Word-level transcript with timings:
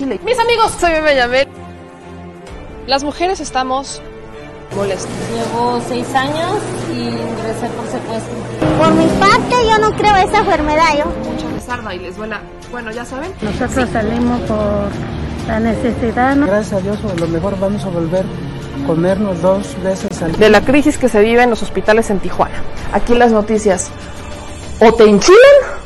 Chile. 0.00 0.18
Mis 0.24 0.38
amigos, 0.38 0.72
soy 0.80 0.92
Yamel. 1.14 1.46
Las 2.86 3.04
mujeres 3.04 3.38
estamos 3.38 4.00
molestas. 4.74 5.10
Llevo 5.30 5.78
seis 5.86 6.06
años 6.14 6.56
y 6.90 7.00
ingresé 7.00 7.66
por 7.76 7.86
secuestro. 7.86 8.34
Por 8.78 8.92
mi 8.94 9.06
parte, 9.20 9.56
yo 9.68 9.78
no 9.78 9.94
creo 9.94 10.16
esa 10.16 10.38
enfermedad. 10.38 10.96
Yo. 10.96 11.04
Mucha 11.04 11.84
les 11.84 11.96
y 11.96 11.98
les 11.98 12.16
duela. 12.16 12.40
Bueno, 12.70 12.90
ya 12.92 13.04
saben. 13.04 13.30
Nosotros 13.42 13.90
salimos 13.90 14.40
por 14.42 14.88
la 15.46 15.60
necesidad. 15.60 16.34
¿no? 16.34 16.46
Gracias 16.46 16.72
a 16.72 16.80
Dios, 16.80 16.98
a 17.04 17.20
lo 17.20 17.28
mejor 17.28 17.58
vamos 17.60 17.84
a 17.84 17.88
volver 17.90 18.24
a 18.24 18.86
comernos 18.86 19.42
dos 19.42 19.76
veces 19.82 20.22
al 20.22 20.32
día. 20.32 20.40
De 20.40 20.48
la 20.48 20.62
crisis 20.62 20.96
que 20.96 21.10
se 21.10 21.20
vive 21.20 21.42
en 21.42 21.50
los 21.50 21.62
hospitales 21.62 22.08
en 22.08 22.20
Tijuana. 22.20 22.62
Aquí 22.94 23.14
las 23.14 23.32
noticias 23.32 23.90
o 24.80 24.94
te 24.94 25.04
enchilan 25.04 25.36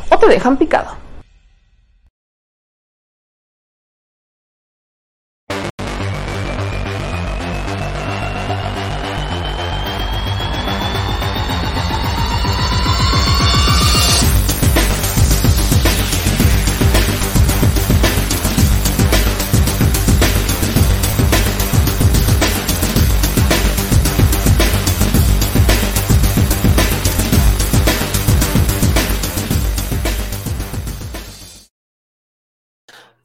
o 0.09 0.19
te 0.19 0.29
dejan 0.29 0.57
picado. 0.57 1.04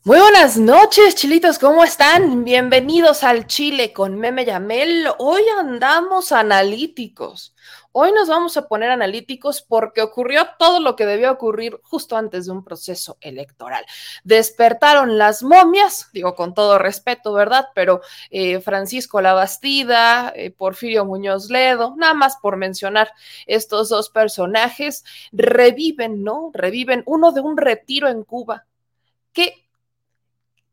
Muy 0.09 0.19
buenas 0.19 0.57
noches, 0.57 1.13
chilitos, 1.13 1.59
¿cómo 1.59 1.83
están? 1.83 2.43
Bienvenidos 2.43 3.23
al 3.23 3.45
Chile 3.45 3.93
con 3.93 4.15
Meme 4.15 4.43
Yamel. 4.43 5.07
Hoy 5.19 5.43
andamos 5.59 6.31
analíticos. 6.31 7.53
Hoy 7.91 8.11
nos 8.11 8.27
vamos 8.27 8.57
a 8.57 8.67
poner 8.67 8.89
analíticos 8.89 9.61
porque 9.61 10.01
ocurrió 10.01 10.47
todo 10.57 10.79
lo 10.79 10.95
que 10.95 11.05
debió 11.05 11.31
ocurrir 11.31 11.79
justo 11.83 12.17
antes 12.17 12.47
de 12.47 12.53
un 12.53 12.63
proceso 12.63 13.19
electoral. 13.21 13.85
Despertaron 14.23 15.19
las 15.19 15.43
momias, 15.43 16.09
digo 16.11 16.33
con 16.33 16.55
todo 16.55 16.79
respeto, 16.79 17.31
¿verdad? 17.31 17.67
Pero 17.75 18.01
eh, 18.31 18.61
Francisco 18.61 19.21
Labastida, 19.21 20.33
eh, 20.35 20.49
Porfirio 20.49 21.05
Muñoz 21.05 21.51
Ledo, 21.51 21.93
nada 21.97 22.15
más 22.15 22.37
por 22.37 22.57
mencionar 22.57 23.11
estos 23.45 23.89
dos 23.89 24.09
personajes, 24.09 25.05
reviven, 25.31 26.23
¿no? 26.23 26.49
Reviven 26.51 27.03
uno 27.05 27.31
de 27.31 27.41
un 27.41 27.57
retiro 27.57 28.07
en 28.07 28.23
Cuba. 28.23 28.65
¿Qué 29.33 29.68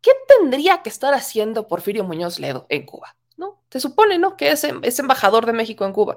¿qué 0.06 0.12
tendría 0.28 0.82
que 0.82 0.88
estar 0.88 1.14
haciendo 1.14 1.66
Porfirio 1.66 2.04
Muñoz 2.04 2.38
Ledo 2.38 2.66
en 2.68 2.86
Cuba? 2.86 3.16
¿No? 3.36 3.60
Se 3.70 3.80
supone, 3.80 4.18
¿no? 4.18 4.36
Que 4.36 4.52
es, 4.52 4.62
es 4.62 4.98
embajador 5.00 5.46
de 5.46 5.52
México 5.52 5.84
en 5.84 5.92
Cuba. 5.92 6.16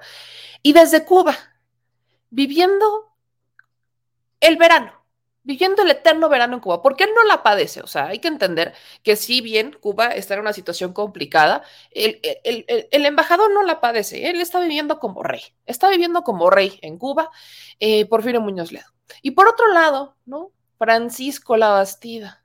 Y 0.61 0.73
desde 0.73 1.05
Cuba, 1.05 1.35
viviendo 2.29 3.11
el 4.41 4.57
verano, 4.57 4.93
viviendo 5.41 5.81
el 5.81 5.89
eterno 5.89 6.29
verano 6.29 6.53
en 6.53 6.59
Cuba, 6.59 6.83
porque 6.83 7.05
él 7.05 7.09
no 7.15 7.23
la 7.23 7.41
padece. 7.41 7.81
O 7.81 7.87
sea, 7.87 8.09
hay 8.09 8.19
que 8.19 8.27
entender 8.27 8.75
que 9.01 9.15
si 9.15 9.41
bien 9.41 9.75
Cuba 9.81 10.09
está 10.09 10.35
en 10.35 10.41
una 10.41 10.53
situación 10.53 10.93
complicada, 10.93 11.63
el, 11.89 12.19
embajador 12.91 13.51
no 13.51 13.63
la 13.63 13.81
padece. 13.81 14.29
Él 14.29 14.39
está 14.39 14.59
viviendo 14.59 14.99
como 14.99 15.23
rey, 15.23 15.41
está 15.65 15.89
viviendo 15.89 16.21
como 16.21 16.51
rey 16.51 16.77
en 16.83 16.99
Cuba, 16.99 17.31
eh, 17.79 18.05
Porfirio 18.05 18.39
Muñoz 18.39 18.71
Ledo. 18.71 18.93
Y 19.23 19.31
por 19.31 19.47
otro 19.47 19.73
lado, 19.73 20.15
¿no? 20.27 20.51
Francisco 20.77 21.57
Labastida, 21.57 22.38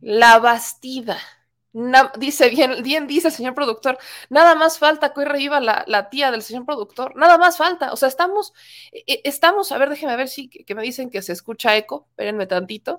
la 0.00 0.38
Bastida. 0.38 1.18
dice 2.18 2.48
bien, 2.48 2.82
bien 2.82 3.06
dice 3.06 3.28
el 3.28 3.34
señor 3.34 3.54
productor, 3.54 3.98
nada 4.30 4.54
más 4.54 4.78
falta 4.78 5.12
que 5.12 5.20
hoy 5.20 5.26
reviva 5.26 5.60
la, 5.60 6.08
tía 6.10 6.30
del 6.30 6.42
señor 6.42 6.66
productor, 6.66 7.14
nada 7.16 7.38
más 7.38 7.56
falta, 7.56 7.92
o 7.92 7.96
sea, 7.96 8.08
estamos, 8.08 8.52
e, 8.92 9.04
e, 9.06 9.20
estamos, 9.24 9.72
a 9.72 9.78
ver, 9.78 9.90
déjeme 9.90 10.16
ver 10.16 10.28
si 10.28 10.48
que, 10.48 10.74
me 10.74 10.82
dicen 10.82 11.10
que 11.10 11.22
se 11.22 11.32
escucha 11.32 11.76
eco, 11.76 12.06
espérenme 12.10 12.46
tantito. 12.46 12.96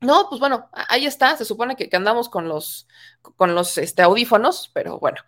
No, 0.00 0.26
pues 0.28 0.40
bueno, 0.40 0.68
ahí 0.72 1.06
está, 1.06 1.36
se 1.36 1.44
supone 1.44 1.76
que, 1.76 1.88
andamos 1.96 2.28
con 2.28 2.48
los, 2.48 2.88
con 3.36 3.54
los 3.54 3.78
este, 3.78 4.02
audífonos, 4.02 4.68
pero 4.74 4.98
bueno, 4.98 5.18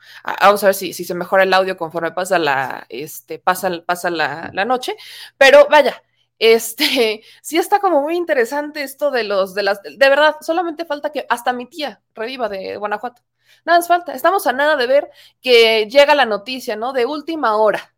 vamos 0.40 0.64
a 0.64 0.66
ver 0.66 0.74
si, 0.74 0.92
si, 0.92 1.04
se 1.04 1.14
mejora 1.14 1.44
el 1.44 1.54
audio 1.54 1.76
conforme 1.76 2.10
pasa 2.10 2.40
la, 2.40 2.84
este, 2.88 3.38
pasa, 3.38 3.70
pasa 3.86 4.10
la, 4.10 4.50
la 4.52 4.64
noche, 4.64 4.96
pero 5.38 5.68
vaya, 5.70 6.02
este, 6.38 7.22
sí 7.42 7.58
está 7.58 7.80
como 7.80 8.02
muy 8.02 8.16
interesante 8.16 8.82
esto 8.82 9.10
de 9.10 9.24
los, 9.24 9.54
de 9.54 9.62
las, 9.62 9.82
de 9.82 10.08
verdad, 10.08 10.36
solamente 10.40 10.84
falta 10.84 11.10
que 11.12 11.26
hasta 11.28 11.52
mi 11.52 11.66
tía 11.66 12.02
reviva 12.14 12.48
de 12.48 12.76
Guanajuato. 12.76 13.22
Nada 13.64 13.78
más 13.78 13.88
falta. 13.88 14.14
Estamos 14.14 14.46
a 14.46 14.52
nada 14.52 14.76
de 14.76 14.86
ver 14.86 15.10
que 15.40 15.86
llega 15.88 16.14
la 16.14 16.26
noticia, 16.26 16.76
¿no? 16.76 16.92
De 16.92 17.06
última 17.06 17.56
hora. 17.56 17.93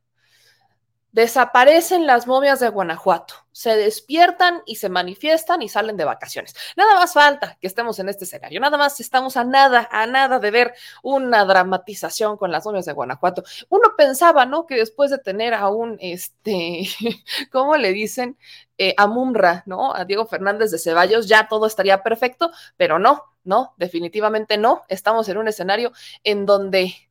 Desaparecen 1.16 2.06
las 2.06 2.26
momias 2.26 2.60
de 2.60 2.68
Guanajuato, 2.68 3.36
se 3.50 3.74
despiertan 3.74 4.60
y 4.66 4.76
se 4.76 4.90
manifiestan 4.90 5.62
y 5.62 5.70
salen 5.70 5.96
de 5.96 6.04
vacaciones. 6.04 6.54
Nada 6.76 6.94
más 6.94 7.14
falta 7.14 7.56
que 7.58 7.66
estemos 7.66 7.98
en 7.98 8.10
este 8.10 8.24
escenario, 8.24 8.60
nada 8.60 8.76
más 8.76 9.00
estamos 9.00 9.38
a 9.38 9.44
nada, 9.44 9.88
a 9.90 10.06
nada 10.06 10.38
de 10.40 10.50
ver 10.50 10.74
una 11.02 11.46
dramatización 11.46 12.36
con 12.36 12.52
las 12.52 12.66
momias 12.66 12.84
de 12.84 12.92
Guanajuato. 12.92 13.44
Uno 13.70 13.94
pensaba, 13.96 14.44
¿no? 14.44 14.66
Que 14.66 14.74
después 14.74 15.10
de 15.10 15.16
tener 15.16 15.54
a 15.54 15.70
un, 15.70 15.96
este, 16.02 16.82
¿cómo 17.50 17.78
le 17.78 17.94
dicen? 17.94 18.36
Eh, 18.76 18.92
a 18.98 19.06
Mumra, 19.06 19.62
¿no? 19.64 19.94
A 19.94 20.04
Diego 20.04 20.26
Fernández 20.26 20.70
de 20.70 20.78
Ceballos, 20.78 21.28
ya 21.28 21.48
todo 21.48 21.66
estaría 21.66 22.02
perfecto, 22.02 22.50
pero 22.76 22.98
no, 22.98 23.22
no, 23.42 23.72
definitivamente 23.78 24.58
no. 24.58 24.82
Estamos 24.90 25.30
en 25.30 25.38
un 25.38 25.48
escenario 25.48 25.92
en 26.24 26.44
donde 26.44 27.05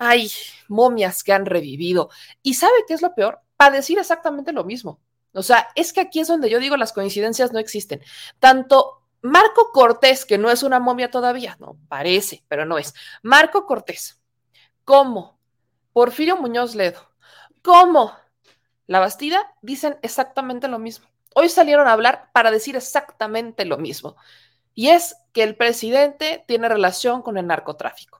hay 0.00 0.32
momias 0.66 1.22
que 1.22 1.34
han 1.34 1.44
revivido. 1.44 2.08
¿Y 2.42 2.54
sabe 2.54 2.72
qué 2.88 2.94
es 2.94 3.02
lo 3.02 3.14
peor? 3.14 3.38
Para 3.56 3.76
decir 3.76 3.98
exactamente 3.98 4.50
lo 4.50 4.64
mismo. 4.64 4.98
O 5.34 5.42
sea, 5.42 5.68
es 5.76 5.92
que 5.92 6.00
aquí 6.00 6.20
es 6.20 6.28
donde 6.28 6.48
yo 6.48 6.58
digo 6.58 6.76
las 6.78 6.94
coincidencias 6.94 7.52
no 7.52 7.58
existen. 7.58 8.00
Tanto 8.38 9.02
Marco 9.20 9.70
Cortés, 9.72 10.24
que 10.24 10.38
no 10.38 10.50
es 10.50 10.62
una 10.62 10.80
momia 10.80 11.10
todavía, 11.10 11.56
no, 11.60 11.76
parece, 11.88 12.42
pero 12.48 12.64
no 12.64 12.78
es. 12.78 12.94
Marco 13.22 13.66
Cortés, 13.66 14.18
como 14.84 15.38
Porfirio 15.92 16.38
Muñoz 16.38 16.74
Ledo, 16.74 17.12
como 17.62 18.16
La 18.86 19.00
Bastida, 19.00 19.54
dicen 19.60 19.98
exactamente 20.00 20.66
lo 20.66 20.78
mismo. 20.78 21.06
Hoy 21.34 21.50
salieron 21.50 21.86
a 21.86 21.92
hablar 21.92 22.30
para 22.32 22.50
decir 22.50 22.74
exactamente 22.74 23.66
lo 23.66 23.76
mismo. 23.76 24.16
Y 24.74 24.88
es 24.88 25.14
que 25.34 25.42
el 25.42 25.56
presidente 25.56 26.42
tiene 26.48 26.70
relación 26.70 27.20
con 27.20 27.36
el 27.36 27.46
narcotráfico. 27.46 28.19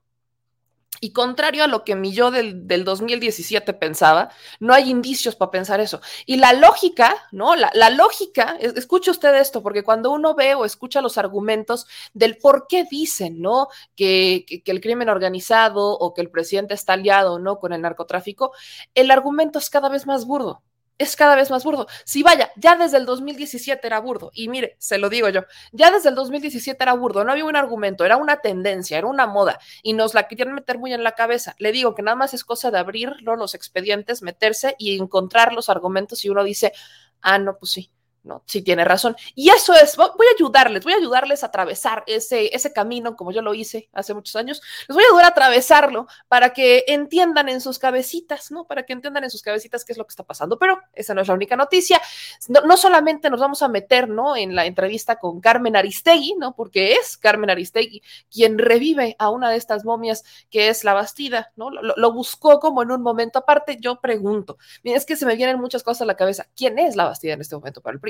Y 1.00 1.12
contrario 1.12 1.64
a 1.64 1.66
lo 1.66 1.84
que 1.84 1.94
mi 1.94 2.12
yo 2.12 2.30
del, 2.30 2.84
2017 2.84 3.72
pensaba, 3.74 4.30
no 4.58 4.74
hay 4.74 4.90
indicios 4.90 5.34
para 5.34 5.50
pensar 5.50 5.80
eso. 5.80 6.00
Y 6.26 6.36
la 6.36 6.53
lógica, 6.53 7.15
¿no? 7.32 7.56
La, 7.56 7.91
lógica, 7.91 8.56
escuche 8.60 9.10
usted 9.10 9.34
esto, 9.36 9.62
porque 9.62 9.82
cuando 9.82 10.10
uno 10.10 10.34
ve 10.34 10.54
o 10.54 10.65
escucha 10.65 11.00
los 11.00 11.16
argumentos 11.16 11.86
del 12.12 12.36
por 12.36 12.66
qué 12.68 12.84
dicen, 12.91 13.41
¿no? 13.41 13.68
Que, 13.97 14.44
que 14.65 14.70
el 14.70 14.80
crimen 14.80 15.09
organizado 15.09 15.91
o 15.92 16.12
que 16.12 16.20
el 16.20 16.30
presidente 16.30 16.74
está 16.74 16.94
aliado, 16.94 17.38
¿no? 17.38 17.59
Con 17.59 17.72
el 17.72 17.80
narcotráfico, 17.80 18.53
el 18.94 19.10
argumento 19.10 19.59
es 19.59 19.70
cada 19.70 19.88
vez 19.88 20.06
más 20.06 20.26
burdo 20.26 20.62
es 21.00 21.16
cada 21.16 21.34
vez 21.34 21.50
más 21.50 21.64
burdo. 21.64 21.86
Si 22.04 22.22
vaya, 22.22 22.52
ya 22.56 22.76
desde 22.76 22.98
el 22.98 23.06
2017 23.06 23.86
era 23.86 23.98
burdo, 24.00 24.30
y 24.34 24.48
mire, 24.48 24.76
se 24.78 24.98
lo 24.98 25.08
digo 25.08 25.30
yo, 25.30 25.47
ya 25.72 25.91
desde 25.91 26.10
el 26.10 26.14
2017 26.14 26.82
era 26.82 26.92
burdo, 26.92 27.24
no 27.24 27.32
había 27.32 27.47
un 27.47 27.56
argumento, 27.56 28.04
era 28.04 28.18
una 28.18 28.42
tendencia, 28.42 28.98
era 28.98 29.06
una 29.06 29.26
moda, 29.26 29.58
y 29.82 29.94
nos 29.94 30.12
la 30.12 30.28
querían 30.28 30.52
meter 30.52 30.78
muy 30.78 30.92
en 30.92 31.02
la 31.02 31.12
cabeza. 31.12 31.54
Le 31.58 31.72
digo 31.72 31.94
que 31.94 32.02
nada 32.02 32.16
más 32.16 32.34
es 32.34 32.44
cosa 32.44 32.70
de 32.70 32.78
abrir 32.78 33.16
los 33.22 33.54
expedientes, 33.54 34.20
meterse 34.20 34.76
y 34.78 34.98
encontrar 34.98 35.54
los 35.54 35.70
argumentos, 35.70 36.22
y 36.26 36.28
uno 36.28 36.44
dice, 36.44 36.74
ah, 37.22 37.38
no, 37.38 37.56
pues 37.56 37.72
sí, 37.72 37.91
¿no? 38.22 38.42
Sí 38.46 38.62
tiene 38.62 38.84
razón. 38.84 39.16
Y 39.34 39.50
eso 39.50 39.74
es, 39.74 39.96
voy 39.96 40.08
a 40.08 40.34
ayudarles, 40.36 40.84
voy 40.84 40.92
a 40.92 40.96
ayudarles 40.96 41.42
a 41.42 41.46
atravesar 41.46 42.04
ese, 42.06 42.54
ese 42.54 42.72
camino 42.72 43.16
como 43.16 43.32
yo 43.32 43.42
lo 43.42 43.54
hice 43.54 43.88
hace 43.92 44.14
muchos 44.14 44.36
años. 44.36 44.60
Les 44.88 44.94
voy 44.94 45.04
a 45.04 45.06
ayudar 45.08 45.24
a 45.24 45.28
atravesarlo 45.28 46.06
para 46.28 46.52
que 46.52 46.84
entiendan 46.88 47.48
en 47.48 47.60
sus 47.60 47.78
cabecitas, 47.78 48.50
¿no? 48.50 48.66
Para 48.66 48.84
que 48.84 48.92
entiendan 48.92 49.24
en 49.24 49.30
sus 49.30 49.42
cabecitas 49.42 49.84
qué 49.84 49.92
es 49.92 49.98
lo 49.98 50.04
que 50.04 50.10
está 50.10 50.24
pasando. 50.24 50.58
Pero 50.58 50.80
esa 50.94 51.14
no 51.14 51.22
es 51.22 51.28
la 51.28 51.34
única 51.34 51.56
noticia. 51.56 52.00
No, 52.48 52.76
solamente 52.76 53.30
nos 53.30 53.40
vamos 53.40 53.62
a 53.62 53.68
meter, 53.68 54.08
¿no? 54.08 54.36
En 54.36 54.54
la 54.54 54.66
entrevista 54.66 55.16
con 55.16 55.40
Carmen 55.40 55.76
Aristegui, 55.76 56.34
¿no? 56.38 56.54
Porque 56.54 56.92
es 56.92 57.16
Carmen 57.16 57.50
Aristegui 57.50 58.02
quien 58.30 58.58
revive 58.58 59.16
a 59.18 59.30
una 59.30 59.50
de 59.50 59.56
estas 59.56 59.84
momias 59.84 60.24
que 60.50 60.68
es 60.68 60.84
la 60.84 60.94
Bastida, 60.94 61.52
¿no? 61.56 61.70
Lo, 61.70 62.12
buscó 62.12 62.58
como 62.58 62.82
en 62.82 62.90
un 62.90 63.02
momento 63.02 63.38
aparte. 63.38 63.78
Yo 63.80 64.00
pregunto, 64.00 64.58
es 64.82 65.06
que 65.06 65.16
se 65.16 65.24
me 65.24 65.36
vienen 65.36 65.60
muchas 65.60 65.82
cosas 65.82 66.02
a 66.02 66.06
la 66.06 66.16
cabeza. 66.16 66.46
¿Quién 66.56 66.78
es 66.78 66.96
la 66.96 67.04
Bastida 67.04 67.34
en 67.34 67.40
este 67.40 67.54
momento 67.54 67.80
para 67.80 67.94
el? 67.94 68.00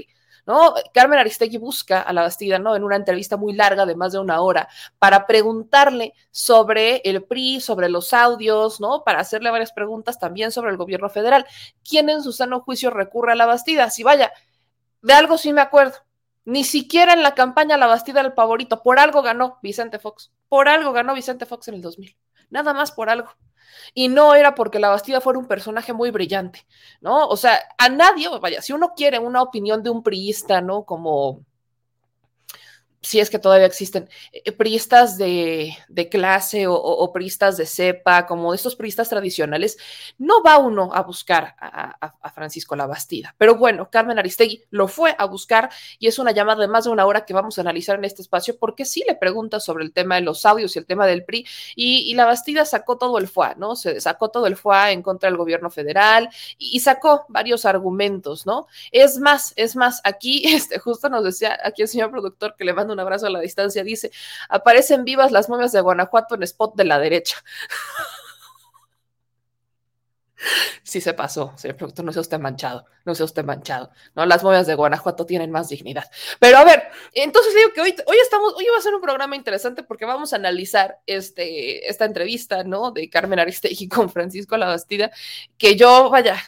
Carmen 0.92 1.18
Aristegui 1.18 1.58
busca 1.58 2.00
a 2.00 2.12
la 2.12 2.22
Bastida, 2.22 2.58
¿no? 2.58 2.74
En 2.74 2.82
una 2.82 2.96
entrevista 2.96 3.36
muy 3.36 3.52
larga 3.52 3.86
de 3.86 3.94
más 3.94 4.12
de 4.12 4.18
una 4.18 4.40
hora 4.40 4.68
para 4.98 5.26
preguntarle 5.26 6.14
sobre 6.30 7.02
el 7.04 7.22
PRI, 7.22 7.60
sobre 7.60 7.88
los 7.88 8.12
audios, 8.12 8.80
¿no? 8.80 9.04
Para 9.04 9.20
hacerle 9.20 9.50
varias 9.50 9.72
preguntas 9.72 10.18
también 10.18 10.50
sobre 10.50 10.70
el 10.70 10.76
gobierno 10.76 11.08
federal. 11.08 11.46
¿Quién 11.88 12.08
en 12.08 12.22
su 12.22 12.32
sano 12.32 12.60
juicio 12.60 12.90
recurre 12.90 13.32
a 13.32 13.36
la 13.36 13.46
Bastida? 13.46 13.90
Si 13.90 14.02
vaya, 14.02 14.32
de 15.02 15.12
algo 15.12 15.38
sí 15.38 15.52
me 15.52 15.60
acuerdo. 15.60 15.98
Ni 16.44 16.64
siquiera 16.64 17.12
en 17.12 17.22
la 17.22 17.34
campaña 17.34 17.76
La 17.76 17.86
Bastida 17.86 18.20
el 18.22 18.32
favorito. 18.32 18.82
Por 18.82 18.98
algo 18.98 19.22
ganó 19.22 19.58
Vicente 19.62 19.98
Fox. 19.98 20.32
Por 20.48 20.68
algo 20.68 20.92
ganó 20.92 21.14
Vicente 21.14 21.46
Fox 21.46 21.68
en 21.68 21.74
el 21.74 21.82
2000. 21.82 22.16
Nada 22.48 22.72
más 22.72 22.92
por 22.92 23.10
algo. 23.10 23.30
Y 23.94 24.08
no 24.08 24.34
era 24.34 24.54
porque 24.54 24.78
la 24.78 24.88
Bastida 24.90 25.20
fuera 25.20 25.38
un 25.38 25.46
personaje 25.46 25.92
muy 25.92 26.10
brillante, 26.10 26.66
¿no? 27.00 27.26
O 27.28 27.36
sea, 27.36 27.58
a 27.78 27.88
nadie, 27.88 28.28
vaya, 28.40 28.62
si 28.62 28.72
uno 28.72 28.92
quiere 28.96 29.18
una 29.18 29.42
opinión 29.42 29.82
de 29.82 29.90
un 29.90 30.02
priista, 30.02 30.60
¿no? 30.60 30.84
Como 30.84 31.44
si 33.02 33.18
es 33.18 33.30
que 33.30 33.38
todavía 33.38 33.66
existen, 33.66 34.08
eh, 34.32 34.52
priistas 34.52 35.16
de, 35.16 35.76
clase 36.10 36.66
o, 36.68 37.12
priistas 37.12 37.56
de 37.56 37.66
cepa, 37.66 38.26
como 38.26 38.52
estos 38.52 38.76
priistas 38.76 39.08
tradicionales, 39.08 39.78
no 40.18 40.42
va 40.42 40.58
uno 40.58 40.90
a 40.92 41.02
buscar 41.02 41.54
a, 41.58 41.96
a, 42.00 42.30
Francisco 42.30 42.76
Labastida. 42.76 43.34
Pero 43.38 43.56
bueno, 43.56 43.90
Carmen 43.90 44.18
Aristegui 44.18 44.64
lo 44.70 44.86
fue 44.86 45.14
a 45.18 45.24
buscar 45.24 45.70
y 45.98 46.08
es 46.08 46.18
una 46.18 46.32
llamada 46.32 46.60
de 46.60 46.68
más 46.68 46.84
de 46.84 46.90
una 46.90 47.06
hora 47.06 47.24
que 47.24 47.32
vamos 47.32 47.58
a 47.58 47.62
analizar 47.62 47.98
en 47.98 48.04
este 48.04 48.22
espacio 48.22 48.58
porque 48.58 48.84
sí 48.84 49.02
le 49.06 49.14
pregunta 49.14 49.60
sobre 49.60 49.84
el 49.84 49.92
tema 49.92 50.16
de 50.16 50.22
los 50.22 50.44
audios 50.44 50.76
y 50.76 50.78
el 50.78 50.86
tema 50.86 51.06
del 51.06 51.24
PRI 51.24 51.46
y, 51.74 52.14
la 52.14 52.26
Bastida 52.26 52.66
sacó 52.66 52.98
todo 52.98 53.16
el 53.18 53.28
FUA, 53.28 53.54
¿no? 53.56 53.76
Se 53.76 53.98
sacó 54.00 54.30
todo 54.30 54.46
el 54.46 54.56
FUA 54.56 54.90
en 54.90 55.02
contra 55.02 55.30
del 55.30 55.38
gobierno 55.38 55.70
federal 55.70 56.28
y, 56.58 56.76
y 56.76 56.80
sacó 56.80 57.24
varios 57.28 57.64
argumentos, 57.64 58.44
¿no? 58.44 58.66
Es 58.92 59.18
más, 59.18 59.54
es 59.56 59.74
más, 59.74 60.00
aquí 60.04 60.42
este, 60.54 60.78
justo 60.78 61.08
nos 61.08 61.24
decía 61.24 61.58
aquí 61.64 61.82
el 61.82 61.88
señor 61.88 62.10
productor 62.10 62.56
que 62.56 62.64
le 62.64 62.74
manda 62.74 62.89
un 62.92 63.00
abrazo 63.00 63.26
a 63.26 63.30
la 63.30 63.40
distancia, 63.40 63.84
dice, 63.84 64.10
aparecen 64.48 65.04
vivas 65.04 65.32
las 65.32 65.48
momias 65.48 65.72
de 65.72 65.80
Guanajuato 65.80 66.34
en 66.34 66.42
spot 66.42 66.74
de 66.76 66.84
la 66.84 66.98
derecha. 66.98 67.36
Sí 70.82 71.00
se 71.00 71.12
pasó, 71.12 71.52
señor 71.56 71.76
productor, 71.76 72.04
no 72.04 72.12
sea 72.12 72.22
usted 72.22 72.38
manchado, 72.38 72.86
no 73.04 73.14
sea 73.14 73.26
usted 73.26 73.44
manchado, 73.44 73.90
¿no? 74.14 74.24
Las 74.24 74.42
momias 74.42 74.66
de 74.66 74.74
Guanajuato 74.74 75.26
tienen 75.26 75.50
más 75.50 75.68
dignidad. 75.68 76.10
Pero 76.38 76.58
a 76.58 76.64
ver, 76.64 76.84
entonces 77.12 77.54
digo 77.54 77.72
que 77.74 77.80
hoy, 77.82 77.94
hoy 78.06 78.16
estamos, 78.22 78.54
hoy 78.54 78.64
va 78.72 78.78
a 78.78 78.82
ser 78.82 78.94
un 78.94 79.02
programa 79.02 79.36
interesante 79.36 79.82
porque 79.82 80.06
vamos 80.06 80.32
a 80.32 80.36
analizar 80.36 80.98
este, 81.06 81.88
esta 81.88 82.06
entrevista, 82.06 82.64
¿no? 82.64 82.90
De 82.90 83.08
Carmen 83.10 83.38
Aristegui 83.38 83.88
con 83.88 84.10
Francisco 84.10 84.56
Labastida, 84.56 85.10
que 85.58 85.76
yo, 85.76 86.08
vaya, 86.10 86.42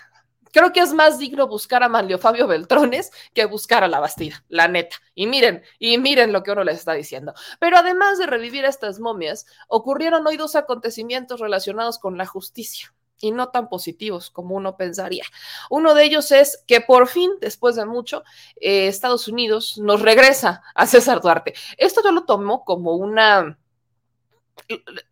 Creo 0.53 0.73
que 0.73 0.81
es 0.81 0.93
más 0.93 1.19
digno 1.19 1.49
buscar 1.49 1.83
a 1.83 1.89
Manlio 1.89 2.19
Fabio 2.19 2.47
Beltrones 2.47 3.11
que 3.35 3.47
buscar 3.47 3.83
a 3.85 3.89
la 3.89 4.01
Bastida, 4.01 4.45
la 4.49 4.69
neta. 4.69 4.97
Y 5.15 5.27
miren, 5.27 5.63
y 5.79 5.99
miren 5.99 6.33
lo 6.33 6.43
que 6.43 6.53
uno 6.53 6.63
les 6.63 6.79
está 6.79 6.93
diciendo. 6.93 7.35
Pero 7.59 7.79
además 7.79 8.19
de 8.19 8.27
revivir 8.27 8.65
estas 8.65 9.01
momias, 9.01 9.47
ocurrieron 9.69 10.27
hoy 10.27 10.37
dos 10.37 10.55
acontecimientos 10.55 11.41
relacionados 11.41 11.99
con 11.99 12.17
la 12.19 12.27
justicia 12.27 12.95
y 13.23 13.31
no 13.31 13.49
tan 13.49 13.69
positivos 13.69 14.31
como 14.31 14.57
uno 14.57 14.77
pensaría. 14.77 15.25
Uno 15.71 15.95
de 15.95 16.05
ellos 16.05 16.33
es 16.33 16.63
que 16.67 16.81
por 16.81 17.09
fin, 17.09 17.31
después 17.41 17.77
de 17.77 17.87
mucho, 17.87 18.25
eh, 18.57 18.89
Estados 18.89 19.29
Unidos 19.29 19.79
nos 19.79 20.03
regresa 20.03 20.63
a 20.75 20.87
César 20.87 21.23
Duarte. 21.23 21.55
Esto 21.79 22.03
yo 22.05 22.13
lo 22.13 22.25
tomo 22.25 22.65
como 22.65 22.95
una... 22.97 23.59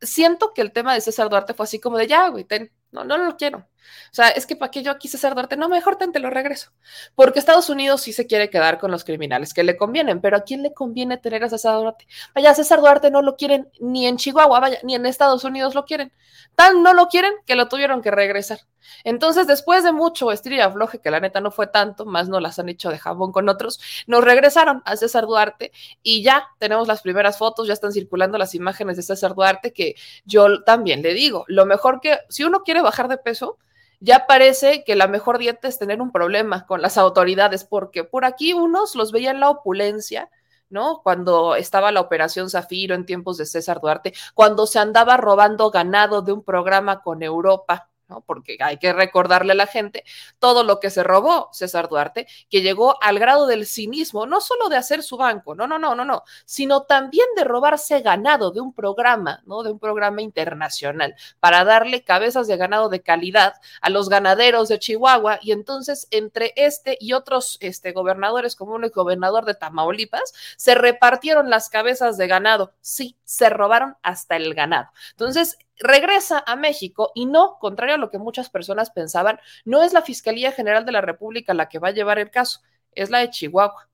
Siento 0.03 0.53
que 0.53 0.61
el 0.61 0.73
tema 0.73 0.93
de 0.93 1.01
César 1.01 1.31
Duarte 1.31 1.55
fue 1.55 1.65
así 1.65 1.81
como 1.81 1.97
de 1.97 2.07
ya, 2.07 2.29
güey, 2.29 2.45
ten, 2.45 2.71
no, 2.93 3.05
no 3.05 3.19
lo 3.19 3.37
quiero. 3.37 3.59
O 3.59 4.15
sea, 4.15 4.29
es 4.29 4.47
que 4.47 4.57
para 4.57 4.71
qué 4.71 4.83
yo 4.83 4.97
quise 4.99 5.19
ser 5.19 5.35
Duarte, 5.35 5.57
no, 5.57 5.69
mejor 5.69 5.97
te, 5.97 6.19
lo 6.19 6.31
regreso. 6.31 6.71
Porque 7.15 7.39
Estados 7.39 7.71
Unidos 7.71 8.03
sí 8.03 8.13
se 8.13 8.27
quiere 8.27 8.51
quedar 8.51 8.79
con 8.79 8.91
los 8.91 9.05
criminales 9.05 9.55
que 9.55 9.65
le 9.65 9.77
convienen, 9.77 10.21
pero 10.21 10.37
¿a 10.37 10.41
quién 10.41 10.63
le 10.63 10.75
conviene 10.75 11.17
tener 11.19 11.45
a 11.45 11.49
César 11.49 11.77
Duarte? 11.77 12.07
Vaya, 12.35 12.55
César 12.55 12.81
Duarte 12.81 13.11
no 13.11 13.23
lo 13.23 13.37
quieren 13.37 13.69
ni 13.81 14.07
en 14.07 14.17
Chihuahua, 14.17 14.61
vaya, 14.61 14.79
ni 14.83 14.95
en 14.95 15.07
Estados 15.07 15.45
Unidos 15.45 15.75
lo 15.75 15.85
quieren. 15.85 16.13
Tan 16.55 16.83
no 16.83 16.95
lo 16.95 17.07
quieren 17.07 17.33
que 17.47 17.55
lo 17.55 17.69
tuvieron 17.69 18.03
que 18.03 18.11
regresar. 18.11 18.61
Entonces, 19.05 19.47
después 19.47 19.85
de 19.85 19.93
mucho 19.93 20.33
estir 20.33 20.53
y 20.53 20.61
afloje, 20.61 21.01
que 21.01 21.11
la 21.11 21.21
neta 21.21 21.41
no 21.41 21.51
fue 21.51 21.67
tanto, 21.67 22.07
más 22.07 22.29
no 22.29 22.41
las 22.41 22.59
han 22.59 22.69
hecho 22.69 22.91
de 22.91 22.99
jabón 22.99 23.33
con 23.33 23.49
otros, 23.49 23.81
nos 24.07 24.25
regresaron 24.25 24.83
a 24.85 24.97
César 24.97 25.27
Duarte 25.27 25.73
y 26.03 26.23
ya 26.23 26.49
tenemos 26.59 26.89
las 26.89 27.03
primeras 27.03 27.39
fotos, 27.39 27.67
ya 27.67 27.75
están 27.75 27.93
circulando 27.93 28.39
las 28.39 28.55
imágenes 28.55 28.97
de 28.97 29.03
César 29.03 29.35
Duarte, 29.35 29.73
que 29.73 29.95
yo 30.25 30.63
también 30.65 31.03
le 31.03 31.15
digo, 31.15 31.45
lo 31.49 31.67
mejor 31.67 32.01
que, 32.01 32.19
si 32.29 32.45
uno 32.45 32.63
quiere 32.63 32.80
bajar 32.83 33.09
de 33.09 33.19
peso, 33.19 33.59
ya 34.01 34.27
parece 34.27 34.83
que 34.85 34.97
la 34.97 35.09
mejor 35.09 35.39
dieta 35.39 35.69
es 35.69 35.79
tener 35.79 36.01
un 36.01 36.11
problema 36.11 36.67
con 36.67 36.81
las 36.81 36.97
autoridades, 36.97 37.65
porque 37.65 38.03
por 38.03 38.25
aquí 38.25 38.55
unos 38.55 38.95
los 38.95 39.13
veían 39.13 39.41
la 39.41 39.51
opulencia, 39.51 40.31
¿no? 40.71 41.03
Cuando 41.03 41.55
estaba 41.55 41.93
la 41.93 42.01
Operación 42.01 42.49
Zafiro 42.49 42.95
en 42.95 43.05
tiempos 43.05 43.37
de 43.37 43.45
César 43.45 43.81
Duarte, 43.81 44.15
cuando 44.35 44.67
se 44.67 44.79
andaba 44.79 45.19
robando 45.19 45.71
ganado 45.71 46.23
de 46.23 46.33
un 46.33 46.43
programa 46.43 47.03
con 47.03 47.23
Europa, 47.23 47.90
porque 48.27 48.57
hay 48.61 48.79
que 48.79 48.93
recordarle 48.93 49.53
a 49.53 49.57
la 49.57 49.67
gente 49.67 50.05
todo 50.39 50.65
lo 50.65 50.81
que 50.81 50.91
se 50.91 51.03
robó 51.03 51.49
César 51.53 51.89
Duarte, 51.89 52.27
que 52.49 52.63
llegó 52.63 53.01
al 53.03 53.19
grado 53.19 53.47
del 53.47 53.67
cinismo, 53.67 54.27
no 54.27 54.41
solo 54.41 54.69
de 54.69 54.77
hacer 54.77 55.03
su 55.03 55.17
banco, 55.17 55.55
no, 55.55 55.67
no, 55.67 55.79
no, 55.79 55.95
no, 55.95 56.05
no, 56.05 56.25
sino 56.45 56.83
también 56.83 57.27
de 57.37 57.45
robarse 57.45 58.01
ganado 58.01 58.51
de 58.51 58.61
un 58.61 58.73
programa, 58.73 59.43
¿no? 59.47 59.63
De 59.63 59.71
un 59.71 59.79
programa 59.79 60.23
internacional, 60.23 61.15
para 61.39 61.65
darle 61.65 62.03
cabezas 62.03 62.47
de 62.47 62.57
ganado 62.57 62.89
de 62.89 63.03
calidad 63.03 63.55
a 63.81 63.91
los 63.91 64.09
ganaderos 64.09 64.69
de 64.69 64.79
Chihuahua. 64.79 65.39
Y 65.43 65.53
entonces, 65.53 66.09
entre 66.11 66.53
este 66.57 66.97
y 67.01 67.13
otros 67.13 67.59
este, 67.61 67.93
gobernadores, 67.93 68.57
como 68.57 68.77
el 68.77 68.91
gobernador 68.91 69.45
de 69.45 69.55
Tamaulipas, 69.55 70.33
se 70.57 70.75
repartieron 70.75 71.51
las 71.51 71.69
cabezas 71.69 72.17
de 72.17 72.27
ganado. 72.27 72.73
Sí, 72.81 73.17
se 73.25 73.49
robaron 73.49 73.97
hasta 74.03 74.37
el 74.37 74.55
ganado. 74.55 74.89
Entonces, 75.13 75.59
regresa 75.81 76.43
a 76.47 76.57
México 76.57 77.11
y 77.15 77.27
no, 77.27 77.59
contrario 77.59 77.97
a 77.97 77.99
lo 77.99 78.11
que 78.11 78.19
muchas 78.19 78.51
personas 78.51 78.91
pensaban, 78.91 79.41
no 79.65 79.83
es 79.83 79.93
la 79.93 80.03
Fiscalía 80.03 80.53
General 80.53 80.85
de 80.85 80.93
la 80.93 81.01
República 81.01 81.55
la 81.55 81.69
que 81.69 81.79
va 81.79 81.89
a 81.89 81.93
llevar 81.93 82.19
el 82.19 82.31
caso, 82.31 82.61
es 82.93 83.11
la 83.11 83.19
de 83.19 83.31
Chihuahua. 83.31 83.89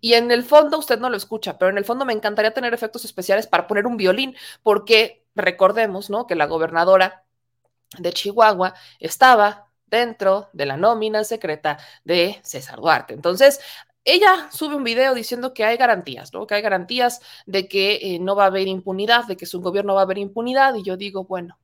Y 0.00 0.14
en 0.14 0.30
el 0.30 0.42
fondo 0.42 0.78
usted 0.78 0.98
no 0.98 1.10
lo 1.10 1.16
escucha, 1.16 1.58
pero 1.58 1.70
en 1.70 1.78
el 1.78 1.84
fondo 1.84 2.04
me 2.04 2.12
encantaría 2.12 2.54
tener 2.54 2.72
efectos 2.72 3.04
especiales 3.04 3.46
para 3.46 3.66
poner 3.66 3.86
un 3.86 3.96
violín, 3.96 4.36
porque 4.62 5.24
recordemos, 5.34 6.10
¿no? 6.10 6.26
Que 6.26 6.34
la 6.34 6.46
gobernadora 6.46 7.24
de 7.98 8.12
Chihuahua 8.12 8.74
estaba 9.00 9.66
dentro 9.86 10.48
de 10.52 10.66
la 10.66 10.76
nómina 10.76 11.24
secreta 11.24 11.78
de 12.04 12.40
César 12.42 12.80
Duarte. 12.80 13.14
Entonces, 13.14 13.60
ella 14.06 14.48
sube 14.52 14.76
un 14.76 14.84
video 14.84 15.14
diciendo 15.14 15.52
que 15.52 15.64
hay 15.64 15.76
garantías, 15.76 16.32
¿no? 16.32 16.46
Que 16.46 16.54
hay 16.54 16.62
garantías 16.62 17.20
de 17.44 17.68
que 17.68 17.98
eh, 18.00 18.18
no 18.20 18.36
va 18.36 18.44
a 18.44 18.46
haber 18.46 18.68
impunidad, 18.68 19.26
de 19.26 19.36
que 19.36 19.46
su 19.46 19.60
gobierno 19.60 19.94
va 19.94 20.00
a 20.00 20.04
haber 20.04 20.18
impunidad. 20.18 20.74
Y 20.76 20.84
yo 20.84 20.96
digo, 20.96 21.24
bueno, 21.24 21.58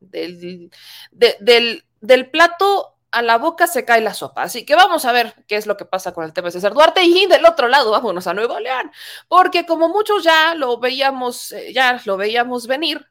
del, 0.00 0.70
del, 1.12 1.84
del 2.00 2.30
plato 2.30 2.96
a 3.12 3.22
la 3.22 3.38
boca 3.38 3.66
se 3.68 3.84
cae 3.84 4.00
la 4.00 4.14
sopa. 4.14 4.42
Así 4.42 4.66
que 4.66 4.74
vamos 4.74 5.04
a 5.04 5.12
ver 5.12 5.34
qué 5.46 5.56
es 5.56 5.66
lo 5.66 5.76
que 5.76 5.84
pasa 5.84 6.12
con 6.12 6.24
el 6.24 6.32
tema 6.32 6.46
de 6.46 6.52
César 6.52 6.74
Duarte. 6.74 7.04
Y 7.04 7.26
del 7.26 7.46
otro 7.46 7.68
lado, 7.68 7.92
vámonos 7.92 8.26
a 8.26 8.34
Nuevo 8.34 8.58
León, 8.58 8.90
porque 9.28 9.64
como 9.64 9.88
muchos 9.88 10.24
ya 10.24 10.54
lo 10.56 10.78
veíamos, 10.78 11.52
eh, 11.52 11.72
ya 11.72 12.00
lo 12.04 12.16
veíamos 12.16 12.66
venir, 12.66 13.06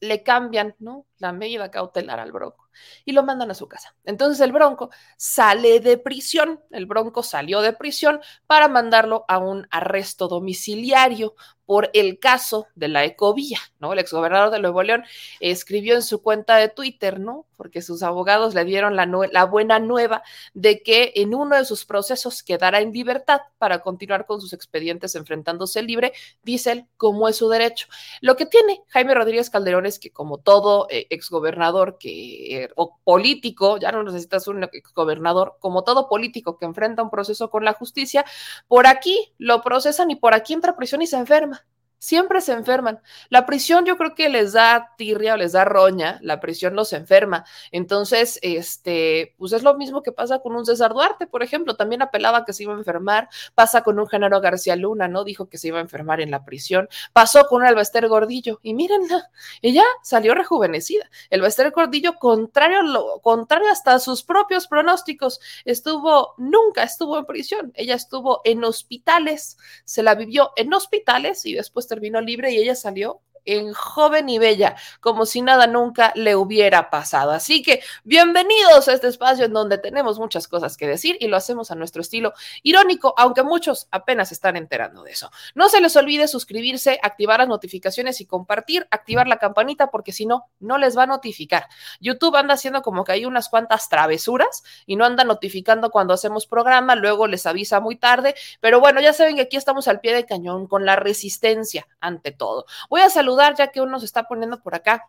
le 0.00 0.22
cambian, 0.24 0.74
¿no? 0.80 1.06
La 1.18 1.32
medida 1.32 1.70
cautelar 1.70 2.18
al 2.20 2.32
Bronco 2.32 2.67
y 3.04 3.12
lo 3.12 3.22
mandan 3.22 3.50
a 3.50 3.54
su 3.54 3.68
casa. 3.68 3.94
Entonces 4.04 4.40
el 4.40 4.52
Bronco 4.52 4.90
sale 5.16 5.80
de 5.80 5.98
prisión, 5.98 6.62
el 6.70 6.86
Bronco 6.86 7.22
salió 7.22 7.60
de 7.60 7.72
prisión 7.72 8.20
para 8.46 8.68
mandarlo 8.68 9.24
a 9.28 9.38
un 9.38 9.66
arresto 9.70 10.28
domiciliario 10.28 11.34
por 11.68 11.90
el 11.92 12.18
caso 12.18 12.66
de 12.76 12.88
la 12.88 13.04
ecovía, 13.04 13.58
¿no? 13.78 13.92
El 13.92 13.98
exgobernador 13.98 14.50
de 14.50 14.58
Nuevo 14.58 14.82
León 14.82 15.04
escribió 15.38 15.96
en 15.96 16.02
su 16.02 16.22
cuenta 16.22 16.56
de 16.56 16.70
Twitter, 16.70 17.20
¿no? 17.20 17.44
Porque 17.58 17.82
sus 17.82 18.02
abogados 18.02 18.54
le 18.54 18.64
dieron 18.64 18.96
la, 18.96 19.44
buena 19.44 19.78
nueva 19.78 20.22
de 20.54 20.82
que 20.82 21.12
en 21.16 21.34
uno 21.34 21.56
de 21.56 21.66
sus 21.66 21.84
procesos 21.84 22.42
quedará 22.42 22.80
en 22.80 22.94
libertad 22.94 23.42
para 23.58 23.80
continuar 23.80 24.24
con 24.24 24.40
sus 24.40 24.54
expedientes 24.54 25.14
enfrentándose 25.14 25.82
libre, 25.82 26.14
dice 26.42 26.72
él, 26.72 26.86
como 26.96 27.28
es 27.28 27.36
su 27.36 27.50
derecho. 27.50 27.86
Lo 28.22 28.36
que 28.36 28.46
tiene 28.46 28.80
Jaime 28.88 29.12
Rodríguez 29.12 29.50
Calderón 29.50 29.84
es 29.84 29.98
que 29.98 30.10
como 30.10 30.38
todo 30.38 30.86
eh, 30.88 31.06
exgobernador 31.10 31.98
que, 31.98 32.70
o 32.76 32.96
político, 33.04 33.76
ya 33.76 33.92
no 33.92 34.02
necesitas 34.04 34.48
un 34.48 34.64
exgobernador, 34.64 35.56
como 35.58 35.84
todo 35.84 36.08
político 36.08 36.56
que 36.56 36.64
enfrenta 36.64 37.02
un 37.02 37.10
proceso 37.10 37.50
con 37.50 37.66
la 37.66 37.74
justicia, 37.74 38.24
por 38.68 38.86
aquí 38.86 39.34
lo 39.36 39.60
procesan 39.60 40.10
y 40.10 40.16
por 40.16 40.32
aquí 40.32 40.54
entra 40.54 40.72
a 40.72 40.76
prisión 40.76 41.02
y 41.02 41.06
se 41.06 41.18
enferma 41.18 41.57
siempre 41.98 42.40
se 42.40 42.52
enferman. 42.52 43.00
La 43.28 43.46
prisión 43.46 43.84
yo 43.84 43.96
creo 43.96 44.14
que 44.14 44.28
les 44.28 44.52
da 44.52 44.94
tirria 44.96 45.34
o 45.34 45.36
les 45.36 45.52
da 45.52 45.64
roña, 45.64 46.18
la 46.22 46.40
prisión 46.40 46.74
los 46.74 46.92
enferma. 46.92 47.44
Entonces, 47.72 48.38
este, 48.42 49.34
pues 49.38 49.52
es 49.52 49.62
lo 49.62 49.74
mismo 49.74 50.02
que 50.02 50.12
pasa 50.12 50.38
con 50.40 50.54
un 50.54 50.64
César 50.64 50.92
Duarte, 50.92 51.26
por 51.26 51.42
ejemplo, 51.42 51.76
también 51.76 52.02
apelaba 52.02 52.44
que 52.44 52.52
se 52.52 52.62
iba 52.62 52.74
a 52.74 52.78
enfermar, 52.78 53.28
pasa 53.54 53.82
con 53.82 53.98
un 53.98 54.08
Genaro 54.08 54.40
García 54.40 54.76
Luna, 54.76 55.08
¿no? 55.08 55.24
Dijo 55.24 55.48
que 55.48 55.58
se 55.58 55.68
iba 55.68 55.78
a 55.78 55.82
enfermar 55.82 56.20
en 56.20 56.30
la 56.30 56.44
prisión, 56.44 56.88
pasó 57.12 57.46
con 57.46 57.62
un 57.62 57.66
Albester 57.66 58.06
Gordillo 58.08 58.60
y 58.62 58.74
mírenla, 58.74 59.30
ella 59.62 59.84
salió 60.02 60.34
rejuvenecida. 60.34 61.10
El 61.30 61.40
Albester 61.40 61.70
Gordillo, 61.70 62.14
contrario, 62.14 62.82
lo, 62.82 63.20
contrario 63.20 63.70
hasta 63.70 63.98
sus 63.98 64.22
propios 64.22 64.68
pronósticos, 64.68 65.40
estuvo, 65.64 66.34
nunca 66.38 66.82
estuvo 66.84 67.18
en 67.18 67.26
prisión, 67.26 67.72
ella 67.74 67.94
estuvo 67.94 68.40
en 68.44 68.62
hospitales, 68.64 69.58
se 69.84 70.02
la 70.02 70.14
vivió 70.14 70.52
en 70.56 70.72
hospitales 70.72 71.44
y 71.44 71.54
después 71.54 71.87
terminó 71.88 72.20
libre 72.20 72.52
y 72.52 72.58
ella 72.58 72.76
salió 72.76 73.20
en 73.48 73.72
joven 73.72 74.28
y 74.28 74.38
bella, 74.38 74.76
como 75.00 75.24
si 75.24 75.40
nada 75.40 75.66
nunca 75.66 76.12
le 76.14 76.36
hubiera 76.36 76.90
pasado. 76.90 77.30
Así 77.32 77.62
que 77.62 77.80
bienvenidos 78.04 78.88
a 78.88 78.92
este 78.92 79.08
espacio 79.08 79.46
en 79.46 79.54
donde 79.54 79.78
tenemos 79.78 80.18
muchas 80.18 80.46
cosas 80.48 80.76
que 80.76 80.86
decir 80.86 81.16
y 81.18 81.28
lo 81.28 81.36
hacemos 81.38 81.70
a 81.70 81.74
nuestro 81.74 82.02
estilo 82.02 82.34
irónico, 82.62 83.14
aunque 83.16 83.42
muchos 83.42 83.88
apenas 83.90 84.32
están 84.32 84.56
enterando 84.56 85.02
de 85.02 85.12
eso. 85.12 85.30
No 85.54 85.70
se 85.70 85.80
les 85.80 85.96
olvide 85.96 86.28
suscribirse, 86.28 87.00
activar 87.02 87.40
las 87.40 87.48
notificaciones 87.48 88.20
y 88.20 88.26
compartir, 88.26 88.86
activar 88.90 89.26
la 89.26 89.38
campanita 89.38 89.90
porque 89.90 90.12
si 90.12 90.26
no, 90.26 90.50
no 90.60 90.76
les 90.76 90.96
va 90.96 91.04
a 91.04 91.06
notificar. 91.06 91.68
YouTube 92.00 92.36
anda 92.36 92.52
haciendo 92.52 92.82
como 92.82 93.02
que 93.04 93.12
hay 93.12 93.24
unas 93.24 93.48
cuantas 93.48 93.88
travesuras 93.88 94.62
y 94.84 94.96
no 94.96 95.06
anda 95.06 95.24
notificando 95.24 95.90
cuando 95.90 96.12
hacemos 96.12 96.46
programa, 96.46 96.96
luego 96.96 97.26
les 97.26 97.46
avisa 97.46 97.80
muy 97.80 97.96
tarde, 97.96 98.34
pero 98.60 98.78
bueno, 98.78 99.00
ya 99.00 99.14
saben 99.14 99.36
que 99.36 99.42
aquí 99.42 99.56
estamos 99.56 99.88
al 99.88 100.00
pie 100.00 100.14
de 100.14 100.26
cañón 100.26 100.66
con 100.66 100.84
la 100.84 100.96
resistencia 100.96 101.88
ante 101.98 102.30
todo. 102.30 102.66
Voy 102.90 103.00
a 103.00 103.08
saludar 103.08 103.37
ya 103.56 103.68
que 103.68 103.80
uno 103.80 103.98
se 104.00 104.06
está 104.06 104.24
poniendo 104.24 104.62
por 104.62 104.74
acá. 104.74 105.08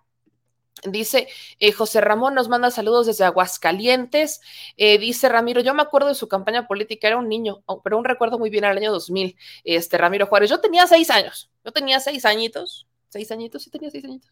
Dice 0.85 1.27
eh, 1.59 1.71
José 1.73 1.99
Ramón, 1.99 2.35
nos 2.35 2.47
manda 2.47 2.71
saludos 2.71 3.07
desde 3.07 3.25
Aguascalientes. 3.25 4.39
Eh, 4.77 4.97
dice 4.97 5.27
Ramiro, 5.27 5.61
yo 5.61 5.73
me 5.73 5.81
acuerdo 5.81 6.07
de 6.07 6.15
su 6.15 6.27
campaña 6.27 6.67
política, 6.67 7.07
era 7.07 7.17
un 7.17 7.27
niño, 7.27 7.63
oh, 7.65 7.81
pero 7.81 7.97
un 7.97 8.05
recuerdo 8.05 8.39
muy 8.39 8.49
bien 8.49 8.65
al 8.65 8.77
año 8.77 8.91
2000. 8.91 9.35
Este 9.63 9.97
Ramiro 9.97 10.27
Juárez, 10.27 10.49
yo 10.49 10.61
tenía 10.61 10.87
seis 10.87 11.09
años, 11.09 11.51
yo 11.65 11.71
tenía 11.71 11.99
seis 11.99 12.23
añitos, 12.25 12.87
seis 13.09 13.31
añitos, 13.31 13.63
sí 13.63 13.69
tenía 13.69 13.91
seis 13.91 14.05
añitos. 14.05 14.31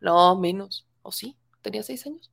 No, 0.00 0.36
menos, 0.38 0.86
o 1.02 1.12
sí, 1.12 1.36
tenía 1.62 1.82
seis 1.82 2.06
años. 2.06 2.30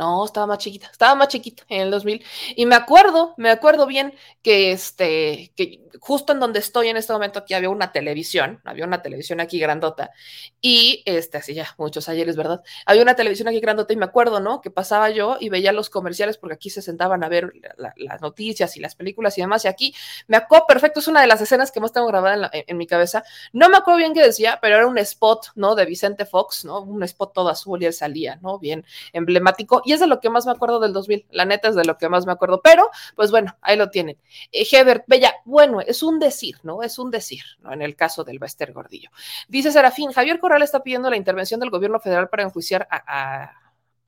No, 0.00 0.24
estaba 0.24 0.46
más 0.46 0.56
chiquita, 0.56 0.88
estaba 0.90 1.14
más 1.14 1.28
chiquita 1.28 1.62
en 1.68 1.82
el 1.82 1.90
2000. 1.90 2.24
Y 2.56 2.64
me 2.64 2.74
acuerdo, 2.74 3.34
me 3.36 3.50
acuerdo 3.50 3.86
bien 3.86 4.14
que 4.40 4.72
este, 4.72 5.52
que 5.54 5.90
justo 6.00 6.32
en 6.32 6.40
donde 6.40 6.58
estoy 6.58 6.88
en 6.88 6.96
este 6.96 7.12
momento 7.12 7.40
aquí 7.40 7.52
había 7.52 7.68
una 7.68 7.92
televisión, 7.92 8.62
había 8.64 8.86
una 8.86 9.02
televisión 9.02 9.40
aquí 9.40 9.58
grandota. 9.58 10.10
Y 10.62 11.02
este, 11.04 11.36
así 11.36 11.52
ya, 11.52 11.74
muchos 11.76 12.08
ayeres, 12.08 12.34
¿verdad? 12.34 12.62
Había 12.86 13.02
una 13.02 13.14
televisión 13.14 13.48
aquí 13.48 13.60
grandota 13.60 13.92
y 13.92 13.96
me 13.96 14.06
acuerdo, 14.06 14.40
¿no? 14.40 14.62
Que 14.62 14.70
pasaba 14.70 15.10
yo 15.10 15.36
y 15.38 15.50
veía 15.50 15.70
los 15.72 15.90
comerciales 15.90 16.38
porque 16.38 16.54
aquí 16.54 16.70
se 16.70 16.80
sentaban 16.80 17.22
a 17.22 17.28
ver 17.28 17.52
las 17.76 18.22
noticias 18.22 18.78
y 18.78 18.80
las 18.80 18.94
películas 18.94 19.36
y 19.36 19.42
demás. 19.42 19.66
Y 19.66 19.68
aquí 19.68 19.94
me 20.28 20.38
acuerdo 20.38 20.66
perfecto, 20.66 21.00
es 21.00 21.08
una 21.08 21.20
de 21.20 21.26
las 21.26 21.42
escenas 21.42 21.70
que 21.70 21.80
más 21.80 21.92
tengo 21.92 22.06
grabada 22.06 22.50
en, 22.54 22.76
mi 22.78 22.86
cabeza. 22.86 23.22
No 23.52 23.68
me 23.68 23.76
acuerdo 23.76 23.98
bien 23.98 24.14
qué 24.14 24.22
decía, 24.22 24.58
pero 24.62 24.76
era 24.76 24.86
un 24.86 24.96
spot, 24.96 25.48
¿no? 25.56 25.74
De 25.74 25.84
Vicente 25.84 26.24
Fox, 26.24 26.64
¿no? 26.64 26.80
Un 26.80 27.02
spot 27.02 27.34
todo 27.34 27.50
azul 27.50 27.82
y 27.82 27.84
él 27.84 27.92
salía, 27.92 28.36
¿no? 28.36 28.58
Bien 28.58 28.82
emblemático 29.12 29.82
es 29.92 30.00
de 30.00 30.06
lo 30.06 30.20
que 30.20 30.30
más 30.30 30.46
me 30.46 30.52
acuerdo 30.52 30.80
del 30.80 30.92
2000, 30.92 31.26
la 31.30 31.44
neta 31.44 31.68
es 31.68 31.74
de 31.74 31.84
lo 31.84 31.98
que 31.98 32.08
más 32.08 32.26
me 32.26 32.32
acuerdo, 32.32 32.60
pero 32.62 32.90
pues 33.16 33.30
bueno, 33.30 33.56
ahí 33.60 33.76
lo 33.76 33.90
tienen. 33.90 34.18
Eh, 34.52 34.66
Hebert, 34.70 35.04
Bella, 35.06 35.34
bueno, 35.44 35.80
es 35.80 36.02
un 36.02 36.18
decir, 36.18 36.56
¿no? 36.62 36.82
Es 36.82 36.98
un 36.98 37.10
decir, 37.10 37.42
¿no? 37.60 37.72
En 37.72 37.82
el 37.82 37.96
caso 37.96 38.24
del 38.24 38.38
Bester 38.38 38.72
Gordillo. 38.72 39.10
Dice 39.48 39.72
Serafín, 39.72 40.12
Javier 40.12 40.40
Corral 40.40 40.62
está 40.62 40.82
pidiendo 40.82 41.10
la 41.10 41.16
intervención 41.16 41.60
del 41.60 41.70
gobierno 41.70 42.00
federal 42.00 42.28
para 42.28 42.42
enjuiciar 42.42 42.86
a, 42.90 43.52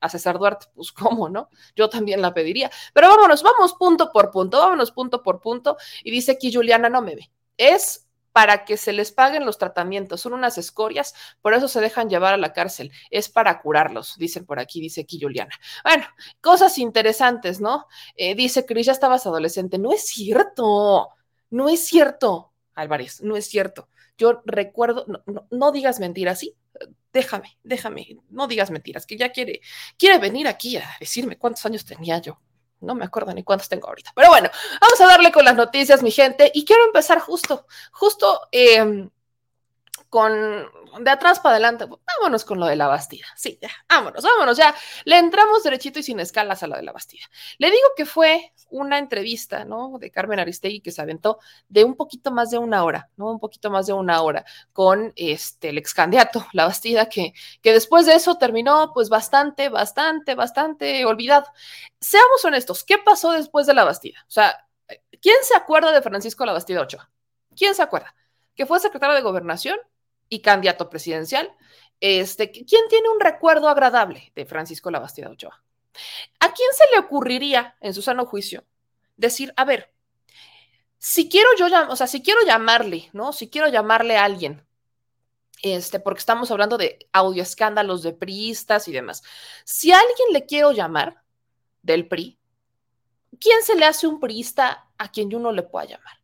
a 0.03 0.09
César 0.09 0.37
Duarte, 0.37 0.67
pues 0.75 0.91
cómo, 0.91 1.29
¿no? 1.29 1.49
Yo 1.75 1.89
también 1.89 2.21
la 2.21 2.33
pediría. 2.33 2.69
Pero 2.93 3.07
vámonos, 3.07 3.41
vamos 3.41 3.73
punto 3.73 4.11
por 4.11 4.29
punto, 4.31 4.59
vámonos 4.59 4.91
punto 4.91 5.23
por 5.23 5.39
punto. 5.39 5.77
Y 6.03 6.11
dice 6.11 6.33
aquí 6.33 6.53
Juliana, 6.53 6.89
no 6.89 7.01
me 7.01 7.15
ve. 7.15 7.31
Es 7.57 8.02
para 8.33 8.65
que 8.65 8.75
se 8.77 8.91
les 8.91 9.11
paguen 9.11 9.45
los 9.45 9.57
tratamientos. 9.57 10.21
Son 10.21 10.33
unas 10.33 10.57
escorias, 10.57 11.13
por 11.41 11.53
eso 11.53 11.67
se 11.67 11.79
dejan 11.79 12.09
llevar 12.09 12.33
a 12.33 12.37
la 12.37 12.51
cárcel. 12.51 12.91
Es 13.09 13.29
para 13.29 13.61
curarlos, 13.61 14.17
dicen 14.17 14.45
por 14.45 14.59
aquí, 14.59 14.81
dice 14.81 15.01
aquí 15.01 15.19
Juliana. 15.21 15.57
Bueno, 15.83 16.05
cosas 16.41 16.77
interesantes, 16.79 17.61
¿no? 17.61 17.85
Eh, 18.15 18.35
dice 18.35 18.65
Cris, 18.65 18.87
ya 18.87 18.91
estabas 18.91 19.25
adolescente. 19.25 19.77
No 19.77 19.93
es 19.93 20.05
cierto, 20.07 21.09
no 21.51 21.69
es 21.69 21.85
cierto, 21.85 22.51
Álvarez, 22.73 23.21
no 23.21 23.37
es 23.37 23.47
cierto. 23.47 23.89
Yo 24.17 24.41
recuerdo, 24.45 25.05
no, 25.07 25.47
no, 25.49 25.71
digas 25.71 25.99
mentiras, 25.99 26.39
¿sí? 26.39 26.55
Déjame, 27.13 27.57
déjame, 27.63 28.17
no 28.29 28.47
digas 28.47 28.71
mentiras, 28.71 29.05
que 29.05 29.17
ya 29.17 29.31
quiere, 29.31 29.61
quiere 29.97 30.17
venir 30.17 30.47
aquí 30.47 30.77
a 30.77 30.89
decirme 30.99 31.37
cuántos 31.37 31.65
años 31.65 31.85
tenía 31.85 32.19
yo. 32.19 32.39
No 32.83 32.95
me 32.95 33.05
acuerdo 33.05 33.33
ni 33.33 33.43
cuántos 33.43 33.69
tengo 33.69 33.87
ahorita. 33.87 34.11
Pero 34.15 34.29
bueno, 34.29 34.49
vamos 34.81 35.01
a 35.01 35.07
darle 35.07 35.31
con 35.31 35.45
las 35.45 35.55
noticias, 35.55 36.03
mi 36.03 36.11
gente. 36.11 36.51
Y 36.53 36.65
quiero 36.65 36.85
empezar 36.85 37.19
justo, 37.19 37.65
justo 37.91 38.41
eh, 38.51 39.09
con 40.13 40.31
de 40.99 41.09
atrás 41.09 41.39
para 41.39 41.55
adelante, 41.55 41.87
vámonos 41.87 42.45
con 42.45 42.59
lo 42.59 42.67
de 42.67 42.75
la 42.75 42.85
Bastida. 42.85 43.25
Sí, 43.35 43.57
ya, 43.59 43.71
vámonos, 43.89 44.23
vámonos, 44.23 44.55
ya. 44.55 44.75
Le 45.05 45.17
entramos 45.17 45.63
derechito 45.63 45.97
y 45.97 46.03
sin 46.03 46.19
escalas 46.19 46.61
a 46.61 46.67
lo 46.67 46.75
de 46.75 46.83
la 46.83 46.91
Bastida. 46.91 47.23
Le 47.57 47.71
digo 47.71 47.87
que 47.97 48.05
fue 48.05 48.53
una 48.69 48.99
entrevista, 48.99 49.65
¿no? 49.65 49.97
De 49.97 50.11
Carmen 50.11 50.39
Aristegui 50.39 50.81
que 50.81 50.91
se 50.91 51.01
aventó 51.01 51.39
de 51.67 51.83
un 51.83 51.95
poquito 51.95 52.29
más 52.29 52.51
de 52.51 52.59
una 52.59 52.83
hora, 52.83 53.09
¿no? 53.17 53.31
Un 53.31 53.39
poquito 53.39 53.71
más 53.71 53.87
de 53.87 53.93
una 53.93 54.21
hora 54.21 54.45
con 54.71 55.13
este, 55.15 55.69
el 55.69 55.79
ex 55.79 55.95
candidato, 55.95 56.45
la 56.53 56.67
Bastida, 56.67 57.09
que, 57.09 57.33
que 57.63 57.73
después 57.73 58.05
de 58.05 58.13
eso 58.13 58.37
terminó 58.37 58.91
pues 58.93 59.09
bastante, 59.09 59.69
bastante, 59.69 60.35
bastante 60.35 61.05
olvidado. 61.05 61.47
Seamos 61.99 62.45
honestos, 62.45 62.83
¿qué 62.83 62.99
pasó 62.99 63.31
después 63.31 63.65
de 63.65 63.73
la 63.73 63.83
Bastida? 63.83 64.19
O 64.27 64.31
sea, 64.31 64.63
¿quién 65.19 65.37
se 65.41 65.55
acuerda 65.55 65.91
de 65.91 66.03
Francisco 66.03 66.45
La 66.45 66.53
Bastida 66.53 66.81
Ochoa? 66.81 67.09
¿Quién 67.55 67.73
se 67.73 67.81
acuerda? 67.81 68.13
Que 68.53 68.67
fue 68.67 68.79
secretario 68.79 69.15
de 69.15 69.23
Gobernación 69.23 69.79
y 70.33 70.41
candidato 70.41 70.89
presidencial. 70.89 71.51
Este, 71.99 72.51
¿Quién 72.51 72.87
tiene 72.89 73.09
un 73.09 73.19
recuerdo 73.19 73.69
agradable 73.69 74.31
de 74.35 74.45
Francisco 74.45 74.89
Labastida 74.89 75.29
Ochoa? 75.29 75.63
¿A 76.39 76.53
quién 76.53 76.69
se 76.73 76.83
le 76.91 76.99
ocurriría, 76.99 77.77
en 77.81 77.93
su 77.93 78.01
sano 78.01 78.25
juicio, 78.25 78.65
decir, 79.15 79.53
a 79.55 79.63
ver, 79.63 79.93
si 80.97 81.29
quiero 81.29 81.49
yo, 81.57 81.67
o 81.89 81.95
sea, 81.95 82.07
si 82.07 82.23
quiero 82.23 82.39
llamarle, 82.45 83.09
¿no? 83.13 83.31
Si 83.31 83.49
quiero 83.49 83.67
llamarle 83.67 84.17
a 84.17 84.23
alguien, 84.23 84.65
este, 85.61 85.99
porque 85.99 86.19
estamos 86.19 86.49
hablando 86.49 86.77
de 86.77 87.07
audio 87.13 87.43
escándalos 87.43 88.01
de 88.01 88.13
priistas 88.13 88.87
y 88.87 88.91
demás. 88.91 89.21
Si 89.63 89.91
a 89.91 89.99
alguien 89.99 90.29
le 90.31 90.45
quiero 90.45 90.71
llamar 90.71 91.21
del 91.83 92.07
PRI, 92.07 92.39
¿quién 93.39 93.61
se 93.63 93.75
le 93.75 93.85
hace 93.85 94.07
un 94.07 94.19
priista 94.19 94.89
a 94.97 95.11
quien 95.11 95.29
yo 95.29 95.39
no 95.39 95.51
le 95.51 95.63
pueda 95.63 95.85
llamar? 95.85 96.22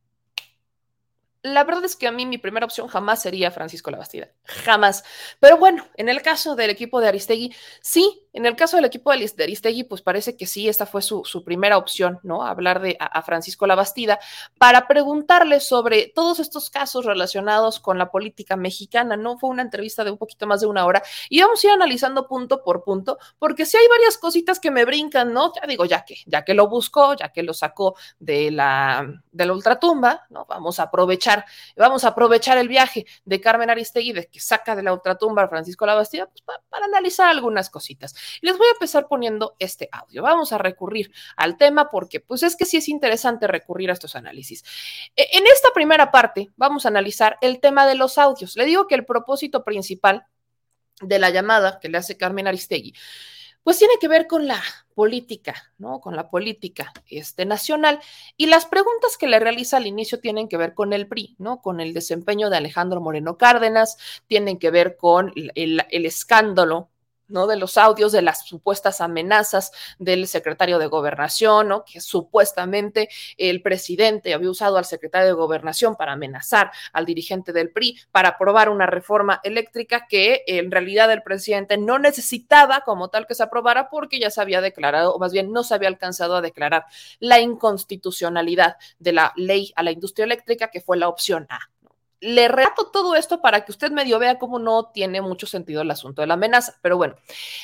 La 1.42 1.64
verdad 1.64 1.86
es 1.86 1.96
que 1.96 2.08
a 2.08 2.12
mí 2.12 2.26
mi 2.26 2.38
primera 2.38 2.66
opción 2.66 2.88
jamás 2.88 3.22
sería 3.22 3.52
Francisco 3.52 3.92
Labastida, 3.92 4.30
jamás. 4.44 5.04
Pero 5.40 5.58
bueno, 5.58 5.86
en 5.96 6.10
el 6.10 6.22
caso 6.22 6.56
del 6.56 6.70
equipo 6.70 7.00
de 7.00 7.08
Aristegui, 7.08 7.56
sí, 7.82 8.28
en 8.34 8.46
el 8.46 8.56
caso 8.56 8.76
del 8.76 8.86
equipo 8.86 9.12
de 9.12 9.28
Aristegui, 9.44 9.84
pues 9.86 10.02
parece 10.02 10.38
que 10.38 10.46
sí, 10.46 10.68
esta 10.68 10.86
fue 10.86 11.02
su, 11.02 11.24
primera 11.46 11.78
opción, 11.78 12.20
¿no? 12.24 12.46
Hablar 12.46 12.82
de 12.82 12.98
a, 13.00 13.22
Francisco 13.24 13.66
Labastida 13.66 14.20
para 14.58 14.88
preguntarle 14.88 15.60
sobre 15.60 16.12
todos 16.14 16.40
estos 16.40 16.70
casos 16.70 17.06
relacionados 17.06 17.80
con 17.80 17.98
la 17.98 18.12
política 18.12 18.56
mexicana, 18.56 19.16
¿no? 19.16 19.38
Fue 19.38 19.50
una 19.50 19.62
entrevista 19.62 20.04
de 20.04 20.12
un 20.12 20.18
poquito 20.18 20.46
más 20.46 20.62
de 20.62 20.68
una 20.68 20.86
hora 20.86 21.02
y 21.30 21.42
vamos 21.42 21.64
a 21.64 21.68
ir 21.68 21.74
analizando 21.74 22.28
punto 22.28 22.64
por 22.64 22.84
punto, 22.84 23.18
porque 23.40 23.66
sí 23.66 23.78
hay 23.78 23.88
varias 23.88 24.18
cositas 24.18 24.60
que 24.60 24.72
me 24.72 24.86
brincan, 24.86 25.34
¿no? 25.34 25.54
Ya 25.54 25.68
digo, 25.68 25.86
ya 25.86 26.06
que, 26.06 26.18
ya 26.26 26.44
que 26.44 26.54
lo 26.54 26.68
buscó, 26.68 27.16
ya 27.16 27.30
que 27.30 27.44
lo 27.44 27.54
sacó 27.54 27.96
de 28.20 28.52
la, 28.52 29.08
de 29.32 29.46
la 29.46 29.54
ultratumba, 29.54 30.26
¿no? 30.30 30.46
Vamos 30.46 30.80
a 30.80 30.84
aprovechar, 30.84 31.29
vamos 31.76 32.04
a 32.04 32.10
aprovechar 32.10 32.58
el 32.58 32.68
viaje 32.68 33.06
de 33.26 33.42
Carmen 33.42 33.70
Aristegui, 33.70 34.14
de 34.14 34.28
que 34.28 34.40
saca 34.40 34.76
de 34.76 34.84
la 34.84 34.94
ultratumba 34.94 35.44
a 35.44 35.48
Francisco 35.48 35.86
Labastida, 35.86 36.28
pues 36.28 36.44
para 36.70 36.86
analizar 36.86 37.30
algunas 37.30 37.70
cositas. 37.70 38.16
Y 38.42 38.48
les 38.48 38.58
voy 38.58 38.68
a 38.68 38.72
empezar 38.72 39.08
poniendo 39.08 39.56
este 39.60 39.90
audio. 39.92 40.24
Vamos 40.24 40.52
a 40.52 40.58
recurrir 40.58 41.12
al 41.36 41.58
tema 41.58 41.90
porque 41.90 42.20
pues 42.20 42.44
es 42.44 42.56
que 42.56 42.66
sí 42.66 42.78
es 42.78 42.88
interesante 42.90 43.48
recurrir 43.48 43.90
a 43.90 43.94
estos 43.94 44.16
análisis. 44.16 44.64
E, 45.16 45.38
en 45.38 45.44
esta 45.48 45.70
primera 45.74 46.12
parte 46.12 46.50
vamos 46.56 46.86
a 46.86 46.90
analizar 46.90 47.38
el 47.42 47.60
tema 47.60 47.88
de 47.88 47.96
los 47.96 48.18
audios. 48.18 48.56
Le 48.56 48.66
digo 48.66 48.88
que 48.88 48.96
el 48.96 49.06
propósito 49.06 49.64
principal 49.64 50.26
de 51.02 51.20
la 51.20 51.30
llamada 51.30 51.80
que 51.80 51.90
le 51.90 51.98
hace 51.98 52.18
Carmen 52.18 52.48
Aristegui 52.48 52.94
pues 53.64 53.78
tiene 53.78 53.96
que 54.00 54.08
ver 54.08 54.28
con 54.28 54.48
la 54.48 54.62
política, 54.96 55.56
¿no? 55.78 56.02
Con 56.02 56.16
la 56.16 56.30
política 56.30 56.92
este, 57.10 57.46
nacional. 57.46 58.00
Y 58.38 58.48
las 58.48 58.66
preguntas 58.66 59.18
que 59.18 59.28
le 59.28 59.40
realiza 59.40 59.78
al 59.78 59.88
inicio 59.88 60.20
tienen 60.20 60.48
que 60.48 60.58
ver 60.58 60.74
con 60.74 60.94
el 60.94 61.08
PRI, 61.08 61.36
¿no? 61.40 61.62
Con 61.62 61.80
el 61.80 61.94
desempeño 61.94 62.50
de 62.50 62.58
Alejandro 62.58 63.02
Moreno 63.02 63.38
Cárdenas, 63.38 63.98
tienen 64.28 64.60
que 64.60 64.72
ver 64.72 64.98
con 64.98 65.32
el, 65.36 65.86
el 65.90 66.06
escándalo 66.06 66.90
¿no? 67.30 67.48
De 67.48 67.56
los 67.56 67.78
audios 67.78 68.12
de 68.12 68.22
las 68.22 68.46
supuestas 68.46 69.02
amenazas 69.02 69.72
del 69.98 70.28
secretario 70.28 70.80
de 70.80 70.88
gobernación, 70.88 71.70
¿no? 71.70 71.86
Que 71.86 72.02
supuestamente 72.02 73.10
el 73.38 73.62
presidente 73.62 74.34
había 74.34 74.50
usado 74.50 74.78
al 74.78 74.86
secretario 74.86 75.28
de 75.28 75.34
gobernación 75.34 75.96
para 75.96 76.14
amenazar 76.14 76.72
al 76.94 77.06
dirigente 77.06 77.54
del 77.54 77.72
PRI 77.72 78.00
para 78.12 78.30
aprobar 78.30 78.70
una 78.70 78.86
reforma 78.86 79.40
eléctrica 79.44 80.08
que 80.08 80.44
en 80.48 80.72
realidad 80.72 81.12
el 81.12 81.24
presidente 81.24 81.78
no 81.78 82.00
necesitaba 82.00 82.82
como 82.82 83.10
tal 83.10 83.28
que 83.28 83.36
se 83.36 83.44
aprobara 83.44 83.90
porque 83.90 84.20
ya 84.20 84.30
se 84.30 84.42
había 84.42 84.62
declarado, 84.62 85.14
o 85.14 85.20
más 85.20 85.32
bien 85.32 85.52
no 85.52 85.64
se 85.64 85.74
había 85.74 85.88
alcanzado 85.88 86.36
a 86.36 86.42
declarar 86.42 86.86
la 87.20 87.40
inconstitucionalidad 87.40 88.78
de 89.00 89.14
la 89.14 89.34
ley 89.36 89.72
a 89.76 89.84
la 89.84 89.92
industria 89.92 90.26
eléctrica, 90.26 90.70
que 90.70 90.82
fue 90.82 90.98
la 90.98 91.08
opción 91.08 91.48
A 91.50 91.60
le 92.22 92.48
relato 92.50 92.88
todo 92.92 93.16
esto 93.16 93.42
para 93.42 93.64
que 93.64 93.72
usted 93.72 93.92
medio 93.92 94.20
vea 94.20 94.40
cómo 94.40 94.60
no 94.60 94.92
tiene 94.92 95.22
mucho 95.22 95.48
sentido 95.48 95.82
el 95.82 95.92
asunto 95.92 96.22
de 96.22 96.28
la 96.28 96.34
amenaza. 96.34 96.78
Pero 96.82 96.98
bueno, 96.98 97.16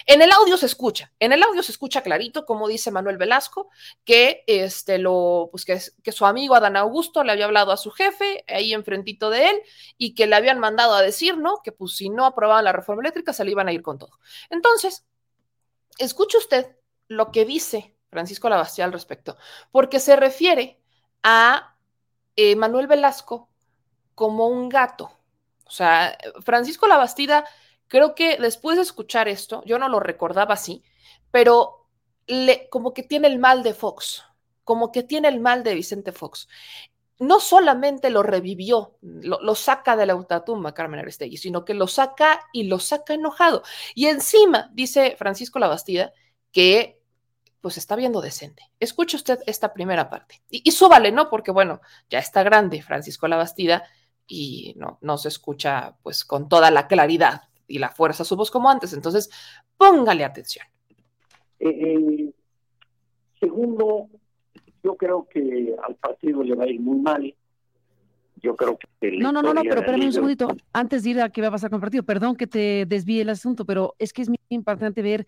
en 0.05 0.21
el 0.21 0.31
audio 0.31 0.57
se 0.57 0.65
escucha, 0.65 1.11
en 1.19 1.33
el 1.33 1.43
audio 1.43 1.61
se 1.61 1.71
escucha 1.71 2.01
clarito, 2.01 2.45
como 2.45 2.67
dice 2.67 2.91
Manuel 2.91 3.17
Velasco, 3.17 3.69
que 4.05 4.43
este 4.47 4.97
lo, 4.97 5.49
pues 5.51 5.65
que, 5.65 5.79
que 6.01 6.11
su 6.11 6.25
amigo 6.25 6.55
Adán 6.55 6.77
Augusto 6.77 7.23
le 7.23 7.33
había 7.33 7.45
hablado 7.45 7.71
a 7.71 7.77
su 7.77 7.91
jefe 7.91 8.45
ahí 8.47 8.73
enfrentito 8.73 9.29
de 9.29 9.49
él 9.49 9.61
y 9.97 10.15
que 10.15 10.27
le 10.27 10.35
habían 10.35 10.59
mandado 10.59 10.93
a 10.93 11.01
decir, 11.01 11.37
¿no? 11.37 11.61
Que 11.63 11.71
pues 11.71 11.95
si 11.95 12.09
no 12.09 12.25
aprobaban 12.25 12.63
la 12.63 12.71
reforma 12.71 13.01
eléctrica 13.01 13.33
se 13.33 13.43
le 13.43 13.51
iban 13.51 13.67
a 13.67 13.73
ir 13.73 13.81
con 13.81 13.97
todo. 13.97 14.19
Entonces, 14.49 15.05
escuche 15.97 16.37
usted 16.37 16.77
lo 17.07 17.31
que 17.31 17.45
dice 17.45 17.95
Francisco 18.09 18.47
Labastida 18.47 18.85
al 18.85 18.93
respecto, 18.93 19.37
porque 19.71 19.99
se 19.99 20.15
refiere 20.15 20.79
a 21.23 21.75
eh, 22.37 22.55
Manuel 22.55 22.87
Velasco 22.87 23.49
como 24.15 24.47
un 24.47 24.69
gato. 24.69 25.11
O 25.65 25.71
sea, 25.71 26.17
Francisco 26.43 26.87
Labastida, 26.87 27.45
creo 27.87 28.15
que 28.15 28.37
después 28.37 28.77
de 28.77 28.83
escuchar 28.83 29.27
esto, 29.27 29.61
yo 29.65 29.77
no 29.77 29.89
lo 29.89 29.99
recordaba 29.99 30.53
así, 30.53 30.83
pero 31.31 31.87
le, 32.27 32.69
como 32.69 32.93
que 32.93 33.03
tiene 33.03 33.27
el 33.27 33.39
mal 33.39 33.63
de 33.63 33.73
Fox, 33.73 34.23
como 34.63 34.91
que 34.91 35.03
tiene 35.03 35.27
el 35.27 35.39
mal 35.39 35.63
de 35.63 35.75
Vicente 35.75 36.11
Fox. 36.11 36.47
No 37.17 37.39
solamente 37.39 38.09
lo 38.09 38.23
revivió, 38.23 38.97
lo, 39.01 39.55
saca 39.55 39.95
de 39.95 40.05
la 40.05 40.15
ultratumba 40.15 40.73
Carmen 40.73 40.99
Aristegui, 40.99 41.37
sino 41.37 41.63
que 41.63 41.73
lo 41.73 41.87
saca 41.87 42.41
y 42.51 42.63
lo 42.63 42.79
saca 42.79 43.13
enojado. 43.13 43.63
Y 43.93 44.07
encima, 44.07 44.69
dice 44.73 45.15
Francisco 45.17 45.59
Labastida, 45.59 46.13
que 46.51 46.99
pues 47.61 47.77
está 47.77 47.95
viendo 47.95 48.21
decente. 48.21 48.69
Escuche 48.79 49.17
usted 49.17 49.39
esta 49.47 49.73
primera 49.73 50.09
parte. 50.09 50.43
Y, 50.49 50.61
y 50.65 50.71
súbale, 50.71 51.11
¿no? 51.11 51.29
Porque 51.29 51.51
bueno, 51.51 51.79
ya 52.09 52.19
está 52.19 52.43
grande 52.43 52.81
Francisco 52.81 53.27
Labastida 53.27 53.83
y 54.27 54.73
no, 54.77 54.97
no 55.01 55.17
se 55.17 55.29
escucha 55.29 55.95
pues 56.03 56.25
con 56.25 56.49
toda 56.49 56.71
la 56.71 56.87
claridad 56.87 57.43
y 57.67 57.79
la 57.79 57.89
fuerza 57.89 58.23
su 58.23 58.35
voz 58.35 58.51
como 58.51 58.69
antes. 58.69 58.93
Entonces, 58.93 59.29
póngale 59.77 60.23
atención. 60.23 60.65
Eh, 61.59 62.31
segundo, 63.39 64.09
yo 64.83 64.95
creo 64.95 65.27
que 65.29 65.75
al 65.87 65.95
partido 65.95 66.43
le 66.43 66.55
va 66.55 66.65
a 66.65 66.67
ir 66.67 66.79
muy 66.79 66.99
mal. 66.99 67.35
Yo 68.41 68.55
creo 68.55 68.77
que... 68.77 69.11
No, 69.17 69.31
no, 69.31 69.41
no, 69.41 69.53
no, 69.53 69.61
pero 69.63 69.79
espérame 69.79 70.05
un 70.05 70.13
segundito. 70.13 70.55
Antes 70.73 71.03
de 71.03 71.11
ir 71.11 71.21
a 71.21 71.29
qué 71.29 71.41
va 71.41 71.47
a 71.47 71.51
pasar 71.51 71.69
con 71.69 71.77
el 71.77 71.81
partido, 71.81 72.03
perdón 72.03 72.35
que 72.35 72.47
te 72.47 72.85
desvíe 72.85 73.21
el 73.21 73.29
asunto, 73.29 73.65
pero 73.65 73.95
es 73.97 74.13
que 74.13 74.21
es 74.21 74.29
muy 74.29 74.39
importante 74.49 75.01
ver 75.01 75.25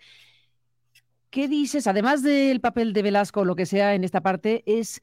qué 1.30 1.48
dices, 1.48 1.88
además 1.88 2.22
del 2.22 2.62
papel 2.62 2.94
de 2.94 3.02
Velasco 3.02 3.42
o 3.42 3.46
lo 3.46 3.56
que 3.56 3.66
sea 3.66 3.96
en 3.96 4.04
esta 4.04 4.22
parte, 4.22 4.64
es 4.66 5.02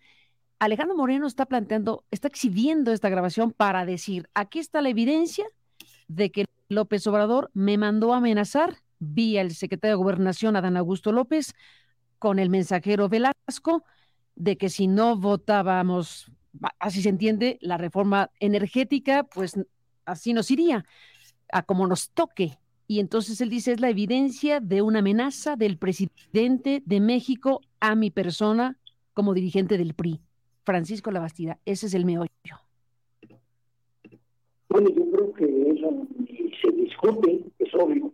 Alejandro 0.65 0.97
Moreno 0.97 1.27
está 1.27 1.45
planteando, 1.45 2.07
está 2.11 2.29
exhibiendo 2.29 2.91
esta 2.93 3.11
grabación 3.11 3.53
para 3.53 3.85
decir, 3.85 4.31
aquí 4.33 4.61
está 4.61 4.81
la 4.81 4.89
evidencia 4.89 5.45
de 6.09 6.33
que 6.33 6.47
López 6.71 7.07
Obrador 7.07 7.51
me 7.53 7.77
mandó 7.77 8.15
a 8.15 8.17
amenazar 8.17 8.79
vía 8.99 9.43
el 9.43 9.55
secretario 9.55 9.99
de 9.99 10.03
Gobernación, 10.03 10.57
Adán 10.57 10.79
Augusto 10.79 11.13
López, 11.13 11.53
con 12.19 12.39
el 12.39 12.49
mensajero 12.49 13.11
Velasco, 13.11 13.85
de 14.37 14.57
que 14.57 14.71
si 14.71 14.87
no 14.87 15.19
votábamos, 15.19 16.33
así 16.79 17.03
se 17.03 17.11
entiende, 17.11 17.59
la 17.61 17.77
reforma 17.77 18.31
energética, 18.41 19.25
pues 19.25 19.61
así 20.07 20.33
nos 20.33 20.51
iría, 20.51 20.87
a 21.53 21.63
como 21.63 21.87
nos 21.87 22.09
toque. 22.09 22.59
Y 22.87 23.01
entonces 23.01 23.39
él 23.43 23.51
dice, 23.51 23.73
es 23.73 23.81
la 23.81 23.91
evidencia 23.91 24.61
de 24.61 24.81
una 24.81 25.01
amenaza 25.01 25.57
del 25.57 25.77
presidente 25.77 26.83
de 26.87 27.01
México 27.01 27.61
a 27.81 27.95
mi 27.95 28.11
persona 28.11 28.79
como 29.13 29.35
dirigente 29.35 29.77
del 29.77 29.93
PRI. 29.93 30.23
Francisco 30.65 31.11
Labastida. 31.11 31.59
Ese 31.65 31.87
es 31.87 31.95
el 31.95 32.05
meollo. 32.05 32.31
Bueno, 34.69 34.89
yo 34.91 35.11
creo 35.11 35.33
que 35.35 35.45
eso 35.45 36.07
se 36.61 36.73
discute, 36.73 37.41
es 37.59 37.75
obvio. 37.75 38.13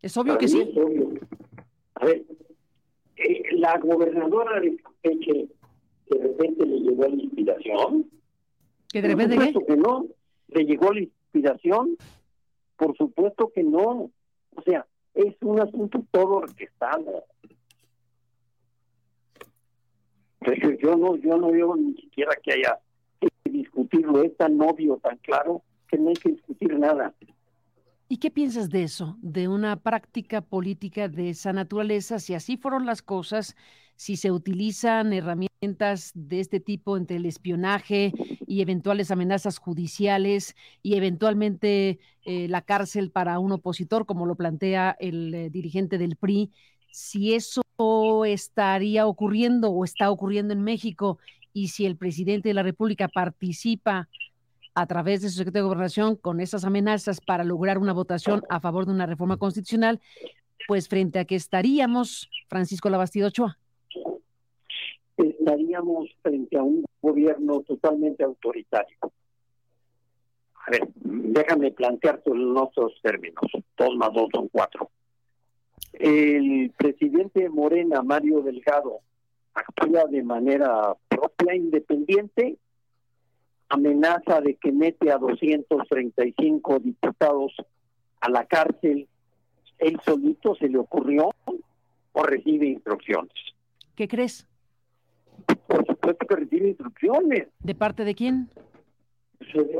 Es 0.00 0.16
obvio 0.16 0.38
que 0.38 0.48
sí. 0.48 0.60
Es 0.60 0.76
obvio. 0.76 1.10
A 1.96 2.06
ver, 2.06 2.24
eh, 3.16 3.42
la 3.56 3.78
gobernadora 3.78 4.60
de 4.60 4.76
Campeche 4.76 5.48
de 6.08 6.18
repente 6.18 6.64
le 6.64 6.78
llegó 6.78 7.02
la 7.02 7.22
inspiración. 7.22 8.10
¿Que 8.88 9.02
de 9.02 9.08
repente 9.08 9.36
Por 9.36 9.46
supuesto 9.46 9.66
que 9.66 9.76
no. 9.76 10.06
¿Le 10.48 10.64
llegó 10.64 10.92
la 10.92 11.00
inspiración? 11.00 11.96
Por 12.76 12.96
supuesto 12.96 13.52
que 13.54 13.62
no. 13.62 14.10
O 14.54 14.62
sea, 14.64 14.86
es 15.14 15.34
un 15.42 15.60
asunto 15.60 16.02
todo 16.10 16.36
orquestado. 16.36 17.24
Yo 20.80 20.96
no, 20.96 21.16
yo 21.16 21.36
no 21.36 21.50
veo 21.50 21.76
ni 21.76 21.94
siquiera 21.94 22.32
que 22.42 22.52
haya 22.52 22.78
que 23.20 23.50
discutirlo, 23.50 24.22
es 24.22 24.36
tan 24.36 24.60
obvio, 24.60 24.96
tan 25.02 25.16
claro, 25.18 25.62
que 25.88 25.98
no 25.98 26.10
hay 26.10 26.16
que 26.16 26.32
discutir 26.32 26.78
nada. 26.78 27.14
¿Y 28.10 28.18
qué 28.18 28.30
piensas 28.30 28.70
de 28.70 28.84
eso, 28.84 29.18
de 29.20 29.48
una 29.48 29.76
práctica 29.80 30.40
política 30.40 31.08
de 31.08 31.30
esa 31.30 31.52
naturaleza? 31.52 32.18
Si 32.18 32.34
así 32.34 32.56
fueron 32.56 32.86
las 32.86 33.02
cosas, 33.02 33.54
si 33.96 34.16
se 34.16 34.30
utilizan 34.30 35.12
herramientas 35.12 36.12
de 36.14 36.40
este 36.40 36.60
tipo 36.60 36.96
entre 36.96 37.16
el 37.16 37.26
espionaje 37.26 38.12
y 38.46 38.62
eventuales 38.62 39.10
amenazas 39.10 39.58
judiciales 39.58 40.56
y 40.82 40.94
eventualmente 40.94 41.98
eh, 42.24 42.48
la 42.48 42.62
cárcel 42.62 43.10
para 43.10 43.38
un 43.40 43.52
opositor, 43.52 44.06
como 44.06 44.24
lo 44.24 44.36
plantea 44.36 44.96
el 45.00 45.34
eh, 45.34 45.50
dirigente 45.50 45.98
del 45.98 46.16
PRI, 46.16 46.50
si 46.90 47.34
eso 47.34 47.60
estaría 48.24 49.06
ocurriendo 49.06 49.70
o 49.70 49.84
está 49.84 50.10
ocurriendo 50.10 50.52
en 50.52 50.62
México 50.62 51.18
y 51.52 51.68
si 51.68 51.86
el 51.86 51.96
presidente 51.96 52.48
de 52.48 52.54
la 52.54 52.62
República 52.62 53.08
participa 53.08 54.08
a 54.74 54.86
través 54.86 55.22
de 55.22 55.28
su 55.28 55.36
secretario 55.38 55.64
de 55.64 55.68
Gobernación 55.68 56.16
con 56.16 56.40
esas 56.40 56.64
amenazas 56.64 57.20
para 57.20 57.44
lograr 57.44 57.78
una 57.78 57.92
votación 57.92 58.42
a 58.48 58.60
favor 58.60 58.86
de 58.86 58.92
una 58.92 59.06
reforma 59.06 59.36
constitucional, 59.36 60.00
pues 60.66 60.88
frente 60.88 61.18
a 61.18 61.24
qué 61.24 61.36
estaríamos, 61.36 62.28
Francisco 62.48 62.90
Labastida 62.90 63.28
Ochoa. 63.28 63.58
Estaríamos 65.16 66.08
frente 66.22 66.58
a 66.58 66.62
un 66.62 66.84
gobierno 67.00 67.60
totalmente 67.60 68.24
autoritario. 68.24 68.98
A 70.66 70.70
ver, 70.70 70.88
déjame 70.94 71.70
plantearte 71.70 72.30
en 72.30 72.56
otros 72.56 72.92
términos. 73.02 73.44
Dos 73.76 73.96
más 73.96 74.12
dos 74.12 74.28
son 74.32 74.48
cuatro 74.48 74.90
el 75.92 76.72
presidente 76.76 77.48
Morena, 77.48 78.02
Mario 78.02 78.40
Delgado, 78.42 79.00
actúa 79.54 80.04
de 80.04 80.22
manera 80.22 80.94
propia, 81.08 81.54
independiente, 81.54 82.56
amenaza 83.68 84.40
de 84.40 84.54
que 84.54 84.72
mete 84.72 85.10
a 85.10 85.18
235 85.18 86.78
diputados 86.78 87.52
a 88.20 88.30
la 88.30 88.44
cárcel, 88.46 89.08
él 89.78 90.00
solito 90.04 90.54
se 90.56 90.68
le 90.68 90.78
ocurrió 90.78 91.30
o 92.12 92.22
recibe 92.22 92.66
instrucciones. 92.66 93.32
¿Qué 93.94 94.08
crees? 94.08 94.46
Por 95.66 95.86
supuesto 95.86 96.26
que 96.26 96.36
recibe 96.36 96.68
instrucciones. 96.68 97.48
¿De 97.60 97.74
parte 97.74 98.04
de 98.04 98.14
quién? 98.14 98.48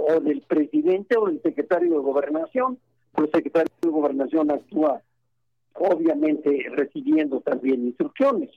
O 0.09 0.21
del 0.21 0.43
presidente 0.43 1.17
o 1.17 1.27
del 1.27 1.43
secretario 1.43 1.91
de 1.91 1.99
gobernación. 1.99 2.79
El 3.17 3.31
secretario 3.31 3.73
de 3.81 3.89
gobernación 3.89 4.51
actúa 4.51 5.03
obviamente 5.79 6.67
recibiendo 6.71 7.41
también 7.41 7.87
instrucciones. 7.87 8.51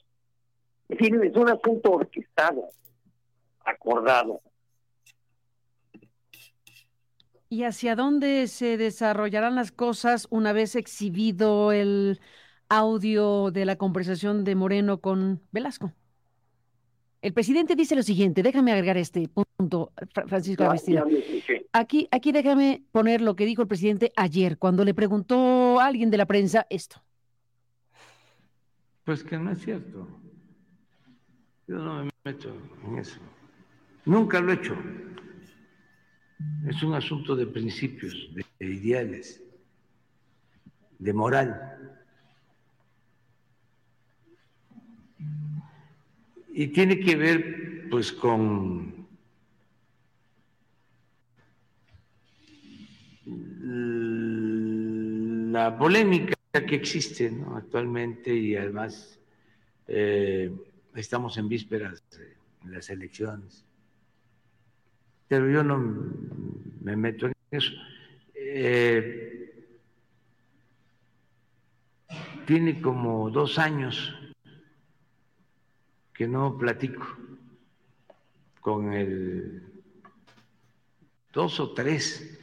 Es 0.89 1.35
un 1.35 1.49
asunto 1.49 1.91
orquestado, 1.91 2.69
acordado. 3.65 4.41
¿Y 7.49 7.63
hacia 7.63 7.95
dónde 7.95 8.47
se 8.47 8.77
desarrollarán 8.77 9.55
las 9.55 9.71
cosas 9.71 10.27
una 10.29 10.53
vez 10.53 10.75
exhibido 10.75 11.71
el 11.71 12.19
audio 12.69 13.51
de 13.51 13.65
la 13.65 13.75
conversación 13.75 14.43
de 14.43 14.55
Moreno 14.55 14.99
con 15.01 15.41
Velasco? 15.51 15.91
El 17.21 17.33
presidente 17.33 17.75
dice 17.75 17.95
lo 17.95 18.03
siguiente, 18.03 18.41
déjame 18.41 18.71
agregar 18.71 18.97
este 18.97 19.27
punto, 19.27 19.91
Francisco 20.27 20.67
Vestida. 20.69 21.05
Aquí, 21.71 22.07
aquí 22.09 22.31
déjame 22.31 22.83
poner 22.91 23.21
lo 23.21 23.35
que 23.35 23.45
dijo 23.45 23.61
el 23.61 23.67
presidente 23.67 24.11
ayer, 24.15 24.57
cuando 24.57 24.83
le 24.83 24.93
preguntó 24.93 25.79
a 25.79 25.85
alguien 25.85 26.09
de 26.09 26.17
la 26.17 26.25
prensa 26.25 26.65
esto. 26.69 27.03
Pues 29.03 29.23
que 29.23 29.37
no 29.37 29.51
es 29.51 29.59
cierto. 29.59 30.07
Yo 31.67 31.77
no 31.77 32.05
me 32.05 32.11
meto 32.23 32.55
en 32.87 32.97
eso. 32.97 33.19
Nunca 34.05 34.39
lo 34.39 34.51
he 34.51 34.55
hecho. 34.55 34.75
Es 36.67 36.81
un 36.83 36.93
asunto 36.93 37.35
de 37.35 37.47
principios, 37.47 38.29
de 38.33 38.65
ideales, 38.65 39.41
de 40.99 41.13
moral. 41.13 41.97
Y 46.53 46.67
tiene 46.67 46.99
que 46.99 47.15
ver 47.15 47.87
pues 47.89 48.11
con 48.11 49.07
la 55.51 55.77
polémica 55.77 56.40
que 56.51 56.75
existe 56.75 57.31
actualmente 57.55 58.33
y 58.35 58.57
además 58.57 59.17
eh, 59.87 60.51
estamos 60.95 61.37
en 61.37 61.47
vísperas 61.47 62.03
de 62.11 62.35
las 62.71 62.89
elecciones. 62.89 63.65
pero 65.29 65.49
yo 65.49 65.63
no 65.63 65.77
me 66.81 66.97
meto 66.97 67.27
en 67.27 67.33
eso. 67.51 67.71
Eh, 68.35 69.67
tiene 72.45 72.81
como 72.81 73.29
dos 73.29 73.57
años 73.57 74.13
que 76.13 76.27
no 76.27 76.57
platico 76.57 77.07
con 78.59 78.91
el 78.91 79.63
dos 81.31 81.61
o 81.61 81.71
tres 81.71 82.37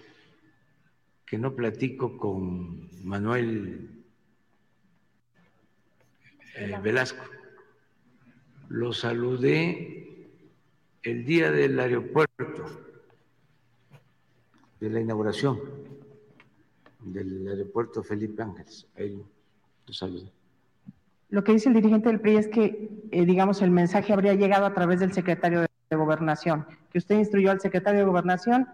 que 1.27 1.37
no 1.37 1.55
platico 1.55 2.17
con 2.17 2.89
Manuel 3.05 3.98
eh, 6.59 6.79
Velasco. 6.83 7.25
Lo 8.69 8.93
saludé 8.93 10.31
el 11.03 11.25
día 11.25 11.51
del 11.51 11.79
aeropuerto, 11.79 12.65
de 14.81 14.91
la 14.91 15.01
inauguración 15.01 15.59
del 17.01 17.49
aeropuerto 17.49 18.03
Felipe 18.03 18.43
Ángeles. 18.43 18.87
Ahí 18.97 19.23
lo 19.87 19.93
saludé. 19.93 20.31
Lo 21.31 21.45
que 21.45 21.53
dice 21.53 21.69
el 21.69 21.75
dirigente 21.75 22.09
del 22.09 22.21
PRI 22.21 22.37
es 22.37 22.49
que, 22.49 22.91
eh, 23.11 23.27
digamos, 23.27 23.63
el 23.63 23.71
mensaje 23.71 24.13
habría 24.13 24.35
llegado 24.35 24.67
a 24.67 24.75
través 24.75 25.01
del 25.01 25.13
secretario 25.13 25.61
de, 25.61 25.69
de 25.91 25.97
Gobernación, 25.97 26.67
que 26.91 26.99
usted 26.99 27.19
instruyó 27.19 27.51
al 27.51 27.61
secretario 27.61 28.01
de 28.01 28.07
Gobernación 28.07 28.67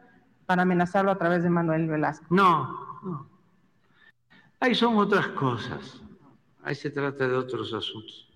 para 0.46 0.62
amenazarlo 0.62 1.10
a 1.10 1.18
través 1.18 1.42
de 1.42 1.50
Manuel 1.50 1.88
Velasco. 1.88 2.26
No, 2.30 3.00
no. 3.02 3.28
Ahí 4.60 4.74
son 4.74 4.96
otras 4.96 5.28
cosas. 5.28 6.00
Ahí 6.64 6.74
se 6.74 6.90
trata 6.90 7.28
de 7.28 7.36
otros 7.36 7.74
asuntos. 7.74 8.26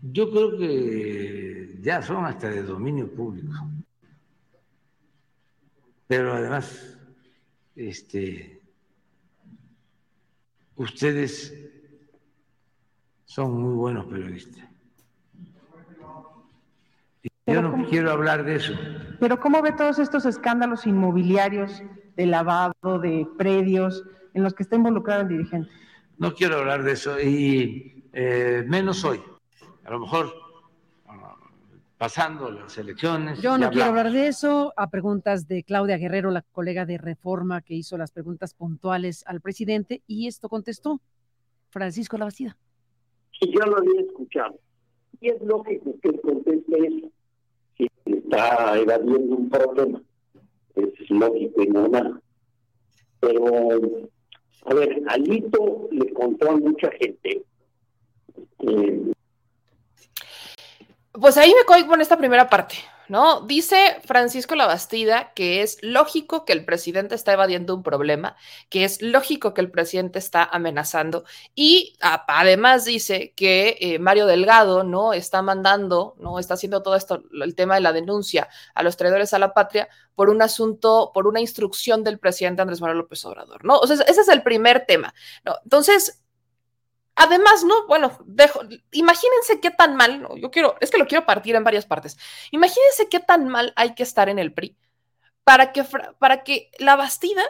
Yo 0.00 0.30
creo 0.30 0.56
que 0.56 1.78
ya 1.80 2.00
son 2.00 2.24
hasta 2.24 2.50
de 2.50 2.62
dominio 2.62 3.12
público. 3.12 3.52
Pero 6.06 6.34
además, 6.34 6.96
este, 7.74 8.62
ustedes 10.76 11.52
son 13.24 13.60
muy 13.60 13.74
buenos 13.74 14.06
periodistas. 14.06 14.68
Yo 17.46 17.60
no 17.60 17.88
quiero 17.88 18.12
hablar 18.12 18.44
de 18.44 18.54
eso. 18.54 18.72
Pero 19.18 19.40
¿cómo 19.40 19.60
ve 19.62 19.72
todos 19.72 19.98
estos 19.98 20.26
escándalos 20.26 20.86
inmobiliarios 20.86 21.82
de 22.16 22.26
lavado, 22.26 22.98
de 23.00 23.26
predios, 23.36 24.04
en 24.34 24.42
los 24.42 24.54
que 24.54 24.62
está 24.62 24.76
involucrado 24.76 25.22
el 25.22 25.28
dirigente? 25.28 25.70
No 26.18 26.34
quiero 26.34 26.58
hablar 26.58 26.82
de 26.82 26.92
eso 26.92 27.20
y 27.20 28.04
eh, 28.12 28.64
menos 28.66 29.04
hoy. 29.04 29.20
A 29.84 29.90
lo 29.90 30.00
mejor 30.00 30.32
ah, 31.06 31.36
pasando 31.98 32.50
las 32.50 32.78
elecciones. 32.78 33.40
Yo 33.40 33.58
no 33.58 33.70
quiero 33.70 33.88
hablar 33.88 34.12
de 34.12 34.28
eso. 34.28 34.72
A 34.76 34.90
preguntas 34.90 35.48
de 35.48 35.62
Claudia 35.64 35.98
Guerrero, 35.98 36.30
la 36.30 36.42
colega 36.42 36.86
de 36.86 36.98
Reforma, 36.98 37.60
que 37.60 37.74
hizo 37.74 37.98
las 37.98 38.12
preguntas 38.12 38.54
puntuales 38.54 39.24
al 39.26 39.40
presidente, 39.40 40.02
y 40.06 40.28
esto 40.28 40.48
contestó 40.48 41.00
Francisco 41.70 42.16
Labastida. 42.16 42.56
Y 43.40 43.52
yo 43.52 43.66
lo 43.66 43.78
había 43.78 44.00
escuchado. 44.00 44.58
Y 45.20 45.30
es 45.30 45.42
lógico 45.42 45.94
que 46.00 46.08
él 46.08 46.20
conteste 46.22 46.86
eso. 46.86 47.10
Si 47.76 47.88
está 48.06 48.78
evadiendo 48.78 49.34
un 49.34 49.50
problema, 49.50 50.00
es 50.76 51.10
lógico 51.10 51.62
y 51.62 51.66
normal. 51.66 52.20
Pero, 53.20 53.44
a 54.66 54.74
ver, 54.74 55.02
Alito 55.08 55.88
le 55.90 56.12
contó 56.12 56.50
a 56.50 56.56
mucha 56.56 56.90
gente. 56.92 57.42
eh, 58.60 59.12
Pues 61.12 61.36
ahí 61.36 61.52
me 61.58 61.64
coy 61.64 61.86
con 61.86 62.00
esta 62.00 62.16
primera 62.16 62.48
parte, 62.50 62.74
¿no? 63.08 63.42
Dice 63.42 64.00
Francisco 64.04 64.54
Labastida 64.54 65.32
que 65.34 65.62
es 65.62 65.78
lógico 65.82 66.44
que 66.44 66.52
el 66.52 66.64
presidente 66.64 67.14
está 67.14 67.32
evadiendo 67.32 67.74
un 67.74 67.82
problema, 67.82 68.36
que 68.68 68.84
es 68.84 69.02
lógico 69.02 69.54
que 69.54 69.60
el 69.60 69.70
presidente 69.70 70.18
está 70.18 70.44
amenazando 70.44 71.24
y 71.54 71.96
además 72.00 72.84
dice 72.84 73.32
que 73.36 73.76
eh, 73.80 73.98
Mario 73.98 74.26
Delgado, 74.26 74.84
¿no? 74.84 75.12
Está 75.12 75.42
mandando, 75.42 76.14
¿no? 76.18 76.38
Está 76.38 76.54
haciendo 76.54 76.82
todo 76.82 76.96
esto, 76.96 77.22
el 77.32 77.54
tema 77.54 77.74
de 77.76 77.80
la 77.80 77.92
denuncia 77.92 78.48
a 78.74 78.82
los 78.82 78.96
traidores 78.96 79.34
a 79.34 79.38
la 79.38 79.54
patria 79.54 79.88
por 80.14 80.30
un 80.30 80.42
asunto, 80.42 81.10
por 81.12 81.26
una 81.26 81.40
instrucción 81.40 82.04
del 82.04 82.18
presidente 82.18 82.62
Andrés 82.62 82.80
Manuel 82.80 82.98
López 82.98 83.24
Obrador, 83.24 83.64
¿no? 83.64 83.78
O 83.78 83.86
sea, 83.86 83.96
ese 84.06 84.20
es 84.20 84.28
el 84.28 84.42
primer 84.42 84.86
tema. 84.86 85.14
Entonces, 85.64 86.23
Además, 87.16 87.64
no, 87.64 87.86
bueno, 87.86 88.18
dejo, 88.24 88.60
imagínense 88.90 89.60
qué 89.60 89.70
tan 89.70 89.94
mal, 89.94 90.20
no, 90.20 90.36
yo 90.36 90.50
quiero, 90.50 90.76
es 90.80 90.90
que 90.90 90.98
lo 90.98 91.06
quiero 91.06 91.24
partir 91.24 91.54
en 91.54 91.64
varias 91.64 91.86
partes. 91.86 92.18
Imagínense 92.50 93.08
qué 93.08 93.20
tan 93.20 93.48
mal 93.48 93.72
hay 93.76 93.94
que 93.94 94.02
estar 94.02 94.28
en 94.28 94.38
el 94.38 94.52
PRI 94.52 94.76
para 95.44 95.72
que, 95.72 95.84
para 96.18 96.42
que 96.42 96.70
la 96.78 96.96
Bastida 96.96 97.44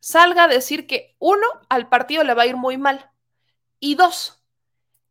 salga 0.00 0.44
a 0.44 0.48
decir 0.48 0.86
que, 0.86 1.16
uno, 1.18 1.46
al 1.68 1.88
partido 1.88 2.24
le 2.24 2.34
va 2.34 2.42
a 2.42 2.46
ir 2.46 2.56
muy 2.56 2.76
mal, 2.76 3.10
y 3.78 3.94
dos, 3.94 4.42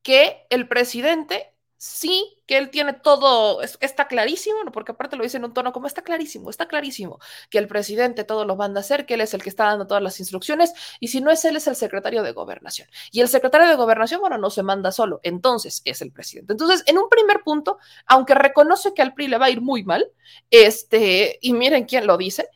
que 0.03 0.45
el 0.49 0.67
presidente 0.67 1.53
sí, 1.81 2.37
que 2.45 2.57
él 2.57 2.69
tiene 2.71 2.91
todo, 2.93 3.61
es- 3.61 3.77
está 3.79 4.07
clarísimo, 4.07 4.59
porque 4.73 4.91
aparte 4.91 5.15
lo 5.15 5.23
dice 5.23 5.37
en 5.37 5.45
un 5.45 5.53
tono 5.53 5.71
como 5.71 5.87
está 5.87 6.01
clarísimo, 6.03 6.49
está 6.49 6.67
clarísimo, 6.67 7.19
que 7.49 7.57
el 7.57 7.67
presidente 7.67 8.25
todo 8.25 8.43
lo 8.43 8.57
manda 8.57 8.79
a 8.79 8.81
hacer, 8.81 9.05
que 9.05 9.13
él 9.13 9.21
es 9.21 9.33
el 9.33 9.41
que 9.41 9.49
está 9.49 9.65
dando 9.65 9.87
todas 9.87 10.03
las 10.03 10.19
instrucciones, 10.19 10.73
y 10.99 11.07
si 11.07 11.21
no 11.21 11.31
es 11.31 11.45
él, 11.45 11.55
es 11.55 11.67
el 11.67 11.77
secretario 11.77 12.21
de 12.21 12.33
gobernación. 12.33 12.89
Y 13.11 13.21
el 13.21 13.29
secretario 13.29 13.67
de 13.69 13.75
gobernación, 13.75 14.19
bueno, 14.19 14.37
no 14.37 14.49
se 14.49 14.61
manda 14.61 14.91
solo, 14.91 15.21
entonces 15.23 15.81
es 15.85 16.01
el 16.01 16.11
presidente. 16.11 16.51
Entonces, 16.53 16.83
en 16.85 16.97
un 16.97 17.07
primer 17.09 17.43
punto, 17.43 17.79
aunque 18.05 18.35
reconoce 18.35 18.93
que 18.93 19.01
al 19.01 19.13
PRI 19.13 19.27
le 19.29 19.37
va 19.37 19.45
a 19.45 19.49
ir 19.49 19.61
muy 19.61 19.83
mal, 19.83 20.11
este, 20.51 21.39
y 21.41 21.53
miren 21.53 21.85
quién 21.85 22.05
lo 22.07 22.17
dice, 22.17 22.49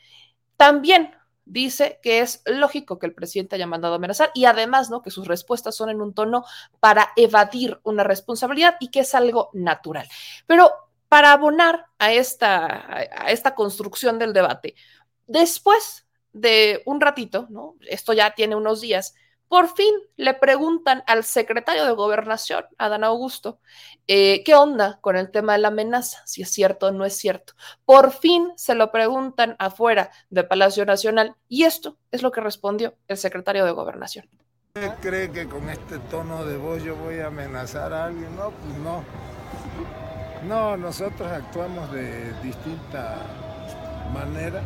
también 0.57 1.13
dice 1.45 1.99
que 2.01 2.19
es 2.19 2.41
lógico 2.45 2.99
que 2.99 3.05
el 3.05 3.13
presidente 3.13 3.55
haya 3.55 3.67
mandado 3.67 3.93
a 3.93 3.97
amenazar 3.97 4.31
y 4.33 4.45
además, 4.45 4.89
¿no? 4.89 5.01
Que 5.01 5.11
sus 5.11 5.27
respuestas 5.27 5.75
son 5.75 5.89
en 5.89 6.01
un 6.01 6.13
tono 6.13 6.45
para 6.79 7.09
evadir 7.15 7.79
una 7.83 8.03
responsabilidad 8.03 8.75
y 8.79 8.89
que 8.89 9.01
es 9.01 9.13
algo 9.15 9.49
natural. 9.53 10.07
Pero 10.47 10.71
para 11.09 11.31
abonar 11.31 11.85
a 11.99 12.11
esta, 12.11 12.65
a 12.91 13.31
esta 13.31 13.55
construcción 13.55 14.17
del 14.19 14.33
debate, 14.33 14.75
después 15.27 16.07
de 16.31 16.81
un 16.85 16.99
ratito, 16.99 17.47
¿no? 17.49 17.75
Esto 17.87 18.13
ya 18.13 18.33
tiene 18.33 18.55
unos 18.55 18.81
días, 18.81 19.13
por 19.53 19.67
fin 19.67 19.93
le 20.15 20.33
preguntan 20.33 21.03
al 21.05 21.23
secretario 21.23 21.85
de 21.85 21.91
Gobernación, 21.91 22.65
Adán 22.79 23.03
Augusto, 23.03 23.59
eh, 24.07 24.41
¿qué 24.43 24.55
onda 24.55 24.97
con 24.99 25.15
el 25.15 25.29
tema 25.29 25.53
de 25.53 25.59
la 25.59 25.67
amenaza? 25.67 26.23
Si 26.25 26.41
es 26.41 26.49
cierto 26.49 26.87
o 26.87 26.91
no 26.91 27.05
es 27.05 27.15
cierto. 27.15 27.53
Por 27.85 28.09
fin 28.09 28.51
se 28.55 28.73
lo 28.73 28.91
preguntan 28.91 29.55
afuera 29.59 30.09
de 30.31 30.43
Palacio 30.43 30.87
Nacional 30.87 31.35
y 31.49 31.65
esto 31.65 31.99
es 32.09 32.23
lo 32.23 32.31
que 32.31 32.41
respondió 32.41 32.95
el 33.07 33.17
secretario 33.17 33.63
de 33.63 33.73
Gobernación. 33.73 34.27
¿Usted 34.73 34.95
cree 35.01 35.31
que 35.31 35.47
con 35.47 35.69
este 35.69 35.99
tono 35.99 36.45
de 36.45 36.57
voz 36.57 36.83
yo 36.83 36.95
voy 36.95 37.19
a 37.19 37.27
amenazar 37.27 37.93
a 37.93 38.05
alguien? 38.05 38.35
No, 38.35 38.49
pues 38.49 38.75
no. 38.79 39.03
No, 40.47 40.77
nosotros 40.77 41.31
actuamos 41.31 41.91
de 41.91 42.33
distinta 42.41 43.17
manera. 44.11 44.63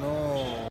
No. 0.00 0.67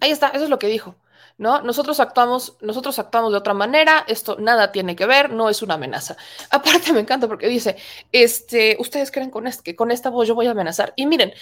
Ahí 0.00 0.10
está, 0.10 0.28
eso 0.28 0.44
es 0.44 0.50
lo 0.50 0.58
que 0.58 0.66
dijo. 0.68 0.96
¿No? 1.36 1.62
Nosotros 1.62 2.00
actuamos, 2.00 2.56
nosotros 2.60 2.98
actuamos 2.98 3.30
de 3.30 3.38
otra 3.38 3.54
manera, 3.54 4.04
esto 4.08 4.36
nada 4.40 4.72
tiene 4.72 4.96
que 4.96 5.06
ver, 5.06 5.30
no 5.30 5.48
es 5.48 5.62
una 5.62 5.74
amenaza. 5.74 6.16
Aparte 6.50 6.92
me 6.92 7.00
encanta 7.00 7.28
porque 7.28 7.46
dice, 7.46 7.76
este, 8.10 8.76
ustedes 8.80 9.12
creen 9.12 9.30
con 9.30 9.46
este, 9.46 9.62
que 9.62 9.76
con 9.76 9.92
esta 9.92 10.10
voz 10.10 10.26
yo 10.26 10.34
voy 10.34 10.48
a 10.48 10.50
amenazar. 10.50 10.92
Y 10.96 11.06
miren, 11.06 11.32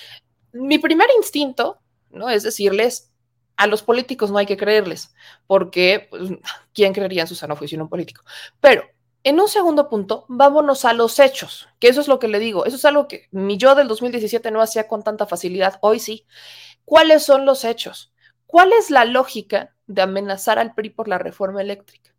mi 0.53 0.79
primer 0.79 1.09
instinto, 1.17 1.79
¿no? 2.11 2.29
Es 2.29 2.43
decirles, 2.43 3.11
a 3.57 3.67
los 3.67 3.83
políticos 3.83 4.31
no 4.31 4.39
hay 4.39 4.47
que 4.47 4.57
creerles, 4.57 5.15
porque 5.47 6.09
pues, 6.11 6.31
¿quién 6.75 6.93
creería 6.93 7.23
en 7.23 7.29
su 7.29 7.35
sano 7.35 7.57
juicio 7.57 7.77
en 7.77 7.83
un 7.83 7.89
político? 7.89 8.23
Pero 8.61 8.85
en 9.25 9.41
un 9.41 9.49
segundo 9.49 9.89
punto, 9.89 10.25
vámonos 10.29 10.85
a 10.85 10.93
los 10.93 11.19
hechos, 11.19 11.69
que 11.81 11.89
eso 11.89 12.01
es 12.01 12.09
lo 12.09 12.19
que 12.19 12.29
le 12.29 12.39
digo, 12.39 12.65
eso 12.65 12.77
es 12.77 12.85
algo 12.85 13.09
que 13.09 13.27
mi 13.33 13.57
yo 13.57 13.75
del 13.75 13.89
2017 13.89 14.51
no 14.51 14.61
hacía 14.61 14.87
con 14.87 15.03
tanta 15.03 15.27
facilidad, 15.27 15.79
hoy 15.81 15.99
sí. 15.99 16.27
¿Cuáles 16.85 17.25
son 17.25 17.45
los 17.45 17.65
hechos? 17.65 18.13
¿Cuál 18.47 18.73
es 18.73 18.91
la 18.91 19.05
lógica 19.05 19.77
de 19.87 20.03
amenazar 20.03 20.59
al 20.59 20.75
PRI 20.75 20.91
por 20.91 21.07
la 21.07 21.19
reforma 21.19 21.63
eléctrica? 21.63 22.13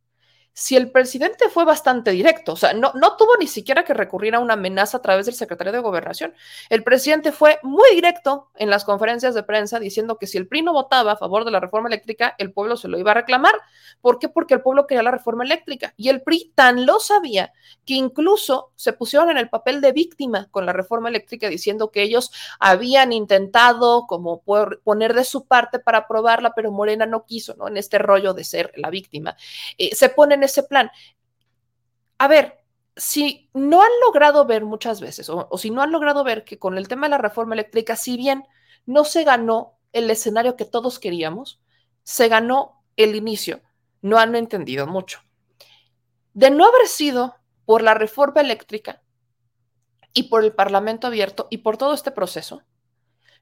Si 0.60 0.76
el 0.76 0.90
presidente 0.90 1.50
fue 1.50 1.66
bastante 1.66 2.10
directo, 2.10 2.54
o 2.54 2.56
sea, 2.56 2.74
no, 2.74 2.92
no 2.96 3.16
tuvo 3.16 3.38
ni 3.38 3.46
siquiera 3.46 3.84
que 3.84 3.94
recurrir 3.94 4.34
a 4.34 4.40
una 4.40 4.56
amenaza 4.56 4.98
a 4.98 5.02
través 5.04 5.28
del 5.28 5.36
secretario 5.36 5.72
de 5.72 5.78
Gobernación. 5.78 6.34
El 6.72 6.84
presidente 6.84 7.32
fue 7.32 7.60
muy 7.62 7.92
directo 7.94 8.50
en 8.56 8.72
las 8.72 8.84
conferencias 8.84 9.36
de 9.36 9.44
prensa 9.44 9.80
diciendo 9.80 10.18
que 10.18 10.26
si 10.26 10.40
el 10.40 10.48
PRI 10.48 10.64
no 10.64 10.74
votaba 10.74 11.12
a 11.12 11.16
favor 11.16 11.46
de 11.46 11.52
la 11.52 11.60
reforma 11.60 11.90
eléctrica, 11.90 12.34
el 12.40 12.54
pueblo 12.54 12.76
se 12.76 12.88
lo 12.88 12.98
iba 12.98 13.12
a 13.12 13.14
reclamar. 13.14 13.54
¿Por 14.02 14.18
qué? 14.18 14.30
Porque 14.30 14.56
el 14.56 14.62
pueblo 14.62 14.88
quería 14.88 15.04
la 15.04 15.12
reforma 15.12 15.44
eléctrica. 15.44 15.94
Y 15.96 16.10
el 16.10 16.24
PRI 16.24 16.52
tan 16.56 16.88
lo 16.88 17.00
sabía 17.00 17.54
que 17.86 17.94
incluso 17.94 18.72
se 18.76 18.94
pusieron 18.94 19.30
en 19.30 19.38
el 19.38 19.50
papel 19.50 19.80
de 19.80 19.92
víctima 19.92 20.48
con 20.50 20.66
la 20.66 20.74
reforma 20.74 21.10
eléctrica 21.10 21.50
diciendo 21.50 21.92
que 21.92 22.02
ellos 22.02 22.32
habían 22.60 23.14
intentado 23.14 24.08
como 24.08 24.42
poner 24.84 25.14
de 25.14 25.24
su 25.24 25.46
parte 25.46 25.78
para 25.78 26.00
aprobarla, 26.00 26.56
pero 26.56 26.72
Morena 26.72 27.06
no 27.06 27.26
quiso, 27.26 27.54
¿no? 27.60 27.68
En 27.68 27.78
este 27.78 28.00
rollo 28.00 28.34
de 28.34 28.44
ser 28.44 28.74
la 28.76 28.90
víctima. 28.90 29.38
Eh, 29.78 29.94
se 29.94 30.10
pone 30.10 30.34
en 30.34 30.47
ese 30.48 30.64
plan. 30.64 30.90
A 32.18 32.28
ver, 32.28 32.58
si 32.96 33.50
no 33.54 33.82
han 33.82 33.92
logrado 34.04 34.46
ver 34.46 34.66
muchas 34.66 35.00
veces, 35.00 35.30
o, 35.30 35.50
si 35.58 35.70
no 35.70 35.82
han 35.82 35.92
logrado 35.92 36.24
ver 36.24 36.44
que 36.44 36.58
con 36.58 36.78
el 36.78 36.88
tema 36.88 37.06
de 37.06 37.12
la 37.12 37.18
reforma 37.20 37.54
eléctrica, 37.54 37.96
si 37.96 38.18
bien 38.18 38.46
no 38.86 39.04
se 39.04 39.24
ganó 39.24 39.78
el 39.94 40.10
escenario 40.10 40.56
que 40.56 40.66
todos 40.66 41.00
queríamos, 41.00 41.62
se 42.04 42.28
ganó 42.28 42.84
el 42.96 43.16
inicio, 43.16 43.62
no 44.02 44.18
han 44.18 44.36
entendido 44.36 44.88
mucho. 44.88 45.22
De 46.34 46.50
no 46.50 46.66
haber 46.66 46.88
sido 46.88 47.36
por 47.66 47.84
la 47.84 47.94
reforma 47.94 48.42
eléctrica 48.42 49.04
y 50.14 50.24
por 50.24 50.44
el 50.44 50.54
Parlamento 50.54 51.08
abierto 51.08 51.48
y 51.52 51.60
por 51.60 51.78
todo 51.78 51.94
este 51.94 52.12
proceso, 52.12 52.64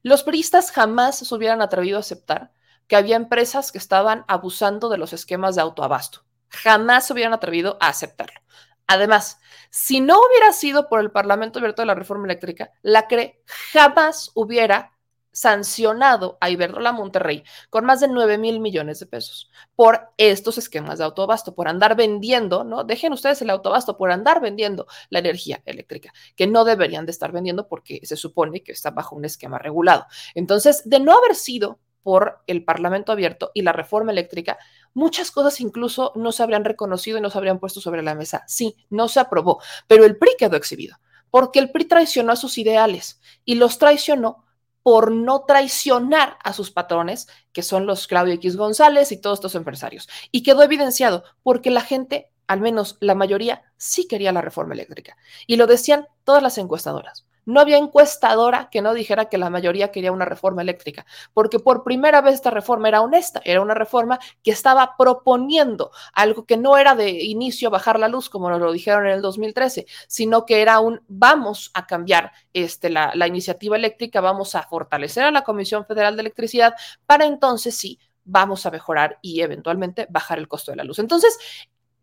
los 0.02 0.22
priistas 0.22 0.70
jamás 0.70 1.18
se 1.18 1.34
hubieran 1.34 1.62
atrevido 1.62 1.96
a 1.96 2.00
aceptar 2.00 2.52
que 2.86 2.96
había 2.96 3.16
empresas 3.16 3.72
que 3.72 3.78
estaban 3.78 4.24
abusando 4.28 4.88
de 4.88 4.98
los 4.98 5.12
esquemas 5.12 5.56
de 5.56 5.62
autoabasto. 5.62 6.25
Jamás 6.48 7.06
se 7.06 7.12
hubieran 7.12 7.34
atrevido 7.34 7.76
a 7.80 7.88
aceptarlo. 7.88 8.40
Además, 8.86 9.40
si 9.70 10.00
no 10.00 10.18
hubiera 10.18 10.52
sido 10.52 10.88
por 10.88 11.00
el 11.00 11.10
Parlamento 11.10 11.58
abierto 11.58 11.82
de 11.82 11.86
la 11.86 11.94
reforma 11.94 12.26
eléctrica, 12.26 12.70
la 12.82 13.08
CRE 13.08 13.42
jamás 13.72 14.30
hubiera 14.34 14.96
sancionado 15.36 16.38
a 16.40 16.48
Iberdrola 16.48 16.92
Monterrey 16.92 17.44
con 17.68 17.84
más 17.84 18.00
de 18.00 18.08
9 18.08 18.38
mil 18.38 18.58
millones 18.58 19.00
de 19.00 19.06
pesos 19.06 19.50
por 19.74 20.08
estos 20.16 20.56
esquemas 20.56 20.96
de 20.96 21.04
autobasto, 21.04 21.54
por 21.54 21.68
andar 21.68 21.94
vendiendo, 21.94 22.64
¿no? 22.64 22.84
Dejen 22.84 23.12
ustedes 23.12 23.42
el 23.42 23.50
autobasto, 23.50 23.98
por 23.98 24.10
andar 24.10 24.40
vendiendo 24.40 24.86
la 25.10 25.18
energía 25.18 25.60
eléctrica, 25.66 26.10
que 26.36 26.46
no 26.46 26.64
deberían 26.64 27.04
de 27.04 27.12
estar 27.12 27.32
vendiendo 27.32 27.68
porque 27.68 28.00
se 28.04 28.16
supone 28.16 28.62
que 28.62 28.72
está 28.72 28.92
bajo 28.92 29.14
un 29.14 29.26
esquema 29.26 29.58
regulado. 29.58 30.06
Entonces, 30.34 30.88
de 30.88 31.00
no 31.00 31.12
haber 31.12 31.34
sido 31.34 31.80
por 32.02 32.38
el 32.46 32.64
Parlamento 32.64 33.12
abierto 33.12 33.50
y 33.52 33.60
la 33.60 33.72
reforma 33.72 34.12
eléctrica, 34.12 34.56
muchas 34.96 35.30
cosas 35.30 35.60
incluso 35.60 36.10
no 36.16 36.32
se 36.32 36.42
habrían 36.42 36.64
reconocido 36.64 37.18
y 37.18 37.20
no 37.20 37.28
se 37.28 37.36
habrían 37.36 37.60
puesto 37.60 37.82
sobre 37.82 38.02
la 38.02 38.14
mesa. 38.14 38.44
Sí, 38.48 38.76
no 38.88 39.08
se 39.08 39.20
aprobó, 39.20 39.60
pero 39.86 40.06
el 40.06 40.16
PRI 40.16 40.30
quedó 40.38 40.56
exhibido, 40.56 40.96
porque 41.30 41.58
el 41.58 41.70
PRI 41.70 41.84
traicionó 41.84 42.32
a 42.32 42.36
sus 42.36 42.56
ideales 42.56 43.20
y 43.44 43.56
los 43.56 43.78
traicionó 43.78 44.46
por 44.82 45.12
no 45.12 45.42
traicionar 45.42 46.38
a 46.42 46.54
sus 46.54 46.70
patrones, 46.70 47.28
que 47.52 47.62
son 47.62 47.86
los 47.86 48.06
Claudio 48.06 48.34
X 48.34 48.56
González 48.56 49.12
y 49.12 49.20
todos 49.20 49.38
estos 49.38 49.54
empresarios. 49.54 50.08
Y 50.32 50.42
quedó 50.42 50.62
evidenciado 50.62 51.24
porque 51.42 51.70
la 51.70 51.82
gente, 51.82 52.30
al 52.46 52.60
menos 52.60 52.96
la 53.00 53.14
mayoría, 53.14 53.64
sí 53.76 54.08
quería 54.08 54.32
la 54.32 54.40
reforma 54.40 54.72
eléctrica. 54.72 55.18
Y 55.46 55.56
lo 55.56 55.66
decían 55.66 56.06
todas 56.24 56.42
las 56.42 56.56
encuestadoras. 56.56 57.25
No 57.46 57.60
había 57.60 57.78
encuestadora 57.78 58.68
que 58.70 58.82
no 58.82 58.92
dijera 58.92 59.30
que 59.30 59.38
la 59.38 59.48
mayoría 59.48 59.90
quería 59.90 60.12
una 60.12 60.26
reforma 60.26 60.60
eléctrica, 60.60 61.06
porque 61.32 61.58
por 61.58 61.82
primera 61.82 62.20
vez 62.20 62.34
esta 62.34 62.50
reforma 62.50 62.88
era 62.88 63.00
honesta, 63.00 63.40
era 63.44 63.62
una 63.62 63.74
reforma 63.74 64.18
que 64.42 64.50
estaba 64.50 64.96
proponiendo 64.98 65.90
algo 66.12 66.44
que 66.44 66.58
no 66.58 66.76
era 66.76 66.94
de 66.94 67.10
inicio 67.24 67.70
bajar 67.70 67.98
la 67.98 68.08
luz, 68.08 68.28
como 68.28 68.50
nos 68.50 68.60
lo 68.60 68.72
dijeron 68.72 69.06
en 69.06 69.12
el 69.12 69.22
2013, 69.22 69.86
sino 70.08 70.44
que 70.44 70.60
era 70.60 70.80
un 70.80 71.00
vamos 71.08 71.70
a 71.72 71.86
cambiar 71.86 72.32
este, 72.52 72.90
la, 72.90 73.12
la 73.14 73.26
iniciativa 73.26 73.76
eléctrica, 73.76 74.20
vamos 74.20 74.54
a 74.54 74.62
fortalecer 74.62 75.24
a 75.24 75.30
la 75.30 75.42
Comisión 75.42 75.86
Federal 75.86 76.16
de 76.16 76.20
Electricidad 76.20 76.74
para 77.06 77.24
entonces 77.24 77.76
sí 77.76 77.98
vamos 78.26 78.66
a 78.66 78.70
mejorar 78.70 79.18
y 79.22 79.40
eventualmente 79.40 80.06
bajar 80.10 80.38
el 80.38 80.48
costo 80.48 80.72
de 80.72 80.76
la 80.76 80.84
luz. 80.84 80.98
Entonces, 80.98 81.38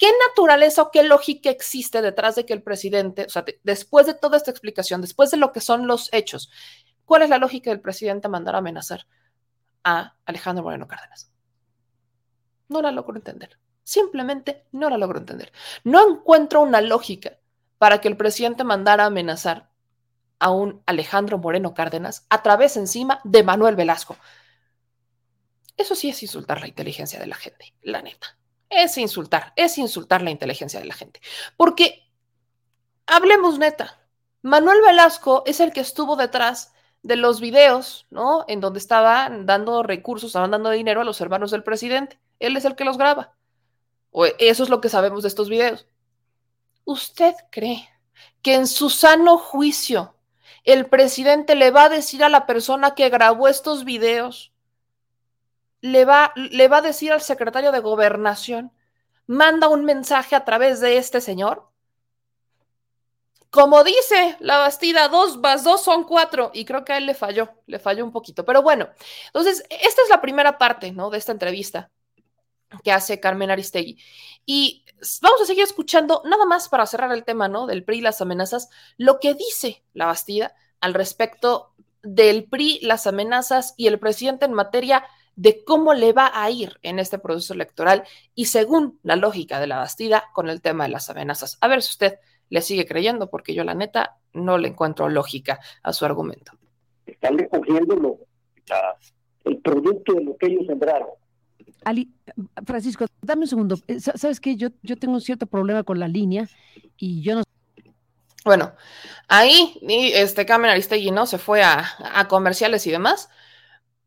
¿Qué 0.03 0.11
naturaleza 0.27 0.81
o 0.81 0.91
qué 0.91 1.01
lógica 1.03 1.49
existe 1.49 2.01
detrás 2.01 2.35
de 2.35 2.45
que 2.45 2.51
el 2.51 2.61
presidente, 2.61 3.23
o 3.25 3.29
sea, 3.29 3.45
después 3.63 4.05
de 4.05 4.13
toda 4.13 4.35
esta 4.35 4.51
explicación, 4.51 4.99
después 4.99 5.31
de 5.31 5.37
lo 5.37 5.53
que 5.53 5.61
son 5.61 5.87
los 5.87 6.09
hechos, 6.11 6.51
cuál 7.05 7.21
es 7.21 7.29
la 7.29 7.37
lógica 7.37 7.69
del 7.69 7.79
presidente 7.79 8.27
mandar 8.27 8.55
a 8.55 8.57
amenazar 8.57 9.07
a 9.85 10.17
Alejandro 10.25 10.61
Moreno 10.61 10.89
Cárdenas? 10.89 11.31
No 12.67 12.81
la 12.81 12.91
logro 12.91 13.15
entender. 13.15 13.57
Simplemente 13.83 14.65
no 14.73 14.89
la 14.89 14.97
logro 14.97 15.19
entender. 15.19 15.53
No 15.85 16.05
encuentro 16.05 16.59
una 16.59 16.81
lógica 16.81 17.39
para 17.77 18.01
que 18.01 18.09
el 18.09 18.17
presidente 18.17 18.65
mandara 18.65 19.05
a 19.05 19.07
amenazar 19.07 19.69
a 20.37 20.51
un 20.51 20.83
Alejandro 20.85 21.37
Moreno 21.37 21.73
Cárdenas 21.73 22.25
a 22.29 22.43
través 22.43 22.75
encima 22.75 23.21
de 23.23 23.43
Manuel 23.43 23.77
Velasco. 23.77 24.17
Eso 25.77 25.95
sí 25.95 26.09
es 26.09 26.21
insultar 26.21 26.59
la 26.59 26.67
inteligencia 26.67 27.21
de 27.21 27.27
la 27.27 27.35
gente, 27.35 27.73
la 27.81 28.01
neta 28.01 28.37
es 28.75 28.97
insultar, 28.97 29.53
es 29.55 29.77
insultar 29.77 30.21
la 30.21 30.31
inteligencia 30.31 30.79
de 30.79 30.85
la 30.85 30.93
gente. 30.93 31.21
Porque, 31.57 32.09
hablemos 33.05 33.59
neta, 33.59 33.99
Manuel 34.41 34.81
Velasco 34.85 35.43
es 35.45 35.59
el 35.59 35.71
que 35.71 35.81
estuvo 35.81 36.15
detrás 36.15 36.73
de 37.01 37.17
los 37.17 37.41
videos, 37.41 38.07
¿no? 38.09 38.45
En 38.47 38.61
donde 38.61 38.79
estaban 38.79 39.45
dando 39.45 39.83
recursos, 39.83 40.27
estaban 40.27 40.51
dando 40.51 40.69
dinero 40.69 41.01
a 41.01 41.03
los 41.05 41.19
hermanos 41.21 41.51
del 41.51 41.63
presidente. 41.63 42.19
Él 42.39 42.55
es 42.57 42.65
el 42.65 42.75
que 42.75 42.85
los 42.85 42.97
graba. 42.97 43.35
O 44.11 44.25
eso 44.25 44.63
es 44.63 44.69
lo 44.69 44.79
que 44.79 44.89
sabemos 44.89 45.23
de 45.23 45.27
estos 45.27 45.49
videos. 45.49 45.85
¿Usted 46.85 47.33
cree 47.51 47.89
que 48.41 48.55
en 48.55 48.67
su 48.67 48.89
sano 48.89 49.37
juicio 49.37 50.15
el 50.63 50.85
presidente 50.85 51.55
le 51.55 51.71
va 51.71 51.85
a 51.85 51.89
decir 51.89 52.23
a 52.23 52.29
la 52.29 52.45
persona 52.45 52.95
que 52.95 53.09
grabó 53.09 53.47
estos 53.47 53.83
videos 53.83 54.52
le 55.83 56.05
va, 56.05 56.31
le 56.35 56.69
va 56.69 56.77
a 56.77 56.81
decir 56.81 57.11
al 57.11 57.21
secretario 57.21 57.73
de 57.73 57.79
gobernación, 57.79 58.71
manda 59.27 59.67
un 59.67 59.83
mensaje 59.83 60.33
a 60.33 60.45
través 60.45 60.79
de 60.79 60.95
este 60.97 61.19
señor. 61.19 61.69
Como 63.49 63.83
dice 63.83 64.37
la 64.39 64.59
Bastida, 64.59 65.09
dos 65.09 65.37
más 65.37 65.65
dos 65.65 65.83
son 65.83 66.05
cuatro, 66.05 66.51
y 66.53 66.63
creo 66.63 66.85
que 66.85 66.93
a 66.93 66.97
él 66.97 67.05
le 67.05 67.13
falló, 67.13 67.49
le 67.67 67.79
falló 67.79 68.05
un 68.05 68.13
poquito. 68.13 68.45
Pero 68.45 68.61
bueno, 68.61 68.87
entonces, 69.27 69.61
esta 69.69 70.01
es 70.01 70.09
la 70.09 70.21
primera 70.21 70.57
parte, 70.57 70.93
¿no? 70.93 71.09
De 71.09 71.17
esta 71.17 71.33
entrevista 71.33 71.91
que 72.81 72.93
hace 72.93 73.19
Carmen 73.19 73.51
Aristegui. 73.51 73.97
Y 74.45 74.85
vamos 75.21 75.41
a 75.41 75.45
seguir 75.45 75.65
escuchando, 75.65 76.21
nada 76.23 76.45
más 76.45 76.69
para 76.69 76.85
cerrar 76.85 77.11
el 77.11 77.25
tema, 77.25 77.49
¿no? 77.49 77.67
Del 77.67 77.83
PRI 77.83 77.97
y 77.97 78.01
las 78.01 78.21
amenazas, 78.21 78.69
lo 78.97 79.19
que 79.19 79.33
dice 79.33 79.83
la 79.93 80.05
Bastida 80.05 80.55
al 80.79 80.93
respecto 80.93 81.73
del 82.03 82.45
PRI, 82.45 82.79
las 82.83 83.05
amenazas 83.05 83.73
y 83.75 83.87
el 83.87 83.99
presidente 83.99 84.45
en 84.45 84.53
materia 84.53 85.05
de 85.35 85.63
cómo 85.63 85.93
le 85.93 86.13
va 86.13 86.31
a 86.33 86.49
ir 86.49 86.79
en 86.81 86.99
este 86.99 87.17
proceso 87.17 87.53
electoral 87.53 88.03
y 88.35 88.45
según 88.45 88.99
la 89.03 89.15
lógica 89.15 89.59
de 89.59 89.67
la 89.67 89.77
Bastida 89.77 90.25
con 90.33 90.49
el 90.49 90.61
tema 90.61 90.85
de 90.85 90.91
las 90.91 91.09
amenazas. 91.09 91.57
A 91.61 91.67
ver 91.67 91.81
si 91.81 91.91
usted 91.91 92.19
le 92.49 92.61
sigue 92.61 92.85
creyendo, 92.85 93.29
porque 93.29 93.53
yo 93.53 93.63
la 93.63 93.73
neta 93.73 94.17
no 94.33 94.57
le 94.57 94.69
encuentro 94.69 95.09
lógica 95.09 95.59
a 95.81 95.91
su 95.93 96.05
argumento. 96.05 96.51
Están 97.05 97.37
recogiendo 97.37 98.19
el 99.45 99.57
producto 99.57 100.13
de 100.13 100.23
lo 100.23 100.37
que 100.37 100.47
ellos 100.47 100.65
sembraron. 100.67 101.09
Ali, 101.83 102.11
Francisco, 102.65 103.05
dame 103.21 103.41
un 103.41 103.47
segundo. 103.47 103.77
Eh, 103.87 103.99
¿Sabes 103.99 104.39
qué? 104.39 104.55
Yo, 104.55 104.69
yo 104.83 104.95
tengo 104.97 105.15
un 105.15 105.21
cierto 105.21 105.47
problema 105.47 105.83
con 105.83 105.99
la 105.99 106.07
línea 106.07 106.47
y 106.97 107.21
yo 107.21 107.35
no 107.35 107.43
bueno, 108.45 108.73
ahí 109.29 109.79
este 109.87 110.45
Carmen 110.45 110.69
Aristegui 110.69 111.11
no 111.11 111.25
se 111.25 111.37
fue 111.37 111.63
a, 111.63 111.85
a 112.13 112.27
comerciales 112.27 112.85
y 112.85 112.91
demás, 112.91 113.29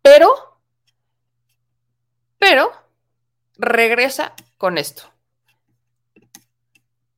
pero 0.02 0.28
pero 2.38 2.70
regresa 3.56 4.34
con 4.58 4.78
esto. 4.78 5.04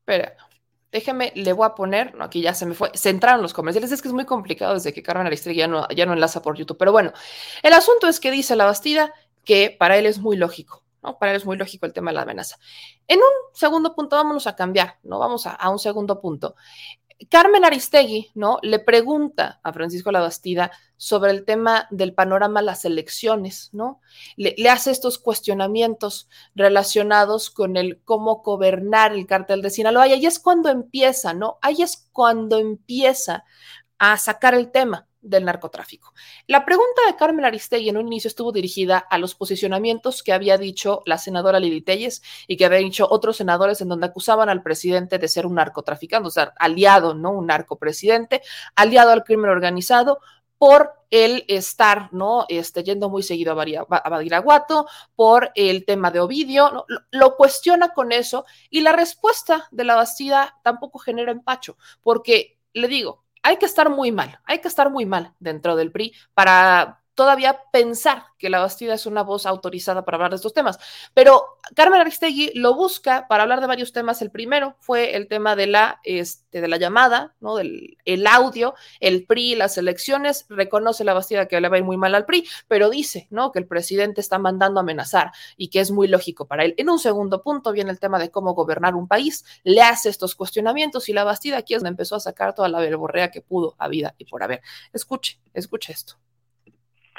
Espera, 0.00 0.36
déjeme, 0.90 1.32
le 1.34 1.52
voy 1.52 1.66
a 1.66 1.74
poner, 1.74 2.14
no, 2.14 2.24
aquí 2.24 2.40
ya 2.40 2.54
se 2.54 2.66
me 2.66 2.74
fue, 2.74 2.90
se 2.94 3.10
entraron 3.10 3.42
los 3.42 3.52
comerciales, 3.52 3.92
es 3.92 4.00
que 4.00 4.08
es 4.08 4.14
muy 4.14 4.24
complicado 4.24 4.74
desde 4.74 4.92
que 4.92 5.02
Carmen 5.02 5.26
Aristegui 5.26 5.58
ya 5.58 5.68
no, 5.68 5.86
ya 5.88 6.06
no 6.06 6.12
enlaza 6.12 6.42
por 6.42 6.56
YouTube, 6.56 6.78
pero 6.78 6.92
bueno, 6.92 7.12
el 7.62 7.72
asunto 7.72 8.08
es 8.08 8.20
que 8.20 8.30
dice 8.30 8.56
la 8.56 8.64
Bastida 8.64 9.12
que 9.44 9.74
para 9.78 9.96
él 9.98 10.06
es 10.06 10.18
muy 10.18 10.36
lógico, 10.36 10.84
¿no? 11.02 11.18
Para 11.18 11.32
él 11.32 11.36
es 11.36 11.44
muy 11.44 11.56
lógico 11.56 11.86
el 11.86 11.92
tema 11.92 12.10
de 12.10 12.16
la 12.16 12.22
amenaza. 12.22 12.58
En 13.06 13.18
un 13.18 13.54
segundo 13.54 13.94
punto, 13.94 14.16
vámonos 14.16 14.46
a 14.46 14.56
cambiar, 14.56 14.98
¿no? 15.02 15.18
Vamos 15.18 15.46
a, 15.46 15.52
a 15.52 15.70
un 15.70 15.78
segundo 15.78 16.20
punto. 16.20 16.54
Carmen 17.30 17.64
Aristegui, 17.64 18.30
¿no? 18.34 18.58
Le 18.62 18.78
pregunta 18.78 19.60
a 19.62 19.72
Francisco 19.72 20.12
Labastida 20.12 20.70
sobre 20.96 21.32
el 21.32 21.44
tema 21.44 21.88
del 21.90 22.14
panorama 22.14 22.62
las 22.62 22.84
elecciones, 22.84 23.70
¿no? 23.72 24.00
Le, 24.36 24.54
le, 24.56 24.70
hace 24.70 24.90
estos 24.90 25.18
cuestionamientos 25.18 26.28
relacionados 26.54 27.50
con 27.50 27.76
el 27.76 28.00
cómo 28.04 28.42
gobernar 28.42 29.12
el 29.12 29.26
cartel 29.26 29.62
de 29.62 29.70
Sinaloa 29.70 30.06
y 30.06 30.12
ahí 30.12 30.26
es 30.26 30.38
cuando 30.38 30.68
empieza, 30.68 31.34
¿no? 31.34 31.58
Ahí 31.60 31.82
es 31.82 32.08
cuando 32.12 32.58
empieza 32.58 33.44
a 33.98 34.16
sacar 34.16 34.54
el 34.54 34.70
tema 34.70 35.07
del 35.20 35.44
narcotráfico. 35.44 36.12
La 36.46 36.64
pregunta 36.64 37.02
de 37.06 37.16
Carmen 37.16 37.44
Aristegui 37.44 37.88
en 37.88 37.96
un 37.96 38.06
inicio 38.06 38.28
estuvo 38.28 38.52
dirigida 38.52 38.98
a 38.98 39.18
los 39.18 39.34
posicionamientos 39.34 40.22
que 40.22 40.32
había 40.32 40.58
dicho 40.58 41.02
la 41.06 41.18
senadora 41.18 41.60
Lili 41.60 41.82
Telles 41.82 42.22
y 42.46 42.56
que 42.56 42.64
había 42.64 42.78
dicho 42.78 43.06
otros 43.10 43.36
senadores 43.36 43.80
en 43.80 43.88
donde 43.88 44.06
acusaban 44.06 44.48
al 44.48 44.62
presidente 44.62 45.18
de 45.18 45.28
ser 45.28 45.46
un 45.46 45.54
narcotraficante, 45.54 46.28
o 46.28 46.30
sea, 46.30 46.52
aliado, 46.58 47.14
¿no? 47.14 47.32
Un 47.32 47.46
narcopresidente, 47.46 48.42
aliado 48.76 49.10
al 49.10 49.24
crimen 49.24 49.50
organizado 49.50 50.20
por 50.58 50.92
el 51.10 51.44
estar, 51.48 52.12
¿no? 52.12 52.44
Este, 52.48 52.82
yendo 52.82 53.08
muy 53.08 53.22
seguido 53.22 53.52
a 53.52 54.08
Badiraguato, 54.08 54.86
por 55.14 55.50
el 55.54 55.84
tema 55.84 56.10
de 56.10 56.20
Ovidio, 56.20 56.70
lo, 56.70 57.00
lo, 57.10 57.36
cuestiona 57.36 57.90
con 57.94 58.12
eso 58.12 58.44
y 58.68 58.80
la 58.80 58.92
respuesta 58.92 59.68
de 59.70 59.84
la 59.84 59.94
Bastida 59.94 60.58
tampoco 60.62 60.98
genera 60.98 61.32
empacho, 61.32 61.76
porque 62.02 62.58
le 62.74 62.88
digo, 62.88 63.24
hay 63.48 63.56
que 63.56 63.64
estar 63.64 63.88
muy 63.88 64.12
mal, 64.12 64.38
hay 64.44 64.58
que 64.58 64.68
estar 64.68 64.90
muy 64.90 65.06
mal 65.06 65.32
dentro 65.40 65.74
del 65.74 65.90
PRI 65.90 66.12
para 66.34 66.97
todavía 67.18 67.64
pensar 67.72 68.26
que 68.38 68.48
la 68.48 68.60
Bastida 68.60 68.94
es 68.94 69.04
una 69.04 69.24
voz 69.24 69.44
autorizada 69.44 70.04
para 70.04 70.14
hablar 70.14 70.30
de 70.30 70.36
estos 70.36 70.54
temas. 70.54 70.78
Pero 71.14 71.58
Carmen 71.74 72.00
Aristegui 72.00 72.52
lo 72.54 72.76
busca 72.76 73.26
para 73.26 73.42
hablar 73.42 73.60
de 73.60 73.66
varios 73.66 73.92
temas. 73.92 74.22
El 74.22 74.30
primero 74.30 74.76
fue 74.78 75.16
el 75.16 75.26
tema 75.26 75.56
de 75.56 75.66
la, 75.66 75.98
este, 76.04 76.60
de 76.60 76.68
la 76.68 76.76
llamada, 76.76 77.34
¿no? 77.40 77.56
Del 77.56 77.96
el 78.04 78.24
audio, 78.28 78.76
el 79.00 79.26
PRI, 79.26 79.56
las 79.56 79.76
elecciones. 79.78 80.46
Reconoce 80.48 81.02
la 81.02 81.12
Bastida 81.12 81.48
que 81.48 81.60
le 81.60 81.68
va 81.68 81.74
a 81.74 81.78
ir 81.80 81.84
muy 81.84 81.96
mal 81.96 82.14
al 82.14 82.24
PRI, 82.24 82.46
pero 82.68 82.88
dice, 82.88 83.26
¿no? 83.30 83.50
Que 83.50 83.58
el 83.58 83.66
presidente 83.66 84.20
está 84.20 84.38
mandando 84.38 84.78
amenazar 84.78 85.32
y 85.56 85.70
que 85.70 85.80
es 85.80 85.90
muy 85.90 86.06
lógico 86.06 86.46
para 86.46 86.64
él. 86.64 86.76
En 86.76 86.88
un 86.88 87.00
segundo 87.00 87.42
punto 87.42 87.72
viene 87.72 87.90
el 87.90 87.98
tema 87.98 88.20
de 88.20 88.30
cómo 88.30 88.54
gobernar 88.54 88.94
un 88.94 89.08
país. 89.08 89.44
Le 89.64 89.82
hace 89.82 90.08
estos 90.08 90.36
cuestionamientos 90.36 91.08
y 91.08 91.14
la 91.14 91.24
Bastida 91.24 91.56
aquí 91.56 91.74
es 91.74 91.80
donde 91.80 91.90
empezó 91.90 92.14
a 92.14 92.20
sacar 92.20 92.54
toda 92.54 92.68
la 92.68 92.78
verborrea 92.78 93.32
que 93.32 93.40
pudo 93.40 93.74
a 93.76 93.88
vida 93.88 94.14
y 94.18 94.24
por 94.26 94.44
haber. 94.44 94.62
Escuche, 94.92 95.40
escuche 95.52 95.92
esto 95.92 96.16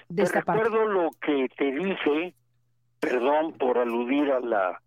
de 0.09 0.23
te 0.23 0.31
recuerdo 0.31 0.85
lo 0.87 1.11
que 1.21 1.47
te 1.55 1.71
dije, 1.71 2.33
perdón 2.99 3.53
por 3.53 3.77
aludir 3.77 4.31
a 4.31 4.39
la 4.39 4.81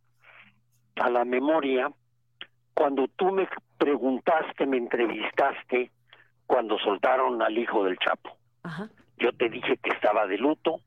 a 0.97 1.09
la 1.09 1.25
memoria, 1.25 1.91
cuando 2.75 3.09
tú 3.09 3.33
me 3.33 3.49
preguntaste, 3.79 4.67
me 4.67 4.77
entrevistaste 4.77 5.91
cuando 6.47 6.79
soltaron 6.79 7.41
al 7.41 7.57
hijo 7.57 7.85
del 7.85 7.97
Chapo. 7.99 8.37
Yo 9.17 9.33
te 9.33 9.49
dije 9.49 9.79
que 9.79 9.91
estaba 9.91 10.27
de 10.27 10.37
luto 10.37 10.81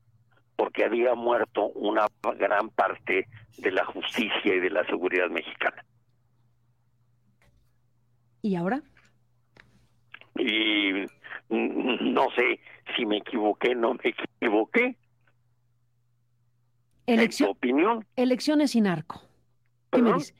porque 0.54 0.84
había 0.84 1.14
muerto 1.14 1.66
una 1.68 2.06
gran 2.38 2.70
parte 2.70 3.26
de 3.58 3.70
la 3.70 3.84
justicia 3.84 4.54
y 4.54 4.60
de 4.60 4.70
la 4.70 4.84
seguridad 4.86 5.28
mexicana. 5.28 5.84
¿Y 8.42 8.56
ahora? 8.56 8.80
Y 10.38 11.06
no 11.48 12.30
sé 12.36 12.60
si 12.94 13.06
me 13.06 13.18
equivoqué, 13.18 13.74
no 13.74 13.94
me 13.94 14.10
equivoqué. 14.10 14.96
Elección, 17.06 17.50
opinión? 17.50 18.04
Elecciones 18.16 18.74
y 18.74 18.80
narco. 18.80 19.22
¿Qué 19.90 20.02
me 20.02 20.12
dices? 20.12 20.34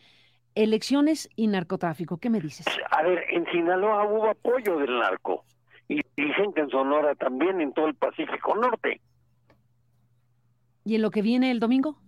Elecciones 0.54 1.28
y 1.36 1.46
narcotráfico. 1.46 2.18
¿Qué 2.18 2.30
me 2.30 2.40
dices? 2.40 2.66
A 2.90 3.02
ver, 3.02 3.24
en 3.30 3.46
Sinaloa 3.46 4.04
hubo 4.06 4.30
apoyo 4.30 4.78
del 4.78 4.98
narco. 4.98 5.44
Y 5.88 6.00
dicen 6.16 6.52
que 6.54 6.62
en 6.62 6.70
Sonora 6.70 7.14
también, 7.14 7.60
en 7.60 7.72
todo 7.72 7.86
el 7.86 7.94
Pacífico 7.94 8.56
Norte. 8.56 9.00
¿Y 10.84 10.96
en 10.96 11.02
lo 11.02 11.10
que 11.10 11.22
viene 11.22 11.50
el 11.50 11.60
domingo? 11.60 11.98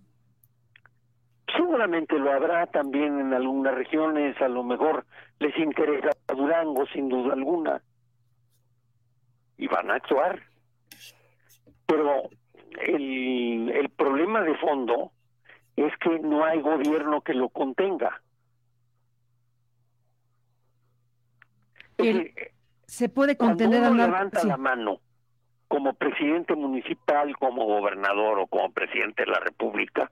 Seguramente 1.55 2.17
lo 2.17 2.31
habrá 2.31 2.67
también 2.67 3.19
en 3.19 3.33
algunas 3.33 3.75
regiones, 3.75 4.39
a 4.41 4.47
lo 4.47 4.63
mejor 4.63 5.05
les 5.39 5.57
interesa 5.57 6.09
Durango, 6.27 6.85
sin 6.87 7.09
duda 7.09 7.33
alguna 7.33 7.81
y 9.59 9.67
van 9.67 9.91
a 9.91 9.95
actuar. 9.95 10.41
Pero 11.85 12.29
el, 12.81 13.69
el 13.69 13.89
problema 13.89 14.41
de 14.41 14.55
fondo 14.55 15.11
es 15.75 15.93
que 15.97 16.17
no 16.19 16.43
hay 16.45 16.61
gobierno 16.61 17.21
que 17.21 17.33
lo 17.33 17.49
contenga. 17.49 18.21
se 22.87 23.09
puede 23.09 23.35
contener 23.35 23.81
cuando 23.81 23.95
uno 23.95 24.05
levanta 24.05 24.43
la 24.45 24.55
mano 24.55 25.01
como 25.67 25.93
presidente 25.93 26.55
municipal, 26.55 27.35
como 27.37 27.65
gobernador 27.65 28.39
o 28.39 28.47
como 28.47 28.71
presidente 28.71 29.25
de 29.25 29.31
la 29.31 29.39
República, 29.41 30.09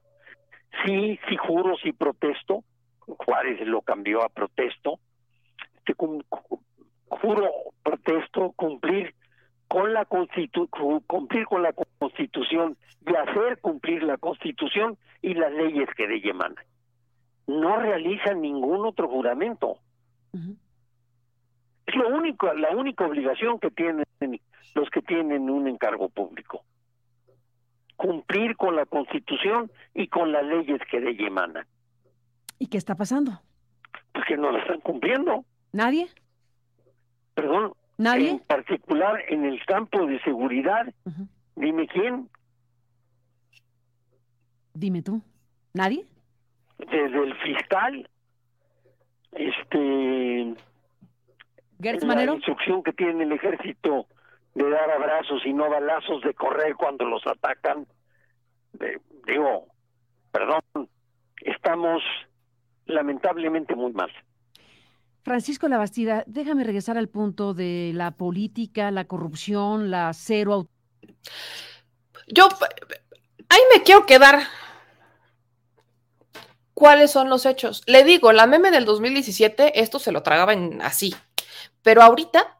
sí, 0.85 1.17
sí 1.27 1.37
juro, 1.37 1.75
sí 1.81 1.93
protesto. 1.93 2.63
Juárez 2.99 3.65
lo 3.65 3.81
cambió 3.81 4.21
a 4.21 4.29
protesto. 4.29 4.99
Este, 5.77 5.95
juro, 7.09 7.51
protesto, 7.83 8.51
cumplir 8.57 9.15
con 9.67 9.93
la 9.93 10.05
constitu 10.05 10.67
cumplir 11.07 11.45
con 11.45 11.61
la 11.61 11.73
constitución 11.99 12.77
y 13.05 13.15
hacer 13.15 13.59
cumplir 13.59 14.03
la 14.03 14.17
constitución 14.17 14.97
y 15.21 15.33
las 15.33 15.51
leyes 15.51 15.89
que 15.95 16.07
de 16.07 16.15
ella 16.15 16.31
emanan. 16.31 16.65
No 17.47 17.77
realizan 17.77 18.41
ningún 18.41 18.85
otro 18.85 19.07
juramento. 19.07 19.79
Es 21.85 21.95
lo 21.95 22.09
único, 22.09 22.53
la 22.53 22.71
única 22.71 23.05
obligación 23.05 23.59
que 23.59 23.71
tienen 23.71 24.05
los 24.75 24.89
que 24.89 25.01
tienen 25.01 25.49
un 25.49 25.67
encargo 25.67 26.09
público. 26.09 26.63
Cumplir 27.95 28.55
con 28.57 28.75
la 28.75 28.85
constitución 28.85 29.71
y 29.93 30.07
con 30.07 30.31
las 30.31 30.45
leyes 30.45 30.79
que 30.91 30.99
de 30.99 31.11
ella 31.11 31.27
emanan. 31.27 31.65
¿Y 32.59 32.67
qué 32.67 32.77
está 32.77 32.95
pasando? 32.95 33.41
Pues 34.11 34.25
que 34.25 34.37
no 34.37 34.51
la 34.51 34.59
están 34.59 34.81
cumpliendo. 34.81 35.45
¿Nadie? 35.71 36.07
Perdón, 37.33 37.73
¿Nadie? 37.97 38.29
En 38.29 38.39
particular 38.39 39.19
en 39.27 39.45
el 39.45 39.63
campo 39.65 40.05
de 40.05 40.19
seguridad. 40.21 40.93
Dime 41.55 41.87
quién. 41.87 42.29
Dime 44.73 45.01
tú. 45.01 45.21
¿Nadie? 45.73 46.05
Desde 46.77 47.23
el 47.23 47.35
fiscal, 47.39 48.07
este. 49.31 50.55
¿Gertz 51.81 52.05
Manero? 52.05 52.33
La 52.33 52.37
instrucción 52.37 52.83
que 52.83 52.93
tiene 52.93 53.23
el 53.23 53.31
ejército 53.31 54.07
de 54.53 54.69
dar 54.69 54.89
abrazos 54.89 55.45
y 55.45 55.53
no 55.53 55.69
balazos, 55.69 56.21
de 56.23 56.33
correr 56.33 56.75
cuando 56.75 57.05
los 57.05 57.25
atacan. 57.27 57.85
digo, 59.27 59.67
perdón, 60.31 60.89
estamos 61.41 62.01
lamentablemente 62.85 63.75
muy 63.75 63.93
mal. 63.93 64.11
Francisco 65.27 65.67
Labastida, 65.67 66.23
déjame 66.25 66.63
regresar 66.63 66.97
al 66.97 67.09
punto 67.09 67.53
de 67.53 67.91
la 67.93 68.11
política, 68.11 68.91
la 68.91 69.03
corrupción, 69.07 69.91
la 69.91 70.13
cero. 70.13 70.69
Yo 72.27 72.47
ahí 73.49 73.59
me 73.75 73.83
quiero 73.83 74.05
quedar. 74.05 74.39
¿Cuáles 76.73 77.11
son 77.11 77.27
los 77.27 77.45
hechos? 77.45 77.83
Le 77.87 78.05
digo, 78.05 78.31
la 78.31 78.47
meme 78.47 78.71
del 78.71 78.85
2017, 78.85 79.81
esto 79.81 79.99
se 79.99 80.13
lo 80.13 80.23
tragaban 80.23 80.81
así. 80.81 81.13
Pero 81.81 82.03
ahorita, 82.03 82.59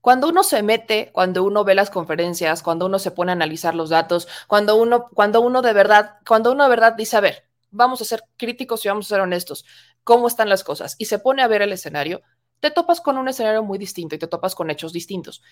cuando 0.00 0.30
uno 0.30 0.44
se 0.44 0.62
mete, 0.62 1.10
cuando 1.12 1.44
uno 1.44 1.62
ve 1.62 1.74
las 1.74 1.90
conferencias, 1.90 2.62
cuando 2.62 2.86
uno 2.86 2.98
se 2.98 3.10
pone 3.10 3.32
a 3.32 3.34
analizar 3.34 3.74
los 3.74 3.90
datos, 3.90 4.28
cuando 4.46 4.76
uno, 4.76 5.10
cuando 5.12 5.42
uno 5.42 5.60
de 5.60 5.74
verdad, 5.74 6.16
cuando 6.26 6.52
uno 6.52 6.64
de 6.64 6.70
verdad 6.70 6.94
dice, 6.94 7.18
a 7.18 7.20
ver, 7.20 7.44
vamos 7.70 8.00
a 8.00 8.06
ser 8.06 8.24
críticos 8.38 8.82
y 8.82 8.88
vamos 8.88 9.04
a 9.04 9.08
ser 9.10 9.20
honestos 9.20 9.66
cómo 10.04 10.26
están 10.26 10.48
las 10.48 10.64
cosas 10.64 10.96
y 10.98 11.06
se 11.06 11.18
pone 11.18 11.42
a 11.42 11.48
ver 11.48 11.62
el 11.62 11.72
escenario, 11.72 12.22
te 12.62 12.70
topas 12.70 13.00
con 13.00 13.18
un 13.18 13.28
escenario 13.28 13.64
muy 13.64 13.76
distinto 13.76 14.14
y 14.14 14.18
te 14.18 14.28
topas 14.28 14.54
con 14.54 14.70
hechos 14.70 14.92
distintos. 14.92 15.42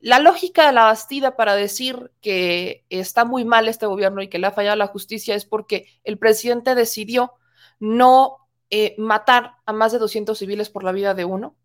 La 0.00 0.20
lógica 0.20 0.68
de 0.68 0.72
la 0.72 0.84
Bastida 0.84 1.34
para 1.34 1.56
decir 1.56 2.12
que 2.20 2.84
está 2.90 3.24
muy 3.24 3.44
mal 3.44 3.66
este 3.66 3.86
gobierno 3.86 4.22
y 4.22 4.28
que 4.28 4.38
le 4.38 4.46
ha 4.46 4.52
fallado 4.52 4.76
la 4.76 4.86
justicia 4.86 5.34
es 5.34 5.44
porque 5.44 5.88
el 6.04 6.16
presidente 6.16 6.76
decidió 6.76 7.32
no 7.80 8.48
eh, 8.70 8.94
matar 8.98 9.56
a 9.66 9.72
más 9.72 9.90
de 9.90 9.98
200 9.98 10.38
civiles 10.38 10.70
por 10.70 10.84
la 10.84 10.92
vida 10.92 11.12
de 11.12 11.24
uno. 11.24 11.56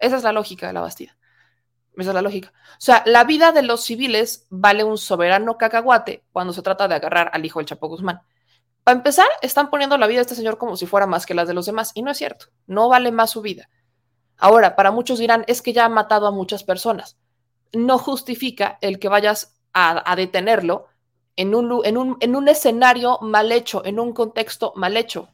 Esa 0.00 0.16
es 0.16 0.24
la 0.24 0.32
lógica 0.32 0.66
de 0.66 0.72
la 0.72 0.80
Bastida. 0.80 1.16
Esa 1.96 2.10
es 2.10 2.14
la 2.14 2.22
lógica. 2.22 2.52
O 2.72 2.80
sea, 2.80 3.04
la 3.06 3.22
vida 3.22 3.52
de 3.52 3.62
los 3.62 3.84
civiles 3.84 4.46
vale 4.50 4.82
un 4.82 4.98
soberano 4.98 5.58
cacahuate 5.58 6.24
cuando 6.32 6.52
se 6.52 6.62
trata 6.62 6.88
de 6.88 6.96
agarrar 6.96 7.30
al 7.32 7.44
hijo 7.44 7.60
del 7.60 7.66
Chapo 7.66 7.86
Guzmán. 7.86 8.22
Para 8.88 9.00
empezar, 9.00 9.26
están 9.42 9.68
poniendo 9.68 9.98
la 9.98 10.06
vida 10.06 10.16
de 10.16 10.22
este 10.22 10.34
señor 10.34 10.56
como 10.56 10.74
si 10.74 10.86
fuera 10.86 11.06
más 11.06 11.26
que 11.26 11.34
las 11.34 11.46
de 11.46 11.52
los 11.52 11.66
demás, 11.66 11.90
y 11.92 12.00
no 12.00 12.10
es 12.10 12.16
cierto, 12.16 12.46
no 12.66 12.88
vale 12.88 13.12
más 13.12 13.28
su 13.28 13.42
vida. 13.42 13.68
Ahora, 14.38 14.76
para 14.76 14.92
muchos 14.92 15.18
dirán, 15.18 15.44
es 15.46 15.60
que 15.60 15.74
ya 15.74 15.84
ha 15.84 15.90
matado 15.90 16.26
a 16.26 16.30
muchas 16.30 16.64
personas. 16.64 17.18
No 17.74 17.98
justifica 17.98 18.78
el 18.80 18.98
que 18.98 19.10
vayas 19.10 19.60
a, 19.74 20.16
detenerlo 20.16 20.86
en 21.36 21.54
un, 21.54 21.82
en, 21.84 21.98
un, 21.98 22.16
en 22.20 22.34
un 22.34 22.48
escenario 22.48 23.18
mal 23.20 23.52
hecho, 23.52 23.84
en 23.84 24.00
un 24.00 24.14
contexto 24.14 24.72
mal 24.74 24.96
hecho. 24.96 25.28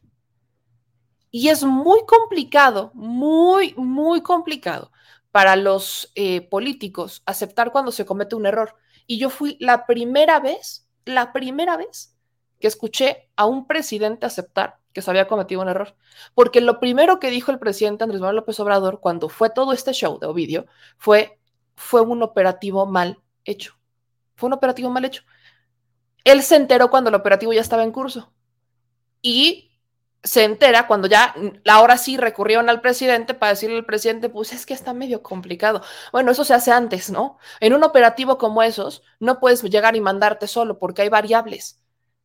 Y 1.30 1.48
es 1.48 1.62
muy 1.62 2.00
complicado, 2.06 2.90
muy, 2.92 3.72
muy 3.76 4.20
complicado 4.22 4.90
para 5.30 5.54
los 5.54 6.10
eh, 6.16 6.40
políticos 6.40 7.22
aceptar 7.24 7.70
cuando 7.70 7.92
se 7.92 8.04
comete 8.04 8.34
un 8.34 8.46
error. 8.46 8.74
Y 9.06 9.18
yo 9.18 9.30
fui 9.30 9.56
la 9.60 9.86
primera 9.86 10.40
vez, 10.40 10.88
la 11.04 11.32
primera 11.32 11.76
vez 11.76 12.13
que 12.64 12.68
escuché 12.68 13.28
a 13.36 13.44
un 13.44 13.66
presidente 13.66 14.24
aceptar 14.24 14.78
que 14.94 15.02
se 15.02 15.10
había 15.10 15.28
cometido 15.28 15.60
un 15.60 15.68
error. 15.68 15.96
Porque 16.34 16.62
lo 16.62 16.80
primero 16.80 17.20
que 17.20 17.28
dijo 17.28 17.52
el 17.52 17.58
presidente 17.58 18.04
Andrés 18.04 18.22
Manuel 18.22 18.36
López 18.36 18.58
Obrador 18.58 19.00
cuando 19.00 19.28
fue 19.28 19.50
todo 19.50 19.74
este 19.74 19.92
show 19.92 20.18
de 20.18 20.28
Ovidio 20.28 20.64
fue, 20.96 21.38
fue 21.76 22.00
un 22.00 22.22
operativo 22.22 22.86
mal 22.86 23.18
hecho. 23.44 23.74
Fue 24.34 24.46
un 24.46 24.54
operativo 24.54 24.88
mal 24.88 25.04
hecho. 25.04 25.24
Él 26.24 26.42
se 26.42 26.56
enteró 26.56 26.88
cuando 26.88 27.10
el 27.10 27.16
operativo 27.16 27.52
ya 27.52 27.60
estaba 27.60 27.82
en 27.82 27.92
curso. 27.92 28.32
Y 29.20 29.70
se 30.22 30.44
entera 30.44 30.86
cuando 30.86 31.06
ya, 31.06 31.34
ahora 31.68 31.98
sí 31.98 32.16
recurrieron 32.16 32.70
al 32.70 32.80
presidente 32.80 33.34
para 33.34 33.50
decirle 33.50 33.76
al 33.76 33.84
presidente, 33.84 34.30
pues 34.30 34.54
es 34.54 34.64
que 34.64 34.72
está 34.72 34.94
medio 34.94 35.22
complicado. 35.22 35.82
Bueno, 36.12 36.32
eso 36.32 36.46
se 36.46 36.54
hace 36.54 36.72
antes, 36.72 37.10
¿no? 37.10 37.36
En 37.60 37.74
un 37.74 37.84
operativo 37.84 38.38
como 38.38 38.62
esos, 38.62 39.02
no 39.20 39.38
puedes 39.38 39.62
llegar 39.64 39.96
y 39.96 40.00
mandarte 40.00 40.46
solo 40.46 40.78
porque 40.78 41.02
hay 41.02 41.10
variables. 41.10 41.83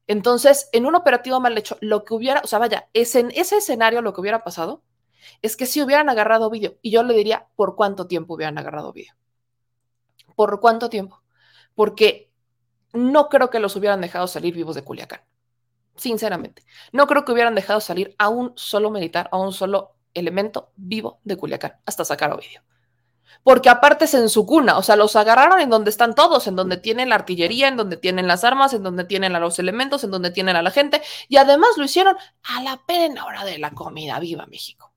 Entonces, 0.09 0.67
en 0.73 0.85
un 0.85 0.95
operativo 0.95 1.39
mal 1.39 1.57
hecho, 1.57 1.77
lo 1.79 2.03
que 2.03 2.13
hubiera, 2.13 2.41
o 2.43 2.47
sea, 2.47 2.59
vaya, 2.59 2.89
es 2.93 3.15
en 3.15 3.31
ese 3.31 3.57
escenario 3.57 4.01
lo 4.01 4.13
que 4.13 4.19
hubiera 4.19 4.43
pasado 4.43 4.83
es 5.41 5.55
que 5.55 5.65
si 5.65 5.81
hubieran 5.81 6.09
agarrado 6.09 6.49
vídeo, 6.49 6.77
y 6.81 6.91
yo 6.91 7.03
le 7.03 7.13
diría, 7.13 7.47
¿por 7.55 7.75
cuánto 7.77 8.07
tiempo 8.07 8.33
hubieran 8.33 8.57
agarrado 8.57 8.91
vídeo? 8.91 9.13
¿Por 10.35 10.59
cuánto 10.59 10.89
tiempo? 10.89 11.21
porque 11.79 12.29
no 12.91 13.29
creo 13.29 13.49
que 13.49 13.59
los 13.59 13.77
hubieran 13.77 14.01
dejado 14.01 14.27
salir 14.27 14.53
vivos 14.53 14.75
de 14.75 14.83
Culiacán. 14.83 15.21
Sinceramente, 15.95 16.65
no 16.91 17.07
creo 17.07 17.23
que 17.23 17.31
hubieran 17.31 17.55
dejado 17.55 17.79
salir 17.79 18.15
a 18.17 18.27
un 18.27 18.51
solo 18.57 18.91
militar, 18.91 19.29
a 19.31 19.37
un 19.37 19.53
solo 19.53 19.95
elemento 20.13 20.73
vivo 20.75 21.21
de 21.23 21.37
Culiacán, 21.37 21.75
hasta 21.85 22.03
sacar 22.03 22.33
Ovidio. 22.33 22.61
Porque 23.43 23.69
aparte 23.69 24.05
es 24.05 24.13
en 24.13 24.29
su 24.29 24.45
cuna, 24.45 24.77
o 24.77 24.83
sea, 24.83 24.95
los 24.95 25.15
agarraron 25.15 25.59
en 25.59 25.69
donde 25.69 25.89
están 25.89 26.13
todos, 26.13 26.47
en 26.47 26.55
donde 26.55 26.77
tienen 26.77 27.09
la 27.09 27.15
artillería, 27.15 27.67
en 27.67 27.77
donde 27.77 27.97
tienen 27.97 28.27
las 28.27 28.43
armas, 28.43 28.73
en 28.73 28.83
donde 28.83 29.05
tienen 29.05 29.35
a 29.35 29.39
los 29.39 29.59
elementos, 29.59 30.03
en 30.03 30.11
donde 30.11 30.31
tienen 30.31 30.55
a 30.55 30.61
la 30.61 30.71
gente, 30.71 31.01
y 31.27 31.37
además 31.37 31.71
lo 31.77 31.85
hicieron 31.85 32.17
a 32.43 32.61
la 32.61 32.77
plena 32.85 33.25
hora 33.25 33.45
de 33.45 33.57
la 33.57 33.71
comida, 33.71 34.19
viva 34.19 34.45
México. 34.45 34.93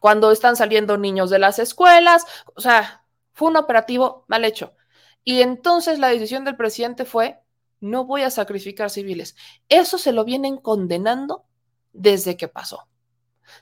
Cuando 0.00 0.32
están 0.32 0.56
saliendo 0.56 0.96
niños 0.96 1.30
de 1.30 1.38
las 1.38 1.58
escuelas, 1.58 2.26
o 2.54 2.60
sea, 2.60 3.04
fue 3.32 3.48
un 3.48 3.56
operativo 3.56 4.24
mal 4.28 4.44
hecho. 4.44 4.74
Y 5.22 5.42
entonces 5.42 5.98
la 5.98 6.08
decisión 6.08 6.44
del 6.44 6.56
presidente 6.56 7.04
fue, 7.04 7.40
no 7.80 8.04
voy 8.04 8.22
a 8.22 8.30
sacrificar 8.30 8.90
civiles. 8.90 9.36
Eso 9.68 9.98
se 9.98 10.12
lo 10.12 10.24
vienen 10.24 10.56
condenando 10.56 11.44
desde 11.92 12.36
que 12.36 12.48
pasó. 12.48 12.88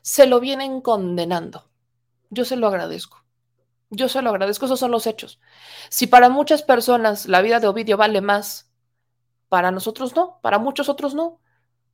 Se 0.02 0.26
lo 0.26 0.40
vienen 0.40 0.80
condenando. 0.80 1.70
Yo 2.30 2.44
se 2.44 2.56
lo 2.56 2.66
agradezco. 2.66 3.24
Yo 3.90 4.08
se 4.08 4.20
lo 4.22 4.30
agradezco, 4.30 4.66
esos 4.66 4.80
son 4.80 4.90
los 4.90 5.06
hechos. 5.06 5.40
Si 5.88 6.06
para 6.06 6.28
muchas 6.28 6.62
personas 6.62 7.26
la 7.26 7.40
vida 7.40 7.60
de 7.60 7.68
Ovidio 7.68 7.96
vale 7.96 8.20
más, 8.20 8.70
para 9.48 9.70
nosotros 9.70 10.14
no, 10.14 10.38
para 10.42 10.58
muchos 10.58 10.88
otros 10.88 11.14
no, 11.14 11.40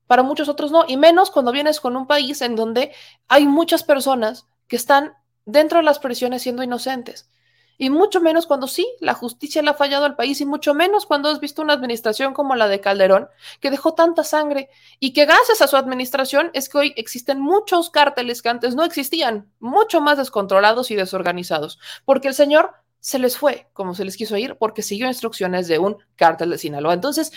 para 0.06 0.22
muchos 0.22 0.48
otros 0.48 0.72
no, 0.72 0.84
y 0.88 0.96
menos 0.96 1.30
cuando 1.30 1.52
vienes 1.52 1.80
con 1.80 1.96
un 1.96 2.06
país 2.06 2.42
en 2.42 2.56
donde 2.56 2.92
hay 3.28 3.46
muchas 3.46 3.84
personas 3.84 4.48
que 4.66 4.76
están 4.76 5.14
dentro 5.44 5.78
de 5.78 5.84
las 5.84 5.98
prisiones 5.98 6.42
siendo 6.42 6.62
inocentes. 6.62 7.30
Y 7.78 7.90
mucho 7.90 8.20
menos 8.20 8.46
cuando 8.46 8.66
sí, 8.66 8.86
la 9.00 9.14
justicia 9.14 9.62
le 9.62 9.70
ha 9.70 9.74
fallado 9.74 10.04
al 10.04 10.16
país 10.16 10.40
y 10.40 10.46
mucho 10.46 10.74
menos 10.74 11.06
cuando 11.06 11.28
has 11.28 11.40
visto 11.40 11.62
una 11.62 11.72
administración 11.72 12.34
como 12.34 12.54
la 12.54 12.68
de 12.68 12.80
Calderón, 12.80 13.28
que 13.60 13.70
dejó 13.70 13.94
tanta 13.94 14.24
sangre 14.24 14.68
y 15.00 15.12
que 15.12 15.26
gracias 15.26 15.60
a 15.60 15.66
su 15.66 15.76
administración 15.76 16.50
es 16.54 16.68
que 16.68 16.78
hoy 16.78 16.94
existen 16.96 17.40
muchos 17.40 17.90
cárteles 17.90 18.42
que 18.42 18.48
antes 18.48 18.74
no 18.74 18.84
existían, 18.84 19.50
mucho 19.58 20.00
más 20.00 20.18
descontrolados 20.18 20.90
y 20.90 20.94
desorganizados, 20.94 21.78
porque 22.04 22.28
el 22.28 22.34
señor 22.34 22.72
se 23.00 23.18
les 23.18 23.36
fue 23.36 23.68
como 23.74 23.94
se 23.94 24.04
les 24.04 24.16
quiso 24.16 24.36
ir 24.38 24.56
porque 24.56 24.80
siguió 24.80 25.06
instrucciones 25.06 25.68
de 25.68 25.78
un 25.78 25.98
cártel 26.16 26.50
de 26.50 26.58
Sinaloa. 26.58 26.94
Entonces, 26.94 27.32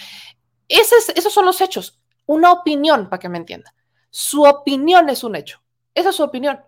esos 0.70 1.34
son 1.34 1.46
los 1.46 1.60
hechos. 1.60 2.00
Una 2.26 2.52
opinión, 2.52 3.10
para 3.10 3.20
que 3.20 3.30
me 3.30 3.38
entienda. 3.38 3.74
Su 4.10 4.44
opinión 4.44 5.10
es 5.10 5.24
un 5.24 5.36
hecho. 5.36 5.62
Esa 5.94 6.12
es 6.12 6.16
su 6.16 6.24
opinión. 6.24 6.62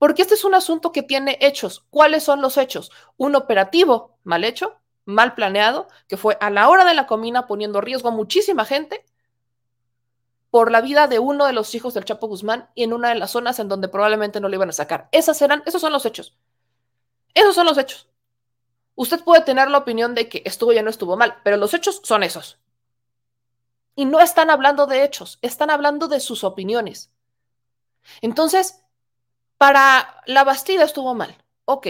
Porque 0.00 0.22
este 0.22 0.32
es 0.32 0.44
un 0.44 0.54
asunto 0.54 0.92
que 0.92 1.02
tiene 1.02 1.36
hechos. 1.42 1.84
¿Cuáles 1.90 2.22
son 2.22 2.40
los 2.40 2.56
hechos? 2.56 2.90
Un 3.18 3.36
operativo 3.36 4.16
mal 4.24 4.44
hecho, 4.44 4.78
mal 5.04 5.34
planeado, 5.34 5.88
que 6.08 6.16
fue 6.16 6.38
a 6.40 6.48
la 6.48 6.70
hora 6.70 6.86
de 6.86 6.94
la 6.94 7.06
comina 7.06 7.46
poniendo 7.46 7.82
riesgo 7.82 8.08
a 8.08 8.12
muchísima 8.12 8.64
gente 8.64 9.04
por 10.48 10.70
la 10.70 10.80
vida 10.80 11.06
de 11.06 11.18
uno 11.18 11.44
de 11.44 11.52
los 11.52 11.74
hijos 11.74 11.92
del 11.92 12.06
Chapo 12.06 12.28
Guzmán 12.28 12.70
y 12.74 12.84
en 12.84 12.94
una 12.94 13.10
de 13.10 13.16
las 13.16 13.32
zonas 13.32 13.58
en 13.58 13.68
donde 13.68 13.88
probablemente 13.88 14.40
no 14.40 14.48
le 14.48 14.56
iban 14.56 14.70
a 14.70 14.72
sacar. 14.72 15.10
Esas 15.12 15.42
eran, 15.42 15.62
esos 15.66 15.82
son 15.82 15.92
los 15.92 16.06
hechos. 16.06 16.34
Esos 17.34 17.54
son 17.54 17.66
los 17.66 17.76
hechos. 17.76 18.08
Usted 18.94 19.22
puede 19.22 19.42
tener 19.42 19.68
la 19.68 19.76
opinión 19.76 20.14
de 20.14 20.30
que 20.30 20.40
estuvo 20.46 20.72
ya 20.72 20.82
no 20.82 20.88
estuvo 20.88 21.14
mal, 21.18 21.36
pero 21.44 21.58
los 21.58 21.74
hechos 21.74 22.00
son 22.02 22.22
esos. 22.22 22.58
Y 23.94 24.06
no 24.06 24.18
están 24.18 24.48
hablando 24.48 24.86
de 24.86 25.04
hechos, 25.04 25.38
están 25.42 25.68
hablando 25.68 26.08
de 26.08 26.20
sus 26.20 26.42
opiniones. 26.42 27.12
Entonces, 28.22 28.80
para 29.60 30.22
la 30.24 30.42
Bastida 30.42 30.84
estuvo 30.84 31.14
mal, 31.14 31.36
ok, 31.66 31.86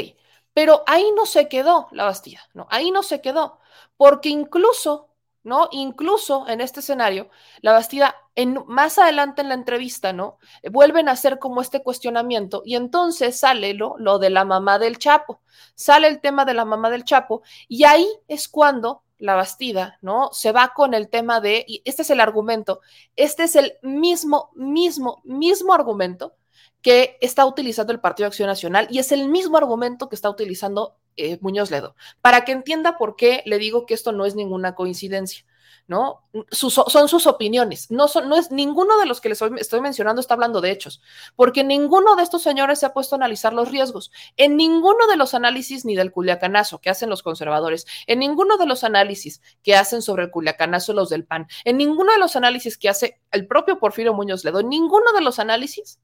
pero 0.52 0.82
ahí 0.88 1.04
no 1.14 1.24
se 1.24 1.48
quedó 1.48 1.86
la 1.92 2.02
Bastida, 2.02 2.40
¿no? 2.52 2.66
Ahí 2.68 2.90
no 2.90 3.04
se 3.04 3.20
quedó, 3.20 3.60
porque 3.96 4.28
incluso, 4.28 5.10
¿no? 5.44 5.68
Incluso 5.70 6.48
en 6.48 6.60
este 6.60 6.80
escenario, 6.80 7.30
la 7.60 7.70
Bastida, 7.70 8.16
en, 8.34 8.64
más 8.66 8.98
adelante 8.98 9.42
en 9.42 9.50
la 9.50 9.54
entrevista, 9.54 10.12
¿no? 10.12 10.38
Vuelven 10.68 11.08
a 11.08 11.12
hacer 11.12 11.38
como 11.38 11.60
este 11.60 11.80
cuestionamiento 11.80 12.62
y 12.64 12.74
entonces 12.74 13.38
sale 13.38 13.72
lo, 13.74 13.94
lo 13.98 14.18
de 14.18 14.30
la 14.30 14.44
mamá 14.44 14.80
del 14.80 14.98
Chapo, 14.98 15.40
sale 15.76 16.08
el 16.08 16.20
tema 16.20 16.44
de 16.44 16.54
la 16.54 16.64
mamá 16.64 16.90
del 16.90 17.04
Chapo 17.04 17.42
y 17.68 17.84
ahí 17.84 18.08
es 18.26 18.48
cuando 18.48 19.04
la 19.18 19.36
Bastida, 19.36 19.96
¿no? 20.02 20.30
Se 20.32 20.50
va 20.50 20.72
con 20.74 20.92
el 20.92 21.08
tema 21.08 21.40
de, 21.40 21.64
y 21.68 21.82
este 21.84 22.02
es 22.02 22.10
el 22.10 22.18
argumento, 22.18 22.80
este 23.14 23.44
es 23.44 23.54
el 23.54 23.74
mismo, 23.82 24.50
mismo, 24.56 25.20
mismo 25.22 25.72
argumento 25.72 26.34
que 26.82 27.18
está 27.20 27.44
utilizando 27.46 27.92
el 27.92 28.00
Partido 28.00 28.26
Acción 28.26 28.48
Nacional 28.48 28.86
y 28.90 28.98
es 28.98 29.12
el 29.12 29.28
mismo 29.28 29.56
argumento 29.56 30.08
que 30.08 30.14
está 30.14 30.30
utilizando 30.30 30.96
eh, 31.16 31.38
Muñoz 31.40 31.70
Ledo, 31.70 31.94
para 32.20 32.44
que 32.44 32.52
entienda 32.52 32.96
por 32.96 33.16
qué 33.16 33.42
le 33.46 33.58
digo 33.58 33.86
que 33.86 33.94
esto 33.94 34.12
no 34.12 34.24
es 34.24 34.34
ninguna 34.34 34.74
coincidencia. 34.74 35.44
¿no? 35.90 36.22
son 36.52 37.08
sus 37.08 37.26
opiniones. 37.26 37.90
No, 37.90 38.06
son, 38.06 38.28
no 38.28 38.36
es 38.36 38.52
ninguno 38.52 38.96
de 38.98 39.06
los 39.06 39.20
que 39.20 39.28
les 39.28 39.42
estoy 39.42 39.80
mencionando 39.80 40.20
está 40.20 40.34
hablando 40.34 40.60
de 40.60 40.70
hechos, 40.70 41.02
porque 41.34 41.64
ninguno 41.64 42.14
de 42.14 42.22
estos 42.22 42.42
señores 42.42 42.78
se 42.78 42.86
ha 42.86 42.92
puesto 42.92 43.16
a 43.16 43.18
analizar 43.18 43.52
los 43.52 43.72
riesgos. 43.72 44.12
En 44.36 44.56
ninguno 44.56 45.08
de 45.08 45.16
los 45.16 45.34
análisis 45.34 45.84
ni 45.84 45.96
del 45.96 46.12
culiacanazo 46.12 46.80
que 46.80 46.90
hacen 46.90 47.10
los 47.10 47.24
conservadores, 47.24 47.86
en 48.06 48.20
ninguno 48.20 48.56
de 48.56 48.66
los 48.66 48.84
análisis 48.84 49.42
que 49.64 49.74
hacen 49.74 50.00
sobre 50.00 50.22
el 50.22 50.30
culiacanazo 50.30 50.92
los 50.92 51.08
del 51.10 51.24
PAN, 51.24 51.48
en 51.64 51.78
ninguno 51.78 52.12
de 52.12 52.18
los 52.18 52.36
análisis 52.36 52.78
que 52.78 52.88
hace 52.88 53.20
el 53.32 53.48
propio 53.48 53.80
Porfirio 53.80 54.14
Muñoz 54.14 54.44
Ledo, 54.44 54.60
en 54.60 54.68
ninguno 54.68 55.12
de 55.12 55.22
los 55.22 55.40
análisis 55.40 55.98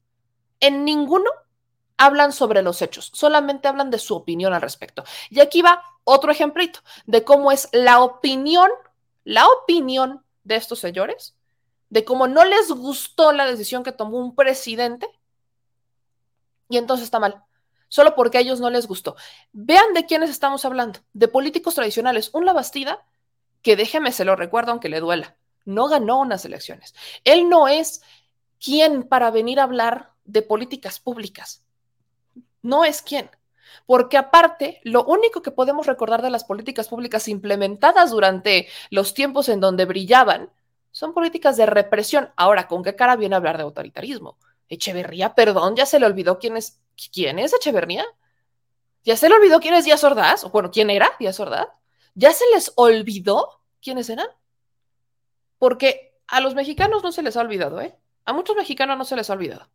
en 0.59 0.85
ninguno 0.85 1.29
hablan 1.97 2.31
sobre 2.31 2.61
los 2.61 2.81
hechos, 2.81 3.11
solamente 3.13 3.67
hablan 3.67 3.89
de 3.89 3.99
su 3.99 4.15
opinión 4.15 4.53
al 4.53 4.61
respecto. 4.61 5.03
Y 5.29 5.39
aquí 5.39 5.61
va 5.61 5.83
otro 6.03 6.31
ejemplito 6.31 6.79
de 7.05 7.23
cómo 7.23 7.51
es 7.51 7.69
la 7.71 8.01
opinión, 8.01 8.69
la 9.23 9.47
opinión 9.47 10.23
de 10.43 10.55
estos 10.55 10.79
señores, 10.79 11.35
de 11.89 12.05
cómo 12.05 12.27
no 12.27 12.45
les 12.45 12.69
gustó 12.69 13.31
la 13.31 13.45
decisión 13.45 13.83
que 13.83 13.91
tomó 13.91 14.17
un 14.17 14.35
presidente 14.35 15.09
y 16.69 16.77
entonces 16.77 17.05
está 17.05 17.19
mal, 17.19 17.43
solo 17.87 18.15
porque 18.15 18.37
a 18.37 18.41
ellos 18.41 18.59
no 18.59 18.69
les 18.69 18.87
gustó. 18.87 19.15
Vean 19.53 19.93
de 19.93 20.05
quiénes 20.05 20.29
estamos 20.29 20.65
hablando, 20.65 20.99
de 21.13 21.27
políticos 21.27 21.75
tradicionales. 21.75 22.29
Un 22.33 22.45
Labastida, 22.45 23.05
que 23.61 23.75
déjeme 23.75 24.11
se 24.11 24.25
lo 24.25 24.35
recuerdo 24.35 24.71
aunque 24.71 24.89
le 24.89 24.99
duela, 24.99 25.37
no 25.65 25.87
ganó 25.87 26.19
unas 26.19 26.45
elecciones. 26.45 26.93
Él 27.23 27.49
no 27.49 27.67
es 27.67 28.01
quien 28.59 29.03
para 29.03 29.31
venir 29.31 29.59
a 29.59 29.63
hablar 29.63 30.11
de 30.27 30.43
políticas 30.43 30.99
públicas. 30.99 31.63
No 32.61 32.85
es 32.85 33.01
quién. 33.01 33.31
Porque 33.85 34.17
aparte, 34.17 34.81
lo 34.83 35.03
único 35.05 35.41
que 35.41 35.51
podemos 35.51 35.87
recordar 35.87 36.21
de 36.21 36.29
las 36.29 36.43
políticas 36.43 36.87
públicas 36.87 37.27
implementadas 37.27 38.11
durante 38.11 38.67
los 38.89 39.13
tiempos 39.13 39.49
en 39.49 39.59
donde 39.59 39.85
brillaban 39.85 40.51
son 40.91 41.13
políticas 41.13 41.57
de 41.57 41.65
represión. 41.65 42.31
Ahora, 42.35 42.67
¿con 42.67 42.83
qué 42.83 42.95
cara 42.95 43.15
viene 43.15 43.35
a 43.35 43.37
hablar 43.37 43.57
de 43.57 43.63
autoritarismo? 43.63 44.37
Echeverría, 44.69 45.33
perdón, 45.33 45.75
ya 45.75 45.85
se 45.85 45.99
le 45.99 46.05
olvidó 46.05 46.39
quién 46.39 46.57
es, 46.57 46.79
quién 47.11 47.39
es 47.39 47.53
Echeverría. 47.53 48.05
¿Ya 49.03 49.15
se 49.15 49.29
le 49.29 49.35
olvidó 49.35 49.59
quién 49.59 49.73
es 49.73 49.85
Díaz 49.85 50.03
Ordaz? 50.03 50.43
O 50.43 50.49
bueno, 50.49 50.71
¿quién 50.71 50.89
era 50.89 51.09
Díaz 51.19 51.39
Ordaz? 51.39 51.67
¿Ya 52.13 52.33
se 52.33 52.43
les 52.53 52.73
olvidó 52.75 53.61
quiénes 53.81 54.09
eran? 54.09 54.27
Porque 55.59 56.19
a 56.27 56.41
los 56.41 56.55
mexicanos 56.55 57.03
no 57.03 57.11
se 57.11 57.23
les 57.23 57.37
ha 57.37 57.41
olvidado, 57.41 57.79
¿eh? 57.79 57.95
A 58.25 58.33
muchos 58.33 58.55
mexicanos 58.57 58.97
no 58.97 59.05
se 59.05 59.15
les 59.15 59.29
ha 59.29 59.33
olvidado. 59.33 59.69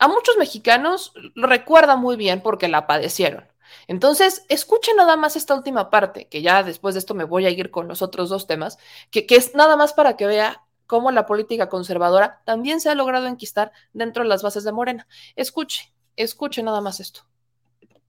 A 0.00 0.08
muchos 0.08 0.36
mexicanos 0.38 1.12
lo 1.34 1.46
recuerdan 1.46 2.00
muy 2.00 2.16
bien 2.16 2.40
porque 2.40 2.68
la 2.68 2.86
padecieron. 2.86 3.46
Entonces, 3.86 4.44
escuchen 4.48 4.96
nada 4.96 5.16
más 5.16 5.36
esta 5.36 5.54
última 5.54 5.90
parte, 5.90 6.26
que 6.26 6.42
ya 6.42 6.62
después 6.62 6.94
de 6.94 7.00
esto 7.00 7.14
me 7.14 7.24
voy 7.24 7.46
a 7.46 7.50
ir 7.50 7.70
con 7.70 7.86
los 7.86 8.02
otros 8.02 8.30
dos 8.30 8.46
temas, 8.46 8.78
que, 9.10 9.26
que 9.26 9.36
es 9.36 9.54
nada 9.54 9.76
más 9.76 9.92
para 9.92 10.16
que 10.16 10.26
vea 10.26 10.64
cómo 10.86 11.10
la 11.12 11.26
política 11.26 11.68
conservadora 11.68 12.40
también 12.44 12.80
se 12.80 12.88
ha 12.88 12.94
logrado 12.94 13.26
enquistar 13.26 13.72
dentro 13.92 14.22
de 14.22 14.28
las 14.30 14.42
bases 14.42 14.64
de 14.64 14.72
Morena. 14.72 15.06
Escuche, 15.36 15.92
escuche 16.16 16.62
nada 16.62 16.80
más 16.80 16.98
esto 16.98 17.29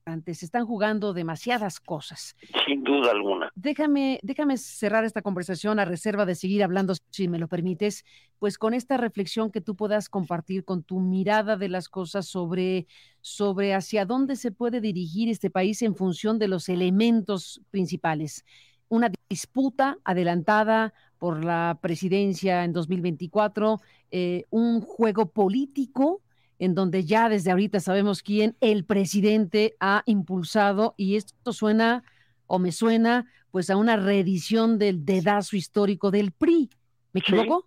se 0.04 0.44
están 0.44 0.66
jugando 0.66 1.12
demasiadas 1.12 1.78
cosas. 1.78 2.36
Sin 2.66 2.82
duda 2.82 3.12
alguna. 3.12 3.50
Déjame, 3.54 4.18
déjame 4.22 4.56
cerrar 4.56 5.04
esta 5.04 5.22
conversación 5.22 5.78
a 5.78 5.84
reserva 5.84 6.26
de 6.26 6.34
seguir 6.34 6.64
hablando, 6.64 6.94
si 7.10 7.28
me 7.28 7.38
lo 7.38 7.46
permites, 7.46 8.04
pues 8.38 8.58
con 8.58 8.74
esta 8.74 8.96
reflexión 8.96 9.50
que 9.52 9.60
tú 9.60 9.76
puedas 9.76 10.08
compartir 10.08 10.64
con 10.64 10.82
tu 10.82 10.98
mirada 10.98 11.56
de 11.56 11.68
las 11.68 11.88
cosas 11.88 12.26
sobre, 12.26 12.86
sobre 13.20 13.74
hacia 13.74 14.04
dónde 14.04 14.34
se 14.36 14.50
puede 14.50 14.80
dirigir 14.80 15.28
este 15.28 15.50
país 15.50 15.82
en 15.82 15.94
función 15.94 16.38
de 16.38 16.48
los 16.48 16.68
elementos 16.68 17.62
principales. 17.70 18.44
Una 18.88 19.10
disputa 19.30 19.98
adelantada 20.04 20.92
por 21.18 21.44
la 21.44 21.78
presidencia 21.80 22.64
en 22.64 22.72
2024, 22.72 23.80
eh, 24.10 24.44
un 24.50 24.80
juego 24.80 25.30
político 25.30 26.21
en 26.62 26.76
donde 26.76 27.04
ya 27.04 27.28
desde 27.28 27.50
ahorita 27.50 27.80
sabemos 27.80 28.22
quién 28.22 28.56
el 28.60 28.84
presidente 28.84 29.74
ha 29.80 30.04
impulsado 30.06 30.94
y 30.96 31.16
esto 31.16 31.52
suena 31.52 32.04
o 32.46 32.60
me 32.60 32.70
suena 32.70 33.26
pues 33.50 33.68
a 33.68 33.76
una 33.76 33.96
reedición 33.96 34.78
del 34.78 35.04
dedazo 35.04 35.56
histórico 35.56 36.12
del 36.12 36.30
PRI. 36.30 36.70
¿Me 37.12 37.18
equivoco? 37.18 37.66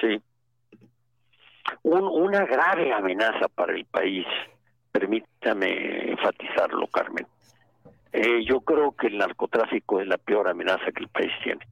Sí. 0.00 0.22
una 1.82 2.46
grave 2.46 2.92
amenaza 2.92 3.48
para 3.48 3.74
el 3.74 3.84
país, 3.86 4.24
permítame 4.92 6.12
enfatizarlo, 6.12 6.86
Carmen. 6.86 7.26
Eh, 8.12 8.44
yo 8.48 8.60
creo 8.60 8.92
que 8.92 9.08
el 9.08 9.18
narcotráfico 9.18 10.00
es 10.00 10.06
la 10.06 10.16
peor 10.16 10.46
amenaza 10.46 10.92
que 10.94 11.02
el 11.02 11.08
país 11.08 11.32
tiene. 11.42 11.66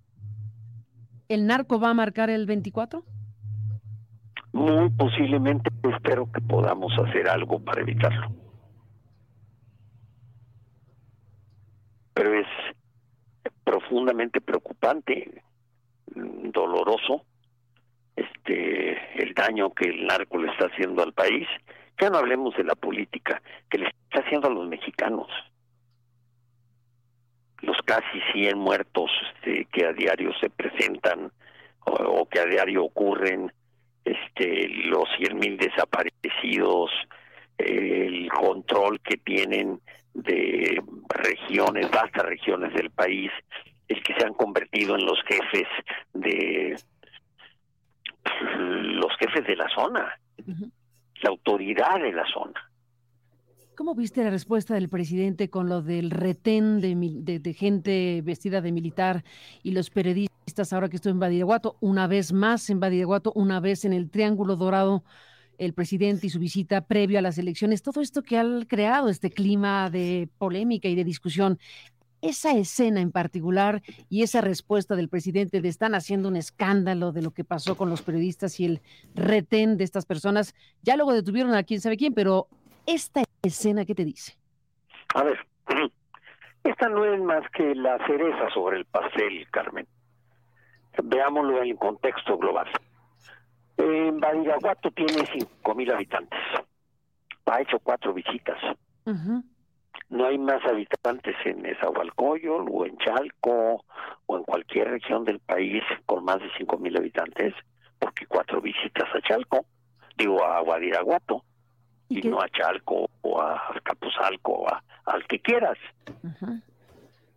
¿El 1.28 1.46
narco 1.46 1.78
va 1.78 1.90
a 1.90 1.94
marcar 1.94 2.28
el 2.28 2.44
24? 2.44 3.04
Muy 4.56 4.88
posiblemente 4.88 5.68
espero 5.82 6.32
que 6.32 6.40
podamos 6.40 6.90
hacer 6.98 7.28
algo 7.28 7.58
para 7.58 7.82
evitarlo. 7.82 8.28
Pero 12.14 12.32
es 12.32 12.46
profundamente 13.64 14.40
preocupante, 14.40 15.42
doloroso, 16.14 17.26
este 18.16 19.22
el 19.22 19.34
daño 19.34 19.74
que 19.74 19.90
el 19.90 20.06
narco 20.06 20.38
le 20.38 20.50
está 20.50 20.68
haciendo 20.72 21.02
al 21.02 21.12
país. 21.12 21.46
Ya 22.00 22.08
no 22.08 22.16
hablemos 22.16 22.56
de 22.56 22.64
la 22.64 22.74
política, 22.74 23.42
que 23.68 23.76
le 23.76 23.88
está 23.88 24.20
haciendo 24.20 24.48
a 24.48 24.54
los 24.54 24.66
mexicanos. 24.66 25.28
Los 27.60 27.76
casi 27.84 28.22
100 28.32 28.56
muertos 28.56 29.10
este, 29.34 29.66
que 29.66 29.84
a 29.84 29.92
diario 29.92 30.32
se 30.40 30.48
presentan 30.48 31.30
o 31.84 32.26
que 32.26 32.40
a 32.40 32.46
diario 32.46 32.84
ocurren, 32.84 33.52
este, 34.06 34.68
los 34.68 35.08
100 35.18 35.38
mil 35.38 35.56
desaparecidos, 35.58 36.90
el 37.58 38.28
control 38.30 39.00
que 39.00 39.16
tienen 39.16 39.80
de 40.14 40.80
regiones, 41.08 41.90
vastas 41.90 42.24
regiones 42.24 42.72
del 42.72 42.90
país, 42.90 43.30
el 43.88 44.02
que 44.02 44.14
se 44.14 44.24
han 44.24 44.34
convertido 44.34 44.96
en 44.96 45.04
los 45.04 45.20
jefes 45.24 45.68
de 46.14 46.76
los 48.42 49.16
jefes 49.18 49.46
de 49.46 49.56
la 49.56 49.68
zona, 49.68 50.18
la 51.22 51.30
autoridad 51.30 52.00
de 52.00 52.12
la 52.12 52.24
zona. 52.26 52.70
¿Cómo 53.76 53.94
viste 53.94 54.24
la 54.24 54.30
respuesta 54.30 54.72
del 54.72 54.88
presidente 54.88 55.50
con 55.50 55.68
lo 55.68 55.82
del 55.82 56.10
retén 56.10 56.80
de, 56.80 57.54
gente 57.54 58.22
vestida 58.24 58.62
de 58.62 58.72
militar 58.72 59.22
y 59.62 59.72
los 59.72 59.90
periodistas 59.90 60.72
ahora 60.72 60.88
que 60.88 60.96
estoy 60.96 61.12
en 61.12 61.18
Badiraguato, 61.18 61.76
una 61.80 62.06
vez 62.06 62.32
más 62.32 62.70
en 62.70 62.80
Badiraguato, 62.80 63.32
una 63.34 63.60
vez 63.60 63.84
en 63.84 63.92
el 63.92 64.08
Triángulo 64.08 64.56
Dorado, 64.56 65.04
el 65.58 65.74
presidente 65.74 66.26
y 66.26 66.30
su 66.30 66.38
visita 66.38 66.86
previo 66.86 67.18
a 67.18 67.22
las 67.22 67.36
elecciones, 67.36 67.82
todo 67.82 68.00
esto 68.00 68.22
que 68.22 68.38
ha 68.38 68.46
creado 68.66 69.10
este 69.10 69.30
clima 69.30 69.90
de 69.90 70.30
polémica 70.38 70.88
y 70.88 70.94
de 70.94 71.04
discusión, 71.04 71.58
esa 72.22 72.52
escena 72.56 73.02
en 73.02 73.12
particular 73.12 73.82
y 74.08 74.22
esa 74.22 74.40
respuesta 74.40 74.96
del 74.96 75.10
presidente 75.10 75.60
de 75.60 75.68
están 75.68 75.94
haciendo 75.94 76.30
un 76.30 76.36
escándalo 76.36 77.12
de 77.12 77.20
lo 77.20 77.32
que 77.32 77.44
pasó 77.44 77.76
con 77.76 77.90
los 77.90 78.00
periodistas 78.00 78.58
y 78.58 78.64
el 78.64 78.80
retén 79.14 79.76
de 79.76 79.84
estas 79.84 80.06
personas, 80.06 80.54
ya 80.82 80.96
luego 80.96 81.12
detuvieron 81.12 81.52
a 81.54 81.62
quién 81.62 81.82
sabe 81.82 81.98
quién, 81.98 82.14
pero 82.14 82.48
esta 82.86 83.25
escena, 83.46 83.84
¿qué 83.84 83.94
te 83.94 84.04
dice? 84.04 84.36
A 85.14 85.22
ver, 85.22 85.38
esta 86.64 86.88
no 86.88 87.04
es 87.04 87.20
más 87.20 87.48
que 87.50 87.74
la 87.74 87.98
cereza 88.06 88.50
sobre 88.50 88.78
el 88.78 88.84
pastel, 88.86 89.46
Carmen. 89.50 89.86
Veámoslo 91.02 91.62
en 91.62 91.70
el 91.70 91.76
contexto 91.76 92.38
global. 92.38 92.68
En 93.76 94.18
Badiraguato 94.18 94.90
tiene 94.90 95.22
5.000 95.24 95.92
habitantes. 95.92 96.40
Ha 97.46 97.60
hecho 97.60 97.78
cuatro 97.80 98.12
visitas. 98.12 98.58
No 100.08 100.26
hay 100.26 100.38
más 100.38 100.64
habitantes 100.64 101.34
en 101.44 101.62
Nezahualcóyotl 101.62 102.70
o 102.70 102.86
en 102.86 102.96
Chalco 102.98 103.84
o 104.26 104.36
en 104.36 104.44
cualquier 104.44 104.90
región 104.90 105.24
del 105.24 105.40
país 105.40 105.82
con 106.06 106.24
más 106.24 106.38
de 106.40 106.50
5.000 106.52 106.98
habitantes, 106.98 107.54
porque 107.98 108.26
cuatro 108.26 108.60
visitas 108.60 109.08
a 109.14 109.20
Chalco, 109.20 109.66
digo 110.16 110.44
a 110.44 110.62
Badiraguato, 110.62 111.44
y, 112.08 112.20
no 112.28 112.40
a 112.40 112.48
Chalco 112.48 113.08
o 113.22 113.40
a 113.40 113.74
Capuzalco 113.82 114.52
o 114.52 114.68
a, 114.68 114.82
al 115.06 115.26
que 115.26 115.40
quieras. 115.40 115.78
Ajá. 116.24 116.60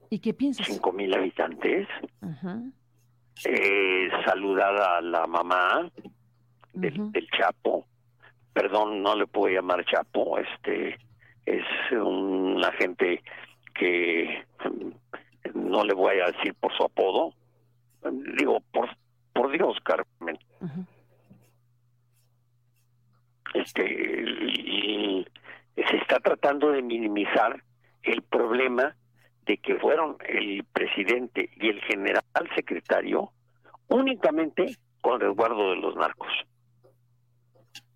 ¿Y 0.09 0.19
qué 0.19 0.33
piensas? 0.33 0.67
5.000 0.67 1.15
habitantes, 1.15 1.87
Ajá. 2.21 2.59
eh, 3.45 4.09
saludar 4.25 4.75
a 4.75 5.01
la 5.01 5.27
mamá 5.27 5.89
del, 6.73 7.11
del 7.11 7.27
Chapo, 7.29 7.85
perdón, 8.53 9.03
no 9.03 9.15
le 9.15 9.27
puedo 9.27 9.53
llamar 9.53 9.85
Chapo, 9.85 10.39
este 10.39 10.97
es 11.45 11.63
un 11.91 12.63
agente 12.63 13.23
que 13.75 14.45
mm, 14.65 15.69
no 15.69 15.83
le 15.83 15.93
voy 15.93 16.19
a 16.19 16.31
decir 16.31 16.53
por 16.55 16.75
su 16.75 16.83
apodo, 16.83 17.33
digo, 18.37 18.61
por, 18.71 18.89
por 19.33 19.51
Dios, 19.51 19.77
Carmen. 19.83 20.37
Este, 23.53 23.83
y- 23.85 25.25
y 25.75 25.83
se 25.83 25.97
está 25.97 26.19
tratando 26.19 26.71
de 26.71 26.81
minimizar 26.81 27.63
el 28.03 28.21
problema 28.23 28.95
de 29.45 29.57
que 29.57 29.75
fueron 29.75 30.17
el 30.27 30.63
presidente 30.65 31.49
y 31.55 31.69
el 31.69 31.81
general 31.81 32.23
secretario 32.55 33.31
únicamente 33.87 34.75
con 35.01 35.19
resguardo 35.19 35.71
de 35.71 35.77
los 35.77 35.95
narcos. 35.95 36.27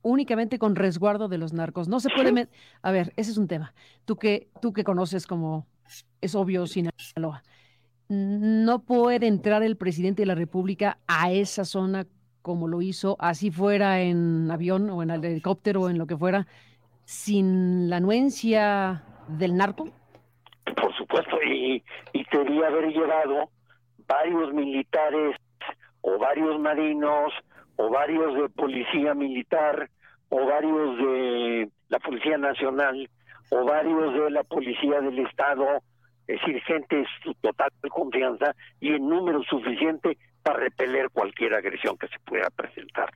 Únicamente 0.01 0.60
con 0.60 0.76
resguardo 0.76 1.28
de 1.30 1.38
los 1.38 1.54
narcos. 1.54 1.88
No 1.88 1.99
se 1.99 2.10
puede. 2.10 2.47
A 2.82 2.91
ver, 2.91 3.14
ese 3.16 3.32
es 3.32 3.38
un 3.38 3.47
tema. 3.47 3.74
Tú 4.06 4.18
que, 4.18 4.49
tú 4.62 4.74
que 4.74 4.84
conoces 4.84 5.28
como 5.28 5.68
es 6.20 6.36
obvio 6.36 6.66
Sinaloa. 6.68 7.43
No 8.10 8.80
puede 8.84 9.28
entrar 9.28 9.64
el 9.64 9.78
presidente 9.78 10.24
de 10.24 10.26
la 10.26 10.36
República 10.36 10.97
a 11.08 11.32
esa 11.32 11.64
zona 11.64 12.06
como 12.44 12.68
lo 12.68 12.84
hizo, 12.84 13.16
así 13.20 13.50
fuera 13.50 14.02
en 14.02 14.52
avión 14.52 14.89
o 14.91 15.02
en 15.02 15.10
el 15.10 15.26
helicóptero 15.26 15.82
o 15.82 15.89
en 15.89 15.98
lo 15.98 16.06
que 16.06 16.18
fuera, 16.18 16.46
sin 17.06 17.89
la 17.89 17.98
anuencia 17.98 19.04
del 19.28 19.56
narco. 19.56 19.89
Por 20.76 20.96
supuesto, 20.96 21.41
y, 21.41 21.84
y 22.12 22.26
debía 22.32 22.68
haber 22.68 22.89
llevado 22.89 23.50
varios 24.08 24.54
militares 24.54 25.36
o 26.02 26.20
varios 26.20 26.60
marinos 26.60 27.34
o 27.78 27.89
varios 27.89 28.36
de 28.36 28.50
policía 28.50 29.14
militar 29.14 29.89
o 30.30 30.46
varios 30.46 30.98
de 30.98 31.70
la 31.89 32.00
Policía 32.00 32.38
Nacional 32.38 33.10
o 33.50 33.66
varios 33.66 34.14
de 34.14 34.32
la 34.32 34.44
Policía 34.44 35.00
del 35.00 35.20
Estado, 35.20 35.66
es 36.28 36.39
decir, 36.39 36.62
gente 36.64 36.96
de 36.98 37.06
su 37.24 37.34
total 37.36 37.70
confianza 37.89 38.56
y 38.80 38.94
en 38.94 39.08
número 39.08 39.44
suficiente 39.44 40.18
para 40.44 40.60
repeler 40.60 41.10
cualquier 41.10 41.54
agresión 41.56 41.98
que 41.98 42.08
se 42.08 42.20
pueda 42.20 42.50
presentar. 42.50 43.12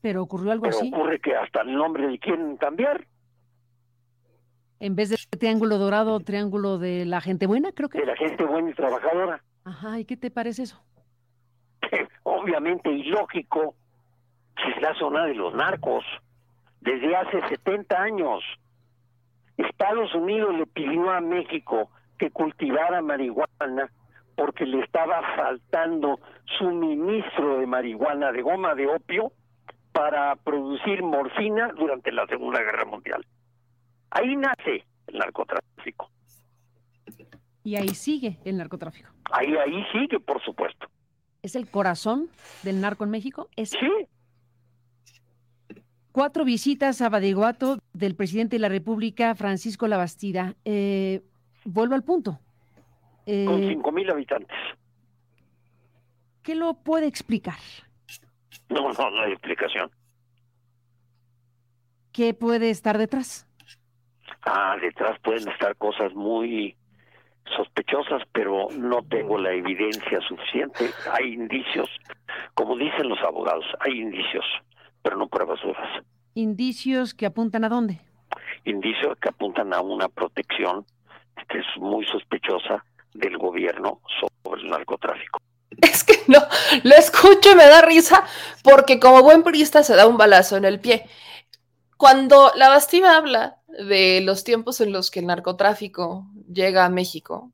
Pero 0.00 0.22
ocurrió 0.22 0.52
algo 0.52 0.64
Pero 0.64 0.78
así. 0.78 0.90
ocurre 0.92 1.20
que 1.20 1.34
hasta 1.34 1.62
el 1.62 1.74
nombre 1.74 2.10
le 2.10 2.18
quieren 2.18 2.56
cambiar. 2.56 3.06
En 4.78 4.94
vez 4.94 5.10
de 5.10 5.16
triángulo 5.38 5.78
dorado, 5.78 6.20
triángulo 6.20 6.78
de 6.78 7.04
la 7.06 7.20
gente 7.20 7.46
buena, 7.46 7.72
creo 7.72 7.88
que. 7.88 8.00
De 8.00 8.06
la 8.06 8.16
gente 8.16 8.44
buena 8.44 8.70
y 8.70 8.74
trabajadora. 8.74 9.42
Ajá, 9.64 9.98
¿y 10.00 10.04
qué 10.04 10.16
te 10.16 10.30
parece 10.30 10.62
eso? 10.64 10.82
obviamente 12.24 12.90
ilógico, 12.90 13.74
si 14.56 14.70
es 14.70 14.82
la 14.82 14.94
zona 14.94 15.26
de 15.26 15.34
los 15.34 15.54
narcos. 15.54 16.04
Desde 16.80 17.14
hace 17.16 17.40
70 17.48 17.96
años, 18.00 18.42
Estados 19.56 20.14
Unidos 20.14 20.54
le 20.56 20.66
pidió 20.66 21.10
a 21.10 21.20
México 21.20 21.90
que 22.18 22.30
cultivara 22.30 23.02
marihuana 23.02 23.90
porque 24.36 24.66
le 24.66 24.84
estaba 24.84 25.20
faltando 25.34 26.20
suministro 26.58 27.58
de 27.58 27.66
marihuana, 27.66 28.30
de 28.30 28.42
goma 28.42 28.74
de 28.74 28.86
opio, 28.86 29.32
para 29.92 30.36
producir 30.36 31.02
morfina 31.02 31.72
durante 31.72 32.12
la 32.12 32.26
Segunda 32.26 32.60
Guerra 32.60 32.84
Mundial. 32.84 33.26
Ahí 34.10 34.36
nace 34.36 34.84
el 35.06 35.18
narcotráfico. 35.18 36.10
Y 37.64 37.76
ahí 37.76 37.88
sigue 37.88 38.38
el 38.44 38.58
narcotráfico. 38.58 39.08
Ahí, 39.32 39.56
ahí 39.56 39.84
sigue, 39.92 40.20
por 40.20 40.40
supuesto. 40.44 40.86
¿Es 41.42 41.56
el 41.56 41.68
corazón 41.70 42.28
del 42.62 42.80
narco 42.80 43.04
en 43.04 43.10
México? 43.10 43.48
¿Es 43.56 43.70
Sí. 43.70 44.06
Cuatro 46.12 46.44
visitas 46.44 47.02
a 47.02 47.08
Badiraguato 47.08 47.78
del 47.92 48.14
presidente 48.14 48.56
de 48.56 48.60
la 48.60 48.68
República, 48.68 49.34
Francisco 49.34 49.86
Labastida. 49.86 50.54
Eh, 50.64 51.22
vuelvo 51.64 51.94
al 51.94 52.04
punto. 52.04 52.40
Eh, 53.26 53.44
Con 53.44 53.60
5.000 53.60 54.10
habitantes. 54.12 54.56
¿Qué 56.42 56.54
lo 56.54 56.74
puede 56.74 57.06
explicar? 57.06 57.58
No, 58.68 58.92
no, 58.92 59.10
no 59.10 59.22
hay 59.22 59.32
explicación. 59.32 59.90
¿Qué 62.12 62.34
puede 62.34 62.70
estar 62.70 62.98
detrás? 62.98 63.46
Ah, 64.42 64.76
detrás 64.80 65.18
pueden 65.20 65.48
estar 65.48 65.76
cosas 65.76 66.14
muy 66.14 66.76
sospechosas, 67.56 68.22
pero 68.32 68.68
no 68.78 69.02
tengo 69.02 69.38
la 69.38 69.52
evidencia 69.52 70.20
suficiente. 70.20 70.90
Hay 71.12 71.34
indicios, 71.34 71.88
como 72.54 72.76
dicen 72.76 73.08
los 73.08 73.20
abogados, 73.22 73.64
hay 73.80 74.00
indicios, 74.00 74.44
pero 75.02 75.16
no 75.16 75.26
pruebas 75.28 75.60
duras. 75.62 76.04
Indicios 76.34 77.12
que 77.12 77.26
apuntan 77.26 77.64
a 77.64 77.68
dónde. 77.68 78.00
Indicios 78.64 79.18
que 79.18 79.28
apuntan 79.28 79.74
a 79.74 79.80
una 79.80 80.08
protección 80.08 80.84
que 81.48 81.58
es 81.58 81.66
muy 81.76 82.04
sospechosa 82.06 82.84
del 83.18 83.38
gobierno 83.38 84.00
sobre 84.20 84.62
el 84.62 84.70
narcotráfico. 84.70 85.40
Es 85.82 86.04
que 86.04 86.22
no, 86.28 86.38
lo 86.84 86.94
escucho 86.94 87.50
y 87.52 87.54
me 87.54 87.66
da 87.66 87.82
risa 87.82 88.24
porque 88.62 88.98
como 88.98 89.22
buen 89.22 89.42
priista 89.42 89.82
se 89.82 89.94
da 89.94 90.06
un 90.06 90.16
balazo 90.16 90.56
en 90.56 90.64
el 90.64 90.80
pie. 90.80 91.06
Cuando 91.96 92.52
la 92.56 92.68
Bastida 92.68 93.16
habla 93.16 93.60
de 93.68 94.20
los 94.20 94.44
tiempos 94.44 94.80
en 94.80 94.92
los 94.92 95.10
que 95.10 95.20
el 95.20 95.26
narcotráfico 95.26 96.26
llega 96.52 96.84
a 96.84 96.90
México, 96.90 97.52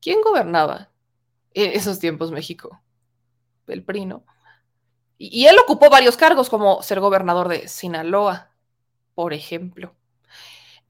¿quién 0.00 0.20
gobernaba 0.22 0.90
en 1.52 1.72
esos 1.72 1.98
tiempos 1.98 2.30
México? 2.30 2.80
El 3.66 3.82
PRI, 3.82 4.06
¿no? 4.06 4.24
Y 5.16 5.46
él 5.46 5.56
ocupó 5.58 5.90
varios 5.90 6.16
cargos, 6.16 6.50
como 6.50 6.82
ser 6.82 7.00
gobernador 7.00 7.48
de 7.48 7.68
Sinaloa, 7.68 8.50
por 9.14 9.32
ejemplo. 9.32 9.94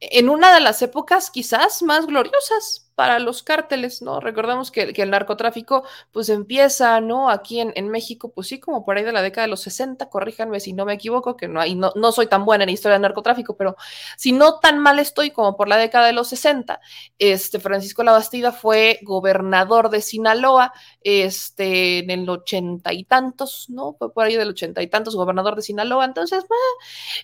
En 0.01 0.29
una 0.29 0.53
de 0.53 0.61
las 0.61 0.83
épocas 0.83 1.31
quizás 1.31 1.83
más 1.83 2.07
gloriosas 2.07 2.91
para 2.95 3.18
los 3.18 3.42
cárteles, 3.42 4.03
¿no? 4.03 4.20
Recordemos 4.20 4.70
que, 4.70 4.95
el 4.97 5.11
narcotráfico 5.11 5.84
pues 6.12 6.28
empieza, 6.28 7.01
¿no? 7.01 7.28
Aquí 7.28 7.61
en, 7.61 7.72
en, 7.76 7.88
México, 7.88 8.32
pues 8.32 8.49
sí, 8.49 8.61
como 8.61 8.84
por 8.84 8.97
ahí 8.97 9.05
de 9.05 9.12
la 9.12 9.22
década 9.22 9.47
de 9.47 9.51
los 9.51 9.61
60, 9.62 10.09
corríjanme 10.09 10.61
si 10.61 10.72
no 10.72 10.84
me 10.84 10.95
equivoco, 10.95 11.36
que 11.36 11.49
no, 11.49 11.61
hay, 11.61 11.74
no, 11.74 11.92
no 11.97 12.12
soy 12.12 12.26
tan 12.26 12.45
buena 12.45 12.64
en 12.64 12.70
historia 12.70 12.95
del 12.95 13.03
narcotráfico, 13.03 13.57
pero 13.57 13.76
si 14.16 14.32
no 14.32 14.61
tan 14.61 14.78
mal 14.78 14.99
estoy 14.99 15.30
como 15.30 15.57
por 15.57 15.68
la 15.68 15.76
década 15.76 16.07
de 16.07 16.12
los 16.12 16.28
60, 16.28 16.80
este 17.18 17.59
Francisco 17.61 18.03
Labastida 18.03 18.53
fue 18.53 19.01
gobernador 19.03 19.90
de 19.90 20.01
Sinaloa, 20.01 20.72
este, 21.03 21.99
en 21.99 22.11
el 22.11 22.28
ochenta 22.28 22.92
y 22.92 23.05
tantos, 23.05 23.66
¿no? 23.70 23.95
Fue 23.99 24.12
por 24.12 24.24
ahí 24.26 24.36
del 24.36 24.51
ochenta 24.51 24.82
y 24.82 24.86
tantos 24.86 25.16
gobernador 25.16 25.57
de 25.57 25.62
Sinaloa, 25.62 26.05
entonces, 26.05 26.45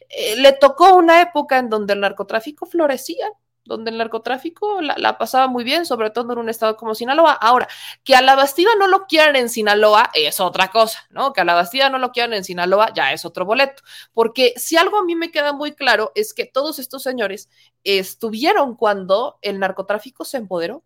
eh, 0.08 0.36
le 0.36 0.52
tocó 0.52 0.94
una 0.96 1.20
época 1.22 1.58
en 1.58 1.70
donde 1.70 1.94
el 1.94 2.00
narcotráfico 2.00 2.66
florecía, 2.66 3.26
donde 3.70 3.92
el 3.92 3.98
narcotráfico 3.98 4.80
la, 4.80 5.16
pasaba 5.16 5.46
muy 5.46 5.62
bien, 5.62 5.86
sobre 5.86 6.10
todo 6.10 6.32
en 6.32 6.38
un 6.40 6.48
estado 6.48 6.76
como 6.76 6.96
Sinaloa. 6.96 7.32
Ahora, 7.32 7.68
que 8.02 8.16
a 8.16 8.20
la 8.20 8.34
Bastida 8.34 8.70
no 8.78 8.88
lo 8.88 9.06
quieran 9.06 9.36
en 9.36 9.48
Sinaloa 9.48 10.10
es 10.12 10.40
otra 10.40 10.72
cosa, 10.72 11.06
¿no? 11.10 11.32
Que 11.32 11.40
a 11.40 11.44
la 11.44 11.54
Bastida 11.54 11.88
no 11.88 11.98
lo 11.98 12.10
quieran 12.10 12.34
en 12.34 12.44
Sinaloa 12.44 12.92
ya 12.94 13.12
es 13.12 13.24
otro 13.24 13.44
boleto. 13.44 13.82
Porque 14.12 14.54
si 14.56 14.76
algo 14.76 14.98
a 14.98 15.04
mí 15.04 15.14
me 15.14 15.30
queda 15.30 15.52
muy 15.52 15.72
claro 15.72 16.10
es 16.16 16.34
que 16.34 16.46
todos 16.46 16.80
estos 16.80 17.04
señores 17.04 17.48
estuvieron 17.84 18.74
cuando 18.74 19.38
el 19.40 19.60
narcotráfico 19.60 20.24
se 20.24 20.38
empoderó. 20.38 20.82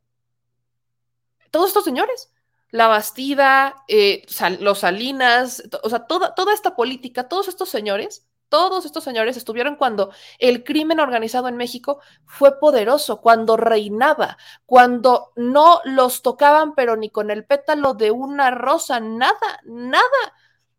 Todos 1.51 1.68
estos 1.68 1.85
señores. 1.85 2.30
La 2.70 2.89
Bastida, 2.89 3.85
eh, 3.89 4.26
los 4.61 4.80
Salinas, 4.80 5.62
o 5.82 5.89
sea, 5.89 6.01
toda, 6.07 6.35
toda 6.35 6.53
esta 6.53 6.76
política, 6.76 7.28
todos 7.28 7.49
estos 7.49 7.70
señores 7.70 8.26
todos 8.55 8.85
estos 8.85 9.03
señores 9.03 9.37
estuvieron 9.37 9.75
cuando 9.75 10.13
el 10.39 10.63
crimen 10.63 11.01
organizado 11.01 11.49
en 11.49 11.57
México 11.57 11.99
fue 12.25 12.61
poderoso, 12.61 13.21
cuando 13.21 13.57
reinaba, 13.57 14.39
cuando 14.65 15.33
no 15.35 15.81
los 15.85 16.23
tocaban, 16.23 16.77
pero 16.77 16.95
ni 16.95 17.11
con 17.11 17.33
el 17.33 17.45
pétalo 17.45 17.95
de 17.95 18.13
una 18.13 18.53
rosa, 18.53 19.01
nada, 19.01 19.61
nada, 19.65 20.05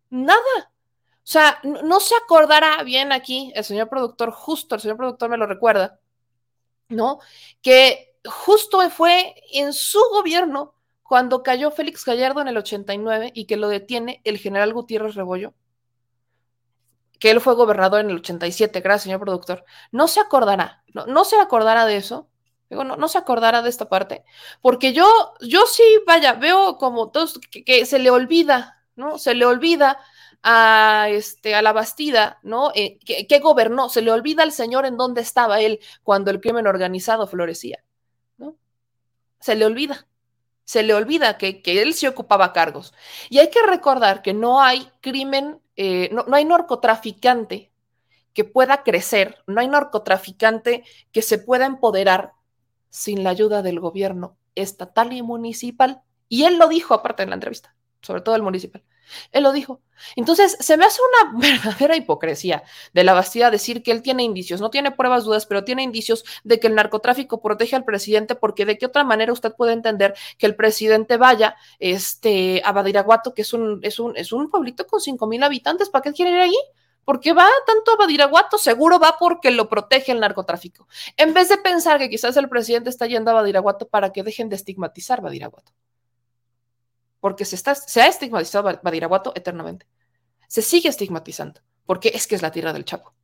nada. 0.10 0.72
O 1.16 1.28
sea, 1.28 1.60
no 1.64 2.00
se 2.00 2.16
acordará 2.16 2.82
bien 2.84 3.12
aquí, 3.12 3.52
el 3.56 3.66
señor 3.66 3.90
productor, 3.90 4.32
justo 4.32 4.76
el 4.76 4.82
señor 4.82 4.96
productor 4.96 5.30
me 5.30 5.36
lo 5.36 5.46
recuerda, 5.46 6.00
¿no? 6.88 7.20
Que 7.62 8.16
justo 8.24 8.90
fue 8.90 9.36
en 9.52 9.74
su 9.74 10.00
gobierno 10.14 10.76
cuando 11.04 11.44
cayó 11.44 11.72
Félix 11.72 12.06
Gallardo 12.06 12.40
en 12.40 12.48
el 12.48 12.56
89 12.56 13.34
y 13.36 13.48
que 13.48 13.58
lo 13.58 13.68
detiene 13.68 14.22
el 14.24 14.38
general 14.38 14.72
Gutiérrez 14.72 15.16
Rebollo 15.16 15.54
que 17.20 17.32
él 17.32 17.42
fue 17.42 17.56
gobernador 17.56 18.02
en 18.02 18.10
el 18.10 18.18
87, 18.18 18.82
gracias, 18.82 19.04
señor 19.04 19.20
productor, 19.20 19.66
no 19.92 20.08
se 20.08 20.20
acordará, 20.20 20.84
no, 20.94 21.06
no 21.06 21.26
se 21.26 21.38
acordará 21.38 21.86
de 21.86 21.98
eso, 21.98 22.30
digo, 22.70 22.84
no, 22.84 22.98
no 22.98 23.08
se 23.08 23.18
acordará 23.18 23.62
de 23.62 23.70
esta 23.70 23.90
parte, 23.90 24.24
porque 24.62 24.94
yo, 24.94 25.08
yo 25.42 25.66
sí, 25.66 25.84
vaya, 26.06 26.34
veo 26.34 26.78
como 26.78 27.12
todos, 27.12 27.40
que, 27.40 27.86
se 27.86 28.00
le 28.00 28.10
olvida, 28.10 28.84
¿no? 28.96 29.18
Se 29.18 29.36
le 29.36 29.46
olvida 29.46 30.00
a, 30.44 31.08
este, 31.10 31.56
a 31.56 31.62
la 31.62 31.74
Bastida, 31.74 32.40
¿no? 32.44 32.72
Eh, 32.76 33.00
que, 33.00 33.40
gobernó, 33.40 33.90
se 33.90 34.02
le 34.02 34.12
olvida 34.12 34.44
al 34.44 34.52
señor 34.52 34.86
en 34.86 34.98
dónde 34.98 35.22
estaba 35.22 35.62
él 35.62 35.80
cuando 36.04 36.32
el 36.32 36.42
crimen 36.42 36.68
organizado 36.68 37.28
florecía, 37.28 37.84
¿no? 38.38 38.56
Se 39.40 39.56
le 39.56 39.66
olvida 39.66 40.08
se 40.68 40.82
le 40.82 40.96
olvida 40.96 41.38
que, 41.38 41.62
que, 41.62 41.84
él 41.84 41.94
se 41.94 42.08
ocupaba 42.08 42.52
cargos. 42.52 42.92
Y 43.30 43.38
hay 43.38 43.52
que 43.52 43.62
recordar 43.62 44.24
que 44.24 44.34
no 44.34 44.64
hay 44.64 44.90
crimen 45.00 45.62
eh, 45.76 46.10
no, 46.12 46.26
hay 46.34 46.46
narcotraficante 46.46 47.72
que 48.34 48.44
pueda 48.44 48.84
crecer, 48.84 49.38
no 49.48 49.62
hay 49.62 49.68
narcotraficante 49.68 50.84
que 51.12 51.22
se 51.22 51.38
pueda 51.38 51.66
empoderar 51.66 52.34
sin 52.90 53.24
la 53.24 53.30
ayuda 53.30 53.62
del 53.62 53.80
gobierno 53.80 54.38
estatal 54.56 55.14
y 55.14 55.22
municipal. 55.22 56.02
Y 56.28 56.44
él 56.44 56.58
lo 56.58 56.68
dijo 56.68 56.94
aparte 56.94 57.24
en 57.24 57.30
la 57.30 57.36
entrevista, 57.36 57.76
sobre 58.02 58.22
todo 58.22 58.36
el 58.36 58.42
municipal. 58.42 58.84
Él 59.32 59.44
lo 59.44 59.52
dijo. 59.52 59.82
Entonces, 60.16 60.58
se 60.60 60.78
me 60.78 60.86
hace 60.86 61.00
una 61.24 61.40
verdadera 61.40 61.96
hipocresía 61.96 62.64
de 62.94 63.04
la 63.04 63.14
Bastida 63.14 63.52
decir 63.52 63.84
que 63.84 63.92
él 63.92 64.02
tiene 64.02 64.24
indicios, 64.24 64.62
no 64.62 64.70
tiene 64.70 64.92
pruebas, 64.92 65.24
dudas, 65.24 65.46
pero 65.46 65.64
tiene 65.64 65.84
indicios 65.84 66.24
de 66.44 66.60
que 66.60 66.68
el 66.68 66.76
narcotráfico 66.76 67.42
protege 67.42 67.76
al 67.76 67.86
presidente, 67.86 68.36
porque 68.36 68.66
de 68.66 68.78
qué 68.78 68.86
otra 68.86 69.04
manera 69.04 69.34
usted 69.34 69.54
puede 69.54 69.74
entender 69.74 70.16
que 70.38 70.46
el 70.46 70.56
presidente 70.56 71.18
vaya 71.18 71.56
este, 71.80 72.62
a 72.66 72.72
Badiraguato, 72.72 73.34
que 73.34 73.42
es 73.44 73.54
un, 73.54 73.80
es 73.84 74.00
un, 74.00 74.16
es 74.18 74.32
un 74.32 74.50
pueblito 74.50 74.86
con 74.88 75.00
cinco 75.00 75.28
mil 75.28 75.44
habitantes, 75.44 75.90
¿para 75.90 76.04
qué 76.04 76.14
quiere 76.14 76.32
ir 76.32 76.40
ahí? 76.40 76.56
¿Por 77.06 77.20
qué 77.20 77.34
va 77.34 77.48
tanto 77.68 77.92
a 77.92 77.98
Badiraguato? 77.98 78.58
Seguro 78.58 79.00
va 79.00 79.18
porque 79.20 79.52
lo 79.52 79.70
protege 79.70 80.12
el 80.12 80.20
narcotráfico. 80.20 80.88
En 81.18 81.36
vez 81.36 81.50
de 81.50 81.58
pensar 81.58 82.00
que 82.00 82.10
quizás 82.10 82.36
el 82.36 82.50
presidente 82.50 82.90
está 82.90 83.06
yendo 83.06 83.30
a 83.30 83.36
Badiraguato 83.36 83.88
para 83.88 84.12
que 84.12 84.24
dejen 84.24 84.50
de 84.50 84.56
estigmatizar 84.56 85.22
Badiraguato 85.22 85.72
porque 87.26 87.44
se, 87.44 87.56
está, 87.56 87.74
se 87.74 88.04
ha 88.04 88.08
estigmatizado 88.08 88.80
Badiraguato 88.84 89.34
eternamente. 89.34 89.88
Se 90.48 90.62
sigue 90.62 90.90
estigmatizando, 90.90 91.60
porque 91.88 92.12
es 92.14 92.28
que 92.28 92.36
es 92.36 92.44
la 92.44 92.52
tierra 92.52 92.72
del 92.72 92.86
Chapo. 92.86 93.16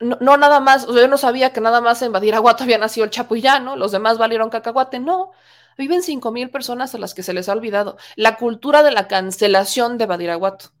No, 0.00 0.36
nada 0.36 0.58
más, 0.58 0.88
yo 0.88 1.06
no 1.06 1.16
sabía 1.16 1.52
que 1.52 1.60
nada 1.60 1.80
más 1.80 2.02
en 2.02 2.10
Badiraguato 2.10 2.64
había 2.64 2.78
nacido 2.78 3.04
el 3.04 3.12
Chapo 3.12 3.36
y 3.36 3.40
ya, 3.40 3.60
¿no? 3.60 3.76
Los 3.76 3.92
demás 3.92 4.18
valieron 4.18 4.50
cacahuate, 4.50 4.98
no. 4.98 5.30
Viven 5.78 6.02
cinco 6.02 6.32
mil 6.32 6.50
personas 6.50 6.92
a 6.96 6.98
las 6.98 7.14
que 7.14 7.22
se 7.22 7.32
les 7.32 7.48
ha 7.48 7.52
olvidado. 7.52 7.98
La 8.16 8.36
cultura 8.36 8.82
de 8.82 8.90
la 8.90 9.06
cancelación 9.06 9.96
de 9.96 10.06
Badiraguato. 10.06 10.72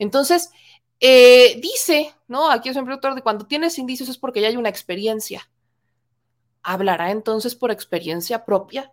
Entonces, 0.00 0.50
eh, 0.98 1.60
dice, 1.60 2.12
¿no? 2.26 2.50
Aquí 2.50 2.70
es 2.70 2.76
un 2.76 2.86
productor 2.86 3.14
de 3.14 3.22
cuando 3.22 3.46
tienes 3.46 3.78
indicios 3.78 4.08
es 4.08 4.18
porque 4.18 4.40
ya 4.40 4.48
hay 4.48 4.56
una 4.56 4.68
experiencia. 4.68 5.48
¿Hablará 6.64 7.12
entonces 7.12 7.54
por 7.54 7.70
experiencia 7.70 8.44
propia? 8.44 8.92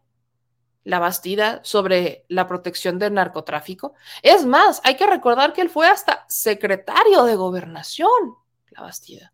La 0.88 1.00
Bastida 1.00 1.60
sobre 1.64 2.24
la 2.30 2.48
protección 2.48 2.98
del 2.98 3.14
narcotráfico. 3.14 3.94
Es 4.22 4.46
más, 4.46 4.80
hay 4.86 4.96
que 4.96 5.06
recordar 5.06 5.52
que 5.52 5.60
él 5.60 5.70
fue 5.70 5.86
hasta 5.86 6.26
secretario 6.30 7.26
de 7.26 7.36
gobernación, 7.36 8.38
la 8.70 8.84
Bastida, 8.84 9.34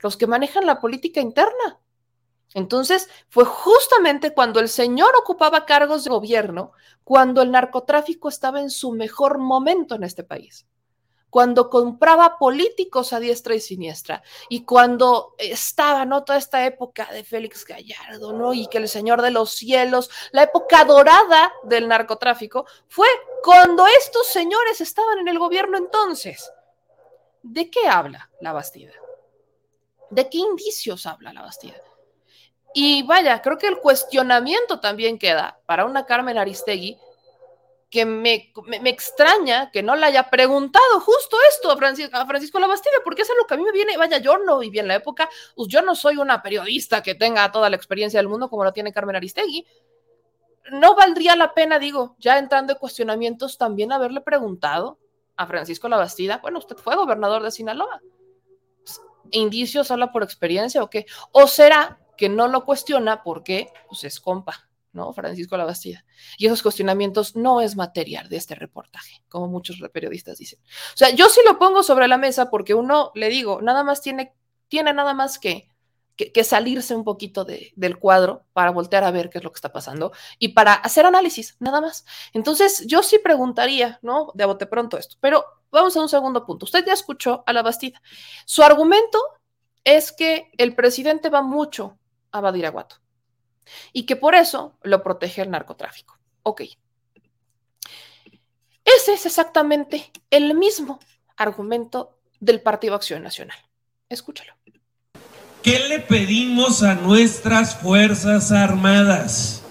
los 0.00 0.16
que 0.16 0.26
manejan 0.26 0.66
la 0.66 0.80
política 0.80 1.20
interna. 1.20 1.78
Entonces, 2.54 3.08
fue 3.28 3.44
justamente 3.44 4.34
cuando 4.34 4.58
el 4.58 4.68
señor 4.68 5.12
ocupaba 5.16 5.64
cargos 5.64 6.02
de 6.02 6.10
gobierno, 6.10 6.72
cuando 7.04 7.42
el 7.42 7.52
narcotráfico 7.52 8.28
estaba 8.28 8.60
en 8.60 8.70
su 8.70 8.90
mejor 8.90 9.38
momento 9.38 9.94
en 9.94 10.02
este 10.02 10.24
país 10.24 10.66
cuando 11.34 11.68
compraba 11.68 12.38
políticos 12.38 13.12
a 13.12 13.18
diestra 13.18 13.56
y 13.56 13.60
siniestra 13.60 14.22
y 14.48 14.62
cuando 14.62 15.34
estaba, 15.36 16.04
¿no? 16.04 16.22
Toda 16.22 16.38
esta 16.38 16.64
época 16.64 17.08
de 17.10 17.24
Félix 17.24 17.64
Gallardo, 17.64 18.32
¿no? 18.32 18.54
Y 18.54 18.68
que 18.68 18.78
el 18.78 18.88
Señor 18.88 19.20
de 19.20 19.32
los 19.32 19.50
Cielos, 19.50 20.12
la 20.30 20.44
época 20.44 20.84
dorada 20.84 21.52
del 21.64 21.88
narcotráfico, 21.88 22.66
fue 22.86 23.08
cuando 23.42 23.84
estos 23.98 24.28
señores 24.28 24.80
estaban 24.80 25.18
en 25.18 25.26
el 25.26 25.40
gobierno 25.40 25.76
entonces. 25.76 26.52
¿De 27.42 27.68
qué 27.68 27.88
habla 27.88 28.30
la 28.40 28.52
Bastida? 28.52 28.92
¿De 30.10 30.30
qué 30.30 30.38
indicios 30.38 31.04
habla 31.04 31.32
la 31.32 31.42
Bastida? 31.42 31.82
Y 32.74 33.02
vaya, 33.02 33.42
creo 33.42 33.58
que 33.58 33.66
el 33.66 33.80
cuestionamiento 33.80 34.78
también 34.78 35.18
queda 35.18 35.58
para 35.66 35.84
una 35.84 36.06
Carmen 36.06 36.38
Aristegui 36.38 36.96
que 37.94 38.04
me, 38.04 38.52
me, 38.66 38.90
extraña 38.90 39.70
que 39.70 39.80
no 39.80 39.94
le 39.94 40.06
haya 40.06 40.28
preguntado 40.28 40.98
justo 40.98 41.36
esto 41.48 41.70
a 41.70 41.76
Francisco, 41.76 42.16
a 42.16 42.26
Francisco 42.26 42.58
Labastida, 42.58 42.94
porque 43.04 43.22
es 43.22 43.30
lo 43.38 43.46
que 43.46 43.54
a 43.54 43.56
mí 43.56 43.62
me 43.62 43.70
viene, 43.70 43.96
vaya, 43.96 44.18
yo 44.18 44.36
no 44.38 44.58
viví 44.58 44.80
en 44.80 44.88
la 44.88 44.96
época, 44.96 45.30
pues 45.54 45.68
yo 45.68 45.80
no 45.80 45.94
soy 45.94 46.16
una 46.16 46.42
periodista 46.42 47.04
que 47.04 47.14
tenga 47.14 47.52
toda 47.52 47.70
la 47.70 47.76
experiencia 47.76 48.18
del 48.18 48.26
mundo 48.26 48.50
como 48.50 48.64
la 48.64 48.72
tiene 48.72 48.92
Carmen 48.92 49.14
Aristegui. 49.14 49.64
No 50.72 50.96
valdría 50.96 51.36
la 51.36 51.54
pena, 51.54 51.78
digo, 51.78 52.16
ya 52.18 52.36
entrando 52.36 52.72
en 52.72 52.80
cuestionamientos, 52.80 53.58
también 53.58 53.92
haberle 53.92 54.22
preguntado 54.22 54.98
a 55.36 55.46
Francisco 55.46 55.88
Labastida, 55.88 56.38
bueno, 56.38 56.58
usted 56.58 56.74
fue 56.74 56.96
gobernador 56.96 57.44
de 57.44 57.52
Sinaloa. 57.52 58.02
¿Indicios 59.30 59.92
habla 59.92 60.10
por 60.10 60.24
experiencia 60.24 60.82
o 60.82 60.90
qué? 60.90 61.06
¿O 61.30 61.46
será 61.46 62.00
que 62.16 62.28
no 62.28 62.48
lo 62.48 62.64
cuestiona 62.64 63.22
porque 63.22 63.68
pues 63.86 64.02
es 64.02 64.18
compa? 64.18 64.68
¿No? 64.94 65.12
Francisco 65.12 65.56
Labastida. 65.56 66.04
Y 66.38 66.46
esos 66.46 66.62
cuestionamientos 66.62 67.36
no 67.36 67.60
es 67.60 67.76
material 67.76 68.28
de 68.28 68.36
este 68.36 68.54
reportaje, 68.54 69.22
como 69.28 69.48
muchos 69.48 69.76
periodistas 69.92 70.38
dicen. 70.38 70.60
O 70.94 70.96
sea, 70.96 71.10
yo 71.10 71.28
sí 71.28 71.40
lo 71.44 71.58
pongo 71.58 71.82
sobre 71.82 72.08
la 72.08 72.16
mesa 72.16 72.48
porque 72.48 72.74
uno, 72.74 73.10
le 73.14 73.28
digo, 73.28 73.60
nada 73.60 73.84
más 73.84 74.00
tiene, 74.00 74.34
tiene 74.68 74.92
nada 74.94 75.12
más 75.12 75.38
que, 75.38 75.68
que, 76.16 76.44
salirse 76.44 76.94
un 76.94 77.04
poquito 77.04 77.44
de, 77.44 77.72
del 77.76 77.98
cuadro 77.98 78.46
para 78.52 78.70
voltear 78.70 79.04
a 79.04 79.10
ver 79.10 79.30
qué 79.30 79.38
es 79.38 79.44
lo 79.44 79.50
que 79.50 79.58
está 79.58 79.72
pasando 79.72 80.12
y 80.38 80.48
para 80.48 80.74
hacer 80.74 81.04
análisis, 81.06 81.56
nada 81.58 81.80
más. 81.80 82.06
Entonces, 82.32 82.86
yo 82.86 83.02
sí 83.02 83.18
preguntaría, 83.18 83.98
¿no? 84.00 84.30
De 84.34 84.44
bote 84.44 84.66
pronto 84.66 84.96
esto, 84.96 85.16
pero 85.20 85.44
vamos 85.70 85.96
a 85.96 86.00
un 86.00 86.08
segundo 86.08 86.46
punto. 86.46 86.64
Usted 86.64 86.86
ya 86.86 86.92
escuchó 86.92 87.42
a 87.46 87.52
la 87.52 87.62
Bastida. 87.62 88.00
Su 88.46 88.62
argumento 88.62 89.18
es 89.82 90.12
que 90.12 90.50
el 90.56 90.74
presidente 90.74 91.28
va 91.28 91.42
mucho 91.42 91.98
a 92.30 92.40
Badiraguato 92.40 93.03
y 93.92 94.04
que 94.04 94.16
por 94.16 94.34
eso 94.34 94.74
lo 94.82 95.02
protege 95.02 95.42
el 95.42 95.50
narcotráfico. 95.50 96.18
Ok. 96.42 96.62
Ese 98.84 99.14
es 99.14 99.26
exactamente 99.26 100.10
el 100.30 100.54
mismo 100.54 101.00
argumento 101.36 102.18
del 102.40 102.60
Partido 102.60 102.94
Acción 102.94 103.22
Nacional. 103.22 103.58
Escúchalo. 104.08 104.52
¿Qué 105.62 105.78
le 105.88 106.00
pedimos 106.00 106.82
a 106.82 106.94
nuestras 106.94 107.76
Fuerzas 107.76 108.52
Armadas? 108.52 109.62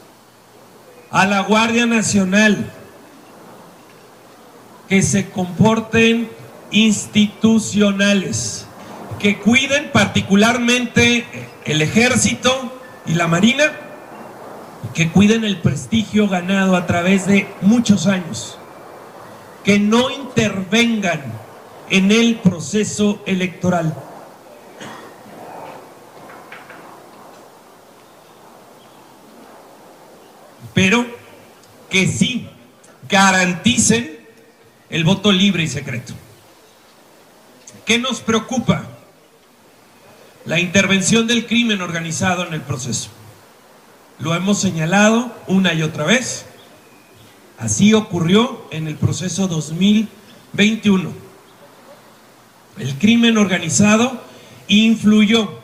A 1.11 1.27
la 1.27 1.41
Guardia 1.41 1.85
Nacional 1.85 2.71
que 4.89 5.03
se 5.03 5.29
comporten 5.29 6.29
institucionales, 6.71 8.65
que 9.19 9.39
cuiden 9.39 9.91
particularmente 9.91 11.25
el 11.65 11.81
ejército 11.81 12.79
y 13.05 13.13
la 13.13 13.27
marina, 13.27 13.71
que 14.93 15.11
cuiden 15.11 15.43
el 15.43 15.57
prestigio 15.57 16.27
ganado 16.27 16.75
a 16.75 16.85
través 16.85 17.25
de 17.25 17.47
muchos 17.61 18.07
años, 18.07 18.57
que 19.63 19.79
no 19.79 20.09
intervengan 20.09 21.21
en 21.89 22.11
el 22.11 22.35
proceso 22.35 23.21
electoral. 23.25 23.95
pero 30.73 31.05
que 31.89 32.07
sí 32.07 32.49
garanticen 33.07 34.19
el 34.89 35.03
voto 35.03 35.31
libre 35.31 35.63
y 35.63 35.67
secreto. 35.67 36.13
¿Qué 37.85 37.99
nos 37.99 38.21
preocupa? 38.21 38.87
La 40.45 40.59
intervención 40.59 41.27
del 41.27 41.45
crimen 41.45 41.81
organizado 41.81 42.45
en 42.45 42.53
el 42.53 42.61
proceso. 42.61 43.09
Lo 44.23 44.33
hemos 44.33 44.57
señalado 44.57 45.35
una 45.47 45.73
y 45.73 45.81
otra 45.81 46.05
vez. 46.05 46.45
Así 47.57 47.93
ocurrió 47.93 48.65
en 48.71 48.87
el 48.87 48.95
proceso 48.95 49.49
2021. 49.49 51.11
El 52.77 52.95
crimen 52.95 53.37
organizado 53.37 54.23
influyó 54.69 55.61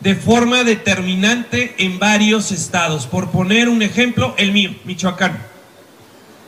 de 0.00 0.16
forma 0.16 0.64
determinante 0.64 1.76
en 1.78 2.00
varios 2.00 2.50
estados. 2.50 3.06
Por 3.06 3.30
poner 3.30 3.68
un 3.68 3.82
ejemplo, 3.82 4.34
el 4.36 4.50
mío, 4.50 4.74
Michoacán, 4.84 5.38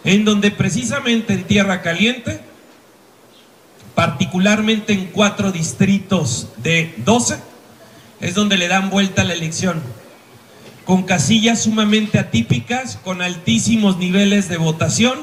en 0.03 0.25
donde 0.25 0.51
precisamente 0.51 1.35
en 1.35 1.45
Tierra 1.45 1.83
Caliente, 1.83 2.41
particularmente 3.95 4.93
en 4.93 5.07
cuatro 5.07 5.53
distritos 5.53 6.49
de 6.57 6.93
12, 7.05 7.37
es 8.19 8.35
donde 8.35 8.57
le 8.57 8.67
dan 8.67 8.91
vuelta 8.91 9.23
la 9.23 9.35
elección, 9.35 9.81
con 10.87 11.03
casillas 11.03 11.64
sumamente 11.64 12.18
atípicas, 12.20 12.97
con 13.03 13.20
altísimos 13.20 13.99
niveles 13.99 14.49
de 14.49 14.57
votación 14.57 15.18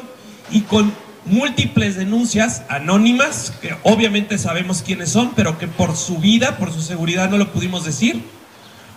y 0.51 0.61
con 0.61 0.93
múltiples 1.25 1.95
denuncias 1.95 2.63
anónimas, 2.67 3.53
que 3.61 3.73
obviamente 3.83 4.37
sabemos 4.37 4.83
quiénes 4.83 5.09
son, 5.09 5.31
pero 5.35 5.57
que 5.57 5.69
por 5.69 5.95
su 5.95 6.17
vida, 6.17 6.57
por 6.57 6.73
su 6.73 6.81
seguridad 6.81 7.29
no 7.29 7.37
lo 7.37 7.53
pudimos 7.53 7.85
decir, 7.85 8.21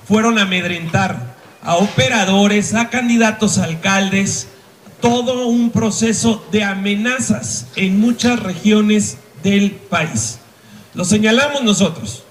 fueron 0.09 0.39
a 0.39 0.43
amedrentar 0.43 1.37
a 1.63 1.77
operadores, 1.77 2.75
a 2.75 2.91
candidatos 2.91 3.59
a 3.59 3.65
alcaldes, 3.65 4.49
todo 5.01 5.47
un 5.47 5.71
proceso 5.71 6.45
de 6.51 6.65
amenazas 6.65 7.69
en 7.77 8.01
muchas 8.01 8.41
regiones 8.41 9.19
del 9.45 9.71
país. 9.71 10.41
Lo 10.95 11.05
señalamos 11.05 11.63
nosotros. 11.63 12.26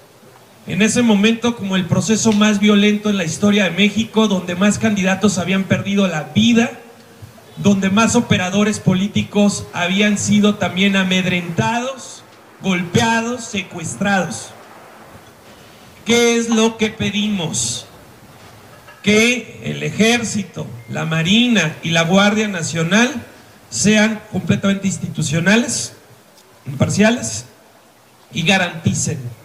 En 0.66 0.82
ese 0.82 1.02
momento 1.02 1.54
como 1.54 1.76
el 1.76 1.86
proceso 1.86 2.32
más 2.32 2.58
violento 2.58 3.08
en 3.08 3.16
la 3.16 3.24
historia 3.24 3.64
de 3.64 3.70
México, 3.70 4.26
donde 4.26 4.56
más 4.56 4.80
candidatos 4.80 5.38
habían 5.38 5.64
perdido 5.64 6.08
la 6.08 6.24
vida, 6.34 6.72
donde 7.58 7.88
más 7.88 8.16
operadores 8.16 8.80
políticos 8.80 9.64
habían 9.72 10.18
sido 10.18 10.56
también 10.56 10.96
amedrentados, 10.96 12.24
golpeados, 12.62 13.44
secuestrados. 13.44 14.50
¿Qué 16.04 16.36
es 16.36 16.48
lo 16.48 16.76
que 16.78 16.90
pedimos? 16.90 17.86
Que 19.04 19.60
el 19.62 19.84
ejército, 19.84 20.66
la 20.88 21.04
marina 21.04 21.76
y 21.84 21.90
la 21.90 22.02
Guardia 22.02 22.48
Nacional 22.48 23.24
sean 23.70 24.20
completamente 24.32 24.88
institucionales, 24.88 25.92
imparciales 26.66 27.44
y 28.32 28.42
garanticen 28.42 29.35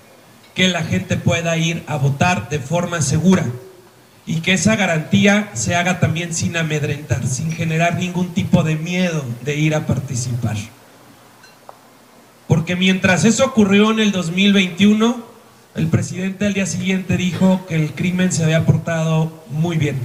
que 0.54 0.68
la 0.68 0.84
gente 0.84 1.18
pueda 1.18 1.58
ir 1.58 1.84
a 1.88 1.96
votar 1.98 2.50
de 2.50 2.60
forma 2.60 3.02
segura 3.02 3.46
y 4.26 4.42
que 4.42 4.54
esa 4.54 4.76
garantía 4.76 5.50
se 5.54 5.76
haga 5.76 6.00
también 6.00 6.34
sin 6.34 6.56
amedrentar, 6.56 7.26
sin 7.26 7.52
generar 7.52 7.98
ningún 7.98 8.34
tipo 8.34 8.64
de 8.64 8.76
miedo 8.76 9.24
de 9.44 9.56
ir 9.56 9.76
a 9.76 9.88
participar. 9.88 10.58
Porque 12.48 12.76
mientras 12.76 13.26
eso 13.26 13.46
ocurrió 13.46 13.92
en 13.92 14.00
el 14.00 14.12
2021, 14.12 15.26
el 15.76 15.88
presidente 15.88 16.46
al 16.46 16.54
día 16.54 16.66
siguiente 16.66 17.18
dijo 17.18 17.66
que 17.68 17.76
el 17.76 17.94
crimen 17.94 18.32
se 18.32 18.44
había 18.44 18.66
portado 18.66 19.44
muy 19.50 19.78
bien. 19.78 19.98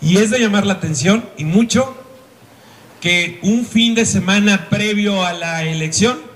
Y 0.00 0.18
es 0.18 0.30
de 0.30 0.38
llamar 0.38 0.66
la 0.66 0.74
atención, 0.74 1.24
y 1.38 1.44
mucho, 1.44 1.96
que 3.00 3.38
un 3.42 3.64
fin 3.64 3.94
de 3.94 4.06
semana 4.06 4.68
previo 4.68 5.24
a 5.24 5.32
la 5.32 5.64
elección, 5.64 6.27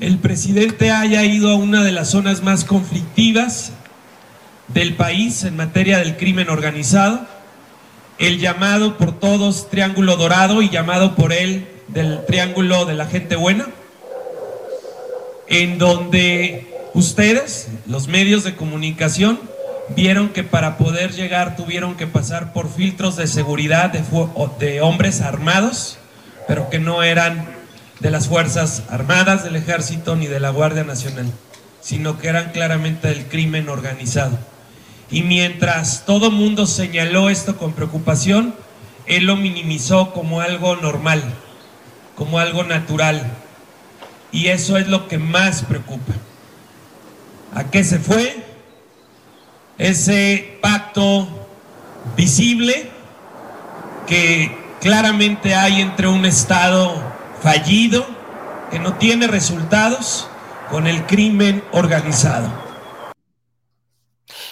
el 0.00 0.18
presidente 0.18 0.90
haya 0.90 1.24
ido 1.24 1.50
a 1.50 1.54
una 1.54 1.84
de 1.84 1.92
las 1.92 2.10
zonas 2.10 2.42
más 2.42 2.64
conflictivas 2.64 3.72
del 4.68 4.94
país 4.94 5.44
en 5.44 5.56
materia 5.56 5.98
del 5.98 6.16
crimen 6.16 6.48
organizado, 6.48 7.26
el 8.18 8.38
llamado 8.38 8.96
por 8.96 9.18
todos 9.18 9.70
Triángulo 9.70 10.16
Dorado 10.16 10.62
y 10.62 10.70
llamado 10.70 11.14
por 11.14 11.32
él 11.32 11.68
del 11.88 12.24
Triángulo 12.26 12.84
de 12.86 12.94
la 12.94 13.06
Gente 13.06 13.36
Buena, 13.36 13.66
en 15.48 15.78
donde 15.78 16.66
ustedes, 16.94 17.68
los 17.86 18.08
medios 18.08 18.44
de 18.44 18.56
comunicación, 18.56 19.38
vieron 19.94 20.30
que 20.30 20.42
para 20.42 20.78
poder 20.78 21.12
llegar 21.12 21.56
tuvieron 21.56 21.96
que 21.96 22.06
pasar 22.06 22.52
por 22.52 22.72
filtros 22.72 23.16
de 23.16 23.26
seguridad 23.26 23.90
de, 23.90 24.02
de 24.58 24.80
hombres 24.80 25.20
armados, 25.20 25.98
pero 26.48 26.70
que 26.70 26.78
no 26.78 27.02
eran 27.02 27.53
de 28.00 28.10
las 28.10 28.28
Fuerzas 28.28 28.82
Armadas, 28.88 29.44
del 29.44 29.56
Ejército 29.56 30.16
ni 30.16 30.26
de 30.26 30.40
la 30.40 30.50
Guardia 30.50 30.84
Nacional, 30.84 31.30
sino 31.80 32.18
que 32.18 32.28
eran 32.28 32.50
claramente 32.52 33.08
del 33.08 33.26
crimen 33.26 33.68
organizado. 33.68 34.38
Y 35.10 35.22
mientras 35.22 36.04
todo 36.06 36.30
mundo 36.30 36.66
señaló 36.66 37.30
esto 37.30 37.56
con 37.56 37.72
preocupación, 37.72 38.54
él 39.06 39.26
lo 39.26 39.36
minimizó 39.36 40.12
como 40.12 40.40
algo 40.40 40.76
normal, 40.76 41.22
como 42.16 42.38
algo 42.38 42.64
natural. 42.64 43.22
Y 44.32 44.48
eso 44.48 44.76
es 44.76 44.88
lo 44.88 45.06
que 45.08 45.18
más 45.18 45.62
preocupa. 45.62 46.14
¿A 47.54 47.64
qué 47.70 47.84
se 47.84 47.98
fue? 48.00 48.44
Ese 49.78 50.58
pacto 50.60 51.28
visible 52.16 52.90
que 54.06 54.56
claramente 54.80 55.54
hay 55.54 55.80
entre 55.80 56.08
un 56.08 56.24
Estado 56.26 57.13
fallido, 57.44 58.06
que 58.70 58.78
no 58.78 58.96
tiene 58.96 59.26
resultados, 59.26 60.26
con 60.70 60.86
el 60.86 61.04
crimen 61.04 61.62
organizado. 61.72 62.50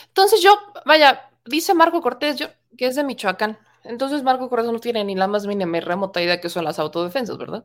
Entonces 0.08 0.42
yo, 0.42 0.58
vaya, 0.84 1.30
dice 1.46 1.72
Marco 1.72 2.02
Cortés, 2.02 2.36
yo, 2.36 2.48
que 2.76 2.86
es 2.86 2.94
de 2.94 3.02
Michoacán. 3.02 3.58
Entonces 3.82 4.22
Marco 4.22 4.50
Cortés 4.50 4.70
no 4.70 4.78
tiene 4.78 5.04
ni 5.04 5.14
la 5.14 5.26
más 5.26 5.46
mínima 5.46 5.80
remota 5.80 6.20
idea 6.20 6.38
que 6.38 6.50
son 6.50 6.64
las 6.64 6.78
autodefensas, 6.78 7.38
¿verdad? 7.38 7.64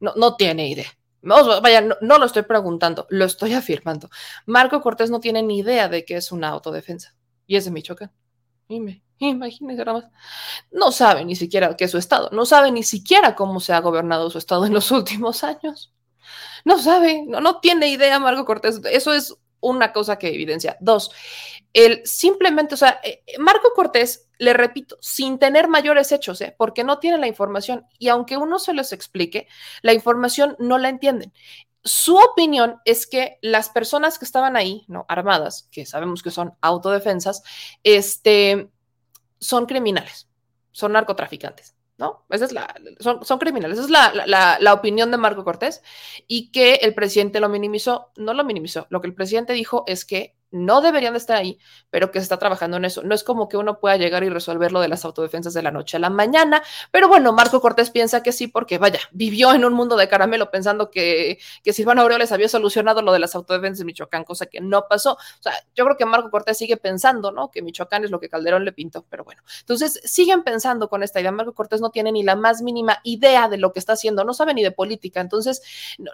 No, 0.00 0.12
no 0.16 0.34
tiene 0.34 0.68
idea. 0.68 0.88
vaya, 1.22 1.80
no, 2.00 2.18
lo 2.18 2.24
estoy 2.26 2.42
preguntando, 2.42 3.06
lo 3.10 3.24
estoy 3.26 3.54
afirmando. 3.54 4.10
Marco 4.44 4.80
Cortés 4.80 5.08
no 5.08 5.20
tiene 5.20 5.40
ni 5.44 5.60
idea 5.60 5.88
de 5.88 6.04
qué 6.04 6.16
es 6.16 6.32
una 6.32 6.48
autodefensa. 6.48 7.14
Y 7.46 7.54
es 7.54 7.64
de 7.64 7.70
Michoacán. 7.70 8.10
Imagínese 9.28 9.84
nada 9.84 10.00
más. 10.00 10.10
No 10.70 10.92
sabe 10.92 11.24
ni 11.24 11.36
siquiera 11.36 11.76
qué 11.76 11.84
es 11.84 11.90
su 11.90 11.98
estado. 11.98 12.30
No 12.32 12.46
sabe 12.46 12.70
ni 12.72 12.82
siquiera 12.82 13.34
cómo 13.34 13.60
se 13.60 13.72
ha 13.72 13.80
gobernado 13.80 14.30
su 14.30 14.38
estado 14.38 14.66
en 14.66 14.72
los 14.74 14.90
últimos 14.92 15.44
años. 15.44 15.92
No 16.64 16.78
sabe, 16.78 17.24
no, 17.26 17.40
no 17.40 17.60
tiene 17.60 17.88
idea 17.88 18.18
Marco 18.18 18.44
Cortés. 18.44 18.80
Eso 18.90 19.12
es 19.12 19.36
una 19.60 19.92
cosa 19.92 20.18
que 20.18 20.28
evidencia. 20.28 20.76
Dos, 20.80 21.10
el 21.72 22.02
simplemente, 22.04 22.74
o 22.74 22.78
sea, 22.78 23.00
eh, 23.02 23.22
Marco 23.38 23.72
Cortés, 23.74 24.28
le 24.38 24.52
repito, 24.52 24.96
sin 25.00 25.38
tener 25.38 25.68
mayores 25.68 26.12
hechos, 26.12 26.40
¿eh? 26.40 26.54
porque 26.56 26.84
no 26.84 26.98
tiene 26.98 27.18
la 27.18 27.26
información 27.26 27.86
y 27.98 28.08
aunque 28.08 28.36
uno 28.36 28.58
se 28.58 28.74
los 28.74 28.92
explique, 28.92 29.48
la 29.82 29.92
información 29.92 30.56
no 30.58 30.78
la 30.78 30.88
entienden. 30.88 31.32
Su 31.82 32.16
opinión 32.16 32.80
es 32.84 33.06
que 33.06 33.38
las 33.42 33.68
personas 33.68 34.18
que 34.18 34.24
estaban 34.24 34.56
ahí, 34.56 34.84
no 34.88 35.04
armadas, 35.08 35.68
que 35.70 35.84
sabemos 35.84 36.22
que 36.22 36.30
son 36.30 36.54
autodefensas, 36.60 37.42
este, 37.82 38.70
son 39.44 39.66
criminales, 39.66 40.28
son 40.72 40.92
narcotraficantes. 40.92 41.74
¿no? 41.96 42.24
Esa 42.28 42.46
es 42.46 42.52
la, 42.52 42.74
son, 42.98 43.24
son 43.24 43.38
criminales, 43.38 43.78
esa 43.78 43.84
es 43.84 43.90
la, 43.90 44.26
la, 44.26 44.58
la, 44.58 44.72
opinión 44.72 45.12
de 45.12 45.16
Marco 45.16 45.44
Cortés 45.44 45.80
y 46.26 46.50
que 46.50 46.74
el 46.74 46.92
presidente 46.92 47.38
lo 47.38 47.48
minimizó, 47.48 48.10
no 48.16 48.34
lo 48.34 48.42
minimizó, 48.42 48.88
lo 48.90 49.00
que 49.00 49.06
el 49.06 49.14
presidente 49.14 49.52
dijo 49.52 49.84
es 49.86 50.04
que 50.04 50.34
no 50.54 50.80
deberían 50.80 51.14
de 51.14 51.18
estar 51.18 51.36
ahí, 51.36 51.58
pero 51.90 52.10
que 52.10 52.20
se 52.20 52.22
está 52.22 52.38
trabajando 52.38 52.76
en 52.76 52.84
eso. 52.84 53.02
No 53.02 53.14
es 53.14 53.24
como 53.24 53.48
que 53.48 53.56
uno 53.56 53.80
pueda 53.80 53.96
llegar 53.96 54.22
y 54.22 54.28
resolver 54.28 54.70
lo 54.70 54.80
de 54.80 54.88
las 54.88 55.04
autodefensas 55.04 55.52
de 55.52 55.62
la 55.62 55.72
noche 55.72 55.96
a 55.96 56.00
la 56.00 56.10
mañana, 56.10 56.62
pero 56.92 57.08
bueno, 57.08 57.32
Marco 57.32 57.60
Cortés 57.60 57.90
piensa 57.90 58.22
que 58.22 58.30
sí, 58.30 58.46
porque 58.46 58.78
vaya, 58.78 59.00
vivió 59.10 59.52
en 59.52 59.64
un 59.64 59.72
mundo 59.72 59.96
de 59.96 60.08
caramelo 60.08 60.50
pensando 60.50 60.90
que, 60.90 61.38
que 61.64 61.72
Silvano 61.72 62.02
Aureoles 62.02 62.30
había 62.30 62.48
solucionado 62.48 63.02
lo 63.02 63.12
de 63.12 63.18
las 63.18 63.34
autodefensas 63.34 63.80
de 63.80 63.84
Michoacán, 63.84 64.22
cosa 64.22 64.46
que 64.46 64.60
no 64.60 64.86
pasó. 64.88 65.14
O 65.14 65.42
sea, 65.42 65.52
yo 65.74 65.84
creo 65.84 65.96
que 65.96 66.06
Marco 66.06 66.30
Cortés 66.30 66.56
sigue 66.56 66.76
pensando, 66.76 67.32
¿no? 67.32 67.50
Que 67.50 67.60
Michoacán 67.60 68.04
es 68.04 68.12
lo 68.12 68.20
que 68.20 68.28
Calderón 68.28 68.64
le 68.64 68.72
pintó, 68.72 69.04
pero 69.10 69.24
bueno. 69.24 69.42
Entonces, 69.60 70.00
siguen 70.04 70.44
pensando 70.44 70.88
con 70.88 71.02
esta 71.02 71.20
idea. 71.20 71.32
Marco 71.32 71.52
Cortés 71.52 71.80
no 71.80 71.90
tiene 71.90 72.12
ni 72.12 72.22
la 72.22 72.36
más 72.36 72.62
mínima 72.62 73.00
idea 73.02 73.48
de 73.48 73.58
lo 73.58 73.72
que 73.72 73.80
está 73.80 73.94
haciendo, 73.94 74.24
no 74.24 74.34
sabe 74.34 74.54
ni 74.54 74.62
de 74.62 74.70
política. 74.70 75.20
Entonces, 75.20 75.62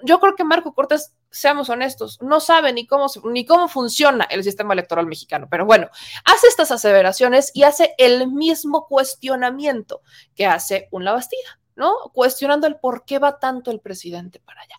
yo 0.03 0.19
creo 0.19 0.35
que 0.35 0.45
Marco 0.45 0.75
Cortés, 0.75 1.15
seamos 1.31 1.69
honestos, 1.69 2.19
no 2.23 2.41
sabe 2.41 2.73
ni 2.73 2.87
cómo, 2.87 3.07
ni 3.25 3.45
cómo 3.45 3.69
funciona 3.69 4.27
el 4.31 4.45
sistema 4.45 4.73
electoral 4.75 5.07
mexicano. 5.07 5.49
Pero 5.51 5.67
bueno, 5.67 5.89
hace 6.25 6.47
estas 6.47 6.71
aseveraciones 6.71 7.51
y 7.55 7.65
hace 7.65 7.95
el 7.99 8.31
mismo 8.31 8.87
cuestionamiento 8.87 10.03
que 10.35 10.47
hace 10.47 10.89
un 10.91 11.05
Labastida, 11.05 11.61
¿no? 11.77 11.95
Cuestionando 12.13 12.67
el 12.67 12.77
por 12.77 13.05
qué 13.05 13.19
va 13.19 13.39
tanto 13.39 13.71
el 13.71 13.81
presidente 13.81 14.41
para 14.41 14.63
allá. 14.63 14.77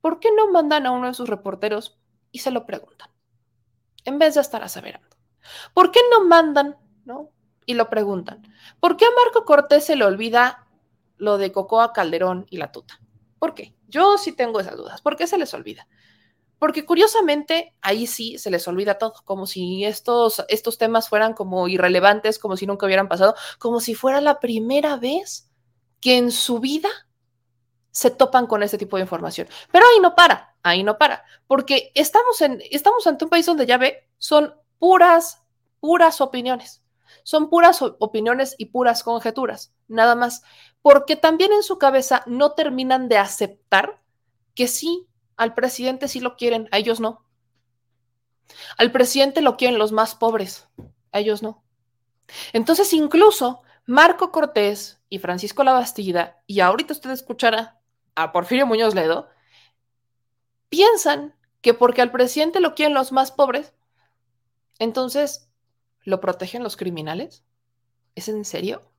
¿Por 0.00 0.18
qué 0.18 0.30
no 0.36 0.50
mandan 0.50 0.86
a 0.86 0.90
uno 0.90 1.06
de 1.06 1.14
sus 1.14 1.28
reporteros 1.28 1.98
y 2.32 2.40
se 2.40 2.50
lo 2.50 2.66
preguntan? 2.66 3.10
En 4.04 4.18
vez 4.18 4.34
de 4.34 4.40
estar 4.40 4.62
aseverando. 4.62 5.16
¿Por 5.74 5.92
qué 5.92 6.00
no 6.10 6.24
mandan, 6.24 6.76
¿no? 7.04 7.30
Y 7.66 7.74
lo 7.74 7.88
preguntan. 7.88 8.42
¿Por 8.80 8.96
qué 8.96 9.04
a 9.04 9.10
Marco 9.24 9.44
Cortés 9.44 9.84
se 9.84 9.96
le 9.96 10.04
olvida 10.04 10.66
lo 11.16 11.38
de 11.38 11.52
Cocoa 11.52 11.92
Calderón 11.92 12.46
y 12.50 12.56
la 12.56 12.72
tuta? 12.72 13.00
¿Por 13.38 13.54
qué? 13.54 13.76
Yo 13.86 14.18
sí 14.18 14.32
tengo 14.32 14.60
esas 14.60 14.76
dudas. 14.76 15.00
¿Por 15.00 15.16
qué 15.16 15.26
se 15.26 15.38
les 15.38 15.54
olvida? 15.54 15.86
Porque 16.62 16.86
curiosamente 16.86 17.74
ahí 17.80 18.06
sí 18.06 18.38
se 18.38 18.48
les 18.48 18.68
olvida 18.68 18.96
todo, 18.96 19.14
como 19.24 19.48
si 19.48 19.84
estos, 19.84 20.44
estos 20.46 20.78
temas 20.78 21.08
fueran 21.08 21.34
como 21.34 21.66
irrelevantes, 21.66 22.38
como 22.38 22.56
si 22.56 22.68
nunca 22.68 22.86
hubieran 22.86 23.08
pasado, 23.08 23.34
como 23.58 23.80
si 23.80 23.96
fuera 23.96 24.20
la 24.20 24.38
primera 24.38 24.96
vez 24.96 25.50
que 26.00 26.16
en 26.16 26.30
su 26.30 26.60
vida 26.60 26.88
se 27.90 28.12
topan 28.12 28.46
con 28.46 28.62
este 28.62 28.78
tipo 28.78 28.96
de 28.96 29.02
información. 29.02 29.48
Pero 29.72 29.86
ahí 29.86 29.98
no 30.00 30.14
para, 30.14 30.54
ahí 30.62 30.84
no 30.84 30.98
para, 30.98 31.24
porque 31.48 31.90
estamos, 31.96 32.40
en, 32.40 32.62
estamos 32.70 33.08
ante 33.08 33.24
un 33.24 33.30
país 33.30 33.44
donde 33.44 33.66
ya 33.66 33.76
ve, 33.76 34.08
son 34.18 34.54
puras, 34.78 35.42
puras 35.80 36.20
opiniones. 36.20 36.80
Son 37.24 37.50
puras 37.50 37.82
opiniones 37.82 38.54
y 38.56 38.66
puras 38.66 39.02
conjeturas, 39.02 39.74
nada 39.88 40.14
más, 40.14 40.44
porque 40.80 41.16
también 41.16 41.52
en 41.52 41.64
su 41.64 41.78
cabeza 41.78 42.22
no 42.26 42.52
terminan 42.52 43.08
de 43.08 43.18
aceptar 43.18 44.00
que 44.54 44.68
sí 44.68 45.08
al 45.42 45.54
presidente 45.54 46.06
sí 46.06 46.20
lo 46.20 46.36
quieren, 46.36 46.68
a 46.70 46.78
ellos 46.78 47.00
no. 47.00 47.26
Al 48.78 48.92
presidente 48.92 49.40
lo 49.40 49.56
quieren 49.56 49.78
los 49.78 49.90
más 49.90 50.14
pobres, 50.14 50.68
a 51.10 51.18
ellos 51.18 51.42
no. 51.42 51.64
Entonces, 52.52 52.92
incluso 52.92 53.62
Marco 53.84 54.30
Cortés 54.30 55.00
y 55.08 55.18
Francisco 55.18 55.64
Labastida, 55.64 56.40
y 56.46 56.60
ahorita 56.60 56.92
usted 56.92 57.10
escuchará 57.10 57.80
a 58.14 58.30
Porfirio 58.32 58.66
Muñoz 58.66 58.94
Ledo, 58.94 59.28
piensan 60.68 61.34
que 61.60 61.74
porque 61.74 62.02
al 62.02 62.12
presidente 62.12 62.60
lo 62.60 62.74
quieren 62.74 62.94
los 62.94 63.10
más 63.10 63.32
pobres, 63.32 63.74
entonces 64.78 65.48
lo 66.04 66.20
protegen 66.20 66.62
los 66.62 66.76
criminales. 66.76 67.44
¿Es 68.14 68.28
en 68.28 68.44
serio? 68.44 68.91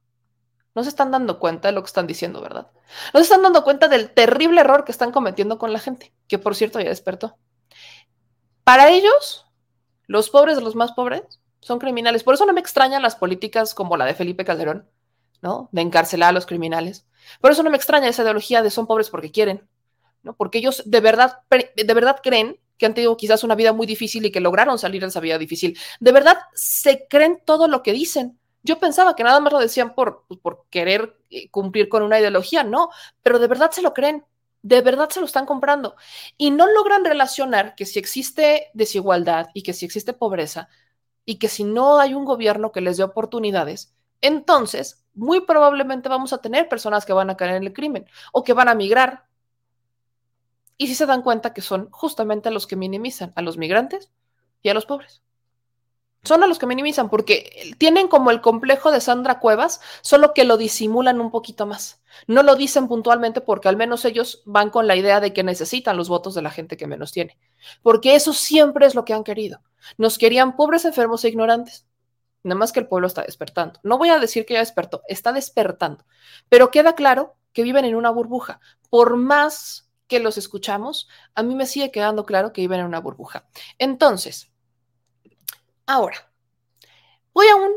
No 0.75 0.83
se 0.83 0.89
están 0.89 1.11
dando 1.11 1.39
cuenta 1.39 1.67
de 1.67 1.73
lo 1.73 1.81
que 1.81 1.87
están 1.87 2.07
diciendo, 2.07 2.41
¿verdad? 2.41 2.67
No 3.13 3.19
se 3.19 3.23
están 3.23 3.43
dando 3.43 3.63
cuenta 3.63 3.87
del 3.87 4.09
terrible 4.11 4.61
error 4.61 4.85
que 4.85 4.91
están 4.91 5.11
cometiendo 5.11 5.57
con 5.57 5.71
la 5.71 5.79
gente, 5.79 6.13
que 6.27 6.39
por 6.39 6.55
cierto 6.55 6.79
ya 6.79 6.89
despertó. 6.89 7.37
Para 8.63 8.89
ellos, 8.89 9.45
los 10.07 10.29
pobres 10.29 10.55
de 10.55 10.63
los 10.63 10.75
más 10.75 10.93
pobres 10.93 11.23
son 11.59 11.79
criminales. 11.79 12.23
Por 12.23 12.33
eso 12.33 12.45
no 12.45 12.53
me 12.53 12.59
extrañan 12.59 13.01
las 13.01 13.15
políticas 13.15 13.73
como 13.73 13.97
la 13.97 14.05
de 14.05 14.15
Felipe 14.15 14.45
Calderón, 14.45 14.89
¿no? 15.41 15.69
De 15.71 15.81
encarcelar 15.81 16.29
a 16.29 16.33
los 16.33 16.45
criminales. 16.45 17.05
Por 17.39 17.51
eso 17.51 17.63
no 17.63 17.69
me 17.69 17.77
extraña 17.77 18.07
esa 18.07 18.23
ideología 18.23 18.61
de 18.61 18.69
son 18.69 18.87
pobres 18.87 19.09
porque 19.09 19.31
quieren, 19.31 19.67
¿no? 20.23 20.35
Porque 20.35 20.57
ellos 20.57 20.83
de 20.85 20.99
verdad, 20.99 21.39
de 21.49 21.93
verdad 21.93 22.19
creen 22.21 22.59
que 22.77 22.85
han 22.85 22.93
tenido 22.93 23.15
quizás 23.17 23.43
una 23.43 23.55
vida 23.55 23.73
muy 23.73 23.87
difícil 23.87 24.25
y 24.25 24.31
que 24.31 24.39
lograron 24.39 24.79
salir 24.79 25.01
de 25.01 25.07
esa 25.07 25.19
vida 25.19 25.37
difícil. 25.37 25.77
De 25.99 26.11
verdad 26.11 26.37
se 26.53 27.07
creen 27.09 27.41
todo 27.45 27.67
lo 27.67 27.83
que 27.83 27.93
dicen. 27.93 28.39
Yo 28.63 28.79
pensaba 28.79 29.15
que 29.15 29.23
nada 29.23 29.39
más 29.41 29.51
lo 29.51 29.59
decían 29.59 29.93
por, 29.93 30.23
pues, 30.27 30.39
por 30.39 30.65
querer 30.69 31.17
eh, 31.29 31.49
cumplir 31.49 31.89
con 31.89 32.01
una 32.01 32.19
ideología, 32.19 32.63
no, 32.63 32.89
pero 33.21 33.37
de 33.39 33.47
verdad 33.47 33.71
se 33.71 33.81
lo 33.81 33.93
creen, 33.93 34.25
de 34.61 34.81
verdad 34.81 35.09
se 35.09 35.19
lo 35.19 35.25
están 35.25 35.45
comprando 35.45 35.95
y 36.37 36.51
no 36.51 36.71
logran 36.71 37.03
relacionar 37.03 37.75
que 37.75 37.85
si 37.85 37.99
existe 37.99 38.71
desigualdad 38.73 39.49
y 39.53 39.63
que 39.63 39.73
si 39.73 39.85
existe 39.85 40.13
pobreza 40.13 40.69
y 41.25 41.37
que 41.39 41.49
si 41.49 41.65
no 41.65 41.99
hay 41.99 42.13
un 42.13 42.25
gobierno 42.25 42.71
que 42.71 42.81
les 42.81 42.97
dé 42.97 43.03
oportunidades, 43.03 43.93
entonces 44.21 45.03
muy 45.13 45.41
probablemente 45.41 46.09
vamos 46.09 46.31
a 46.33 46.39
tener 46.39 46.69
personas 46.69 47.05
que 47.05 47.13
van 47.13 47.29
a 47.29 47.37
caer 47.37 47.55
en 47.55 47.63
el 47.63 47.73
crimen 47.73 48.07
o 48.31 48.43
que 48.43 48.53
van 48.53 48.69
a 48.69 48.75
migrar. 48.75 49.25
Y 50.77 50.87
si 50.87 50.95
se 50.95 51.05
dan 51.05 51.21
cuenta 51.21 51.53
que 51.53 51.61
son 51.61 51.89
justamente 51.91 52.49
los 52.49 52.65
que 52.67 52.75
minimizan 52.75 53.33
a 53.35 53.41
los 53.41 53.57
migrantes 53.57 54.09
y 54.61 54.69
a 54.69 54.73
los 54.73 54.85
pobres 54.85 55.21
son 56.23 56.41
a 56.43 56.47
los 56.47 56.57
que 56.57 56.65
minimizan 56.65 57.09
porque 57.09 57.75
tienen 57.77 58.07
como 58.07 58.31
el 58.31 58.41
complejo 58.41 58.91
de 58.91 59.01
Sandra 59.01 59.39
Cuevas, 59.39 59.81
solo 60.01 60.33
que 60.33 60.45
lo 60.45 60.57
disimulan 60.57 61.19
un 61.19 61.31
poquito 61.31 61.65
más. 61.65 62.01
No 62.27 62.43
lo 62.43 62.55
dicen 62.55 62.87
puntualmente 62.87 63.41
porque 63.41 63.67
al 63.67 63.75
menos 63.75 64.05
ellos 64.05 64.41
van 64.45 64.69
con 64.69 64.87
la 64.87 64.95
idea 64.95 65.19
de 65.19 65.33
que 65.33 65.43
necesitan 65.43 65.97
los 65.97 66.07
votos 66.07 66.33
de 66.33 66.41
la 66.41 66.51
gente 66.51 66.77
que 66.77 66.87
menos 66.87 67.11
tiene, 67.11 67.37
porque 67.81 68.15
eso 68.15 68.33
siempre 68.33 68.85
es 68.85 68.95
lo 68.95 69.03
que 69.03 69.13
han 69.13 69.23
querido. 69.23 69.61
Nos 69.97 70.17
querían 70.17 70.55
pobres, 70.55 70.85
enfermos 70.85 71.23
e 71.25 71.29
ignorantes. 71.29 71.85
Nada 72.43 72.59
más 72.59 72.71
que 72.71 72.79
el 72.79 72.87
pueblo 72.87 73.07
está 73.07 73.23
despertando. 73.23 73.79
No 73.83 73.97
voy 73.97 74.09
a 74.09 74.19
decir 74.19 74.45
que 74.45 74.53
ya 74.53 74.59
despertó, 74.59 75.01
está 75.07 75.31
despertando, 75.31 76.05
pero 76.49 76.71
queda 76.71 76.93
claro 76.93 77.35
que 77.51 77.63
viven 77.63 77.85
en 77.85 77.95
una 77.95 78.11
burbuja. 78.11 78.59
Por 78.89 79.17
más 79.17 79.89
que 80.07 80.19
los 80.19 80.37
escuchamos, 80.37 81.07
a 81.35 81.43
mí 81.43 81.55
me 81.55 81.65
sigue 81.65 81.91
quedando 81.91 82.25
claro 82.25 82.53
que 82.53 82.61
viven 82.61 82.81
en 82.81 82.85
una 82.85 82.99
burbuja. 82.99 83.47
Entonces, 83.77 84.52
Ahora, 85.85 86.29
voy 87.33 87.47
a 87.47 87.55
un 87.55 87.73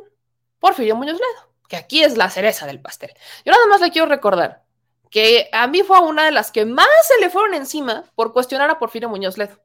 Porfirio 0.61 0.97
Muñoz 0.97 1.15
Ledo, 1.15 1.53
que 1.69 1.77
aquí 1.77 2.03
es 2.03 2.17
la 2.17 2.31
cereza 2.31 2.67
del 2.67 2.81
pastel. 2.81 3.11
Yo 3.45 3.53
nada 3.53 3.67
más 3.67 3.81
le 3.81 3.91
quiero 3.91 4.07
recordar 4.07 4.65
que 5.11 5.49
a 5.53 5.67
mí 5.67 5.83
fue 5.83 6.01
una 6.01 6.25
de 6.25 6.33
las 6.33 6.53
que 6.53 6.65
más 6.65 6.87
se 7.07 7.21
le 7.21 7.31
fueron 7.31 7.55
encima 7.55 8.05
por 8.15 8.33
cuestionar 8.33 8.71
a 8.71 8.79
Porfirio 8.79 9.09
Muñoz 9.09 9.39
Ledo. 9.39 9.61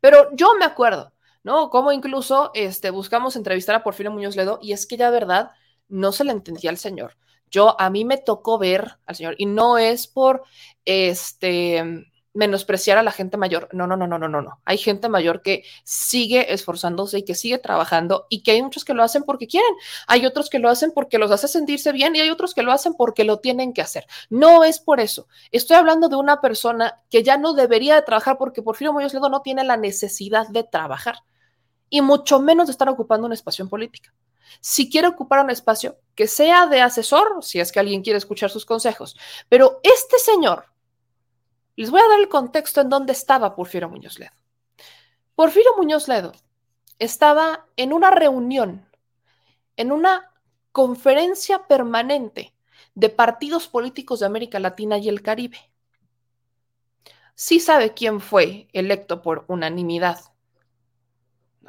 Pero 0.00 0.28
yo 0.34 0.54
me 0.54 0.64
acuerdo, 0.64 1.12
¿no? 1.42 1.70
Como 1.70 1.92
incluso 1.92 2.50
este, 2.54 2.90
buscamos 2.90 3.36
entrevistar 3.36 3.74
a 3.74 3.82
Porfirio 3.82 4.12
Muñoz 4.12 4.36
Ledo 4.36 4.58
y 4.62 4.72
es 4.72 4.86
que 4.86 4.96
ya 4.96 5.10
verdad 5.10 5.50
no 5.88 6.12
se 6.12 6.24
le 6.24 6.32
entendía 6.32 6.70
al 6.70 6.78
señor. 6.78 7.16
Yo, 7.50 7.78
a 7.80 7.90
mí 7.90 8.04
me 8.04 8.16
tocó 8.16 8.58
ver 8.58 8.96
al 9.06 9.16
señor 9.16 9.34
y 9.38 9.46
no 9.46 9.76
es 9.76 10.06
por, 10.06 10.44
este, 10.84 12.06
menospreciar 12.34 12.98
a 12.98 13.02
la 13.02 13.12
gente 13.12 13.36
mayor. 13.36 13.68
No, 13.72 13.86
no, 13.86 13.96
no, 13.96 14.06
no, 14.06 14.18
no, 14.18 14.28
no. 14.28 14.60
Hay 14.64 14.78
gente 14.78 15.08
mayor 15.08 15.42
que 15.42 15.64
sigue 15.84 16.52
esforzándose 16.52 17.18
y 17.18 17.24
que 17.24 17.34
sigue 17.34 17.58
trabajando 17.58 18.26
y 18.28 18.42
que 18.42 18.52
hay 18.52 18.62
muchos 18.62 18.84
que 18.84 18.94
lo 18.94 19.02
hacen 19.02 19.24
porque 19.24 19.46
quieren. 19.46 19.74
Hay 20.06 20.24
otros 20.26 20.48
que 20.48 20.58
lo 20.58 20.68
hacen 20.68 20.92
porque 20.94 21.18
los 21.18 21.30
hace 21.30 21.48
sentirse 21.48 21.92
bien 21.92 22.16
y 22.16 22.20
hay 22.20 22.30
otros 22.30 22.54
que 22.54 22.62
lo 22.62 22.72
hacen 22.72 22.94
porque 22.94 23.24
lo 23.24 23.40
tienen 23.40 23.72
que 23.72 23.82
hacer. 23.82 24.06
No 24.30 24.64
es 24.64 24.80
por 24.80 25.00
eso. 25.00 25.26
Estoy 25.50 25.76
hablando 25.76 26.08
de 26.08 26.16
una 26.16 26.40
persona 26.40 27.00
que 27.10 27.22
ya 27.22 27.36
no 27.36 27.54
debería 27.54 27.94
de 27.94 28.02
trabajar 28.02 28.38
porque 28.38 28.62
Porfirio 28.62 28.92
Muñoz 28.92 29.12
Ledo 29.14 29.28
no 29.28 29.42
tiene 29.42 29.64
la 29.64 29.76
necesidad 29.76 30.48
de 30.48 30.64
trabajar 30.64 31.16
y 31.90 32.00
mucho 32.00 32.40
menos 32.40 32.66
de 32.68 32.72
estar 32.72 32.88
ocupando 32.88 33.26
un 33.26 33.34
espacio 33.34 33.62
en 33.62 33.68
política. 33.68 34.14
Si 34.60 34.90
quiere 34.90 35.08
ocupar 35.08 35.44
un 35.44 35.50
espacio 35.50 35.98
que 36.14 36.26
sea 36.26 36.66
de 36.66 36.80
asesor, 36.80 37.42
si 37.42 37.60
es 37.60 37.72
que 37.72 37.80
alguien 37.80 38.02
quiere 38.02 38.18
escuchar 38.18 38.50
sus 38.50 38.66
consejos, 38.66 39.16
pero 39.48 39.80
este 39.82 40.18
señor 40.18 40.71
les 41.76 41.90
voy 41.90 42.00
a 42.00 42.08
dar 42.08 42.20
el 42.20 42.28
contexto 42.28 42.80
en 42.80 42.88
dónde 42.88 43.12
estaba 43.12 43.56
Porfirio 43.56 43.88
Muñoz 43.88 44.18
Ledo. 44.18 44.32
Porfirio 45.34 45.70
Muñoz 45.76 46.08
Ledo 46.08 46.32
estaba 46.98 47.66
en 47.76 47.92
una 47.92 48.10
reunión, 48.10 48.86
en 49.76 49.92
una 49.92 50.30
conferencia 50.70 51.66
permanente 51.66 52.54
de 52.94 53.08
partidos 53.08 53.68
políticos 53.68 54.20
de 54.20 54.26
América 54.26 54.58
Latina 54.58 54.98
y 54.98 55.08
el 55.08 55.22
Caribe. 55.22 55.58
Sí 57.34 57.60
sabe 57.60 57.94
quién 57.94 58.20
fue 58.20 58.68
electo 58.72 59.22
por 59.22 59.44
unanimidad. 59.48 60.20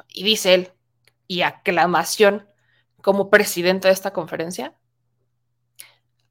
Y 0.08 0.24
dice 0.24 0.54
él, 0.54 0.72
y 1.26 1.42
aclamación 1.42 2.46
como 3.00 3.30
presidente 3.30 3.88
de 3.88 3.94
esta 3.94 4.12
conferencia, 4.12 4.74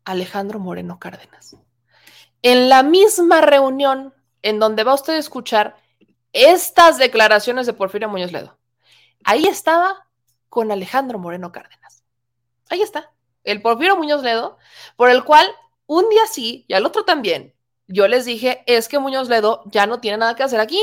Alejandro 0.05 0.59
Moreno 0.59 0.99
Cárdenas 0.99 1.57
en 2.43 2.69
la 2.69 2.83
misma 2.83 3.41
reunión 3.41 4.13
en 4.43 4.59
donde 4.59 4.83
va 4.83 4.93
usted 4.93 5.13
a 5.13 5.17
escuchar 5.17 5.75
estas 6.33 6.97
declaraciones 6.97 7.65
de 7.65 7.73
Porfirio 7.73 8.09
Muñoz 8.09 8.31
Ledo. 8.31 8.57
Ahí 9.23 9.45
estaba 9.45 10.07
con 10.49 10.71
Alejandro 10.71 11.17
Moreno 11.17 11.51
Cárdenas. 11.51 12.03
Ahí 12.69 12.81
está. 12.81 13.11
el 13.43 13.61
Porfirio 13.61 13.95
Muñoz 13.97 14.21
Ledo, 14.23 14.57
por 14.95 15.09
el 15.09 15.23
cual 15.23 15.47
un 15.85 16.07
día 16.09 16.25
sí 16.31 16.65
y 16.67 16.73
al 16.73 16.85
otro 16.85 17.03
también, 17.03 17.53
yo 17.87 18.07
les 18.07 18.25
dije, 18.25 18.63
es 18.67 18.87
que 18.87 18.99
Muñoz 18.99 19.27
Ledo 19.27 19.63
ya 19.65 19.85
no 19.85 19.99
tiene 19.99 20.17
nada 20.17 20.35
que 20.35 20.43
hacer 20.43 20.59
aquí, 20.59 20.79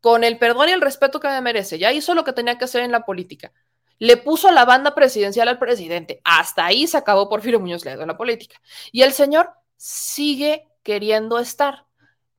con 0.00 0.22
el 0.22 0.38
perdón 0.38 0.68
y 0.68 0.72
el 0.72 0.82
respeto 0.82 1.18
que 1.18 1.28
me 1.28 1.40
merece, 1.40 1.78
ya 1.78 1.92
hizo 1.92 2.14
lo 2.14 2.24
que 2.24 2.34
tenía 2.34 2.58
que 2.58 2.66
hacer 2.66 2.82
en 2.82 2.92
la 2.92 3.06
política. 3.06 3.52
Le 3.98 4.18
puso 4.18 4.50
la 4.50 4.66
banda 4.66 4.94
presidencial 4.94 5.48
al 5.48 5.58
presidente. 5.58 6.20
Hasta 6.24 6.66
ahí 6.66 6.86
se 6.86 6.98
acabó 6.98 7.28
Porfirio 7.30 7.60
Muñoz 7.60 7.84
Ledo 7.84 8.02
en 8.02 8.08
la 8.08 8.16
política. 8.16 8.60
Y 8.92 9.02
el 9.02 9.12
señor 9.12 9.50
sigue 9.76 10.68
queriendo 10.84 11.40
estar. 11.40 11.86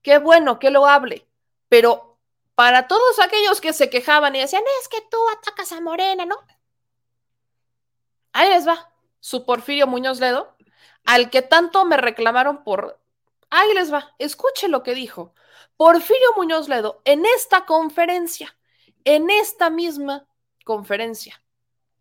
Qué 0.01 0.19
bueno, 0.19 0.59
qué 0.59 0.67
hable. 0.87 1.27
Pero 1.67 2.17
para 2.53 2.87
todos 2.87 3.19
aquellos 3.19 3.59
que 3.59 3.73
se 3.73 3.89
quejaban 3.89 4.33
y 4.35 4.39
decían, 4.39 4.63
es 4.81 4.87
que 4.87 5.01
tú 5.11 5.17
atacas 5.37 5.73
a 5.73 5.81
Morena, 5.81 6.25
¿no? 6.25 6.37
Ahí 8.31 8.49
les 8.49 8.65
va 8.65 8.91
su 9.19 9.45
Porfirio 9.45 9.87
Muñoz 9.87 10.19
Ledo, 10.19 10.55
al 11.03 11.29
que 11.29 11.41
tanto 11.41 11.83
me 11.83 11.97
reclamaron 11.97 12.63
por... 12.63 13.01
Ahí 13.49 13.73
les 13.73 13.91
va, 13.91 14.13
escuche 14.19 14.67
lo 14.67 14.83
que 14.83 14.93
dijo. 14.93 15.33
Porfirio 15.75 16.27
Muñoz 16.37 16.69
Ledo 16.69 17.01
en 17.03 17.25
esta 17.25 17.65
conferencia, 17.65 18.55
en 19.03 19.29
esta 19.29 19.69
misma 19.69 20.27
conferencia, 20.63 21.41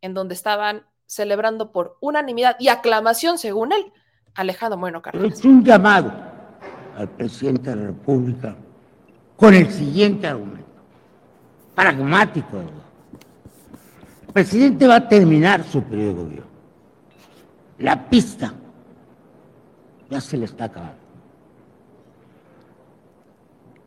en 0.01 0.15
donde 0.15 0.35
estaban 0.35 0.87
celebrando 1.07 1.73
por 1.73 1.97
unanimidad 2.01 2.57
y 2.59 2.69
aclamación, 2.69 3.39
según 3.39 3.73
él, 3.73 3.93
Alejandro 4.35 4.79
Bueno 4.79 5.03
Cárdenas. 5.03 5.39
Es 5.39 5.45
un 5.45 5.65
llamado 5.65 6.34
al 6.97 7.09
presidente 7.09 7.71
de 7.71 7.77
la 7.77 7.87
República 7.87 8.57
con 9.37 9.55
el 9.55 9.71
siguiente 9.71 10.27
argumento, 10.27 10.65
pragmático. 11.75 12.59
El 14.27 14.33
presidente 14.33 14.87
va 14.87 14.97
a 14.97 15.09
terminar 15.09 15.65
su 15.65 15.83
periodo 15.83 16.09
de 16.09 16.23
gobierno. 16.23 16.47
La 17.79 18.09
pista 18.09 18.55
ya 20.11 20.21
se 20.21 20.37
le 20.37 20.45
está 20.45 20.65
acabando. 20.65 20.95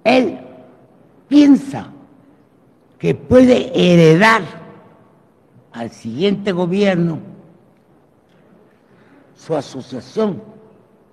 Él 0.03 0.39
piensa 1.28 1.89
que 2.97 3.16
puede 3.16 3.72
heredar 3.74 4.41
al 5.72 5.91
siguiente 5.91 6.51
gobierno 6.51 7.20
su 9.36 9.55
asociación 9.55 10.41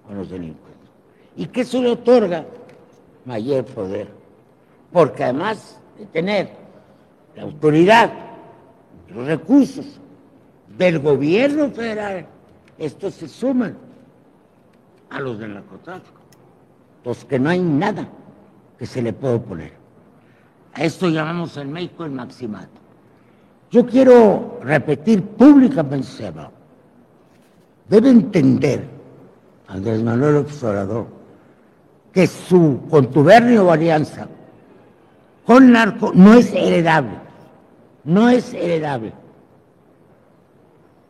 con 0.06 0.16
los 0.16 0.30
delincuentes 0.30 0.63
y 1.36 1.46
que 1.46 1.62
eso 1.62 1.82
le 1.82 1.90
otorga 1.90 2.44
mayor 3.24 3.64
poder, 3.64 4.08
porque 4.92 5.24
además 5.24 5.80
de 5.98 6.06
tener 6.06 6.50
la 7.34 7.42
autoridad, 7.42 8.12
los 9.08 9.26
recursos 9.26 10.00
del 10.76 10.98
gobierno 10.98 11.70
federal, 11.70 12.26
estos 12.78 13.14
se 13.14 13.28
suman 13.28 13.76
a 15.10 15.20
los 15.20 15.38
del 15.38 15.54
narcotráfico, 15.54 16.20
los 17.04 17.24
que 17.24 17.38
no 17.38 17.50
hay 17.50 17.60
nada 17.60 18.08
que 18.78 18.86
se 18.86 19.02
le 19.02 19.12
pueda 19.12 19.36
oponer. 19.36 19.72
A 20.74 20.84
esto 20.84 21.08
llamamos 21.08 21.56
en 21.56 21.72
México 21.72 22.04
el 22.04 22.10
maximato. 22.10 22.80
Yo 23.70 23.86
quiero 23.86 24.58
repetir 24.62 25.22
públicamente, 25.22 26.32
debe 27.88 28.10
entender 28.10 28.84
Andrés 29.68 30.02
Manuel 30.02 30.36
Observador 30.36 31.13
que 32.14 32.26
su 32.28 32.80
contubernio 32.88 33.66
o 33.66 33.72
alianza 33.72 34.28
con 35.44 35.72
narco 35.72 36.12
no 36.14 36.34
es 36.34 36.52
heredable, 36.54 37.18
no 38.04 38.30
es 38.30 38.54
heredable. 38.54 39.12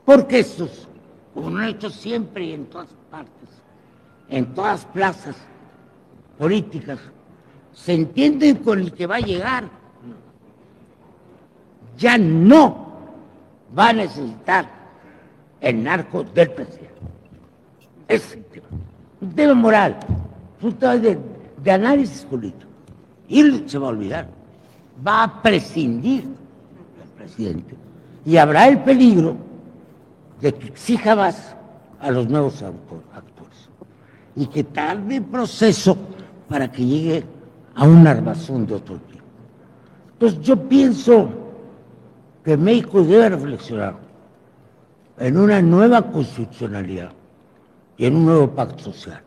Porque 0.04 0.40
estos, 0.40 0.88
como 1.32 1.50
lo 1.50 1.58
han 1.58 1.68
hecho 1.68 1.90
siempre 1.90 2.44
y 2.44 2.52
en 2.54 2.66
todas 2.66 2.88
partes, 3.10 3.48
en 4.28 4.54
todas 4.54 4.84
plazas 4.86 5.36
políticas, 6.38 6.98
se 7.72 7.92
entienden 7.92 8.56
con 8.56 8.80
el 8.80 8.92
que 8.92 9.06
va 9.06 9.16
a 9.16 9.20
llegar 9.20 9.68
ya 11.96 12.18
no 12.18 12.86
va 13.76 13.90
a 13.90 13.92
necesitar 13.92 14.68
el 15.60 15.82
narco 15.82 16.24
del 16.24 16.50
presidente. 16.50 16.94
Es 18.08 18.36
un 19.20 19.34
tema 19.34 19.54
moral, 19.54 19.98
un 20.64 20.72
tema 20.74 20.96
de, 20.96 21.18
análisis 21.70 22.22
político. 22.22 22.70
Y 23.28 23.68
se 23.68 23.78
va 23.78 23.86
a 23.86 23.90
olvidar. 23.90 24.28
Va 25.06 25.24
a 25.24 25.42
prescindir 25.42 26.22
del 26.24 27.08
presidente. 27.16 27.74
Y 28.24 28.36
habrá 28.36 28.68
el 28.68 28.82
peligro 28.82 29.36
de 30.40 30.54
que 30.54 30.68
exija 30.68 31.14
más 31.14 31.56
a 32.00 32.10
los 32.10 32.28
nuevos 32.28 32.62
actores. 32.62 33.68
Y 34.36 34.46
que 34.46 34.64
tarde 34.64 35.16
el 35.16 35.24
proceso 35.24 35.96
para 36.48 36.70
que 36.70 36.84
llegue 36.84 37.24
a 37.74 37.84
un 37.84 38.06
armazón 38.06 38.66
de 38.66 38.74
otro 38.74 38.96
tipo. 38.96 39.24
Entonces 40.12 40.40
yo 40.40 40.56
pienso 40.68 41.28
que 42.44 42.56
México 42.56 43.02
debe 43.02 43.30
reflexionar 43.30 43.96
en 45.18 45.36
una 45.36 45.62
nueva 45.62 46.02
constitucionalidad 46.10 47.12
y 47.96 48.06
en 48.06 48.16
un 48.16 48.26
nuevo 48.26 48.50
pacto 48.50 48.84
social, 48.84 49.22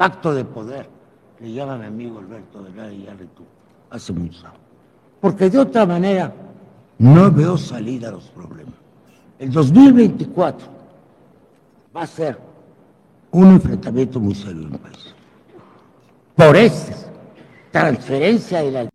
pacto 0.00 0.32
de 0.32 0.46
poder, 0.46 0.88
le 1.40 1.52
llama 1.52 1.76
mi 1.76 1.84
amigo 1.84 2.20
Alberto 2.20 2.62
de 2.62 2.70
la 2.70 3.14
tú, 3.36 3.44
hace 3.90 4.14
muchos 4.14 4.42
años. 4.44 4.60
Porque 5.20 5.50
de 5.50 5.58
otra 5.58 5.84
manera 5.84 6.32
no 6.96 7.30
veo 7.30 7.58
salida 7.58 8.08
a 8.08 8.12
los 8.12 8.24
problemas. 8.28 8.72
El 9.38 9.52
2024 9.52 10.68
va 11.94 12.02
a 12.02 12.06
ser 12.06 12.38
un 13.30 13.48
enfrentamiento 13.48 14.18
muy 14.18 14.34
serio 14.34 14.62
en 14.68 14.72
el 14.72 14.78
país. 14.78 15.14
Por 16.34 16.56
esta 16.56 16.96
transferencia 17.70 18.62
de 18.62 18.70
la... 18.70 18.88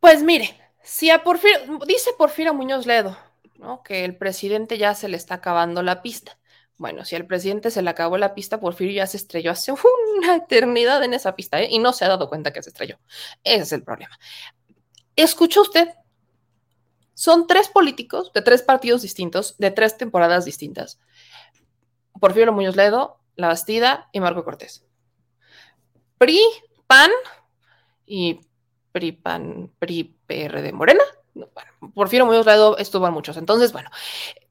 Pues 0.00 0.22
mire, 0.22 0.58
si 0.82 1.10
a 1.10 1.22
Porfirio, 1.22 1.78
dice 1.86 2.12
Porfirio 2.16 2.54
Muñoz 2.54 2.86
Ledo, 2.86 3.14
¿no? 3.58 3.82
Que 3.82 4.06
el 4.06 4.16
presidente 4.16 4.78
ya 4.78 4.94
se 4.94 5.08
le 5.08 5.18
está 5.18 5.34
acabando 5.34 5.82
la 5.82 6.00
pista. 6.00 6.37
Bueno, 6.78 7.04
si 7.04 7.16
al 7.16 7.26
presidente 7.26 7.72
se 7.72 7.82
le 7.82 7.90
acabó 7.90 8.18
la 8.18 8.34
pista, 8.34 8.60
Porfirio 8.60 8.94
ya 8.94 9.06
se 9.08 9.16
estrelló 9.16 9.50
hace 9.50 9.72
una 10.16 10.36
eternidad 10.36 11.02
en 11.02 11.12
esa 11.12 11.34
pista, 11.34 11.60
¿eh? 11.60 11.66
Y 11.70 11.80
no 11.80 11.92
se 11.92 12.04
ha 12.04 12.08
dado 12.08 12.28
cuenta 12.28 12.52
que 12.52 12.62
se 12.62 12.70
estrelló. 12.70 12.98
Ese 13.42 13.62
es 13.64 13.72
el 13.72 13.82
problema. 13.82 14.16
¿Escuchó 15.16 15.62
usted? 15.62 15.88
Son 17.14 17.48
tres 17.48 17.68
políticos 17.68 18.32
de 18.32 18.42
tres 18.42 18.62
partidos 18.62 19.02
distintos, 19.02 19.56
de 19.58 19.72
tres 19.72 19.96
temporadas 19.96 20.44
distintas. 20.44 21.00
Porfirio 22.20 22.52
Muñoz 22.52 22.76
Ledo, 22.76 23.18
La 23.34 23.48
Bastida 23.48 24.08
y 24.12 24.20
Marco 24.20 24.44
Cortés. 24.44 24.86
PRI, 26.16 26.40
PAN 26.86 27.10
y 28.06 28.40
PRI, 28.92 29.12
PAN, 29.12 29.72
PRI, 29.80 30.16
PR 30.28 30.62
de 30.62 30.72
Morena. 30.72 31.02
Porfirio 31.92 32.24
Muñoz 32.24 32.46
Ledo 32.46 32.78
estuvo 32.78 33.08
en 33.08 33.14
muchos. 33.14 33.36
Entonces, 33.36 33.72
bueno, 33.72 33.90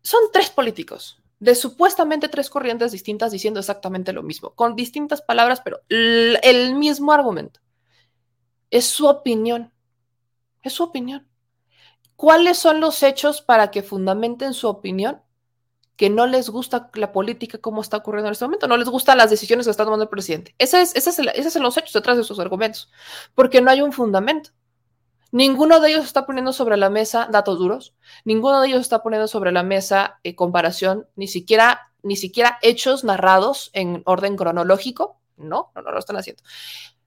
son 0.02 0.24
tres 0.34 0.50
políticos 0.50 1.22
de 1.40 1.56
supuestamente 1.56 2.30
tres 2.30 2.50
corrientes 2.50 2.92
distintas 2.92 3.32
diciendo 3.32 3.60
exactamente 3.60 4.14
lo 4.14 4.24
mismo, 4.24 4.56
con 4.56 4.76
distintas 4.76 5.22
palabras, 5.22 5.62
pero 5.62 5.82
el 5.90 6.76
mismo 6.76 7.12
argumento. 7.12 7.60
Es 8.70 8.86
su 8.86 9.08
opinión. 9.08 9.72
Es 10.62 10.74
su 10.74 10.84
opinión. 10.84 11.28
¿Cuáles 12.16 12.58
son 12.58 12.80
los 12.80 13.04
hechos 13.04 13.42
para 13.42 13.72
que 13.72 13.84
fundamenten 13.84 14.54
su 14.54 14.68
opinión? 14.68 15.22
que 15.98 16.10
no 16.12 16.28
les 16.28 16.50
gusta 16.50 16.90
la 16.94 17.12
política 17.12 17.58
como 17.58 17.82
está 17.82 17.98
ocurriendo 17.98 18.28
en 18.28 18.34
este 18.34 18.46
momento, 18.46 18.68
no 18.68 18.78
les 18.78 18.88
gustan 18.88 19.18
las 19.18 19.32
decisiones 19.32 19.66
que 19.66 19.72
está 19.72 19.84
tomando 19.84 20.04
el 20.04 20.10
presidente. 20.10 20.56
Ese 20.60 20.82
es, 20.82 20.96
ese 20.96 21.10
es, 21.10 21.20
ese 21.20 21.48
es 21.48 21.56
los 21.56 21.76
hechos 21.76 21.92
detrás 21.92 22.18
de 22.18 22.24
sus 22.24 22.40
argumentos, 22.40 22.90
porque 23.34 23.62
no 23.62 23.72
hay 23.72 23.82
un 23.82 23.92
fundamento. 23.92 24.52
Ninguno 25.38 25.80
de 25.80 25.90
ellos 25.92 26.06
está 26.06 26.26
poniendo 26.26 26.52
sobre 26.52 26.78
la 26.78 26.90
mesa 26.90 27.28
datos 27.32 27.60
duros, 27.60 27.94
ninguno 28.26 28.60
de 28.60 28.70
ellos 28.70 28.82
está 28.82 29.04
poniendo 29.04 29.28
sobre 29.28 29.52
la 29.52 29.62
mesa 29.62 30.20
eh, 30.24 30.34
comparación, 30.34 31.06
ni 31.16 31.28
siquiera, 31.28 31.92
ni 32.02 32.16
siquiera 32.16 32.58
hechos 32.64 33.04
narrados 33.04 33.70
en 33.74 34.02
orden 34.06 34.36
cronológico. 34.36 35.20
No, 35.38 35.72
no, 35.76 35.84
no 35.84 35.92
lo 35.92 36.00
están 36.00 36.18
haciendo. 36.18 36.42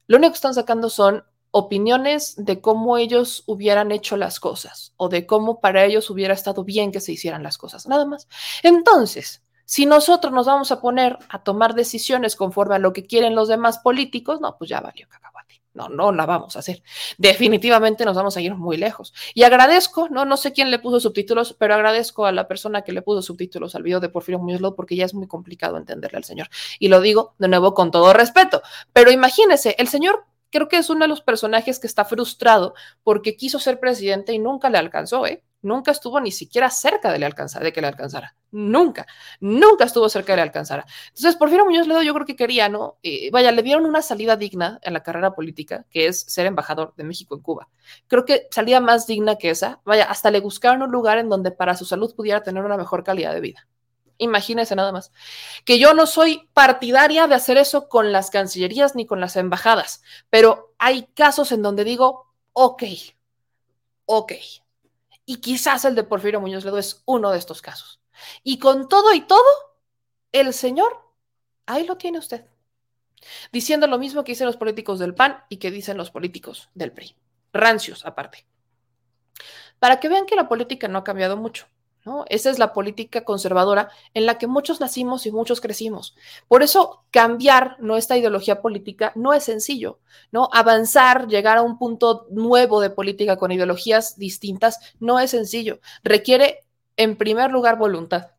Lo 0.07 0.19
único 0.19 0.31
que 0.31 0.37
están 0.37 0.55
sacando 0.55 0.91
son 0.91 1.25
opiniones 1.51 2.37
de 2.37 2.61
cómo 2.61 2.99
ellos 2.99 3.43
hubieran 3.47 3.91
hecho 3.91 4.17
las 4.17 4.39
cosas 4.39 4.95
o 4.97 5.09
de 5.09 5.27
cómo 5.27 5.59
para 5.59 5.85
ellos 5.85 6.09
hubiera 6.09 6.33
estado 6.33 6.63
bien 6.63 6.93
que 6.93 7.01
se 7.01 7.11
hicieran 7.11 7.43
las 7.43 7.59
cosas, 7.59 7.89
nada 7.89 8.07
más. 8.07 8.29
Entonces, 8.63 9.43
si 9.65 9.87
nosotros 9.87 10.33
nos 10.33 10.47
vamos 10.47 10.71
a 10.71 10.81
poner 10.81 11.19
a 11.31 11.43
tomar 11.43 11.75
decisiones 11.75 12.37
conforme 12.37 12.77
a 12.77 12.79
lo 12.79 12.93
que 12.93 13.07
quieren 13.07 13.35
los 13.35 13.49
demás 13.49 13.79
políticos, 13.79 14.41
no, 14.41 14.57
pues 14.57 14.71
ya 14.71 14.81
valió 14.81 15.09
cacahuate. 15.09 15.30
No, 15.73 15.89
no 15.89 16.13
la 16.13 16.27
vamos 16.27 16.57
a 16.57 16.61
hacer. 16.61 16.83
Definitivamente 17.19 18.05
nos 18.05 18.17
vamos 18.17 18.37
a 18.37 18.41
ir 18.41 18.55
muy 18.55 18.77
lejos. 18.77 19.15
Y 19.35 19.45
agradezco, 19.45 20.09
no, 20.09 20.25
no 20.25 20.37
sé 20.37 20.53
quién 20.53 20.71
le 20.71 20.79
puso 20.79 21.01
subtítulos, 21.01 21.55
pero 21.59 21.75
agradezco 21.75 22.27
a 22.27 22.33
la 22.33 22.49
persona 22.49 22.83
que 22.83 22.93
le 22.93 23.03
puso 23.03 23.23
subtítulos 23.23 23.75
al 23.75 23.83
video 23.83 24.01
de 24.01 24.09
Porfirio 24.09 24.39
Muñoz 24.39 24.75
porque 24.77 24.97
ya 24.97 25.05
es 25.05 25.15
muy 25.15 25.29
complicado 25.29 25.77
entenderle 25.77 26.19
al 26.19 26.25
señor. 26.25 26.49
Y 26.79 26.89
lo 26.89 27.01
digo 27.01 27.35
de 27.39 27.49
nuevo 27.49 27.75
con 27.75 27.91
todo 27.91 28.13
respeto. 28.13 28.63
Pero 28.93 29.11
imagínese, 29.11 29.77
el 29.79 29.89
señor 29.89 30.25
creo 30.51 30.69
que 30.69 30.79
es 30.79 30.91
uno 30.91 31.05
de 31.05 31.09
los 31.09 31.21
personajes 31.23 31.79
que 31.79 31.87
está 31.87 32.05
frustrado 32.05 32.75
porque 33.03 33.37
quiso 33.37 33.59
ser 33.59 33.79
presidente 33.79 34.33
y 34.33 34.39
nunca 34.39 34.71
le 34.71 34.79
alcanzó, 34.79 35.27
¿eh? 35.27 35.43
Nunca 35.63 35.91
estuvo 35.91 36.21
ni 36.21 36.33
siquiera 36.33 36.71
cerca 36.71 37.13
de, 37.13 37.19
le 37.19 37.27
alcanzar, 37.27 37.63
de 37.63 37.73
que 37.73 37.81
le 37.81 37.87
alcanzara. 37.87 38.35
Nunca, 38.53 39.07
nunca 39.41 39.85
estuvo 39.85 40.09
cerca 40.09 40.33
de 40.33 40.37
le 40.37 40.43
alcanzara. 40.43 40.87
Entonces, 41.09 41.37
Porfirio 41.37 41.65
Muñoz 41.65 41.87
Ledo 41.87 42.03
yo 42.03 42.15
creo 42.15 42.27
que 42.27 42.37
quería, 42.37 42.69
¿no? 42.69 42.99
Eh, 43.03 43.31
vaya, 43.31 43.53
le 43.53 43.63
dieron 43.63 43.87
una 43.87 44.03
salida 44.03 44.37
digna 44.37 44.79
en 44.83 44.93
la 44.93 45.03
carrera 45.03 45.35
política, 45.35 45.85
que 45.91 46.07
es 46.07 46.21
ser 46.21 46.47
embajador 46.47 46.95
de 46.97 47.05
México 47.05 47.35
en 47.35 47.43
Cuba. 47.43 47.69
Creo 48.09 48.25
que 48.25 48.49
salía 48.51 48.81
más 48.81 49.07
digna 49.07 49.37
que 49.37 49.51
esa. 49.51 49.81
Vaya, 49.85 50.05
hasta 50.05 50.31
le 50.31 50.41
buscaron 50.41 50.83
un 50.83 50.91
lugar 50.91 51.19
en 51.19 51.29
donde 51.29 51.51
para 51.51 51.77
su 51.77 51.85
salud 51.85 52.15
pudiera 52.15 52.43
tener 52.43 52.65
una 52.65 52.77
mejor 52.77 53.05
calidad 53.05 53.33
de 53.33 53.41
vida. 53.41 53.67
Imagínense 54.21 54.77
nada 54.77 54.93
más. 54.93 55.13
Que 55.65 55.79
yo 55.79 55.95
no 55.95 56.07
soy 56.07 56.49
partidaria 56.53 57.27
de 57.27 57.35
hacer 57.35 57.57
eso 57.57 57.89
con 57.89 58.13
las 58.13 58.31
cancillerías 58.31 58.95
ni 58.95 59.07
con 59.07 59.19
las 59.19 59.37
embajadas, 59.37 60.03
pero 60.29 60.75
hay 60.79 61.07
casos 61.15 61.53
en 61.53 61.63
donde 61.63 61.85
digo, 61.85 62.27
ok, 62.53 62.83
ok. 64.05 64.33
Y 65.25 65.37
quizás 65.37 65.85
el 65.85 65.95
de 65.95 66.05
Porfirio 66.05 66.41
Muñoz 66.41 66.65
Ledo 66.65 66.79
es 66.79 67.03
uno 67.07 67.31
de 67.31 67.39
estos 67.39 67.63
casos. 67.63 68.01
Y 68.43 68.59
con 68.59 68.89
todo 68.89 69.15
y 69.15 69.23
todo, 69.23 69.43
el 70.33 70.53
señor, 70.53 71.01
ahí 71.67 71.87
lo 71.87 71.97
tiene 71.97 72.19
usted. 72.19 72.47
Diciendo 73.53 73.87
lo 73.87 73.99
mismo 73.99 74.25
que 74.25 74.33
dicen 74.33 74.47
los 74.47 74.57
políticos 74.57 74.99
del 74.99 75.15
PAN 75.15 75.45
y 75.49 75.59
que 75.59 75.71
dicen 75.71 75.97
los 75.97 76.11
políticos 76.11 76.71
del 76.75 76.93
PRI. 76.93 77.15
Rancios 77.53 78.05
aparte. 78.07 78.47
Para 79.79 80.01
que 80.01 80.09
vean 80.09 80.27
que 80.27 80.37
la 80.37 80.49
política 80.49 80.89
no 80.89 80.99
ha 80.99 81.05
cambiado 81.05 81.37
mucho. 81.37 81.67
Esa 82.29 82.51
es 82.51 82.59
la 82.59 82.73
política 82.73 83.25
conservadora 83.25 83.91
en 84.15 84.27
la 84.27 84.39
que 84.39 84.47
muchos 84.47 84.81
nacimos 84.81 85.27
y 85.27 85.33
muchos 85.33 85.61
crecimos. 85.61 86.17
Por 86.49 86.63
eso 86.63 87.05
cambiar 87.11 87.77
nuestra 87.79 88.17
ideología 88.17 88.63
política 88.63 89.13
no 89.15 89.35
es 89.35 89.45
sencillo, 89.45 90.01
¿no? 90.33 90.49
Avanzar, 90.53 91.29
llegar 91.29 91.59
a 91.59 91.63
un 91.63 91.79
punto 91.79 92.27
nuevo 92.31 92.81
de 92.81 92.91
política 92.91 93.37
con 93.37 93.53
ideologías 93.53 94.19
distintas 94.19 94.79
no 94.99 95.21
es 95.21 95.31
sencillo. 95.31 95.81
Requiere 96.03 96.65
en 96.97 97.17
primer 97.17 97.51
lugar 97.51 97.77
voluntad. 97.77 98.31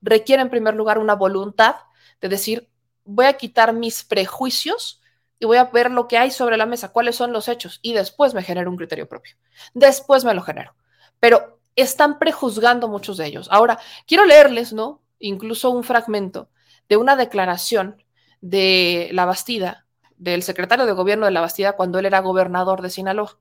Requiere 0.00 0.42
en 0.42 0.50
primer 0.50 0.74
lugar 0.74 0.98
una 0.98 1.14
voluntad 1.14 1.76
de 2.20 2.28
decir, 2.28 2.68
voy 3.04 3.26
a 3.26 3.36
quitar 3.36 3.72
mis 3.72 4.04
prejuicios 4.04 5.02
y 5.40 5.46
voy 5.46 5.56
a 5.56 5.64
ver 5.64 5.90
lo 5.90 6.08
que 6.08 6.18
hay 6.18 6.30
sobre 6.30 6.56
la 6.56 6.66
mesa, 6.66 6.92
cuáles 6.92 7.16
son 7.16 7.32
los 7.32 7.48
hechos 7.48 7.80
y 7.82 7.94
después 7.94 8.34
me 8.34 8.42
genero 8.42 8.70
un 8.70 8.76
criterio 8.76 9.08
propio. 9.08 9.36
Después 9.74 10.24
me 10.24 10.34
lo 10.34 10.42
genero. 10.42 10.74
Pero 11.20 11.57
están 11.80 12.18
prejuzgando 12.18 12.88
muchos 12.88 13.16
de 13.16 13.26
ellos. 13.26 13.48
Ahora, 13.50 13.78
quiero 14.06 14.24
leerles, 14.24 14.72
¿no? 14.72 15.00
Incluso 15.18 15.70
un 15.70 15.84
fragmento 15.84 16.48
de 16.88 16.96
una 16.96 17.16
declaración 17.16 18.02
de 18.40 19.10
la 19.12 19.24
Bastida, 19.24 19.86
del 20.16 20.42
secretario 20.42 20.86
de 20.86 20.92
gobierno 20.92 21.26
de 21.26 21.32
la 21.32 21.40
Bastida 21.40 21.74
cuando 21.74 21.98
él 21.98 22.06
era 22.06 22.20
gobernador 22.20 22.82
de 22.82 22.90
Sinaloa, 22.90 23.38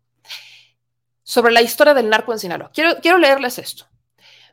sobre 1.23 1.51
la 1.51 1.61
historia 1.61 1.93
del 1.93 2.09
narco 2.09 2.33
en 2.33 2.39
Sinaloa. 2.39 2.71
Quiero, 2.73 2.97
quiero 3.01 3.17
leerles 3.17 3.59
esto. 3.59 3.85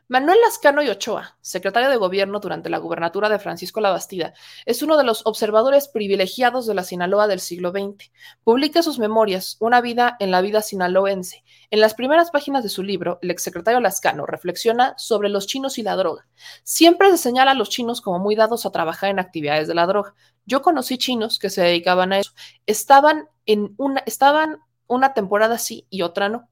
Manuel 0.07 0.37
Lascano 0.39 0.83
y 0.83 0.89
Ochoa, 0.89 1.35
secretario 1.41 1.89
de 1.89 1.97
Gobierno 1.97 2.39
durante 2.39 2.69
la 2.69 2.77
gubernatura 2.77 3.27
de 3.27 3.39
Francisco 3.39 3.81
Labastida, 3.81 4.35
es 4.67 4.83
uno 4.83 4.97
de 4.97 5.03
los 5.03 5.25
observadores 5.25 5.87
privilegiados 5.87 6.67
de 6.67 6.75
la 6.75 6.83
Sinaloa 6.83 7.27
del 7.27 7.39
siglo 7.39 7.71
XX. 7.71 8.11
Publica 8.43 8.83
sus 8.83 8.99
memorias, 8.99 9.57
Una 9.59 9.81
vida 9.81 10.15
en 10.19 10.29
la 10.29 10.41
vida 10.41 10.61
sinaloense. 10.61 11.43
En 11.71 11.79
las 11.79 11.95
primeras 11.95 12.29
páginas 12.29 12.61
de 12.61 12.69
su 12.69 12.83
libro, 12.83 13.17
el 13.23 13.31
exsecretario 13.31 13.79
Lascano 13.79 14.27
reflexiona 14.27 14.93
sobre 14.95 15.29
los 15.29 15.47
chinos 15.47 15.79
y 15.79 15.81
la 15.81 15.95
droga. 15.95 16.27
Siempre 16.61 17.09
se 17.09 17.17
señala 17.17 17.51
a 17.51 17.55
los 17.55 17.69
chinos 17.69 17.99
como 17.99 18.19
muy 18.19 18.35
dados 18.35 18.67
a 18.67 18.71
trabajar 18.71 19.09
en 19.09 19.17
actividades 19.17 19.67
de 19.67 19.73
la 19.73 19.87
droga. 19.87 20.13
Yo 20.45 20.61
conocí 20.61 20.99
chinos 20.99 21.39
que 21.39 21.49
se 21.49 21.63
dedicaban 21.63 22.13
a 22.13 22.19
eso. 22.19 22.31
Estaban 22.67 23.27
en 23.47 23.73
una, 23.77 24.03
estaban 24.05 24.59
una 24.85 25.15
temporada 25.15 25.57
sí 25.57 25.87
y 25.89 26.03
otra 26.03 26.29
no. 26.29 26.47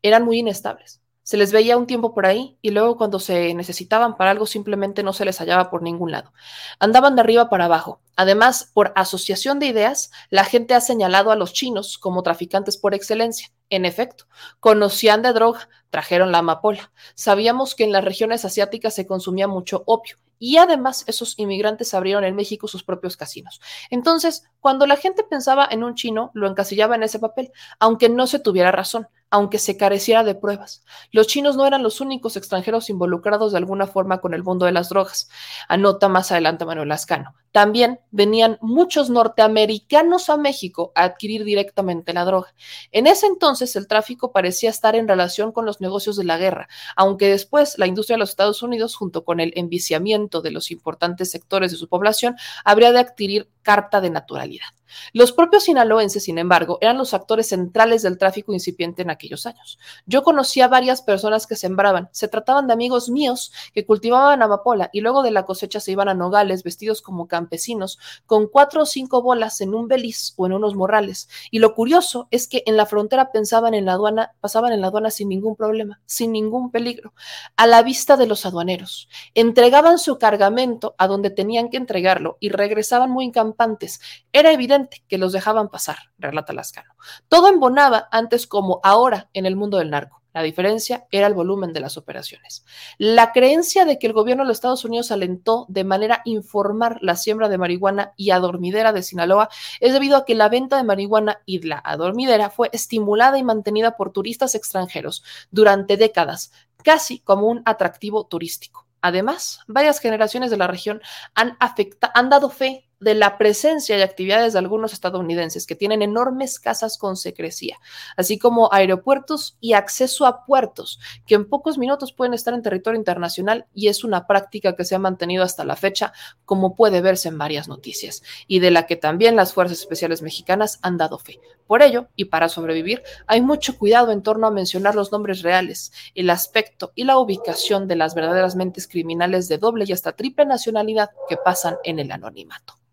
Eran 0.00 0.24
muy 0.24 0.38
inestables. 0.38 1.03
Se 1.24 1.38
les 1.38 1.52
veía 1.52 1.78
un 1.78 1.86
tiempo 1.86 2.12
por 2.12 2.26
ahí 2.26 2.58
y 2.60 2.70
luego 2.70 2.98
cuando 2.98 3.18
se 3.18 3.54
necesitaban 3.54 4.18
para 4.18 4.30
algo 4.30 4.44
simplemente 4.44 5.02
no 5.02 5.14
se 5.14 5.24
les 5.24 5.38
hallaba 5.38 5.70
por 5.70 5.82
ningún 5.82 6.12
lado. 6.12 6.34
Andaban 6.78 7.16
de 7.16 7.22
arriba 7.22 7.48
para 7.48 7.64
abajo. 7.64 8.02
Además, 8.14 8.70
por 8.74 8.92
asociación 8.94 9.58
de 9.58 9.66
ideas, 9.66 10.10
la 10.28 10.44
gente 10.44 10.74
ha 10.74 10.82
señalado 10.82 11.30
a 11.30 11.36
los 11.36 11.54
chinos 11.54 11.96
como 11.96 12.22
traficantes 12.22 12.76
por 12.76 12.94
excelencia. 12.94 13.48
En 13.70 13.86
efecto, 13.86 14.26
conocían 14.60 15.22
de 15.22 15.32
droga, 15.32 15.70
trajeron 15.88 16.30
la 16.30 16.38
amapola. 16.38 16.92
Sabíamos 17.14 17.74
que 17.74 17.84
en 17.84 17.92
las 17.92 18.04
regiones 18.04 18.44
asiáticas 18.44 18.94
se 18.94 19.06
consumía 19.06 19.48
mucho 19.48 19.82
opio 19.86 20.18
y 20.38 20.58
además 20.58 21.04
esos 21.06 21.38
inmigrantes 21.38 21.94
abrieron 21.94 22.24
en 22.24 22.36
México 22.36 22.68
sus 22.68 22.84
propios 22.84 23.16
casinos. 23.16 23.62
Entonces, 23.88 24.44
cuando 24.60 24.86
la 24.86 24.96
gente 24.96 25.24
pensaba 25.24 25.66
en 25.70 25.82
un 25.82 25.94
chino, 25.94 26.30
lo 26.34 26.48
encasillaba 26.48 26.96
en 26.96 27.02
ese 27.02 27.18
papel, 27.18 27.50
aunque 27.78 28.10
no 28.10 28.26
se 28.26 28.40
tuviera 28.40 28.70
razón 28.70 29.08
aunque 29.34 29.58
se 29.58 29.76
careciera 29.76 30.22
de 30.22 30.36
pruebas. 30.36 30.84
Los 31.10 31.26
chinos 31.26 31.56
no 31.56 31.66
eran 31.66 31.82
los 31.82 32.00
únicos 32.00 32.36
extranjeros 32.36 32.88
involucrados 32.88 33.50
de 33.50 33.58
alguna 33.58 33.88
forma 33.88 34.20
con 34.20 34.32
el 34.32 34.44
mundo 34.44 34.64
de 34.64 34.70
las 34.70 34.90
drogas. 34.90 35.28
Anota 35.68 36.08
más 36.08 36.30
adelante 36.30 36.64
Manuel 36.64 36.88
Lascano. 36.88 37.34
También 37.50 37.98
venían 38.12 38.58
muchos 38.60 39.10
norteamericanos 39.10 40.30
a 40.30 40.36
México 40.36 40.92
a 40.94 41.02
adquirir 41.02 41.42
directamente 41.42 42.12
la 42.12 42.24
droga. 42.24 42.54
En 42.92 43.08
ese 43.08 43.26
entonces 43.26 43.74
el 43.74 43.88
tráfico 43.88 44.30
parecía 44.30 44.70
estar 44.70 44.94
en 44.94 45.08
relación 45.08 45.50
con 45.50 45.66
los 45.66 45.80
negocios 45.80 46.16
de 46.16 46.22
la 46.22 46.38
guerra, 46.38 46.68
aunque 46.94 47.28
después 47.28 47.76
la 47.76 47.88
industria 47.88 48.14
de 48.14 48.20
los 48.20 48.30
Estados 48.30 48.62
Unidos, 48.62 48.94
junto 48.94 49.24
con 49.24 49.40
el 49.40 49.52
enviciamiento 49.56 50.42
de 50.42 50.52
los 50.52 50.70
importantes 50.70 51.32
sectores 51.32 51.72
de 51.72 51.76
su 51.76 51.88
población, 51.88 52.36
habría 52.64 52.92
de 52.92 53.00
adquirir 53.00 53.48
carta 53.62 54.00
de 54.00 54.10
naturalidad. 54.10 54.68
Los 55.12 55.32
propios 55.32 55.64
sinaloenses, 55.64 56.24
sin 56.24 56.38
embargo, 56.38 56.78
eran 56.80 56.98
los 56.98 57.14
actores 57.14 57.48
centrales 57.48 58.02
del 58.02 58.18
tráfico 58.18 58.52
incipiente 58.52 59.02
en 59.02 59.10
aquellos 59.10 59.46
años. 59.46 59.78
Yo 60.06 60.22
conocía 60.22 60.68
varias 60.68 61.02
personas 61.02 61.46
que 61.46 61.56
sembraban, 61.56 62.08
se 62.12 62.28
trataban 62.28 62.66
de 62.66 62.72
amigos 62.72 63.08
míos 63.08 63.52
que 63.72 63.86
cultivaban 63.86 64.42
amapola 64.42 64.90
y 64.92 65.00
luego 65.00 65.22
de 65.22 65.30
la 65.30 65.44
cosecha 65.46 65.80
se 65.80 65.92
iban 65.92 66.08
a 66.08 66.14
nogales 66.14 66.62
vestidos 66.62 67.02
como 67.02 67.28
campesinos, 67.28 67.98
con 68.26 68.46
cuatro 68.48 68.82
o 68.82 68.86
cinco 68.86 69.22
bolas 69.22 69.60
en 69.60 69.74
un 69.74 69.88
beliz 69.88 70.34
o 70.36 70.46
en 70.46 70.52
unos 70.52 70.74
morrales. 70.74 71.28
Y 71.50 71.58
lo 71.58 71.74
curioso 71.74 72.28
es 72.30 72.48
que 72.48 72.62
en 72.66 72.76
la 72.76 72.86
frontera 72.86 73.32
pensaban 73.32 73.74
en 73.74 73.86
la 73.86 73.92
aduana, 73.92 74.34
pasaban 74.40 74.72
en 74.72 74.80
la 74.80 74.88
aduana 74.88 75.10
sin 75.10 75.28
ningún 75.28 75.56
problema, 75.56 76.00
sin 76.06 76.32
ningún 76.32 76.70
peligro, 76.70 77.14
a 77.56 77.66
la 77.66 77.82
vista 77.82 78.16
de 78.16 78.26
los 78.26 78.46
aduaneros. 78.46 79.08
Entregaban 79.34 79.98
su 79.98 80.18
cargamento 80.18 80.94
a 80.98 81.06
donde 81.06 81.30
tenían 81.30 81.70
que 81.70 81.76
entregarlo 81.76 82.36
y 82.40 82.50
regresaban 82.50 83.10
muy 83.10 83.30
campantes. 83.32 84.00
Era 84.32 84.52
evidente 84.52 84.73
que 85.08 85.18
los 85.18 85.32
dejaban 85.32 85.68
pasar, 85.68 85.96
relata 86.18 86.52
Lascano. 86.52 86.94
Todo 87.28 87.48
embonaba 87.48 88.08
antes 88.10 88.46
como 88.46 88.80
ahora 88.82 89.30
en 89.32 89.46
el 89.46 89.56
mundo 89.56 89.78
del 89.78 89.90
narco. 89.90 90.24
La 90.34 90.42
diferencia 90.42 91.06
era 91.12 91.28
el 91.28 91.34
volumen 91.34 91.72
de 91.72 91.78
las 91.78 91.96
operaciones. 91.96 92.64
La 92.98 93.32
creencia 93.32 93.84
de 93.84 94.00
que 94.00 94.08
el 94.08 94.12
gobierno 94.12 94.42
de 94.42 94.48
los 94.48 94.56
Estados 94.56 94.84
Unidos 94.84 95.12
alentó 95.12 95.64
de 95.68 95.84
manera 95.84 96.22
informal 96.24 96.98
la 97.00 97.14
siembra 97.14 97.48
de 97.48 97.56
marihuana 97.56 98.14
y 98.16 98.30
adormidera 98.30 98.92
de 98.92 99.04
Sinaloa 99.04 99.48
es 99.78 99.92
debido 99.92 100.16
a 100.16 100.24
que 100.24 100.34
la 100.34 100.48
venta 100.48 100.76
de 100.76 100.82
marihuana 100.82 101.40
y 101.46 101.62
la 101.62 101.78
adormidera 101.78 102.50
fue 102.50 102.68
estimulada 102.72 103.38
y 103.38 103.44
mantenida 103.44 103.96
por 103.96 104.10
turistas 104.10 104.56
extranjeros 104.56 105.22
durante 105.52 105.96
décadas, 105.96 106.50
casi 106.82 107.20
como 107.20 107.46
un 107.46 107.62
atractivo 107.64 108.26
turístico. 108.26 108.88
Además, 109.02 109.60
varias 109.68 110.00
generaciones 110.00 110.50
de 110.50 110.56
la 110.56 110.66
región 110.66 111.00
han, 111.34 111.56
han 111.60 112.28
dado 112.28 112.50
fe 112.50 112.88
de 113.00 113.14
la 113.14 113.38
presencia 113.38 113.98
y 113.98 114.02
actividades 114.02 114.52
de 114.52 114.58
algunos 114.58 114.92
estadounidenses 114.92 115.66
que 115.66 115.74
tienen 115.74 116.02
enormes 116.02 116.58
casas 116.58 116.98
con 116.98 117.16
secrecía, 117.16 117.78
así 118.16 118.38
como 118.38 118.72
aeropuertos 118.72 119.56
y 119.60 119.74
acceso 119.74 120.26
a 120.26 120.44
puertos, 120.44 121.00
que 121.26 121.34
en 121.34 121.48
pocos 121.48 121.78
minutos 121.78 122.12
pueden 122.12 122.34
estar 122.34 122.54
en 122.54 122.62
territorio 122.62 122.98
internacional 122.98 123.66
y 123.74 123.88
es 123.88 124.04
una 124.04 124.26
práctica 124.26 124.76
que 124.76 124.84
se 124.84 124.94
ha 124.94 124.98
mantenido 124.98 125.44
hasta 125.44 125.64
la 125.64 125.76
fecha, 125.76 126.12
como 126.44 126.74
puede 126.74 127.00
verse 127.00 127.28
en 127.28 127.38
varias 127.38 127.68
noticias, 127.68 128.22
y 128.46 128.60
de 128.60 128.70
la 128.70 128.86
que 128.86 128.96
también 128.96 129.36
las 129.36 129.52
Fuerzas 129.52 129.78
Especiales 129.78 130.22
Mexicanas 130.22 130.78
han 130.82 130.96
dado 130.96 131.18
fe. 131.18 131.40
Por 131.66 131.82
ello, 131.82 132.08
y 132.14 132.26
para 132.26 132.48
sobrevivir, 132.48 133.02
hay 133.26 133.40
mucho 133.40 133.78
cuidado 133.78 134.12
en 134.12 134.22
torno 134.22 134.46
a 134.46 134.50
mencionar 134.50 134.94
los 134.94 135.12
nombres 135.12 135.42
reales, 135.42 135.92
el 136.14 136.30
aspecto 136.30 136.92
y 136.94 137.04
la 137.04 137.18
ubicación 137.18 137.88
de 137.88 137.96
las 137.96 138.14
verdaderas 138.14 138.54
mentes 138.54 138.86
criminales 138.86 139.48
de 139.48 139.58
doble 139.58 139.84
y 139.88 139.92
hasta 139.92 140.12
triple 140.12 140.44
nacionalidad 140.44 141.10
que 141.28 141.36
pasan 141.36 141.76
en 141.84 141.98
el 141.98 142.12
anonimato. 142.12 142.83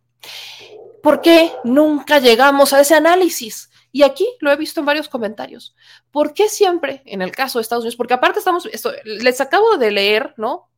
¿Por 1.01 1.21
qué 1.21 1.51
nunca 1.63 2.19
llegamos 2.19 2.73
a 2.73 2.81
ese 2.81 2.95
análisis? 2.95 3.69
Y 3.91 4.03
aquí 4.03 4.27
lo 4.39 4.51
he 4.51 4.55
visto 4.55 4.79
en 4.79 4.85
varios 4.85 5.09
comentarios. 5.09 5.75
¿Por 6.11 6.33
qué 6.33 6.47
siempre, 6.47 7.01
en 7.05 7.21
el 7.21 7.31
caso 7.31 7.59
de 7.59 7.63
Estados 7.63 7.83
Unidos, 7.83 7.97
porque 7.97 8.13
aparte 8.13 8.39
estamos, 8.39 8.65
esto, 8.67 8.91
les 9.03 9.41
acabo 9.41 9.77
de 9.77 9.91
leer, 9.91 10.33
¿no? 10.37 10.69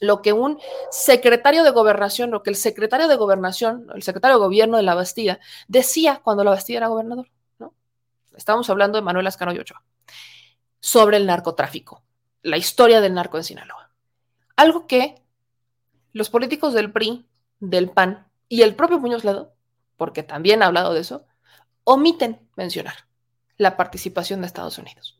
Lo 0.00 0.20
que 0.20 0.32
un 0.32 0.60
secretario 0.90 1.64
de 1.64 1.70
gobernación, 1.70 2.30
lo 2.30 2.42
que 2.42 2.50
el 2.50 2.56
secretario 2.56 3.08
de 3.08 3.16
gobernación, 3.16 3.88
el 3.94 4.02
secretario 4.02 4.36
de 4.36 4.44
gobierno 4.44 4.76
de 4.76 4.82
la 4.82 4.94
Bastilla, 4.94 5.40
decía 5.68 6.20
cuando 6.22 6.44
la 6.44 6.50
Bastilla 6.50 6.78
era 6.78 6.88
gobernador, 6.88 7.30
¿no? 7.58 7.74
Estamos 8.36 8.68
hablando 8.68 8.98
de 8.98 9.02
Manuel 9.02 9.26
Ascano 9.26 9.52
y 9.52 9.58
Ochoa, 9.58 9.82
sobre 10.78 11.16
el 11.16 11.26
narcotráfico, 11.26 12.02
la 12.42 12.58
historia 12.58 13.00
del 13.00 13.14
narco 13.14 13.38
en 13.38 13.44
Sinaloa. 13.44 13.90
Algo 14.54 14.86
que 14.86 15.22
los 16.12 16.30
políticos 16.30 16.74
del 16.74 16.92
PRI, 16.92 17.26
del 17.58 17.90
PAN, 17.90 18.28
y 18.48 18.62
el 18.62 18.74
propio 18.74 18.98
Muñoz 18.98 19.24
Ledo, 19.24 19.52
porque 19.96 20.22
también 20.22 20.62
ha 20.62 20.66
hablado 20.66 20.94
de 20.94 21.00
eso, 21.00 21.26
omiten 21.84 22.40
mencionar 22.56 23.06
la 23.56 23.76
participación 23.76 24.40
de 24.40 24.46
Estados 24.46 24.78
Unidos. 24.78 25.18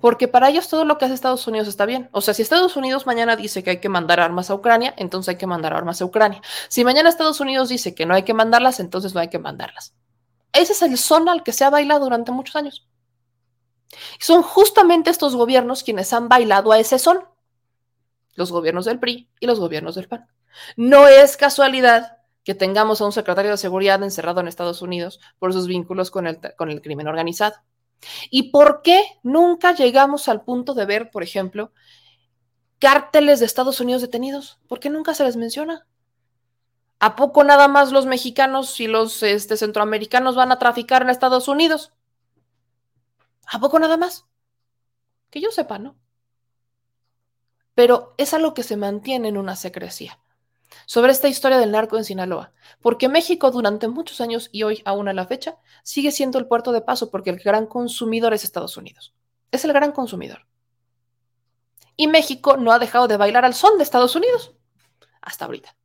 Porque 0.00 0.28
para 0.28 0.48
ellos 0.48 0.68
todo 0.68 0.84
lo 0.84 0.98
que 0.98 1.04
hace 1.04 1.14
Estados 1.14 1.46
Unidos 1.46 1.68
está 1.68 1.84
bien. 1.84 2.08
O 2.12 2.20
sea, 2.20 2.32
si 2.32 2.42
Estados 2.42 2.76
Unidos 2.76 3.06
mañana 3.06 3.36
dice 3.36 3.62
que 3.62 3.70
hay 3.70 3.80
que 3.80 3.88
mandar 3.88 4.20
armas 4.20 4.50
a 4.50 4.54
Ucrania, 4.54 4.94
entonces 4.96 5.30
hay 5.30 5.36
que 5.36 5.46
mandar 5.46 5.74
armas 5.74 6.00
a 6.00 6.04
Ucrania. 6.06 6.40
Si 6.68 6.84
mañana 6.84 7.08
Estados 7.08 7.40
Unidos 7.40 7.68
dice 7.68 7.94
que 7.94 8.06
no 8.06 8.14
hay 8.14 8.22
que 8.22 8.34
mandarlas, 8.34 8.80
entonces 8.80 9.14
no 9.14 9.20
hay 9.20 9.28
que 9.28 9.38
mandarlas. 9.38 9.94
Ese 10.52 10.72
es 10.72 10.82
el 10.82 10.96
son 10.96 11.28
al 11.28 11.42
que 11.42 11.52
se 11.52 11.64
ha 11.64 11.70
bailado 11.70 12.04
durante 12.04 12.32
muchos 12.32 12.56
años. 12.56 12.88
Y 14.18 14.24
son 14.24 14.42
justamente 14.42 15.10
estos 15.10 15.36
gobiernos 15.36 15.82
quienes 15.82 16.12
han 16.12 16.28
bailado 16.28 16.72
a 16.72 16.78
ese 16.78 16.98
son. 16.98 17.24
Los 18.34 18.52
gobiernos 18.52 18.86
del 18.86 18.98
PRI 18.98 19.28
y 19.38 19.46
los 19.46 19.60
gobiernos 19.60 19.96
del 19.96 20.08
PAN. 20.08 20.28
No 20.76 21.08
es 21.08 21.36
casualidad 21.36 22.20
que 22.44 22.54
tengamos 22.54 23.00
a 23.00 23.06
un 23.06 23.12
secretario 23.12 23.50
de 23.50 23.56
seguridad 23.56 24.02
encerrado 24.02 24.40
en 24.40 24.48
Estados 24.48 24.82
Unidos 24.82 25.20
por 25.38 25.52
sus 25.52 25.66
vínculos 25.66 26.10
con 26.10 26.26
el, 26.26 26.40
con 26.56 26.70
el 26.70 26.80
crimen 26.80 27.08
organizado. 27.08 27.56
¿Y 28.30 28.50
por 28.50 28.82
qué 28.82 29.02
nunca 29.22 29.74
llegamos 29.74 30.28
al 30.28 30.42
punto 30.42 30.74
de 30.74 30.86
ver, 30.86 31.10
por 31.10 31.22
ejemplo, 31.22 31.72
cárteles 32.78 33.40
de 33.40 33.46
Estados 33.46 33.80
Unidos 33.80 34.02
detenidos? 34.02 34.58
¿Por 34.68 34.80
qué 34.80 34.88
nunca 34.88 35.14
se 35.14 35.24
les 35.24 35.36
menciona? 35.36 35.86
¿A 36.98 37.14
poco 37.16 37.44
nada 37.44 37.68
más 37.68 37.92
los 37.92 38.06
mexicanos 38.06 38.80
y 38.80 38.86
los 38.86 39.22
este, 39.22 39.56
centroamericanos 39.56 40.34
van 40.34 40.52
a 40.52 40.58
traficar 40.58 41.02
en 41.02 41.10
Estados 41.10 41.48
Unidos? 41.48 41.92
¿A 43.46 43.58
poco 43.58 43.78
nada 43.78 43.96
más? 43.96 44.26
Que 45.30 45.40
yo 45.40 45.50
sepa, 45.50 45.78
¿no? 45.78 45.96
Pero 47.74 48.14
es 48.18 48.34
algo 48.34 48.54
que 48.54 48.62
se 48.62 48.76
mantiene 48.76 49.28
en 49.28 49.36
una 49.38 49.56
secrecía 49.56 50.18
sobre 50.86 51.12
esta 51.12 51.28
historia 51.28 51.58
del 51.58 51.72
narco 51.72 51.96
en 51.96 52.04
Sinaloa, 52.04 52.52
porque 52.80 53.08
México 53.08 53.50
durante 53.50 53.88
muchos 53.88 54.20
años 54.20 54.48
y 54.52 54.62
hoy 54.62 54.82
aún 54.84 55.08
a 55.08 55.12
la 55.12 55.26
fecha 55.26 55.56
sigue 55.82 56.12
siendo 56.12 56.38
el 56.38 56.46
puerto 56.46 56.72
de 56.72 56.80
paso 56.80 57.10
porque 57.10 57.30
el 57.30 57.38
gran 57.38 57.66
consumidor 57.66 58.34
es 58.34 58.44
Estados 58.44 58.76
Unidos. 58.76 59.14
Es 59.50 59.64
el 59.64 59.72
gran 59.72 59.92
consumidor. 59.92 60.46
Y 61.96 62.06
México 62.06 62.56
no 62.56 62.72
ha 62.72 62.78
dejado 62.78 63.08
de 63.08 63.16
bailar 63.16 63.44
al 63.44 63.54
son 63.54 63.76
de 63.76 63.84
Estados 63.84 64.16
Unidos 64.16 64.54
hasta 65.20 65.44
ahorita. 65.44 65.76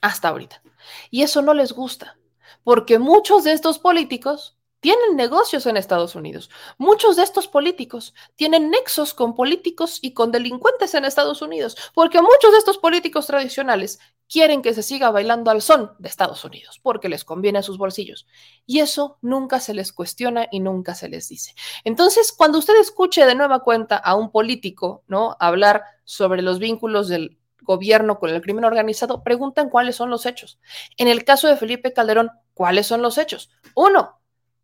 Hasta 0.00 0.28
ahorita. 0.28 0.62
Y 1.10 1.22
eso 1.22 1.42
no 1.42 1.52
les 1.52 1.72
gusta, 1.72 2.18
porque 2.64 2.98
muchos 2.98 3.44
de 3.44 3.52
estos 3.52 3.78
políticos 3.78 4.56
tienen 4.80 5.16
negocios 5.16 5.66
en 5.66 5.76
Estados 5.76 6.14
Unidos. 6.14 6.50
Muchos 6.78 7.16
de 7.16 7.22
estos 7.22 7.48
políticos 7.48 8.14
tienen 8.34 8.70
nexos 8.70 9.14
con 9.14 9.34
políticos 9.34 9.98
y 10.02 10.12
con 10.12 10.32
delincuentes 10.32 10.94
en 10.94 11.04
Estados 11.04 11.42
Unidos, 11.42 11.76
porque 11.94 12.20
muchos 12.20 12.52
de 12.52 12.58
estos 12.58 12.78
políticos 12.78 13.26
tradicionales 13.26 14.00
quieren 14.28 14.62
que 14.62 14.74
se 14.74 14.82
siga 14.82 15.10
bailando 15.10 15.50
al 15.50 15.60
son 15.60 15.92
de 15.98 16.08
Estados 16.08 16.44
Unidos, 16.44 16.80
porque 16.82 17.08
les 17.08 17.24
conviene 17.24 17.58
a 17.58 17.62
sus 17.62 17.78
bolsillos. 17.78 18.26
Y 18.64 18.78
eso 18.78 19.18
nunca 19.20 19.60
se 19.60 19.74
les 19.74 19.92
cuestiona 19.92 20.46
y 20.50 20.60
nunca 20.60 20.94
se 20.94 21.08
les 21.08 21.28
dice. 21.28 21.54
Entonces, 21.84 22.32
cuando 22.32 22.58
usted 22.58 22.78
escuche 22.80 23.26
de 23.26 23.34
nueva 23.34 23.60
cuenta 23.60 23.96
a 23.96 24.14
un 24.14 24.30
político, 24.30 25.02
¿no? 25.08 25.36
hablar 25.40 25.82
sobre 26.04 26.42
los 26.42 26.58
vínculos 26.58 27.08
del 27.08 27.38
gobierno 27.62 28.18
con 28.18 28.30
el 28.30 28.40
crimen 28.40 28.64
organizado, 28.64 29.22
preguntan 29.22 29.68
cuáles 29.68 29.96
son 29.96 30.10
los 30.10 30.26
hechos. 30.26 30.58
En 30.96 31.08
el 31.08 31.24
caso 31.24 31.48
de 31.48 31.56
Felipe 31.56 31.92
Calderón, 31.92 32.30
¿cuáles 32.54 32.86
son 32.86 33.02
los 33.02 33.18
hechos? 33.18 33.50
Uno, 33.74 34.19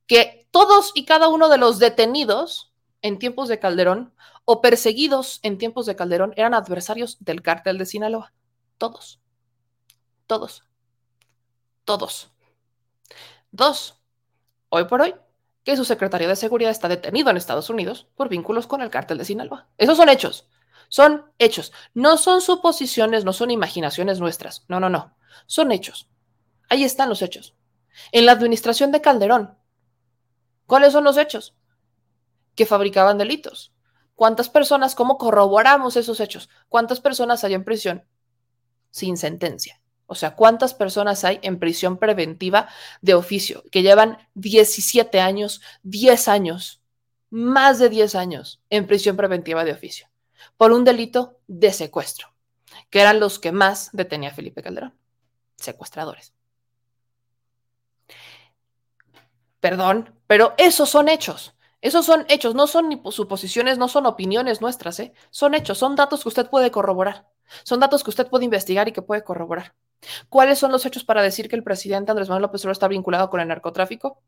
que 0.06 0.48
todos 0.50 0.92
y 0.94 1.04
cada 1.04 1.28
uno 1.28 1.48
de 1.48 1.58
los 1.58 1.78
detenidos 1.78 2.72
en 3.02 3.18
tiempos 3.18 3.48
de 3.48 3.58
Calderón 3.58 4.14
o 4.44 4.60
perseguidos 4.60 5.40
en 5.42 5.58
tiempos 5.58 5.86
de 5.86 5.96
Calderón 5.96 6.32
eran 6.36 6.54
adversarios 6.54 7.18
del 7.20 7.42
cártel 7.42 7.78
de 7.78 7.86
Sinaloa. 7.86 8.32
Todos. 8.78 9.20
Todos. 10.26 10.64
Todos. 11.84 12.30
Dos. 13.50 14.00
Hoy 14.68 14.84
por 14.84 15.02
hoy, 15.02 15.14
que 15.64 15.76
su 15.76 15.84
secretario 15.84 16.28
de 16.28 16.36
Seguridad 16.36 16.70
está 16.70 16.88
detenido 16.88 17.30
en 17.30 17.36
Estados 17.36 17.70
Unidos 17.70 18.06
por 18.16 18.28
vínculos 18.28 18.66
con 18.66 18.82
el 18.82 18.90
cártel 18.90 19.18
de 19.18 19.24
Sinaloa. 19.24 19.68
Esos 19.78 19.96
son 19.96 20.08
hechos. 20.08 20.48
Son 20.88 21.24
hechos. 21.38 21.72
No 21.94 22.16
son 22.16 22.40
suposiciones, 22.40 23.24
no 23.24 23.32
son 23.32 23.50
imaginaciones 23.50 24.20
nuestras. 24.20 24.64
No, 24.68 24.78
no, 24.78 24.88
no. 24.88 25.16
Son 25.46 25.72
hechos. 25.72 26.08
Ahí 26.68 26.84
están 26.84 27.08
los 27.08 27.22
hechos. 27.22 27.54
En 28.12 28.26
la 28.26 28.32
administración 28.32 28.92
de 28.92 29.00
Calderón, 29.00 29.56
¿Cuáles 30.66 30.92
son 30.92 31.04
los 31.04 31.16
hechos? 31.16 31.54
Que 32.54 32.66
fabricaban 32.66 33.18
delitos. 33.18 33.72
¿Cuántas 34.14 34.48
personas, 34.48 34.94
cómo 34.94 35.18
corroboramos 35.18 35.96
esos 35.96 36.20
hechos? 36.20 36.48
¿Cuántas 36.68 37.00
personas 37.00 37.44
hay 37.44 37.54
en 37.54 37.64
prisión 37.64 38.04
sin 38.90 39.16
sentencia? 39.16 39.80
O 40.06 40.14
sea, 40.14 40.34
¿cuántas 40.34 40.72
personas 40.72 41.24
hay 41.24 41.38
en 41.42 41.58
prisión 41.58 41.98
preventiva 41.98 42.68
de 43.02 43.14
oficio 43.14 43.62
que 43.70 43.82
llevan 43.82 44.18
17 44.34 45.20
años, 45.20 45.60
10 45.82 46.28
años, 46.28 46.82
más 47.28 47.78
de 47.78 47.88
10 47.88 48.14
años 48.14 48.62
en 48.70 48.86
prisión 48.86 49.16
preventiva 49.16 49.64
de 49.64 49.72
oficio 49.72 50.08
por 50.56 50.72
un 50.72 50.84
delito 50.84 51.38
de 51.46 51.72
secuestro, 51.72 52.32
que 52.88 53.00
eran 53.00 53.20
los 53.20 53.38
que 53.38 53.52
más 53.52 53.90
detenía 53.92 54.32
Felipe 54.32 54.62
Calderón, 54.62 54.94
secuestradores? 55.56 56.32
Perdón, 59.60 60.15
pero 60.26 60.54
esos 60.58 60.88
son 60.88 61.08
hechos. 61.08 61.54
Esos 61.82 62.06
son 62.06 62.24
hechos, 62.28 62.54
no 62.54 62.66
son 62.66 62.88
ni 62.88 63.00
suposiciones, 63.10 63.78
no 63.78 63.88
son 63.88 64.06
opiniones 64.06 64.60
nuestras, 64.60 64.98
¿eh? 64.98 65.12
Son 65.30 65.54
hechos, 65.54 65.78
son 65.78 65.94
datos 65.94 66.22
que 66.22 66.28
usted 66.28 66.48
puede 66.48 66.70
corroborar. 66.70 67.26
Son 67.62 67.78
datos 67.78 68.02
que 68.02 68.10
usted 68.10 68.28
puede 68.28 68.44
investigar 68.44 68.88
y 68.88 68.92
que 68.92 69.02
puede 69.02 69.22
corroborar. 69.22 69.74
¿Cuáles 70.28 70.58
son 70.58 70.72
los 70.72 70.84
hechos 70.84 71.04
para 71.04 71.22
decir 71.22 71.48
que 71.48 71.56
el 71.56 71.62
presidente 71.62 72.10
Andrés 72.10 72.28
Manuel 72.28 72.42
López 72.42 72.62
Obrador 72.62 72.72
está 72.72 72.88
vinculado 72.88 73.30
con 73.30 73.40
el 73.40 73.48
narcotráfico? 73.48 74.20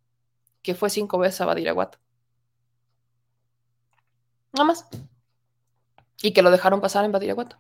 Que 0.62 0.74
fue 0.74 0.90
cinco 0.90 1.18
veces 1.18 1.40
a 1.40 1.46
Badiraguato. 1.46 1.98
Nada 4.52 4.64
más. 4.64 4.86
Y 6.22 6.32
que 6.32 6.42
lo 6.42 6.50
dejaron 6.50 6.80
pasar 6.80 7.04
en 7.04 7.12
Badiraguato. 7.12 7.58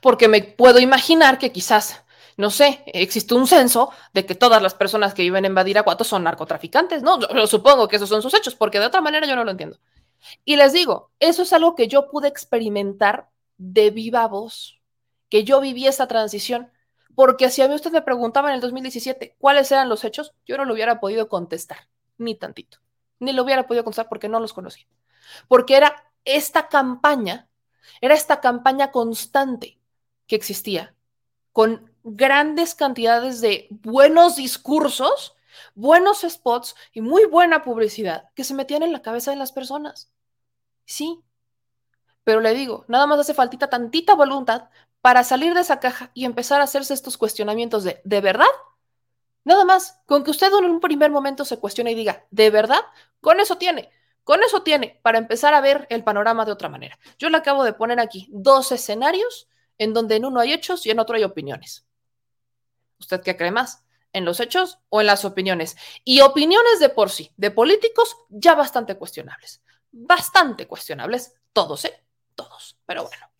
Porque 0.00 0.28
me 0.28 0.42
puedo 0.42 0.78
imaginar 0.78 1.38
que 1.38 1.52
quizás 1.52 2.04
no 2.38 2.50
sé, 2.50 2.84
existe 2.86 3.34
un 3.34 3.48
censo 3.48 3.90
de 4.14 4.24
que 4.24 4.36
todas 4.36 4.62
las 4.62 4.72
personas 4.72 5.12
que 5.12 5.22
viven 5.22 5.44
en 5.44 5.56
Badiraguato 5.56 6.04
son 6.04 6.22
narcotraficantes, 6.22 7.02
¿no? 7.02 7.18
Yo, 7.18 7.46
supongo 7.48 7.88
que 7.88 7.96
esos 7.96 8.08
son 8.08 8.22
sus 8.22 8.32
hechos, 8.32 8.54
porque 8.54 8.78
de 8.78 8.86
otra 8.86 9.00
manera 9.00 9.26
yo 9.26 9.34
no 9.34 9.42
lo 9.42 9.50
entiendo. 9.50 9.80
Y 10.44 10.54
les 10.54 10.72
digo, 10.72 11.10
eso 11.18 11.42
es 11.42 11.52
algo 11.52 11.74
que 11.74 11.88
yo 11.88 12.08
pude 12.08 12.28
experimentar 12.28 13.28
de 13.56 13.90
viva 13.90 14.28
voz, 14.28 14.80
que 15.28 15.42
yo 15.42 15.60
viví 15.60 15.88
esa 15.88 16.06
transición, 16.06 16.70
porque 17.16 17.50
si 17.50 17.60
a 17.60 17.66
mí 17.66 17.74
usted 17.74 17.90
me 17.90 18.02
preguntaba 18.02 18.50
en 18.50 18.54
el 18.54 18.60
2017 18.60 19.34
cuáles 19.38 19.72
eran 19.72 19.88
los 19.88 20.04
hechos, 20.04 20.32
yo 20.46 20.56
no 20.56 20.64
lo 20.64 20.74
hubiera 20.74 21.00
podido 21.00 21.28
contestar, 21.28 21.88
ni 22.18 22.36
tantito, 22.36 22.78
ni 23.18 23.32
lo 23.32 23.42
hubiera 23.42 23.66
podido 23.66 23.82
contestar 23.82 24.08
porque 24.08 24.28
no 24.28 24.38
los 24.38 24.52
conocía, 24.52 24.86
porque 25.48 25.76
era 25.76 26.12
esta 26.24 26.68
campaña, 26.68 27.48
era 28.00 28.14
esta 28.14 28.40
campaña 28.40 28.92
constante 28.92 29.80
que 30.28 30.36
existía 30.36 30.94
con 31.52 31.87
grandes 32.04 32.74
cantidades 32.74 33.40
de 33.40 33.68
buenos 33.70 34.36
discursos, 34.36 35.36
buenos 35.74 36.22
spots 36.28 36.74
y 36.92 37.00
muy 37.00 37.24
buena 37.26 37.62
publicidad 37.62 38.30
que 38.34 38.44
se 38.44 38.54
metían 38.54 38.82
en 38.82 38.92
la 38.92 39.02
cabeza 39.02 39.30
de 39.30 39.36
las 39.36 39.52
personas. 39.52 40.10
Sí, 40.86 41.22
pero 42.24 42.40
le 42.40 42.54
digo, 42.54 42.84
nada 42.88 43.06
más 43.06 43.20
hace 43.20 43.34
faltita 43.34 43.70
tantita 43.70 44.14
voluntad 44.14 44.68
para 45.00 45.24
salir 45.24 45.54
de 45.54 45.62
esa 45.62 45.80
caja 45.80 46.10
y 46.14 46.26
empezar 46.26 46.60
a 46.60 46.64
hacerse 46.64 46.94
estos 46.94 47.16
cuestionamientos 47.16 47.84
de, 47.84 48.00
¿de 48.04 48.20
verdad? 48.20 48.46
Nada 49.44 49.64
más, 49.64 50.00
con 50.06 50.24
que 50.24 50.30
usted 50.30 50.52
en 50.52 50.66
un 50.66 50.80
primer 50.80 51.10
momento 51.10 51.44
se 51.46 51.58
cuestione 51.58 51.92
y 51.92 51.94
diga, 51.94 52.26
¿de 52.30 52.50
verdad? 52.50 52.80
Con 53.20 53.40
eso 53.40 53.56
tiene, 53.56 53.90
con 54.24 54.42
eso 54.42 54.62
tiene 54.62 55.00
para 55.02 55.16
empezar 55.18 55.54
a 55.54 55.62
ver 55.62 55.86
el 55.88 56.04
panorama 56.04 56.44
de 56.44 56.52
otra 56.52 56.68
manera. 56.68 56.98
Yo 57.18 57.30
le 57.30 57.38
acabo 57.38 57.64
de 57.64 57.72
poner 57.72 57.98
aquí 57.98 58.28
dos 58.30 58.72
escenarios 58.72 59.48
en 59.78 59.94
donde 59.94 60.16
en 60.16 60.26
uno 60.26 60.40
hay 60.40 60.52
hechos 60.52 60.84
y 60.84 60.90
en 60.90 60.98
otro 60.98 61.16
hay 61.16 61.24
opiniones. 61.24 61.87
¿Usted 62.98 63.22
qué 63.22 63.36
cree 63.36 63.50
más? 63.50 63.84
¿En 64.12 64.24
los 64.24 64.40
hechos 64.40 64.78
o 64.88 65.00
en 65.00 65.06
las 65.06 65.24
opiniones? 65.24 65.76
Y 66.04 66.20
opiniones 66.20 66.80
de 66.80 66.88
por 66.88 67.10
sí, 67.10 67.32
de 67.36 67.50
políticos, 67.50 68.16
ya 68.28 68.54
bastante 68.54 68.96
cuestionables. 68.96 69.62
Bastante 69.90 70.66
cuestionables, 70.66 71.34
todos, 71.52 71.84
¿eh? 71.84 72.04
Todos. 72.34 72.78
Pero 72.86 73.04
bueno. 73.04 73.30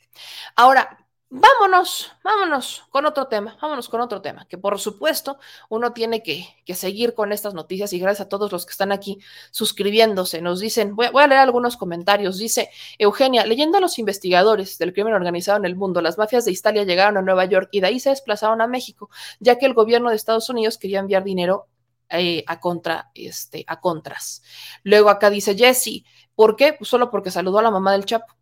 Ahora, 0.56 1.07
Vámonos, 1.30 2.10
vámonos 2.24 2.84
con 2.88 3.04
otro 3.04 3.26
tema, 3.26 3.58
vámonos 3.60 3.90
con 3.90 4.00
otro 4.00 4.22
tema, 4.22 4.46
que 4.48 4.56
por 4.56 4.78
supuesto 4.80 5.38
uno 5.68 5.92
tiene 5.92 6.22
que, 6.22 6.46
seguir 6.74 7.12
con 7.12 7.32
estas 7.32 7.52
noticias 7.52 7.92
y 7.92 7.98
gracias 7.98 8.24
a 8.24 8.28
todos 8.30 8.50
los 8.50 8.64
que 8.64 8.70
están 8.70 8.92
aquí 8.92 9.18
suscribiéndose. 9.50 10.40
Nos 10.40 10.58
dicen, 10.58 10.96
voy, 10.96 11.06
a 11.06 11.26
leer 11.26 11.42
algunos 11.42 11.76
comentarios, 11.76 12.38
dice 12.38 12.70
Eugenia, 12.98 13.44
leyendo 13.44 13.76
a 13.76 13.80
los 13.82 13.98
investigadores 13.98 14.78
del 14.78 14.94
crimen 14.94 15.12
organizado 15.12 15.58
en 15.58 15.66
el 15.66 15.76
mundo, 15.76 16.00
las 16.00 16.16
mafias 16.16 16.46
de 16.46 16.52
Italia 16.52 16.84
llegaron 16.84 17.18
a 17.18 17.22
Nueva 17.22 17.44
York 17.44 17.68
y 17.72 17.80
de 17.80 17.88
ahí 17.88 18.00
se 18.00 18.08
desplazaron 18.08 18.62
a 18.62 18.66
México, 18.66 19.10
ya 19.38 19.58
que 19.58 19.66
el 19.66 19.74
gobierno 19.74 20.08
de 20.08 20.16
Estados 20.16 20.48
Unidos 20.48 20.78
quería 20.78 21.00
enviar 21.00 21.24
dinero 21.24 21.66
eh, 22.08 22.42
a 22.46 22.58
contra, 22.58 23.10
este, 23.12 23.64
a 23.66 23.80
contras. 23.80 24.42
Luego 24.82 25.10
acá 25.10 25.28
dice 25.28 25.54
Jesse, 25.54 26.04
¿por 26.34 26.56
qué? 26.56 26.72
Pues 26.72 26.88
solo 26.88 27.10
porque 27.10 27.30
saludó 27.30 27.58
a 27.58 27.62
la 27.62 27.70
mamá 27.70 27.92
del 27.92 28.06
Chapo. 28.06 28.37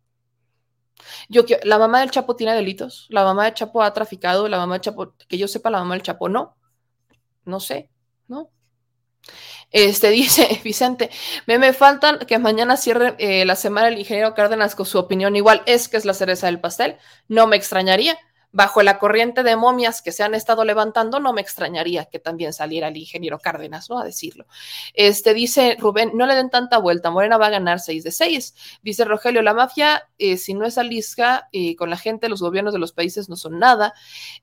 Yo 1.29 1.43
la 1.63 1.77
mamá 1.77 2.01
del 2.01 2.11
Chapo 2.11 2.35
tiene 2.35 2.55
delitos, 2.55 3.07
la 3.09 3.23
mamá 3.23 3.45
del 3.45 3.53
Chapo 3.53 3.81
ha 3.83 3.93
traficado, 3.93 4.47
la 4.47 4.57
mamá 4.57 4.75
del 4.75 4.81
Chapo, 4.81 5.13
que 5.27 5.37
yo 5.37 5.47
sepa, 5.47 5.69
la 5.69 5.79
mamá 5.79 5.95
del 5.95 6.03
Chapo 6.03 6.29
no, 6.29 6.57
no 7.45 7.59
sé, 7.59 7.89
¿no? 8.27 8.51
Este 9.71 10.09
dice 10.11 10.61
Vicente, 10.63 11.09
me, 11.45 11.59
me 11.59 11.73
faltan 11.73 12.19
que 12.19 12.39
mañana 12.39 12.77
cierre 12.77 13.15
eh, 13.19 13.45
la 13.45 13.55
semana 13.55 13.89
el 13.89 13.99
ingeniero 13.99 14.33
Cárdenas 14.33 14.75
con 14.75 14.85
su 14.85 14.97
opinión 14.97 15.35
igual. 15.35 15.63
Es 15.65 15.89
que 15.89 15.97
es 15.97 16.05
la 16.05 16.13
cereza 16.13 16.47
del 16.47 16.59
pastel. 16.59 16.97
No 17.27 17.47
me 17.47 17.57
extrañaría. 17.57 18.17
Bajo 18.51 18.81
la 18.81 18.97
corriente 18.97 19.43
de 19.43 19.55
momias 19.55 20.01
que 20.01 20.11
se 20.11 20.23
han 20.23 20.33
estado 20.33 20.63
levantando, 20.63 21.19
no 21.19 21.33
me 21.33 21.41
extrañaría 21.41 22.05
que 22.05 22.19
también 22.19 22.53
saliera 22.53 22.87
el 22.87 22.97
ingeniero 22.97 23.39
Cárdenas, 23.39 23.89
¿no? 23.89 23.99
A 23.99 24.05
decirlo. 24.05 24.45
Este 24.93 25.33
dice 25.33 25.75
Rubén, 25.79 26.11
no 26.15 26.25
le 26.25 26.35
den 26.35 26.49
tanta 26.49 26.77
vuelta, 26.77 27.11
Morena 27.11 27.37
va 27.37 27.47
a 27.47 27.51
ganar 27.51 27.79
6 27.79 28.03
de 28.03 28.11
6. 28.11 28.79
Dice 28.81 29.05
Rogelio, 29.05 29.41
la 29.41 29.53
mafia, 29.53 30.09
eh, 30.17 30.37
si 30.37 30.53
no 30.53 30.65
es 30.65 30.77
alisca 30.77 31.49
eh, 31.51 31.75
con 31.75 31.89
la 31.89 31.97
gente, 31.97 32.29
los 32.29 32.41
gobiernos 32.41 32.73
de 32.73 32.79
los 32.79 32.93
países 32.93 33.29
no 33.29 33.35
son 33.35 33.59
nada. 33.59 33.93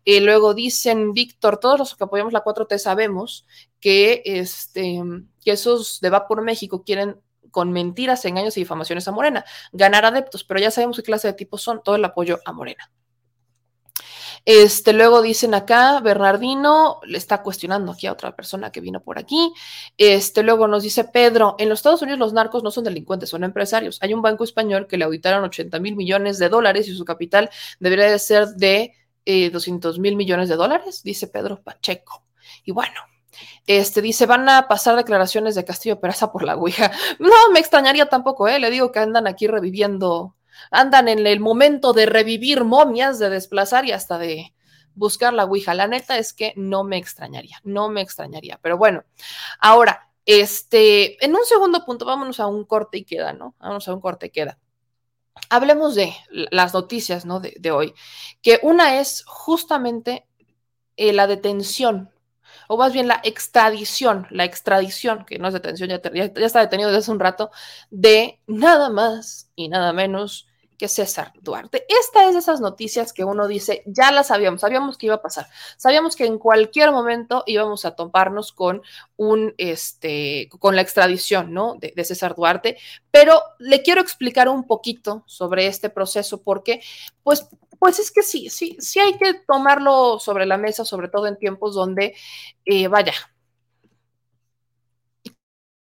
Eh, 0.05 0.21
luego 0.21 0.55
dicen, 0.55 1.13
Víctor, 1.13 1.59
todos 1.59 1.79
los 1.79 1.97
que 1.97 2.05
apoyamos 2.05 2.33
la 2.33 2.45
4T 2.45 2.79
sabemos 2.79 3.47
que, 3.81 4.23
este, 4.25 5.03
que 5.43 5.53
esos 5.53 6.01
de 6.01 6.11
Va 6.11 6.27
por 6.27 6.43
México 6.43 6.85
quieren 6.85 7.21
con 7.55 7.71
mentiras, 7.71 8.25
engaños 8.25 8.57
y 8.57 8.61
difamaciones 8.61 9.07
a 9.07 9.13
Morena, 9.13 9.45
ganar 9.73 10.05
adeptos, 10.05 10.43
pero 10.43 10.59
ya 10.59 10.73
sabemos 10.73 10.97
qué 10.97 11.05
clase 11.05 11.29
de 11.29 11.35
tipos 11.35 11.63
son, 11.63 11.83
todo 11.85 11.95
el 11.95 12.05
apoyo 12.05 12.41
a 12.45 12.53
Morena. 12.53 12.91
Este, 14.45 14.93
luego 14.93 15.23
dicen 15.23 15.55
acá, 15.55 16.01
Bernardino 16.01 17.01
le 17.05 17.17
está 17.17 17.43
cuestionando 17.43 17.93
aquí 17.93 18.07
a 18.07 18.13
otra 18.13 18.37
persona 18.37 18.71
que 18.71 18.81
vino 18.81 19.01
por 19.03 19.19
aquí. 19.19 19.53
Este, 19.97 20.43
luego 20.43 20.69
nos 20.69 20.83
dice 20.83 21.05
Pedro, 21.05 21.57
en 21.59 21.69
los 21.69 21.79
Estados 21.79 22.03
Unidos 22.03 22.19
los 22.19 22.33
narcos 22.35 22.63
no 22.63 22.71
son 22.71 22.85
delincuentes, 22.85 23.31
son 23.31 23.45
empresarios. 23.45 23.99
Hay 24.03 24.13
un 24.13 24.23
banco 24.23 24.45
español 24.45 24.87
que 24.87 24.99
le 24.99 25.05
auditaron 25.05 25.45
80 25.45 25.79
mil 25.81 25.97
millones 25.97 26.39
de 26.39 26.49
dólares 26.51 26.89
y 26.89 26.95
su 26.95 27.05
capital 27.05 27.49
debería 27.81 28.11
de 28.11 28.19
ser 28.19 28.49
de 28.49 28.93
200 29.25 29.97
eh, 29.97 30.01
mil 30.01 30.17
millones 30.17 30.49
de 30.49 30.57
dólares, 30.57 31.03
dice 31.03 31.27
Pedro 31.27 31.63
Pacheco. 31.63 32.25
Y 32.65 32.73
bueno, 32.73 33.01
este 33.67 34.03
dice, 34.03 34.27
van 34.27 34.49
a 34.49 34.69
pasar 34.69 34.97
declaraciones 34.97 35.55
de 35.55 35.65
Castillo 35.65 36.01
Peraza 36.01 36.31
por 36.33 36.45
la 36.45 36.57
Ouija. 36.57 36.91
No, 37.19 37.31
me 37.53 37.61
extrañaría 37.61 38.07
tampoco, 38.07 38.49
¿eh? 38.49 38.59
Le 38.59 38.71
digo 38.71 38.93
que 38.93 38.99
andan 38.99 39.27
aquí 39.27 39.47
reviviendo 39.47 40.37
andan 40.71 41.09
en 41.09 41.27
el 41.27 41.41
momento 41.41 41.93
de 41.93 42.07
revivir 42.07 42.65
momias, 42.65 43.19
de 43.19 43.31
desplazar 43.31 43.85
y 43.85 43.93
hasta 43.93 44.19
de 44.19 44.55
buscar 44.95 45.33
la 45.33 45.45
Ouija. 45.45 45.75
La 45.75 45.87
neta 45.87 46.19
es 46.19 46.33
que 46.33 46.53
no 46.57 46.85
me 46.85 46.97
extrañaría, 46.97 47.61
no 47.65 47.89
me 47.89 48.01
extrañaría. 48.01 48.59
Pero 48.63 48.79
bueno, 48.79 49.05
ahora, 49.61 50.11
este, 50.27 51.25
en 51.25 51.35
un 51.35 51.45
segundo 51.45 51.85
punto, 51.85 52.05
vámonos 52.05 52.41
a 52.41 52.47
un 52.47 52.65
corte 52.65 52.99
y 52.99 53.05
queda, 53.05 53.33
¿no? 53.33 53.55
Vamos 53.59 53.87
a 53.89 53.95
un 53.95 54.01
corte 54.01 54.27
y 54.27 54.31
queda. 54.31 54.59
Hablemos 55.51 55.95
de 55.95 56.15
las 56.31 56.75
noticias, 56.75 57.25
¿no? 57.27 57.41
De, 57.41 57.71
hoy, 57.71 57.95
que 58.41 58.61
una 58.63 59.01
es 59.01 59.25
justamente 59.27 60.27
eh, 60.97 61.13
la 61.13 61.27
detención 61.27 62.11
o 62.69 62.77
más 62.77 62.93
bien 62.93 63.09
la 63.09 63.21
extradición, 63.25 64.27
la 64.31 64.45
extradición, 64.45 65.25
que 65.25 65.39
no 65.39 65.49
es 65.49 65.55
detención, 65.55 65.91
ya, 65.91 66.01
ya, 66.03 66.47
está 66.47 66.61
detenido 66.61 66.89
desde 66.89 67.01
hace 67.01 67.11
un 67.11 67.21
rato, 67.21 67.51
de 67.91 68.41
nada 68.47 68.91
más 68.91 69.51
y 69.55 69.69
nada 69.69 69.93
menos 69.93 70.47
que 70.79 70.89
César 70.89 71.33
Duarte. 71.41 71.87
Esta 71.89 72.25
es 72.29 72.35
de 72.35 72.41
esas 72.41 72.61
noticias 72.61 73.13
que 73.13 73.25
uno 73.25 73.47
dice, 73.47 73.83
ya 73.87 74.11
las 74.13 74.29
sabíamos, 74.29 74.61
sabíamos 74.61 74.99
que 74.99 75.07
iba 75.07 75.17
a 75.17 75.23
pasar, 75.23 75.49
sabíamos 75.77 76.17
que 76.17 76.27
en 76.27 76.39
cualquier 76.39 76.93
momento 76.93 77.43
íbamos 77.47 77.85
a 77.85 77.95
toparnos 77.95 78.53
con 78.53 78.83
un, 79.17 79.55
este, 79.59 80.49
con 80.59 80.77
la 80.77 80.83
extradición, 80.83 81.53
¿no? 81.53 81.77
De, 81.77 82.05
César 82.05 82.35
Duarte, 82.35 82.77
pero 83.11 83.43
le 83.59 83.83
quiero 83.83 84.01
explicar 84.01 84.49
un 84.49 84.67
poquito 84.67 85.25
sobre 85.27 85.67
este 85.67 85.89
proceso 85.89 86.43
porque, 86.43 86.83
pues, 87.23 87.49
pues 87.79 87.99
es 87.99 88.11
que 88.11 88.23
sí, 88.23 88.51
sí, 88.51 88.77
sí 88.79 89.01
hay 89.01 89.17
que 89.17 89.35
tomarlo 89.47 90.19
sobre 90.19 90.45
la 90.45 90.59
mesa, 90.59 90.85
sobre 90.85 91.09
todo 91.09 91.27
en 91.27 91.39
tiempos 91.39 91.75
donde, 91.75 92.15
eh, 92.67 92.89
vaya, 92.89 93.15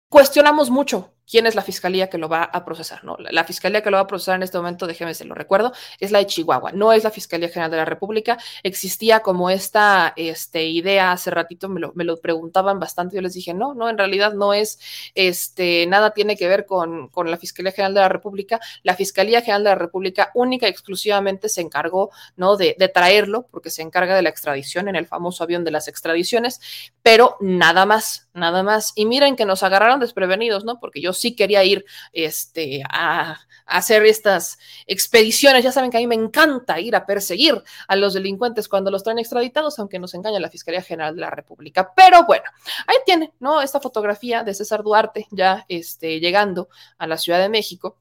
cuestionamos 0.09 0.71
mucho 0.71 1.13
quién 1.33 1.47
es 1.47 1.55
la 1.55 1.63
fiscalía 1.63 2.11
que 2.11 2.19
lo 2.19 2.29
va 2.29 2.45
a 2.45 2.63
procesar. 2.63 3.03
¿no? 3.05 3.17
La, 3.19 3.45
fiscalía 3.45 3.83
que 3.83 3.91
lo 3.91 3.97
va 3.97 4.03
a 4.03 4.07
procesar 4.07 4.37
en 4.37 4.43
este 4.43 4.59
momento, 4.59 4.87
déjeme 4.87 5.15
se 5.15 5.25
lo 5.25 5.35
recuerdo, 5.35 5.73
es 5.99 6.11
la 6.11 6.19
de 6.19 6.27
Chihuahua, 6.27 6.73
no 6.73 6.93
es 6.93 7.05
la 7.05 7.11
Fiscalía 7.11 7.49
General 7.49 7.71
de 7.71 7.79
la 7.79 7.87
República. 7.87 8.37
Existía 8.63 9.21
como 9.21 9.49
esta 9.49 10.13
este, 10.17 10.67
idea 10.67 11.11
hace 11.11 11.31
ratito, 11.31 11.71
me 11.71 11.81
lo, 11.81 11.95
me 11.95 12.05
lo, 12.05 12.19
preguntaban 12.19 12.79
bastante, 12.79 13.17
yo 13.17 13.23
les 13.23 13.33
dije, 13.33 13.55
no, 13.55 13.73
no, 13.73 13.89
en 13.89 13.97
realidad 13.97 14.35
no 14.35 14.53
es, 14.53 14.79
este, 15.15 15.87
nada 15.87 16.11
tiene 16.11 16.37
que 16.37 16.49
ver 16.49 16.67
con, 16.67 17.09
con 17.09 17.31
la 17.31 17.39
Fiscalía 17.39 17.73
General 17.73 17.95
de 17.95 18.01
la 18.01 18.09
República. 18.11 18.61
La 18.83 18.95
Fiscalía 18.95 19.41
General 19.41 19.65
de 19.65 19.71
la 19.71 19.77
República 19.77 20.33
única 20.35 20.67
y 20.67 20.71
exclusivamente 20.71 21.49
se 21.49 21.63
encargó 21.63 22.11
¿no? 22.37 22.59
de, 22.59 22.77
de 22.79 22.89
traerlo, 22.89 23.47
porque 23.51 23.71
se 23.71 23.81
encarga 23.81 24.15
de 24.15 24.21
la 24.21 24.29
extradición 24.29 24.87
en 24.89 24.97
el 24.97 25.07
famoso 25.07 25.45
avión 25.45 25.65
de 25.65 25.71
las 25.71 25.89
extradiciones, 25.89 26.61
pero 27.03 27.37
nada 27.41 27.85
más, 27.85 28.29
nada 28.33 28.63
más. 28.63 28.93
Y 28.95 29.07
miren 29.07 29.37
que 29.37 29.45
nos 29.45 29.63
agarraron 29.63 30.01
desprevenidos, 30.01 30.65
¿no? 30.65 30.79
Porque 30.79 31.01
yo 31.01 31.13
sí 31.13 31.35
quería 31.35 31.65
ir 31.65 31.85
este, 32.13 32.83
a, 32.89 33.41
hacer 33.67 34.05
estas 34.05 34.59
expediciones. 34.87 35.65
Ya 35.65 35.73
saben 35.73 35.91
que 35.91 35.97
a 35.97 36.01
mí 36.01 36.07
me 36.07 36.15
encanta 36.15 36.79
ir 36.81 36.95
a 36.95 37.07
perseguir 37.07 37.63
a 37.89 37.97
los 37.97 38.15
delincuentes 38.15 38.69
cuando 38.69 38.91
los 38.91 39.03
traen 39.03 39.19
extraditados, 39.19 39.79
aunque 39.79 39.99
nos 39.99 40.15
engaña 40.15 40.39
la 40.41 40.51
Fiscalía 40.51 40.83
General 40.83 41.15
de 41.15 41.21
la 41.21 41.31
República. 41.31 41.93
Pero 41.95 42.25
bueno, 42.25 42.45
ahí 42.87 42.97
tiene, 43.05 43.33
¿no? 43.41 43.61
Esta 43.61 43.81
fotografía 43.81 44.45
de 44.45 44.55
César 44.55 44.83
Duarte 44.83 45.27
ya 45.31 45.65
este, 45.69 46.21
llegando 46.21 46.69
a 46.99 47.07
la 47.07 47.19
Ciudad 47.19 47.41
de 47.41 47.49
México. 47.49 47.97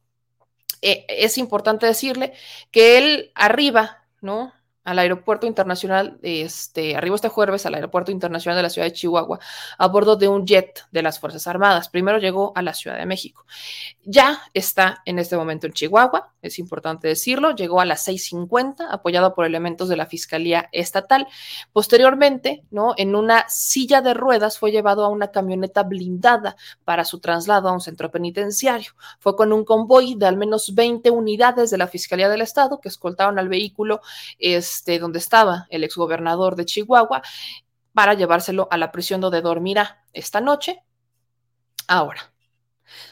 Eh, 0.81 1.05
es 1.07 1.37
importante 1.37 1.85
decirle 1.85 2.33
que 2.71 2.97
él 2.97 3.31
arriba, 3.35 4.03
¿no? 4.21 4.53
Al 4.83 4.99
aeropuerto 4.99 5.45
internacional, 5.45 6.17
este, 6.23 6.95
arriba 6.95 7.15
este 7.15 7.29
jueves 7.29 7.65
al 7.65 7.75
aeropuerto 7.75 8.11
internacional 8.11 8.57
de 8.57 8.63
la 8.63 8.69
ciudad 8.69 8.87
de 8.87 8.93
Chihuahua 8.93 9.39
a 9.77 9.87
bordo 9.87 10.15
de 10.15 10.27
un 10.27 10.45
jet 10.45 10.85
de 10.91 11.03
las 11.03 11.19
Fuerzas 11.19 11.45
Armadas. 11.45 11.89
Primero 11.89 12.17
llegó 12.17 12.51
a 12.55 12.61
la 12.61 12.73
Ciudad 12.73 12.97
de 12.97 13.05
México. 13.05 13.45
Ya 14.03 14.41
está 14.53 15.03
en 15.05 15.19
este 15.19 15.37
momento 15.37 15.67
en 15.67 15.73
Chihuahua, 15.73 16.33
es 16.41 16.57
importante 16.57 17.07
decirlo, 17.07 17.55
llegó 17.55 17.79
a 17.79 17.85
las 17.85 18.07
6.50 18.07 18.87
apoyado 18.89 19.35
por 19.35 19.45
elementos 19.45 19.87
de 19.89 19.97
la 19.97 20.07
Fiscalía 20.07 20.69
Estatal. 20.71 21.27
Posteriormente, 21.71 22.63
¿no? 22.71 22.95
En 22.97 23.15
una 23.15 23.47
silla 23.49 24.01
de 24.01 24.15
ruedas 24.15 24.57
fue 24.57 24.71
llevado 24.71 25.05
a 25.05 25.09
una 25.09 25.29
camioneta 25.29 25.83
blindada 25.83 26.55
para 26.83 27.05
su 27.05 27.19
traslado 27.19 27.69
a 27.69 27.73
un 27.73 27.81
centro 27.81 28.09
penitenciario. 28.09 28.93
Fue 29.19 29.35
con 29.35 29.53
un 29.53 29.63
convoy 29.63 30.15
de 30.15 30.25
al 30.25 30.37
menos 30.37 30.73
20 30.73 31.11
unidades 31.11 31.69
de 31.69 31.77
la 31.77 31.87
Fiscalía 31.87 32.29
del 32.29 32.41
Estado 32.41 32.79
que 32.81 32.89
escoltaron 32.89 33.37
al 33.37 33.49
vehículo. 33.49 34.01
Este, 34.39 34.70
donde 34.99 35.19
estaba 35.19 35.67
el 35.69 35.83
exgobernador 35.83 36.55
de 36.55 36.65
Chihuahua, 36.65 37.21
para 37.93 38.13
llevárselo 38.13 38.67
a 38.71 38.77
la 38.77 38.91
prisión 38.91 39.21
donde 39.21 39.41
dormirá 39.41 40.05
esta 40.13 40.41
noche. 40.41 40.83
Ahora, 41.87 42.33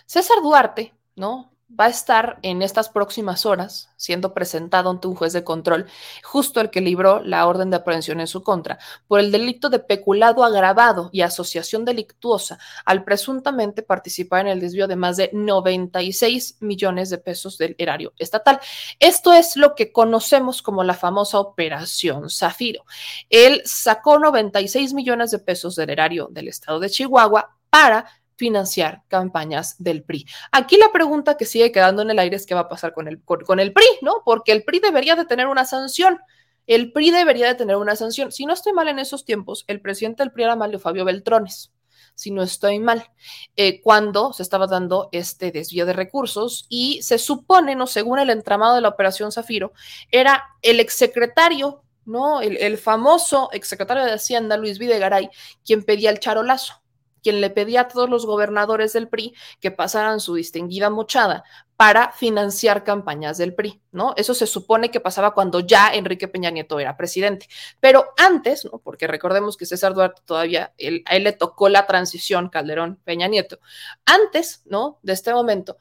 César 0.06 0.38
Duarte, 0.42 0.94
¿no? 1.16 1.52
Va 1.78 1.86
a 1.86 1.90
estar 1.90 2.40
en 2.42 2.62
estas 2.62 2.90
próximas 2.90 3.46
horas 3.46 3.90
siendo 3.96 4.34
presentado 4.34 4.90
ante 4.90 5.08
un 5.08 5.16
juez 5.16 5.34
de 5.34 5.44
control, 5.44 5.88
justo 6.24 6.62
el 6.62 6.70
que 6.70 6.82
libró 6.82 7.22
la 7.22 7.46
orden 7.46 7.70
de 7.70 7.78
aprehensión 7.78 8.20
en 8.20 8.28
su 8.28 8.44
contra, 8.44 8.80
por 9.08 9.20
el 9.20 9.32
delito 9.32 9.70
de 9.70 9.80
peculado 9.80 10.44
agravado 10.44 11.10
y 11.12 11.22
asociación 11.22 11.86
delictuosa 11.86 12.60
al 12.86 13.04
presuntamente 13.04 13.84
participar 13.84 14.42
en 14.42 14.54
el 14.54 14.62
desvío 14.62 14.88
de 14.88 14.96
más 14.96 15.18
de 15.18 15.30
96 15.34 16.58
millones 16.62 17.10
de 17.10 17.18
pesos 17.18 17.58
del 17.58 17.76
erario 17.78 18.14
estatal. 18.18 18.60
Esto 19.00 19.34
es 19.34 19.58
lo 19.58 19.76
que 19.76 19.92
conocemos 19.92 20.62
como 20.62 20.84
la 20.84 20.94
famosa 20.94 21.40
operación 21.40 22.30
Zafiro. 22.30 22.86
Él 23.30 23.62
sacó 23.66 24.18
96 24.18 24.94
millones 24.94 25.32
de 25.32 25.40
pesos 25.40 25.76
del 25.76 25.90
erario 25.90 26.30
del 26.32 26.48
estado 26.48 26.80
de 26.80 26.90
Chihuahua 26.90 27.56
para 27.70 28.06
financiar 28.40 29.04
campañas 29.10 29.76
del 29.80 30.02
PRI. 30.02 30.26
Aquí 30.54 30.78
la 30.78 30.94
pregunta 30.94 31.36
que 31.36 31.44
sigue 31.44 31.74
quedando 31.74 32.02
en 32.02 32.10
el 32.10 32.20
aire 32.20 32.38
es 32.38 32.46
qué 32.46 32.56
va 32.56 32.62
a 32.62 32.70
pasar 32.70 32.94
con 32.94 33.10
el, 33.10 33.22
con, 33.22 33.60
el 33.60 33.74
PRI, 33.74 33.86
¿no? 34.02 34.22
Porque 34.24 34.54
el 34.54 34.64
PRI 34.64 34.80
debería 34.80 35.18
de 35.18 35.26
tener 35.26 35.48
una 35.48 35.66
sanción. 35.66 36.20
El 36.66 36.94
PRI 36.94 37.12
debería 37.12 37.48
de 37.48 37.56
tener 37.56 37.76
una 37.76 37.98
sanción. 37.98 38.32
Si 38.32 38.46
no 38.46 38.54
estoy 38.54 38.72
mal 38.72 38.88
en 38.88 38.98
esos 38.98 39.26
tiempos, 39.26 39.66
el 39.68 39.82
presidente 39.82 40.24
del 40.24 40.32
PRI 40.32 40.46
era 40.46 40.56
Mario 40.56 40.80
Fabio 40.80 41.04
Beltrones 41.04 41.74
si 42.16 42.32
no 42.32 42.44
estoy 42.44 42.80
mal, 42.80 43.10
eh, 43.56 43.82
cuando 43.82 44.34
se 44.34 44.44
estaba 44.44 44.68
dando 44.68 45.08
este 45.14 45.54
desvío 45.54 45.86
de 45.86 45.94
recursos 45.94 46.66
y 46.68 47.02
se 47.02 47.18
supone, 47.18 47.76
no 47.76 47.88
según 47.88 48.20
el 48.20 48.30
entramado 48.30 48.76
de 48.76 48.82
la 48.82 48.90
operación 48.90 49.32
Zafiro, 49.32 49.72
era 50.12 50.44
el 50.62 50.82
exsecretario, 50.82 51.82
¿no? 52.04 52.42
El, 52.42 52.58
el 52.58 52.78
famoso 52.78 53.50
exsecretario 53.54 54.04
de 54.04 54.12
Hacienda, 54.12 54.58
Luis 54.58 54.80
Videgaray, 54.80 55.30
quien 55.64 55.84
pedía 55.84 56.10
el 56.10 56.20
charolazo 56.20 56.82
quien 57.22 57.42
le 57.42 57.50
pedía 57.50 57.82
a 57.82 57.88
todos 57.88 58.10
los 58.10 58.26
gobernadores 58.26 58.94
del 58.94 59.08
PRI 59.08 59.36
que 59.60 59.72
pasaran 59.72 60.20
su 60.20 60.36
distinguida 60.36 60.90
mochada 60.90 61.44
para 61.76 62.12
financiar 62.12 62.84
campañas 62.84 63.38
del 63.38 63.56
PRI, 63.56 63.82
¿no? 63.92 64.14
Eso 64.18 64.34
se 64.34 64.48
supone 64.48 64.92
que 64.92 65.00
pasaba 65.00 65.34
cuando 65.34 65.62
ya 65.62 65.94
Enrique 65.94 66.28
Peña 66.28 66.50
Nieto 66.50 66.80
era 66.80 66.98
presidente. 66.98 67.48
Pero 67.80 68.08
antes, 68.18 68.66
¿no? 68.66 68.80
Porque 68.80 69.08
recordemos 69.08 69.56
que 69.56 69.66
César 69.66 69.94
Duarte 69.94 70.22
todavía, 70.26 70.74
a 71.06 71.16
él 71.16 71.24
le 71.24 71.32
tocó 71.32 71.70
la 71.70 71.88
transición 71.88 72.50
Calderón-Peña 72.50 73.28
Nieto. 73.28 73.60
Antes, 74.06 74.62
¿no? 74.66 75.00
De 75.04 75.14
este 75.14 75.34
momento, 75.34 75.78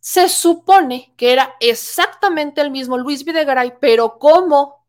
se 0.00 0.28
supone 0.28 1.12
que 1.16 1.32
era 1.32 1.56
exactamente 1.60 2.60
el 2.60 2.70
mismo 2.70 2.96
Luis 2.96 3.24
Videgaray, 3.24 3.74
pero 3.80 4.18
como, 4.18 4.86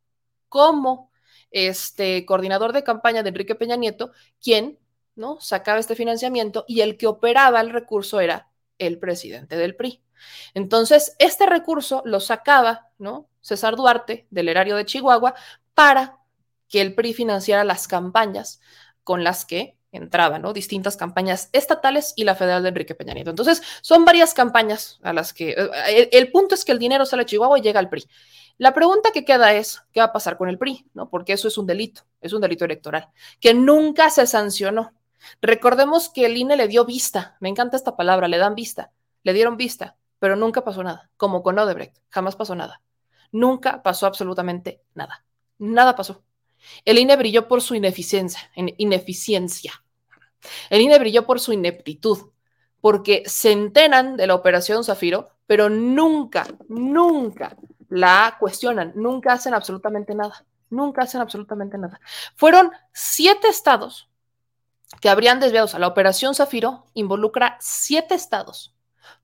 como 0.50 1.10
este 1.50 2.26
coordinador 2.26 2.74
de 2.74 2.84
campaña 2.84 3.24
de 3.24 3.30
Enrique 3.30 3.56
Peña 3.56 3.78
Nieto, 3.78 4.12
quien 4.40 4.78
¿no? 5.18 5.40
Sacaba 5.42 5.80
este 5.80 5.96
financiamiento 5.96 6.64
y 6.68 6.82
el 6.82 6.98
que 6.98 7.08
operaba 7.08 7.60
el 7.60 7.72
recurso 7.72 8.20
era 8.22 8.50
el 8.78 9.00
presidente 9.00 9.58
del 9.58 9.76
PRI. 9.76 10.02
Entonces, 10.54 11.16
este 11.20 11.46
recurso 11.46 12.02
lo 12.06 12.20
sacaba, 12.20 12.90
¿no? 12.98 13.28
César 13.42 13.76
Duarte 13.76 14.28
del 14.30 14.50
erario 14.50 14.76
de 14.76 14.86
Chihuahua 14.86 15.36
para 15.74 16.20
que 16.70 16.82
el 16.82 16.96
PRI 16.96 17.14
financiara 17.14 17.64
las 17.64 17.88
campañas 17.88 18.60
con 19.04 19.24
las 19.24 19.46
que 19.46 19.78
entraban, 19.92 20.42
¿no? 20.42 20.54
Distintas 20.54 20.98
campañas 20.98 21.50
estatales 21.54 22.14
y 22.16 22.24
la 22.24 22.36
federal 22.36 22.64
de 22.64 22.70
Enrique 22.70 22.96
Peña 22.96 23.14
Nieto. 23.14 23.30
Entonces, 23.30 23.62
son 23.82 24.06
varias 24.06 24.34
campañas 24.34 25.00
a 25.02 25.14
las 25.14 25.34
que... 25.34 25.52
Eh, 25.52 26.10
el, 26.12 26.32
punto 26.32 26.56
es 26.56 26.66
que 26.66 26.72
el 26.72 26.80
dinero 26.80 27.06
sale 27.06 27.24
a 27.24 27.26
Chihuahua 27.26 27.60
y 27.60 27.62
llega 27.62 27.80
al 27.80 27.90
PRI. 27.90 28.06
La 28.58 28.74
pregunta 28.74 29.12
que 29.12 29.24
queda 29.24 29.54
es, 29.54 29.84
¿qué 29.94 30.00
va 30.00 30.08
a 30.08 30.14
pasar 30.14 30.38
con 30.38 30.50
el 30.50 30.58
PRI? 30.58 30.86
¿No? 30.94 31.10
Porque 31.10 31.34
eso 31.34 31.48
es 31.48 31.58
un 31.58 31.68
delito, 31.68 32.02
es 32.22 32.34
un 32.34 32.42
delito 32.42 32.66
electoral, 32.66 33.10
que 33.40 33.54
nunca 33.54 34.10
se 34.10 34.28
sancionó. 34.28 34.94
Recordemos 35.42 36.10
que 36.10 36.26
el 36.26 36.38
INE 36.38 36.58
le 36.58 36.68
dio 36.68 36.86
vista, 36.86 37.38
me 37.40 37.50
encanta 37.50 37.78
esta 37.78 37.96
palabra, 37.96 38.28
le 38.28 38.38
dan 38.38 38.56
vista, 38.56 38.92
le 39.24 39.34
dieron 39.34 39.58
vista, 39.58 39.98
pero 40.20 40.36
nunca 40.36 40.64
pasó 40.64 40.84
nada, 40.84 41.10
como 41.18 41.44
con 41.44 41.60
Odebrecht, 41.60 41.98
jamás 42.10 42.36
pasó 42.36 42.56
nada. 42.56 42.82
Nunca 43.32 43.84
pasó 43.84 44.08
absolutamente 44.08 44.82
nada. 44.94 45.26
Nada 45.60 45.96
pasó. 45.96 46.24
El 46.86 46.98
INE 46.98 47.16
brilló 47.16 47.48
por 47.48 47.62
su 47.62 47.76
ineficiencia, 47.76 48.52
ineficiencia. 48.56 49.74
El 50.70 50.82
INE 50.82 51.00
brilló 51.00 51.26
por 51.26 51.40
su 51.40 51.54
ineptitud, 51.54 52.32
porque 52.82 53.24
se 53.26 53.52
enteran 53.52 54.18
de 54.18 54.28
la 54.28 54.36
operación 54.36 54.84
Zafiro, 54.84 55.30
pero 55.46 55.70
nunca, 55.70 56.48
nunca 56.68 57.58
la 57.90 58.38
cuestionan, 58.40 58.94
nunca 58.96 59.34
hacen 59.34 59.54
absolutamente 59.54 60.14
nada, 60.14 60.46
nunca 60.70 61.04
hacen 61.04 61.22
absolutamente 61.22 61.78
nada. 61.78 62.00
Fueron 62.36 62.72
siete 62.94 63.48
estados 63.48 64.10
que 65.02 65.10
habrían 65.10 65.40
desviado, 65.40 65.66
o 65.66 65.68
sea, 65.68 65.80
la 65.80 65.88
operación 65.88 66.36
Zafiro 66.36 66.86
involucra 66.94 67.58
siete 67.60 68.16
estados, 68.16 68.76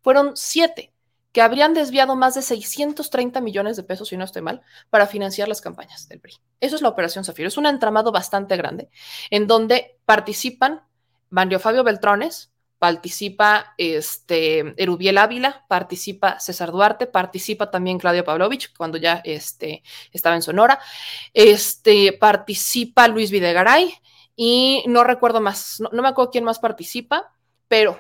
fueron 0.02 0.36
siete 0.36 0.94
que 1.34 1.42
habrían 1.42 1.74
desviado 1.74 2.16
más 2.16 2.36
de 2.36 2.44
630 2.44 3.42
millones 3.42 3.76
de 3.76 3.84
pesos, 3.84 4.10
si 4.10 4.18
no 4.18 4.24
estoy 4.24 4.44
mal, 4.44 4.62
para 4.92 5.08
financiar 5.08 5.48
las 5.48 5.62
campañas 5.62 6.08
del 6.08 6.20
PRI. 6.20 6.36
Eso 6.60 6.76
es 6.76 6.84
la 6.84 6.90
Operación 6.90 7.26
Zafiro. 7.26 7.48
Es 7.48 7.58
un 7.58 7.66
entramado 7.66 8.12
bastante 8.12 8.56
grande 8.56 8.90
en 9.32 9.48
donde 9.48 9.98
participan 10.06 10.84
Mario 11.32 11.60
Fabio 11.60 11.84
Beltrones, 11.84 12.52
participa 12.78 13.74
este, 13.78 14.76
Erubiel 14.78 15.18
Ávila, 15.18 15.66
participa 15.68 16.40
César 16.40 16.72
Duarte, 16.72 17.08
participa 17.08 17.72
también 17.72 17.98
Claudio 17.98 18.24
Pavlovich, 18.24 18.72
cuando 18.78 19.00
ya 19.00 19.22
este, 19.24 19.82
estaba 20.12 20.36
en 20.36 20.44
Sonora, 20.44 20.80
este, 21.34 22.14
participa 22.14 23.08
Luis 23.08 23.32
Videgaray 23.32 23.96
y 24.36 24.84
no 24.88 25.04
recuerdo 25.04 25.42
más, 25.42 25.82
no 25.92 26.02
me 26.02 26.08
acuerdo 26.08 26.32
quién 26.32 26.44
más 26.44 26.60
participa, 26.60 27.34
pero 27.68 28.00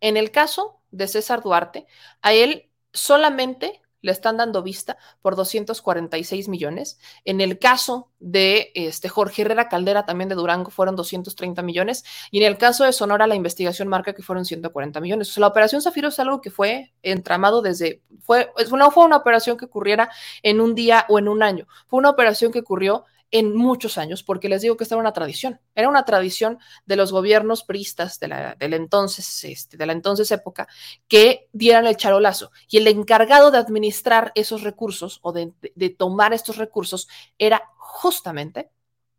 en 0.00 0.16
el 0.16 0.30
caso 0.30 0.80
de 0.90 1.08
César 1.08 1.42
Duarte, 1.42 1.86
a 2.20 2.32
él 2.32 2.70
solamente 2.92 3.82
le 4.02 4.12
están 4.12 4.36
dando 4.36 4.62
vista 4.62 4.98
por 5.22 5.36
246 5.36 6.48
millones. 6.48 6.98
En 7.24 7.40
el 7.40 7.58
caso 7.58 8.10
de 8.18 8.72
este 8.74 9.08
Jorge 9.08 9.42
Herrera 9.42 9.68
Caldera, 9.68 10.04
también 10.04 10.28
de 10.28 10.34
Durango, 10.34 10.70
fueron 10.70 10.96
230 10.96 11.62
millones. 11.62 12.04
Y 12.30 12.38
en 12.38 12.44
el 12.44 12.58
caso 12.58 12.84
de 12.84 12.92
Sonora, 12.92 13.26
la 13.26 13.36
investigación 13.36 13.88
marca 13.88 14.12
que 14.12 14.22
fueron 14.22 14.44
140 14.44 15.00
millones. 15.00 15.36
La 15.38 15.46
operación 15.46 15.80
Zafiro 15.80 16.08
es 16.08 16.18
algo 16.18 16.40
que 16.40 16.50
fue 16.50 16.92
entramado 17.02 17.62
desde, 17.62 18.02
fue, 18.20 18.50
no 18.76 18.90
fue 18.90 19.04
una 19.04 19.16
operación 19.16 19.56
que 19.56 19.64
ocurriera 19.64 20.10
en 20.42 20.60
un 20.60 20.74
día 20.74 21.06
o 21.08 21.18
en 21.18 21.28
un 21.28 21.42
año, 21.42 21.66
fue 21.86 21.98
una 21.98 22.10
operación 22.10 22.52
que 22.52 22.58
ocurrió 22.58 23.04
en 23.32 23.56
muchos 23.56 23.96
años, 23.96 24.22
porque 24.22 24.50
les 24.50 24.60
digo 24.60 24.76
que 24.76 24.84
esta 24.84 24.94
era 24.94 25.00
una 25.00 25.14
tradición, 25.14 25.58
era 25.74 25.88
una 25.88 26.04
tradición 26.04 26.58
de 26.84 26.96
los 26.96 27.12
gobiernos 27.12 27.64
priistas 27.64 28.20
de 28.20 28.28
la, 28.28 28.56
entonces, 28.60 29.44
este, 29.44 29.78
de 29.78 29.86
la 29.86 29.94
entonces 29.94 30.30
época, 30.30 30.68
que 31.08 31.48
dieran 31.52 31.86
el 31.86 31.96
charolazo. 31.96 32.52
Y 32.68 32.76
el 32.76 32.86
encargado 32.86 33.50
de 33.50 33.58
administrar 33.58 34.32
esos 34.34 34.62
recursos 34.62 35.18
o 35.22 35.32
de, 35.32 35.52
de 35.74 35.90
tomar 35.90 36.34
estos 36.34 36.58
recursos 36.58 37.08
era 37.38 37.62
justamente 37.78 38.70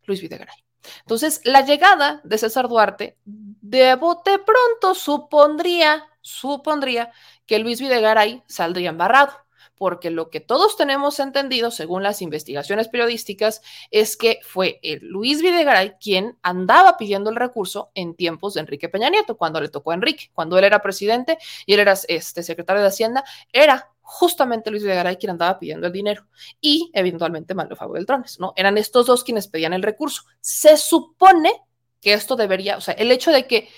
Luis 0.04 0.20
Videgaray. 0.20 0.56
Entonces, 1.00 1.40
la 1.44 1.62
llegada 1.62 2.20
de 2.24 2.38
César 2.38 2.68
Duarte, 2.68 3.18
de 3.24 3.96
bote 3.96 4.38
pronto 4.38 4.94
supondría, 4.94 6.04
supondría 6.20 7.10
que 7.46 7.58
Luis 7.58 7.80
Videgaray 7.80 8.44
saldría 8.46 8.90
embarrado 8.90 9.43
porque 9.76 10.10
lo 10.10 10.30
que 10.30 10.40
todos 10.40 10.76
tenemos 10.76 11.18
entendido, 11.20 11.70
según 11.70 12.02
las 12.02 12.22
investigaciones 12.22 12.88
periodísticas, 12.88 13.62
es 13.90 14.16
que 14.16 14.40
fue 14.42 14.78
el 14.82 15.00
Luis 15.06 15.42
Videgaray 15.42 15.94
quien 16.00 16.38
andaba 16.42 16.96
pidiendo 16.96 17.30
el 17.30 17.36
recurso 17.36 17.90
en 17.94 18.14
tiempos 18.14 18.54
de 18.54 18.60
Enrique 18.60 18.88
Peña 18.88 19.10
Nieto, 19.10 19.36
cuando 19.36 19.60
le 19.60 19.68
tocó 19.68 19.90
a 19.90 19.94
Enrique, 19.94 20.30
cuando 20.32 20.58
él 20.58 20.64
era 20.64 20.82
presidente 20.82 21.38
y 21.66 21.74
él 21.74 21.80
era 21.80 21.94
este, 22.08 22.42
secretario 22.42 22.82
de 22.82 22.88
Hacienda, 22.88 23.24
era 23.52 23.90
justamente 24.00 24.70
Luis 24.70 24.82
Videgaray 24.82 25.16
quien 25.16 25.30
andaba 25.30 25.58
pidiendo 25.58 25.86
el 25.86 25.92
dinero 25.92 26.26
y 26.60 26.90
eventualmente 26.92 27.54
Manuel 27.54 27.76
Fabio 27.76 27.94
Beltrones, 27.94 28.38
¿no? 28.38 28.52
Eran 28.54 28.78
estos 28.78 29.06
dos 29.06 29.24
quienes 29.24 29.48
pedían 29.48 29.72
el 29.72 29.82
recurso. 29.82 30.22
Se 30.40 30.76
supone 30.76 31.52
que 32.00 32.12
esto 32.12 32.36
debería, 32.36 32.76
o 32.76 32.80
sea, 32.80 32.94
el 32.94 33.10
hecho 33.10 33.32
de 33.32 33.46
que 33.46 33.68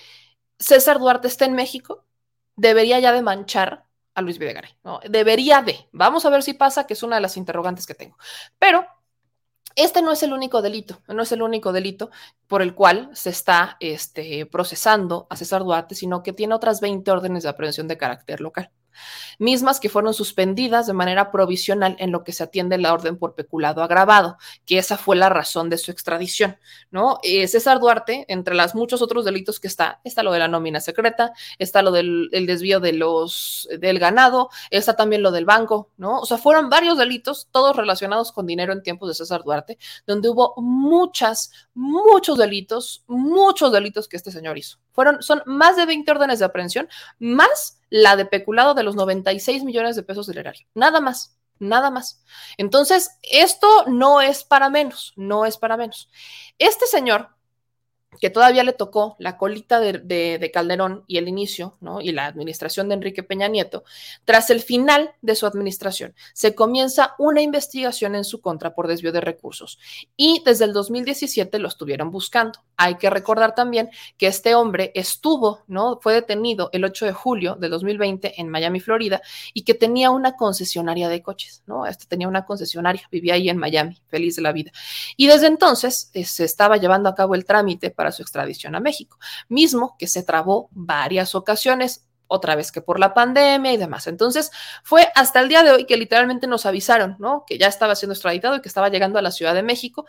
César 0.59 0.99
Duarte 0.99 1.29
esté 1.29 1.45
en 1.45 1.55
México 1.55 2.05
debería 2.57 2.99
ya 2.99 3.13
de 3.13 3.23
manchar 3.23 3.86
a 4.17 4.23
Luis 4.23 4.39
Videgaray, 4.39 4.71
¿no? 4.83 4.99
Debería 5.09 5.63
de. 5.63 5.89
Vamos 5.93 6.25
a 6.25 6.31
ver 6.31 6.43
si 6.43 6.55
pasa, 6.55 6.87
que 6.87 6.95
es 6.95 7.03
una 7.03 7.17
de 7.17 7.23
las 7.23 7.37
interrogantes 7.37 7.87
que 7.87 7.95
tengo. 7.95 8.17
Pero 8.59 8.85
este 9.77 10.01
no 10.01 10.11
es 10.11 10.23
el 10.23 10.33
único 10.33 10.63
delito, 10.63 11.03
no 11.07 11.23
es 11.23 11.33
el 11.33 11.43
único 11.43 11.71
delito 11.71 12.11
por 12.47 12.63
el 12.63 12.75
cual 12.75 13.11
se 13.13 13.29
está 13.29 13.77
este, 13.79 14.47
procesando 14.47 15.27
a 15.29 15.37
César 15.37 15.63
Duarte, 15.63 15.95
sino 15.95 16.23
que 16.23 16.33
tiene 16.33 16.55
otras 16.55 16.81
20 16.81 17.09
órdenes 17.11 17.43
de 17.43 17.51
aprehensión 17.51 17.87
de 17.87 17.99
carácter 17.99 18.41
local 18.41 18.71
mismas 19.39 19.81
que 19.81 19.89
fueron 19.89 20.15
suspendidas 20.15 20.87
de 20.87 20.93
manera 20.93 21.31
provisional 21.31 21.97
en 21.99 22.13
lo 22.13 22.25
que 22.25 22.33
se 22.33 22.45
atiende 22.45 22.79
la 22.79 22.93
orden 22.93 23.19
por 23.19 23.35
peculado 23.35 23.83
agravado, 23.83 24.37
que 24.65 24.79
esa 24.79 24.97
fue 24.97 25.17
la 25.17 25.29
razón 25.29 25.71
de 25.71 25.79
su 25.79 25.91
extradición, 25.91 26.59
¿no? 26.91 27.19
Eh, 27.23 27.49
César 27.49 27.81
Duarte, 27.81 28.25
entre 28.29 28.55
los 28.55 28.75
muchos 28.75 29.03
otros 29.03 29.25
delitos 29.25 29.61
que 29.61 29.69
está, 29.69 30.01
está 30.05 30.23
lo 30.23 30.33
de 30.33 30.39
la 30.39 30.49
nómina 30.49 30.81
secreta, 30.81 31.33
está 31.59 31.83
lo 31.83 31.93
del 31.93 32.31
desvío 32.47 32.81
de 32.81 32.93
los, 32.93 33.69
del 33.79 33.99
ganado, 33.99 34.51
está 34.71 34.97
también 34.97 35.23
lo 35.23 35.31
del 35.31 35.45
banco, 35.45 35.91
¿no? 35.97 36.21
O 36.21 36.27
sea, 36.27 36.39
fueron 36.39 36.71
varios 36.71 36.99
delitos, 36.99 37.49
todos 37.51 37.77
relacionados 37.77 38.33
con 38.33 38.47
dinero 38.47 38.73
en 38.73 38.83
tiempos 38.83 39.09
de 39.09 39.15
César 39.15 39.43
Duarte, 39.45 39.79
donde 40.07 40.29
hubo 40.29 40.55
muchas, 40.57 41.51
muchos 41.75 42.39
delitos, 42.39 43.05
muchos 43.07 43.73
delitos 43.73 44.09
que 44.09 44.17
este 44.17 44.31
señor 44.31 44.59
hizo. 44.59 44.79
Fueron, 44.97 45.23
son 45.23 45.43
más 45.47 45.77
de 45.77 45.87
20 45.87 46.11
órdenes 46.11 46.41
de 46.41 46.47
aprehensión, 46.47 46.89
más 47.21 47.81
la 47.91 48.17
de 48.17 48.25
peculado 48.27 48.75
de 48.75 48.83
los 48.83 48.97
96 48.97 49.63
millones 49.63 49.95
de 49.95 50.03
pesos 50.03 50.27
del 50.27 50.39
erario. 50.39 50.67
Nada 50.75 51.01
más, 51.01 51.37
nada 51.59 51.91
más. 51.91 52.25
Entonces, 52.57 53.11
esto 53.23 53.85
no 53.87 54.21
es 54.21 54.43
para 54.43 54.71
menos, 54.71 55.13
no 55.15 55.47
es 55.47 55.59
para 55.59 55.77
menos. 55.77 56.11
Este 56.59 56.87
señor 56.87 57.36
que 58.21 58.31
todavía 58.31 58.65
le 58.65 58.73
tocó 58.73 59.17
la 59.19 59.37
colita 59.37 59.81
de, 59.81 60.51
Calderón 60.53 61.05
y 61.07 61.19
el 61.19 61.29
inicio, 61.29 61.75
¿no? 61.81 62.01
Y 62.01 62.13
la 62.13 62.27
administración 62.27 62.89
de 62.89 62.95
Enrique 62.95 63.23
Peña 63.23 63.49
Nieto, 63.49 63.85
tras 64.25 64.51
el 64.51 64.61
final 64.61 65.13
de 65.23 65.35
su 65.35 65.47
administración, 65.47 66.15
se 66.33 66.55
comienza 66.55 67.15
una 67.19 67.41
investigación 67.41 68.15
en 68.15 68.25
su 68.25 68.41
contra 68.41 68.75
por 68.75 68.89
desvío 68.89 69.13
de 69.13 69.21
recursos. 69.21 69.79
Y 70.17 70.43
desde 70.45 70.65
el 70.65 70.73
2017 70.73 71.59
lo 71.59 71.69
estuvieron 71.69 72.11
buscando. 72.11 72.61
Hay 72.77 72.97
que 72.97 73.11
recordar 73.11 73.55
también 73.55 73.91
que 74.19 74.27
este 74.27 74.55
hombre 74.55 74.93
estuvo, 74.95 75.61
¿no? 75.67 75.99
Fue 76.01 76.15
detenido 76.15 76.71
el 76.73 76.85
8 76.85 77.07
de 77.07 77.13
julio 77.13 77.57
de 77.57 77.69
2020 77.69 78.41
en 78.41 78.49
Miami, 78.49 78.81
Florida, 78.81 79.23
y 79.55 79.63
que 79.63 79.75
tenía 79.75 80.11
una 80.11 80.37
concesionaria 80.37 81.09
de 81.09 81.23
coches, 81.23 81.63
¿no? 81.67 81.87
Este 81.87 82.07
tenía 82.07 82.29
una 82.29 82.45
concesionaria, 82.45 83.03
vivía 83.11 83.35
ahí 83.35 83.49
en 83.49 83.59
Miami, 83.59 84.01
feliz 84.09 84.37
de 84.37 84.43
la 84.43 84.53
vida. 84.53 84.73
Y 85.17 85.27
desde 85.27 85.47
entonces 85.47 86.11
eh, 86.15 86.25
se 86.25 86.45
estaba 86.45 86.77
llevando 86.77 87.09
a 87.09 87.15
cabo 87.15 87.35
el 87.35 87.45
trámite 87.45 87.91
para 87.91 88.06
su 88.13 88.23
extradición 88.23 88.75
a 88.75 88.81
México, 88.81 89.19
mismo 89.49 89.97
que 89.99 90.07
se 90.07 90.23
trabó 90.23 90.69
varias 90.73 91.35
ocasiones, 91.35 92.07
otra 92.29 92.57
vez 92.57 92.73
que 92.73 92.81
por 92.81 92.99
la 92.99 93.15
pandemia 93.15 93.73
y 93.73 93.77
demás. 93.77 94.07
Entonces, 94.07 94.51
fue 94.83 95.09
hasta 95.15 95.41
el 95.41 95.49
día 95.49 95.63
de 95.63 95.71
hoy 95.71 95.87
que 95.87 95.97
literalmente 95.97 96.47
nos 96.47 96.67
avisaron, 96.67 97.17
¿no? 97.19 97.45
Que 97.47 97.59
ya 97.59 97.69
estaba 97.69 97.95
siendo 97.95 98.15
extraditado 98.15 98.57
y 98.57 98.61
que 98.61 98.69
estaba 98.69 98.89
llegando 98.89 99.19
a 99.19 99.23
la 99.23 99.31
Ciudad 99.31 99.55
de 99.55 99.63
México, 99.63 100.07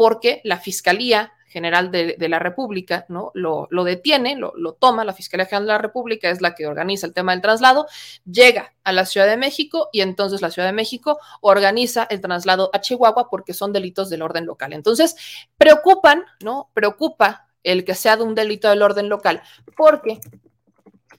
porque 0.00 0.40
la 0.44 0.56
Fiscalía 0.56 1.34
General 1.44 1.90
de, 1.90 2.16
la 2.30 2.38
República, 2.38 3.04
¿no? 3.10 3.32
Lo, 3.34 3.68
detiene, 3.84 4.34
lo, 4.34 4.54
lo, 4.56 4.72
toma, 4.72 5.04
la 5.04 5.12
Fiscalía 5.12 5.44
General 5.44 5.66
de 5.66 5.72
la 5.74 5.78
República 5.78 6.30
es 6.30 6.40
la 6.40 6.54
que 6.54 6.66
organiza 6.66 7.06
el 7.06 7.12
tema 7.12 7.32
del 7.32 7.42
traslado, 7.42 7.86
llega 8.24 8.72
a 8.82 8.92
la 8.92 9.04
Ciudad 9.04 9.26
de 9.26 9.36
México 9.36 9.90
y 9.92 10.00
entonces 10.00 10.40
la 10.40 10.50
Ciudad 10.50 10.68
de 10.68 10.72
México 10.72 11.18
organiza 11.42 12.04
el 12.08 12.22
traslado 12.22 12.70
a 12.72 12.80
Chihuahua 12.80 13.28
porque 13.28 13.52
son 13.52 13.74
delitos 13.74 14.08
del 14.08 14.22
orden 14.22 14.46
local. 14.46 14.72
Entonces, 14.72 15.16
preocupan, 15.58 16.24
¿no? 16.42 16.70
Preocupa 16.72 17.48
el 17.62 17.84
que 17.84 17.94
sea 17.94 18.16
de 18.16 18.22
un 18.22 18.34
delito 18.34 18.70
del 18.70 18.80
orden 18.80 19.10
local, 19.10 19.42
porque 19.76 20.18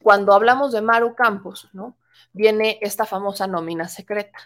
cuando 0.01 0.33
hablamos 0.33 0.71
de 0.71 0.81
Maru 0.81 1.13
Campos, 1.13 1.69
¿no? 1.71 1.97
Viene 2.33 2.79
esta 2.81 3.05
famosa 3.05 3.45
nómina 3.45 3.87
secreta. 3.87 4.39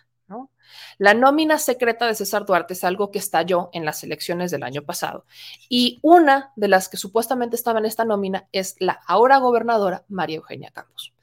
La 0.98 1.14
nómina 1.14 1.58
secreta 1.58 2.08
de 2.08 2.16
César 2.16 2.46
Duarte 2.46 2.74
es 2.74 2.84
algo 2.84 3.12
que 3.12 3.20
estalló 3.20 3.70
en 3.74 3.86
las 3.86 4.04
elecciones 4.04 4.52
del 4.52 4.64
año 4.64 4.84
pasado. 4.84 5.26
Y 5.70 6.00
una 6.02 6.52
de 6.56 6.68
las 6.68 6.90
que 6.90 6.98
supuestamente 6.98 7.56
estaba 7.56 7.80
en 7.80 7.86
esta 7.86 8.06
nómina 8.06 8.48
es 8.52 8.76
la 8.80 9.00
ahora 9.08 9.38
gobernadora 9.38 10.06
María 10.08 10.38
Eugenia 10.38 10.72
Campos. 10.72 11.14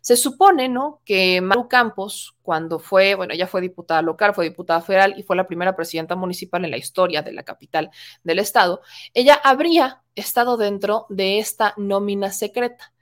Se 0.00 0.16
supone, 0.16 0.68
¿no?, 0.68 1.00
que 1.04 1.40
Maru 1.40 1.68
Campos, 1.68 2.36
cuando 2.42 2.78
fue, 2.78 3.14
bueno, 3.14 3.34
ella 3.34 3.46
fue 3.46 3.60
diputada 3.60 4.02
local, 4.02 4.34
fue 4.34 4.48
diputada 4.48 4.80
federal 4.80 5.14
y 5.16 5.22
fue 5.22 5.36
la 5.36 5.46
primera 5.46 5.76
presidenta 5.76 6.16
municipal 6.16 6.64
en 6.64 6.70
la 6.70 6.78
historia 6.78 7.22
de 7.22 7.32
la 7.32 7.42
capital 7.42 7.90
del 8.24 8.38
estado, 8.38 8.80
ella 9.14 9.34
habría 9.42 10.02
estado 10.14 10.56
dentro 10.56 11.06
de 11.08 11.38
esta 11.38 11.74
nómina 11.76 12.32
secreta 12.32 12.92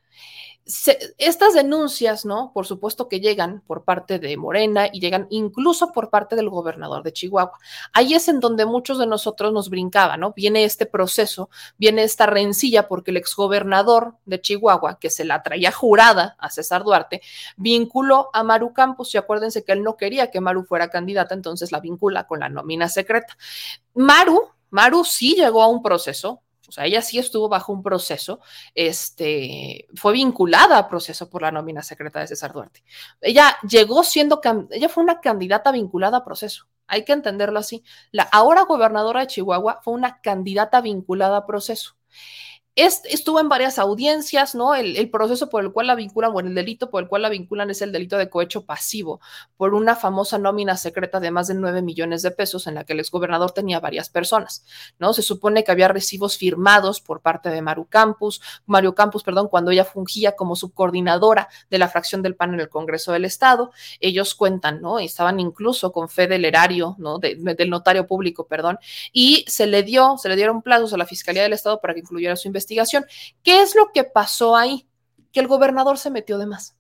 estas 1.17 1.55
denuncias, 1.55 2.27
¿no? 2.27 2.53
Por 2.53 2.67
supuesto 2.67 3.09
que 3.09 3.21
llegan 3.21 3.63
por 3.67 3.85
parte 3.85 4.19
de 4.19 4.37
Morena 4.37 4.89
y 4.93 5.01
llegan 5.01 5.27
incluso 5.31 5.93
por 5.93 6.11
parte 6.11 6.37
del 6.37 6.51
gobernador 6.51 7.03
de 7.03 7.13
Chihuahua. 7.15 7.59
Ahí 7.95 8.13
es 8.13 8.29
en 8.29 8.39
donde 8.39 8.67
muchos 8.67 8.99
de 8.99 9.07
nosotros 9.07 9.51
nos 9.51 9.71
brincaba, 9.71 10.19
¿no? 10.19 10.35
Viene 10.35 10.65
este 10.65 10.85
proceso, 10.85 11.49
viene 11.79 12.03
esta 12.03 12.27
rencilla 12.27 12.87
porque 12.87 13.13
el 13.13 13.17
exgobernador 13.17 14.17
de 14.27 14.43
Chihuahua, 14.43 14.99
que 14.99 15.09
se 15.09 15.25
la 15.25 15.43
traía 15.43 15.73
jurada 15.73 16.37
a 16.39 16.51
César 16.51 16.85
Duarte, 16.85 17.23
vinculó 17.57 18.29
a 18.35 18.43
Maru 18.43 18.75
Campos 18.75 19.15
y 19.15 19.19
acuérdense 19.19 19.65
que 19.65 19.73
él 19.73 19.83
no 19.83 19.97
quería 19.97 20.31
que 20.31 20.43
Maru 20.43 20.65
fuera 20.65 20.91
candidata, 20.91 21.35
entonces 21.35 21.73
la 21.73 21.81
vincula 21.81 22.27
con 22.27 22.41
la 22.41 22.51
nómina 22.51 22.91
secreta. 22.91 23.39
Maru, 23.95 24.51
Maru 24.69 25.03
sí 25.05 25.35
llegó 25.35 25.63
a 25.63 25.69
un 25.69 25.83
proceso, 25.83 26.43
o 26.69 26.73
sea, 26.73 26.85
ella 26.85 27.01
sí 27.01 27.19
estuvo 27.19 27.49
bajo 27.49 27.73
un 27.73 27.83
proceso, 27.83 28.41
este, 28.75 29.89
fue 29.95 30.13
vinculada 30.13 30.79
a 30.79 30.89
proceso 30.89 31.31
por 31.31 31.43
la 31.43 31.51
nómina 31.51 31.83
secreta 31.83 32.21
de 32.21 32.29
César 32.29 32.53
Duarte. 32.53 32.85
Ella 33.21 33.57
llegó 33.69 34.05
siendo, 34.05 34.41
ella 34.71 34.89
fue 34.89 35.03
una 35.03 35.21
candidata 35.21 35.73
vinculada 35.73 36.19
a 36.19 36.25
proceso. 36.25 36.69
Hay 36.87 37.05
que 37.05 37.13
entenderlo 37.13 37.59
así. 37.59 37.83
La 38.13 38.23
ahora 38.25 38.63
gobernadora 38.63 39.21
de 39.21 39.27
Chihuahua 39.29 39.81
fue 39.83 39.95
una 39.95 40.21
candidata 40.21 40.81
vinculada 40.81 41.39
a 41.39 41.47
proceso 41.47 41.97
estuvo 42.79 43.41
en 43.41 43.49
varias 43.49 43.79
audiencias, 43.79 44.55
¿no? 44.55 44.75
El, 44.75 45.11
proceso 45.11 45.49
por 45.49 45.65
el 45.65 45.73
cual 45.73 45.89
la 45.89 45.97
vinculan, 45.97 46.33
bueno, 46.33 46.49
el 46.49 46.55
delito 46.55 46.91
por 46.91 47.03
el 47.03 47.09
cual 47.09 47.23
la 47.23 47.29
vinculan 47.29 47.71
es 47.71 47.83
el 47.83 47.91
delito 47.91 48.17
de 48.19 48.31
cohecho 48.31 48.65
pasivo, 48.65 49.21
por 49.57 49.75
una 49.75 49.97
famosa 49.97 50.39
nómina 50.39 50.77
secreta 50.77 51.19
de 51.19 51.33
más 51.33 51.49
de 51.49 51.55
9 51.55 51.83
millones 51.83 52.23
de 52.23 52.31
pesos 52.31 52.69
en 52.69 52.77
la 52.77 52.85
que 52.85 52.93
el 52.93 53.01
exgobernador 53.01 53.51
tenía 53.51 53.81
varias 53.81 54.11
personas, 54.11 54.65
¿no? 55.01 55.13
Se 55.13 55.23
supone 55.23 55.65
que 55.65 55.73
había 55.73 55.89
recibos 55.89 56.39
firmados 56.39 57.01
por 57.01 57.21
parte 57.21 57.49
de 57.49 57.63
Maru 57.63 57.87
Campus, 57.87 58.41
Mario 58.67 58.95
Campus, 58.95 59.25
perdón, 59.25 59.49
cuando 59.49 59.73
ella 59.73 59.85
fungía 59.85 60.37
como 60.37 60.55
subcoordinadora 60.55 61.49
de 61.71 61.79
la 61.79 61.89
fracción 61.89 62.23
del 62.23 62.37
PAN 62.37 62.55
en 62.55 62.61
el 62.61 62.69
Congreso 62.69 63.13
del 63.13 63.25
Estado. 63.25 63.73
Ellos 63.99 64.37
cuentan, 64.37 64.81
¿no? 64.81 65.01
Estaban 65.01 65.41
incluso 65.41 65.91
con 65.91 66.09
fe 66.09 66.29
del 66.29 66.45
erario, 66.45 66.95
¿no? 66.99 67.19
del 67.19 67.71
notario 67.71 68.07
público, 68.07 68.47
perdón, 68.47 68.79
y 69.13 69.45
se 69.49 69.67
le 69.67 69.83
dio, 69.83 70.17
se 70.19 70.29
le 70.29 70.37
dieron 70.37 70.63
plazos 70.63 70.93
a 70.93 70.97
la 70.97 71.07
Fiscalía 71.07 71.43
del 71.43 71.55
Estado 71.55 71.81
para 71.81 71.95
que 71.95 72.01
incluyera 72.01 72.37
su 72.37 72.47
investigación 72.47 72.68
investigación. 72.69 73.07
¿Qué 73.43 73.63
es 73.63 73.75
lo 73.75 73.93
que 73.93 74.05
pasó 74.05 74.57
ahí? 74.57 74.87
Que 75.33 75.41
el 75.41 75.49
gobernador 75.49 75.99
se 75.99 76.11
metió 76.11 76.39
de 76.39 76.47
más. 76.47 76.77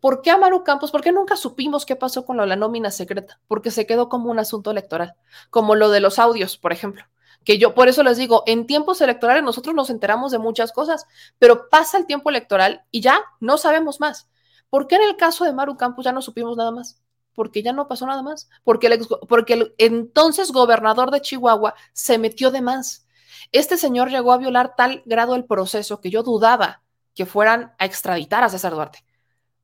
¿Por 0.00 0.22
qué 0.22 0.30
Amaru 0.30 0.64
Campos? 0.64 0.90
¿Por 0.90 1.02
qué 1.02 1.12
nunca 1.12 1.36
supimos 1.36 1.84
qué 1.84 1.96
pasó 1.96 2.24
con 2.24 2.36
la 2.36 2.56
nómina 2.56 2.90
secreta? 2.90 3.40
Porque 3.46 3.70
se 3.70 3.86
quedó 3.86 4.08
como 4.08 4.30
un 4.30 4.38
asunto 4.38 4.70
electoral, 4.70 5.14
como 5.50 5.74
lo 5.74 5.90
de 5.90 6.00
los 6.00 6.18
audios, 6.18 6.56
por 6.56 6.72
ejemplo. 6.72 7.04
Que 7.44 7.58
yo 7.58 7.74
por 7.74 7.88
eso 7.88 8.02
les 8.02 8.16
digo, 8.16 8.42
en 8.46 8.66
tiempos 8.66 9.00
electorales 9.00 9.42
nosotros 9.42 9.74
nos 9.74 9.90
enteramos 9.90 10.32
de 10.32 10.38
muchas 10.38 10.72
cosas, 10.72 11.06
pero 11.38 11.68
pasa 11.68 11.98
el 11.98 12.06
tiempo 12.06 12.30
electoral 12.30 12.84
y 12.90 13.00
ya 13.00 13.22
no 13.40 13.58
sabemos 13.58 14.00
más. 14.00 14.28
¿Por 14.70 14.88
qué 14.88 14.96
en 14.96 15.02
el 15.02 15.16
caso 15.16 15.44
de 15.44 15.52
Maru 15.52 15.76
Campos 15.76 16.04
ya 16.04 16.12
no 16.12 16.22
supimos 16.22 16.56
nada 16.56 16.72
más? 16.72 17.00
Porque 17.34 17.62
ya 17.62 17.72
no 17.72 17.86
pasó 17.86 18.06
nada 18.06 18.22
más. 18.22 18.48
Porque 18.64 18.98
porque 19.28 19.52
el 19.52 19.74
entonces 19.78 20.50
gobernador 20.50 21.10
de 21.10 21.20
Chihuahua 21.20 21.74
se 21.92 22.18
metió 22.18 22.50
de 22.50 22.62
más 22.62 23.05
este 23.52 23.76
señor 23.76 24.10
llegó 24.10 24.32
a 24.32 24.38
violar 24.38 24.74
tal 24.76 25.02
grado 25.06 25.34
el 25.34 25.44
proceso 25.44 26.00
que 26.00 26.10
yo 26.10 26.22
dudaba 26.22 26.82
que 27.14 27.26
fueran 27.26 27.74
a 27.78 27.86
extraditar 27.86 28.44
a 28.44 28.48
César 28.48 28.72
Duarte. 28.72 29.04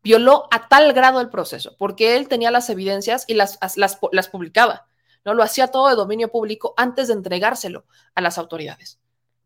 Violó 0.03 0.49
a 0.51 0.69
tal 0.69 0.93
grado 0.93 1.21
el 1.21 1.29
proceso, 1.29 1.77
porque 1.79 2.17
él 2.17 2.27
tenía 2.27 2.51
las 2.51 2.69
evidencias 2.71 3.25
y 3.29 3.35
las, 3.35 3.59
las, 3.77 4.29
publicaba. 4.29 4.87
¿no? 5.25 5.35
Lo 5.35 5.45
hacía 5.45 5.69
todo 5.69 5.89
de 5.89 5.95
dominio 5.95 6.33
público 6.33 6.75
antes 6.77 7.09
de 7.09 7.15
entregárselo 7.15 7.85
a 8.15 8.21
las 8.21 8.39
autoridades. 8.39 8.99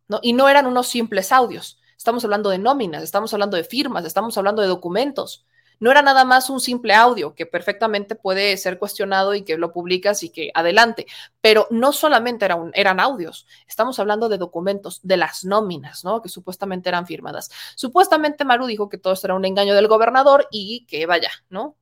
¿no? 0.09 0.21
Y 0.23 0.33
no 0.33 0.49
eran 0.49 0.67
unos 0.67 0.89
simples 0.89 1.33
audios. 1.33 1.79
Estamos 1.99 2.25
hablando 2.25 2.49
de 2.49 2.59
nóminas, 2.59 3.03
estamos 3.03 3.35
hablando 3.35 3.57
de 3.57 3.65
firmas, 3.65 4.05
estamos 4.05 4.39
hablando 4.39 4.63
de 4.63 4.69
documentos. 4.69 5.45
No 5.78 5.90
era 5.90 6.03
nada 6.03 6.24
más 6.24 6.51
un 6.51 6.61
simple 6.61 6.94
audio 6.94 7.35
que 7.35 7.47
perfectamente 7.47 8.15
puede 8.15 8.57
ser 8.57 8.78
cuestionado 8.78 9.35
y 9.35 9.43
que 9.43 9.59
lo 9.59 9.73
publicas 9.73 10.23
y 10.23 10.31
que 10.31 10.51
adelante, 10.55 11.07
pero 11.40 11.66
no 11.70 11.93
solamente 11.93 12.47
eran 12.74 13.01
audios, 13.01 13.47
estamos 13.66 13.98
hablando 13.98 14.28
de 14.28 14.39
documentos, 14.39 15.01
de 15.03 15.16
las 15.16 15.44
nóminas, 15.44 16.05
¿no? 16.05 16.23
Que 16.23 16.28
supuestamente 16.28 16.89
eran 16.89 17.07
firmadas. 17.07 17.51
Supuestamente 17.74 18.44
Maru 18.44 18.66
dijo 18.66 18.89
que 18.89 18.98
todo 18.98 19.12
esto 19.12 19.27
era 19.27 19.35
un 19.35 19.44
engaño 19.44 19.74
del 19.74 19.89
gobernador 19.89 20.48
y 20.51 20.86
que 20.86 21.07
vaya, 21.07 21.31
¿no? 21.51 21.77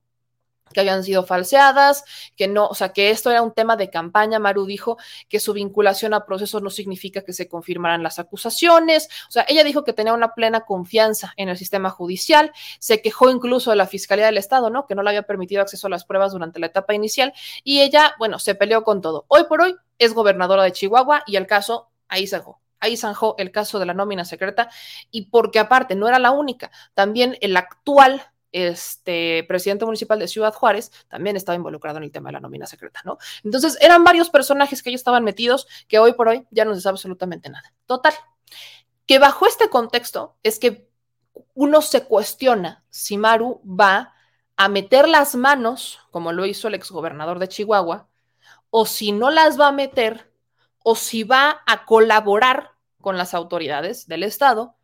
Que 0.73 0.79
habían 0.79 1.03
sido 1.03 1.25
falseadas, 1.25 2.03
que 2.35 2.47
no, 2.47 2.67
o 2.67 2.73
sea, 2.73 2.89
que 2.89 3.09
esto 3.09 3.29
era 3.31 3.41
un 3.41 3.53
tema 3.53 3.75
de 3.77 3.89
campaña. 3.89 4.39
Maru 4.39 4.65
dijo 4.65 4.97
que 5.29 5.39
su 5.39 5.53
vinculación 5.53 6.13
a 6.13 6.25
procesos 6.25 6.61
no 6.61 6.69
significa 6.69 7.21
que 7.21 7.33
se 7.33 7.47
confirmaran 7.47 8.03
las 8.03 8.19
acusaciones. 8.19 9.07
O 9.27 9.31
sea, 9.31 9.45
ella 9.47 9.63
dijo 9.63 9.83
que 9.83 9.93
tenía 9.93 10.13
una 10.13 10.33
plena 10.33 10.61
confianza 10.61 11.33
en 11.37 11.49
el 11.49 11.57
sistema 11.57 11.89
judicial. 11.89 12.51
Se 12.79 13.01
quejó 13.01 13.29
incluso 13.29 13.69
de 13.69 13.77
la 13.77 13.87
Fiscalía 13.87 14.25
del 14.25 14.37
Estado, 14.37 14.69
¿no? 14.69 14.87
Que 14.87 14.95
no 14.95 15.03
le 15.03 15.09
había 15.09 15.23
permitido 15.23 15.61
acceso 15.61 15.87
a 15.87 15.89
las 15.89 16.05
pruebas 16.05 16.31
durante 16.31 16.59
la 16.59 16.67
etapa 16.67 16.93
inicial. 16.93 17.33
Y 17.63 17.81
ella, 17.81 18.15
bueno, 18.17 18.39
se 18.39 18.55
peleó 18.55 18.83
con 18.83 19.01
todo. 19.01 19.25
Hoy 19.27 19.43
por 19.47 19.61
hoy 19.61 19.75
es 19.99 20.13
gobernadora 20.13 20.63
de 20.63 20.71
Chihuahua 20.71 21.23
y 21.27 21.35
el 21.35 21.47
caso 21.47 21.89
ahí 22.07 22.27
zanjó. 22.27 22.59
Ahí 22.79 22.97
zanjó 22.97 23.35
el 23.37 23.51
caso 23.51 23.79
de 23.79 23.85
la 23.85 23.93
nómina 23.93 24.25
secreta 24.25 24.69
y 25.09 25.27
porque 25.29 25.59
aparte 25.59 25.95
no 25.95 26.07
era 26.07 26.19
la 26.19 26.31
única, 26.31 26.71
también 26.93 27.37
el 27.41 27.55
actual 27.55 28.21
este 28.55 29.43
presidente 29.49 29.83
municipal 29.83 30.17
de 30.17 30.29
Ciudad 30.29 30.53
Juárez 30.53 30.89
también 31.09 31.35
estaba 31.35 31.57
involucrado 31.57 31.97
en 31.97 32.05
el 32.05 32.11
tema 32.11 32.29
de 32.29 32.33
la 32.33 32.39
nómina 32.39 32.65
secreta, 32.67 33.01
¿no? 33.03 33.17
Entonces 33.43 33.77
eran 33.81 34.05
varios 34.05 34.29
personajes 34.29 34.81
que 34.81 34.89
ellos 34.89 35.01
estaban 35.01 35.25
metidos 35.25 35.67
que 35.89 35.99
hoy 35.99 36.13
por 36.13 36.29
hoy 36.29 36.47
ya 36.51 36.63
no 36.63 36.73
se 36.73 36.79
sabe 36.79 36.93
absolutamente 36.93 37.49
nada. 37.49 37.73
Total, 37.85 38.13
que 39.05 39.19
bajo 39.19 39.45
este 39.45 39.69
contexto 39.69 40.37
es 40.41 40.57
que 40.57 40.89
uno 41.53 41.81
se 41.81 42.05
cuestiona 42.05 42.85
si 42.89 43.17
Maru 43.17 43.61
va 43.65 44.13
a 44.55 44.69
meter 44.69 45.09
las 45.09 45.35
manos, 45.35 45.99
como 46.11 46.31
lo 46.31 46.45
hizo 46.45 46.69
el 46.69 46.75
exgobernador 46.75 47.39
de 47.39 47.49
Chihuahua, 47.49 48.07
o 48.69 48.85
si 48.85 49.11
no 49.11 49.31
las 49.31 49.59
va 49.59 49.67
a 49.67 49.73
meter, 49.73 50.31
o 50.81 50.95
si 50.95 51.23
va 51.23 51.61
a 51.65 51.85
colaborar 51.85 52.71
con 53.01 53.17
las 53.17 53.33
autoridades 53.33 54.07
del 54.07 54.23
Estado, 54.23 54.77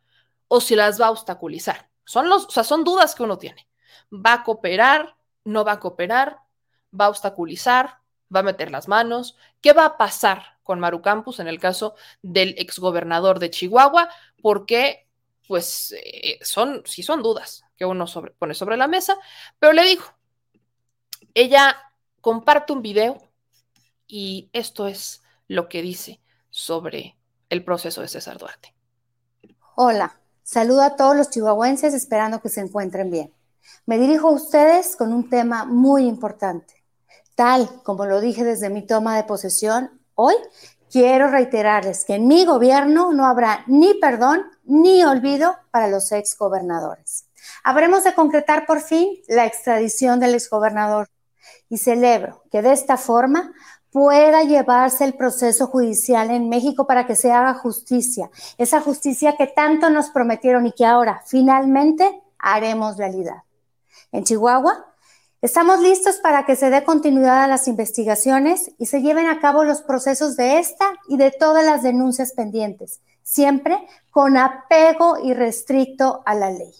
o 0.48 0.60
si 0.60 0.76
las 0.76 1.00
va 1.00 1.06
a 1.06 1.10
obstaculizar. 1.10 1.91
Son, 2.04 2.28
los, 2.28 2.46
o 2.46 2.50
sea, 2.50 2.64
son 2.64 2.84
dudas 2.84 3.14
que 3.14 3.22
uno 3.22 3.38
tiene. 3.38 3.68
¿Va 4.12 4.34
a 4.34 4.44
cooperar? 4.44 5.16
¿No 5.44 5.64
va 5.64 5.72
a 5.72 5.80
cooperar? 5.80 6.38
¿Va 6.98 7.06
a 7.06 7.08
obstaculizar? 7.08 7.98
¿Va 8.34 8.40
a 8.40 8.44
meter 8.44 8.70
las 8.70 8.88
manos? 8.88 9.36
¿Qué 9.60 9.72
va 9.72 9.84
a 9.84 9.96
pasar 9.96 10.58
con 10.62 10.80
Maru 10.80 11.02
Campos 11.02 11.40
en 11.40 11.48
el 11.48 11.58
caso 11.58 11.94
del 12.22 12.54
exgobernador 12.58 13.38
de 13.38 13.50
Chihuahua? 13.50 14.08
Porque, 14.40 15.08
pues, 15.46 15.92
eh, 15.92 16.38
son, 16.42 16.82
sí 16.86 17.02
son 17.02 17.22
dudas 17.22 17.64
que 17.76 17.84
uno 17.84 18.06
pone 18.38 18.54
sobre 18.54 18.76
la 18.76 18.86
mesa, 18.86 19.16
pero 19.58 19.72
le 19.72 19.82
digo, 19.84 20.04
ella 21.34 21.76
comparte 22.20 22.72
un 22.72 22.82
video 22.82 23.20
y 24.06 24.50
esto 24.52 24.86
es 24.86 25.22
lo 25.48 25.68
que 25.68 25.82
dice 25.82 26.20
sobre 26.50 27.16
el 27.48 27.64
proceso 27.64 28.00
de 28.00 28.08
César 28.08 28.38
Duarte. 28.38 28.74
Hola, 29.74 30.21
Saludo 30.52 30.82
a 30.82 30.96
todos 30.96 31.16
los 31.16 31.30
chihuahuenses 31.30 31.94
esperando 31.94 32.42
que 32.42 32.50
se 32.50 32.60
encuentren 32.60 33.10
bien. 33.10 33.32
Me 33.86 33.96
dirijo 33.96 34.28
a 34.28 34.32
ustedes 34.32 34.96
con 34.96 35.10
un 35.14 35.30
tema 35.30 35.64
muy 35.64 36.06
importante. 36.06 36.84
Tal 37.34 37.70
como 37.84 38.04
lo 38.04 38.20
dije 38.20 38.44
desde 38.44 38.68
mi 38.68 38.86
toma 38.86 39.16
de 39.16 39.24
posesión, 39.24 39.98
hoy 40.14 40.34
quiero 40.90 41.28
reiterarles 41.28 42.04
que 42.04 42.16
en 42.16 42.28
mi 42.28 42.44
gobierno 42.44 43.14
no 43.14 43.24
habrá 43.24 43.64
ni 43.66 43.94
perdón 43.94 44.42
ni 44.64 45.02
olvido 45.04 45.56
para 45.70 45.88
los 45.88 46.12
exgobernadores. 46.12 47.24
Habremos 47.64 48.04
de 48.04 48.12
concretar 48.12 48.66
por 48.66 48.82
fin 48.82 49.08
la 49.28 49.46
extradición 49.46 50.20
del 50.20 50.34
exgobernador 50.34 51.08
y 51.70 51.78
celebro 51.78 52.42
que 52.50 52.60
de 52.60 52.74
esta 52.74 52.98
forma 52.98 53.54
pueda 53.92 54.42
llevarse 54.42 55.04
el 55.04 55.14
proceso 55.14 55.66
judicial 55.66 56.30
en 56.30 56.48
México 56.48 56.86
para 56.86 57.06
que 57.06 57.14
se 57.14 57.30
haga 57.30 57.54
justicia, 57.54 58.30
esa 58.56 58.80
justicia 58.80 59.36
que 59.36 59.46
tanto 59.46 59.90
nos 59.90 60.10
prometieron 60.10 60.66
y 60.66 60.72
que 60.72 60.86
ahora 60.86 61.22
finalmente 61.26 62.22
haremos 62.38 62.96
realidad. 62.96 63.42
En 64.10 64.24
Chihuahua, 64.24 64.86
estamos 65.42 65.80
listos 65.80 66.16
para 66.16 66.46
que 66.46 66.56
se 66.56 66.70
dé 66.70 66.84
continuidad 66.84 67.44
a 67.44 67.46
las 67.46 67.68
investigaciones 67.68 68.72
y 68.78 68.86
se 68.86 69.02
lleven 69.02 69.26
a 69.26 69.40
cabo 69.40 69.62
los 69.62 69.82
procesos 69.82 70.36
de 70.36 70.58
esta 70.58 70.86
y 71.06 71.18
de 71.18 71.30
todas 71.30 71.64
las 71.64 71.82
denuncias 71.82 72.32
pendientes, 72.32 73.00
siempre 73.22 73.86
con 74.10 74.38
apego 74.38 75.18
irrestricto 75.22 76.22
a 76.24 76.34
la 76.34 76.50
ley. 76.50 76.72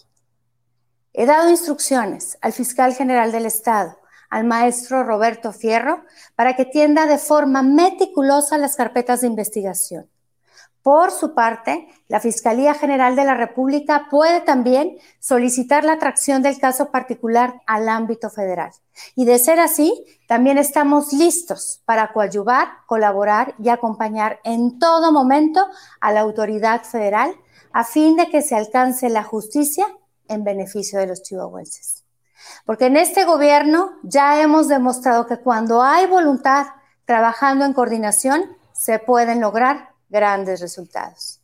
He 1.13 1.27
dado 1.27 1.51
instrucciones 1.51 2.39
al 2.41 2.53
fiscal 2.53 2.95
general 2.95 3.31
del 3.31 3.45
Estado 3.45 3.99
al 4.33 4.45
maestro 4.45 5.03
Roberto 5.03 5.53
Fierro 5.53 6.05
para 6.35 6.55
que 6.55 6.65
tienda 6.65 7.05
de 7.05 7.19
forma 7.19 7.61
meticulosa 7.61 8.57
las 8.57 8.75
carpetas 8.75 9.21
de 9.21 9.27
investigación. 9.27 10.09
Por 10.81 11.11
su 11.11 11.35
parte, 11.35 11.87
la 12.07 12.19
Fiscalía 12.19 12.73
General 12.73 13.15
de 13.15 13.25
la 13.25 13.35
República 13.35 14.07
puede 14.09 14.41
también 14.41 14.97
solicitar 15.19 15.85
la 15.85 15.93
atracción 15.93 16.41
del 16.41 16.59
caso 16.59 16.89
particular 16.89 17.61
al 17.67 17.87
ámbito 17.87 18.31
federal. 18.31 18.71
Y 19.15 19.25
de 19.25 19.37
ser 19.37 19.59
así, 19.59 20.03
también 20.27 20.57
estamos 20.57 21.13
listos 21.13 21.83
para 21.85 22.11
coadyuvar, 22.11 22.69
colaborar 22.87 23.53
y 23.59 23.69
acompañar 23.69 24.39
en 24.43 24.79
todo 24.79 25.11
momento 25.11 25.63
a 26.01 26.11
la 26.11 26.21
autoridad 26.21 26.81
federal 26.81 27.35
a 27.71 27.83
fin 27.83 28.15
de 28.15 28.29
que 28.29 28.41
se 28.41 28.55
alcance 28.55 29.09
la 29.09 29.23
justicia 29.23 29.85
en 30.27 30.43
beneficio 30.43 30.97
de 30.97 31.05
los 31.05 31.21
chihuahuenses. 31.21 32.02
Porque 32.65 32.85
en 32.85 32.97
este 32.97 33.25
gobierno 33.25 33.91
ya 34.03 34.41
hemos 34.41 34.67
demostrado 34.67 35.27
que 35.27 35.37
cuando 35.37 35.81
hay 35.81 36.05
voluntad 36.07 36.67
trabajando 37.05 37.65
en 37.65 37.73
coordinación, 37.73 38.57
se 38.71 38.99
pueden 38.99 39.41
lograr 39.41 39.89
grandes 40.09 40.61
resultados. 40.61 41.39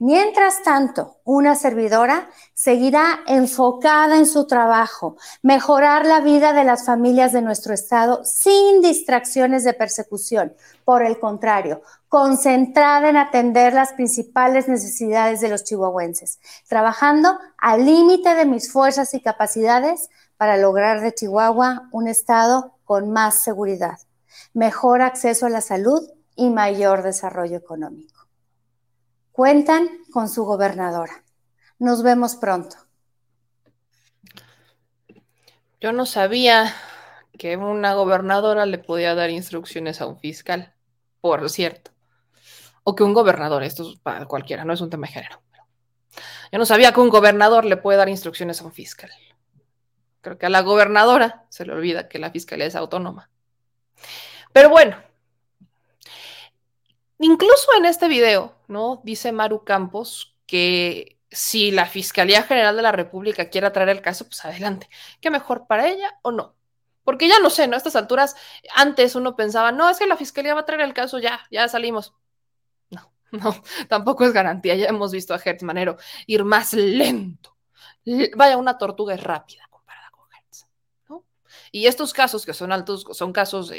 Mientras 0.00 0.62
tanto, 0.62 1.16
una 1.24 1.56
servidora 1.56 2.30
seguirá 2.54 3.18
enfocada 3.26 4.16
en 4.16 4.26
su 4.26 4.46
trabajo, 4.46 5.16
mejorar 5.42 6.06
la 6.06 6.20
vida 6.20 6.52
de 6.52 6.62
las 6.62 6.86
familias 6.86 7.32
de 7.32 7.42
nuestro 7.42 7.74
Estado 7.74 8.24
sin 8.24 8.80
distracciones 8.80 9.64
de 9.64 9.74
persecución. 9.74 10.54
Por 10.84 11.02
el 11.02 11.18
contrario, 11.18 11.82
concentrada 12.08 13.08
en 13.08 13.16
atender 13.16 13.74
las 13.74 13.92
principales 13.92 14.68
necesidades 14.68 15.40
de 15.40 15.48
los 15.48 15.64
chihuahuenses, 15.64 16.38
trabajando 16.68 17.36
al 17.56 17.84
límite 17.84 18.36
de 18.36 18.44
mis 18.44 18.70
fuerzas 18.70 19.14
y 19.14 19.20
capacidades 19.20 20.10
para 20.38 20.56
lograr 20.56 21.00
de 21.00 21.12
Chihuahua 21.12 21.88
un 21.92 22.08
Estado 22.08 22.78
con 22.84 23.10
más 23.10 23.42
seguridad, 23.42 23.98
mejor 24.54 25.02
acceso 25.02 25.46
a 25.46 25.50
la 25.50 25.60
salud 25.60 26.08
y 26.36 26.48
mayor 26.48 27.02
desarrollo 27.02 27.56
económico. 27.56 28.26
Cuentan 29.32 29.88
con 30.12 30.28
su 30.28 30.44
gobernadora. 30.44 31.24
Nos 31.78 32.02
vemos 32.02 32.36
pronto. 32.36 32.76
Yo 35.80 35.92
no 35.92 36.06
sabía 36.06 36.74
que 37.36 37.56
una 37.56 37.94
gobernadora 37.94 38.66
le 38.66 38.78
podía 38.78 39.14
dar 39.14 39.30
instrucciones 39.30 40.00
a 40.00 40.06
un 40.06 40.18
fiscal, 40.18 40.74
por 41.20 41.48
cierto. 41.50 41.92
O 42.84 42.94
que 42.94 43.04
un 43.04 43.12
gobernador, 43.12 43.62
esto 43.62 43.88
es 43.88 43.98
para 44.00 44.26
cualquiera, 44.26 44.64
no 44.64 44.72
es 44.72 44.80
un 44.80 44.90
tema 44.90 45.06
de 45.06 45.12
género. 45.12 45.42
Yo 46.50 46.58
no 46.58 46.66
sabía 46.66 46.92
que 46.92 47.00
un 47.00 47.10
gobernador 47.10 47.64
le 47.64 47.76
puede 47.76 47.98
dar 47.98 48.08
instrucciones 48.08 48.60
a 48.60 48.64
un 48.64 48.72
fiscal. 48.72 49.10
Creo 50.28 50.38
que 50.38 50.46
a 50.46 50.50
la 50.50 50.60
gobernadora 50.60 51.46
se 51.48 51.64
le 51.64 51.72
olvida 51.72 52.08
que 52.08 52.18
la 52.18 52.30
fiscalía 52.30 52.66
es 52.66 52.76
autónoma. 52.76 53.30
Pero 54.52 54.68
bueno, 54.70 54.96
Incluso 57.18 57.66
en 57.76 57.84
este 57.84 58.06
video, 58.08 58.54
¿no? 58.68 59.00
Dice 59.04 59.32
Maru 59.32 59.64
Campos 59.64 60.36
que 60.46 61.18
si 61.30 61.72
la 61.72 61.86
Fiscalía 61.86 62.42
General 62.44 62.76
de 62.76 62.82
la 62.82 62.92
República 62.92 63.50
quiere 63.50 63.70
traer 63.70 63.88
el 63.90 64.00
caso, 64.02 64.26
pues 64.26 64.44
adelante. 64.44 64.88
¿Qué 65.20 65.30
mejor 65.30 65.66
para 65.66 65.88
ella 65.88 66.18
o 66.22 66.30
no? 66.30 66.54
Porque 67.02 67.28
ya 67.28 67.40
no 67.40 67.50
sé, 67.50 67.66
¿no? 67.66 67.74
A 67.74 67.78
estas 67.78 67.96
alturas, 67.96 68.36
antes 68.74 69.16
uno 69.16 69.34
pensaba, 69.34 69.72
no, 69.72 69.90
es 69.90 69.98
que 69.98 70.06
la 70.06 70.16
Fiscalía 70.16 70.54
va 70.54 70.60
a 70.60 70.64
traer 70.64 70.82
el 70.82 70.94
caso, 70.94 71.18
ya, 71.18 71.40
ya 71.50 71.68
salimos. 71.68 72.14
No, 72.90 73.12
no, 73.32 73.62
tampoco 73.88 74.24
es 74.24 74.32
garantía. 74.32 74.76
Ya 74.76 74.86
hemos 74.86 75.10
visto 75.10 75.34
a 75.34 75.40
Hertz 75.44 75.64
Manero 75.64 75.96
ir 76.26 76.44
más 76.44 76.72
lento. 76.72 77.56
Vaya, 78.36 78.56
una 78.56 78.78
tortuga 78.78 79.14
es 79.14 79.22
rápida. 79.22 79.67
Y 81.72 81.86
estos 81.86 82.12
casos 82.12 82.46
que 82.46 82.54
son 82.54 82.72
altos, 82.72 83.06
son 83.12 83.32
casos 83.32 83.72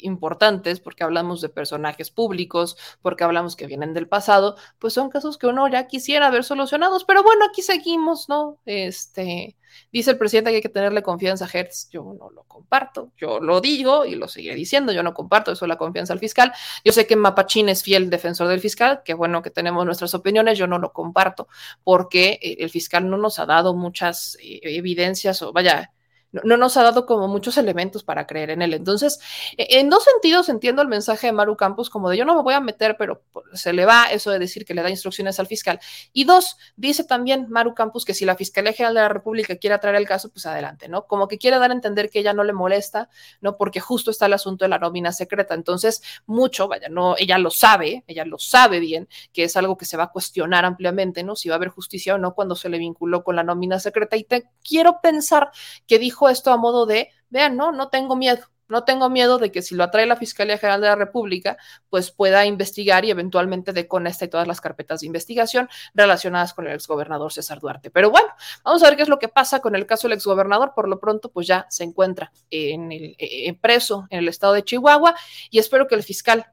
importantes 0.00 0.80
porque 0.80 1.04
hablamos 1.04 1.40
de 1.40 1.48
personajes 1.48 2.10
públicos, 2.10 2.76
porque 3.00 3.24
hablamos 3.24 3.56
que 3.56 3.66
vienen 3.66 3.94
del 3.94 4.08
pasado, 4.08 4.56
pues 4.78 4.92
son 4.92 5.10
casos 5.10 5.38
que 5.38 5.46
uno 5.46 5.68
ya 5.68 5.86
quisiera 5.86 6.30
ver 6.30 6.44
solucionados. 6.44 7.04
Pero 7.04 7.22
bueno, 7.22 7.44
aquí 7.44 7.62
seguimos, 7.62 8.28
¿no? 8.28 8.58
Este, 8.64 9.56
dice 9.90 10.12
el 10.12 10.18
presidente 10.18 10.50
que 10.50 10.56
hay 10.56 10.62
que 10.62 10.68
tenerle 10.68 11.02
confianza 11.02 11.44
a 11.46 11.48
Hertz. 11.52 11.88
Yo 11.90 12.14
no 12.18 12.30
lo 12.30 12.44
comparto, 12.44 13.12
yo 13.16 13.40
lo 13.40 13.60
digo 13.60 14.04
y 14.04 14.14
lo 14.14 14.28
seguiré 14.28 14.54
diciendo, 14.54 14.92
yo 14.92 15.02
no 15.02 15.14
comparto 15.14 15.52
eso 15.52 15.66
la 15.66 15.78
confianza 15.78 16.12
al 16.12 16.18
fiscal. 16.18 16.52
Yo 16.84 16.92
sé 16.92 17.06
que 17.06 17.16
Mapachín 17.16 17.68
es 17.68 17.82
fiel 17.82 18.10
defensor 18.10 18.48
del 18.48 18.60
fiscal, 18.60 19.02
que 19.04 19.14
bueno 19.14 19.42
que 19.42 19.50
tenemos 19.50 19.84
nuestras 19.84 20.14
opiniones, 20.14 20.58
yo 20.58 20.66
no 20.66 20.78
lo 20.78 20.92
comparto 20.92 21.48
porque 21.84 22.38
eh, 22.42 22.56
el 22.60 22.70
fiscal 22.70 23.08
no 23.08 23.16
nos 23.16 23.38
ha 23.38 23.46
dado 23.46 23.74
muchas 23.74 24.36
eh, 24.42 24.60
evidencias 24.62 25.42
o 25.42 25.52
vaya 25.52 25.92
no, 26.32 26.56
nos 26.56 26.76
ha 26.76 26.82
dado 26.82 27.06
como 27.06 27.28
muchos 27.28 27.58
elementos 27.58 28.02
para 28.02 28.26
creer 28.26 28.50
en 28.50 28.62
él. 28.62 28.74
Entonces, 28.74 29.20
e, 29.56 29.78
en 29.78 29.90
dos 29.90 30.04
sentidos 30.04 30.48
entiendo 30.48 30.82
el 30.82 30.88
mensaje 30.88 31.28
de 31.28 31.32
Maru 31.32 31.56
Campos 31.56 31.90
como 31.90 32.08
de 32.08 32.16
yo 32.16 32.24
no 32.24 32.34
me 32.34 32.42
voy 32.42 32.54
a 32.54 32.60
meter, 32.60 32.96
pero 32.98 33.22
se 33.52 33.72
le 33.72 33.84
va 33.84 34.04
eso 34.06 34.30
de 34.30 34.38
decir 34.38 34.64
que 34.64 34.74
le 34.74 34.82
da 34.82 34.90
instrucciones 34.90 35.38
al 35.38 35.46
fiscal. 35.46 35.78
Y 36.12 36.24
dos, 36.24 36.56
dice 36.76 37.04
también 37.04 37.46
Maru 37.50 37.74
Campos 37.74 38.04
que 38.04 38.14
si 38.14 38.24
la 38.24 38.36
Fiscalía 38.36 38.72
General 38.72 38.94
de 38.94 39.00
la 39.02 39.08
República 39.08 39.56
quiere 39.56 39.78
traer 39.78 39.96
el 39.96 40.06
caso, 40.06 40.30
pues 40.30 40.46
adelante, 40.46 40.88
¿no? 40.88 41.06
Como 41.06 41.28
que 41.28 41.38
quiere 41.38 41.58
dar 41.58 41.70
a 41.70 41.74
entender 41.74 42.10
que 42.10 42.20
ella 42.20 42.32
no 42.32 42.44
le 42.44 42.52
molesta, 42.52 43.08
¿no? 43.40 43.56
Porque 43.56 43.80
justo 43.80 44.10
está 44.10 44.26
el 44.26 44.32
asunto 44.32 44.64
de 44.64 44.70
la 44.70 44.78
nómina 44.78 45.12
secreta. 45.12 45.54
Entonces, 45.54 46.02
mucho, 46.26 46.68
vaya, 46.68 46.88
no, 46.88 47.16
ella 47.18 47.38
lo 47.38 47.50
sabe, 47.50 48.04
ella 48.06 48.24
lo 48.24 48.38
sabe 48.38 48.80
bien, 48.80 49.08
que 49.32 49.44
es 49.44 49.56
algo 49.56 49.76
que 49.76 49.84
se 49.84 49.96
va 49.96 50.04
a 50.04 50.10
cuestionar 50.10 50.64
ampliamente, 50.64 51.22
¿no? 51.22 51.36
Si 51.36 51.48
va 51.48 51.56
a 51.56 51.56
haber 51.56 51.68
justicia 51.68 52.14
o 52.14 52.18
no 52.18 52.34
cuando 52.34 52.54
se 52.54 52.68
le 52.68 52.78
vinculó 52.78 53.22
con 53.22 53.36
la 53.36 53.42
nómina 53.42 53.78
secreta. 53.78 54.16
Y 54.16 54.24
te 54.24 54.48
quiero 54.62 55.00
pensar 55.02 55.50
que 55.86 55.98
dijo 55.98 56.21
esto 56.28 56.52
a 56.52 56.56
modo 56.56 56.86
de, 56.86 57.10
vean, 57.30 57.56
no, 57.56 57.72
no 57.72 57.88
tengo 57.88 58.16
miedo, 58.16 58.46
no 58.72 58.84
tengo 58.84 59.10
miedo 59.10 59.38
de 59.38 59.52
que 59.52 59.60
si 59.60 59.74
lo 59.74 59.84
atrae 59.84 60.06
la 60.06 60.16
Fiscalía 60.16 60.56
General 60.56 60.80
de 60.80 60.86
la 60.88 60.96
República, 60.96 61.58
pues 61.90 62.10
pueda 62.10 62.46
investigar 62.46 63.04
y 63.04 63.10
eventualmente 63.10 63.72
dé 63.72 63.86
con 63.86 64.06
esta 64.06 64.24
y 64.24 64.28
todas 64.28 64.48
las 64.48 64.60
carpetas 64.62 65.00
de 65.00 65.06
investigación 65.06 65.68
relacionadas 65.94 66.54
con 66.54 66.66
el 66.66 66.72
exgobernador 66.72 67.32
César 67.32 67.60
Duarte. 67.60 67.90
Pero 67.90 68.10
bueno, 68.10 68.28
vamos 68.64 68.82
a 68.82 68.86
ver 68.86 68.96
qué 68.96 69.02
es 69.02 69.10
lo 69.10 69.18
que 69.18 69.28
pasa 69.28 69.60
con 69.60 69.76
el 69.76 69.84
caso 69.84 70.08
del 70.08 70.16
exgobernador. 70.16 70.72
Por 70.74 70.88
lo 70.88 70.98
pronto, 70.98 71.30
pues 71.30 71.46
ya 71.46 71.66
se 71.68 71.84
encuentra 71.84 72.32
en 72.48 72.90
el, 72.92 73.14
eh, 73.18 73.52
preso 73.60 74.06
en 74.08 74.20
el 74.20 74.28
estado 74.28 74.54
de 74.54 74.64
Chihuahua 74.64 75.14
y 75.50 75.58
espero 75.58 75.86
que 75.86 75.94
el 75.94 76.02
fiscal, 76.02 76.46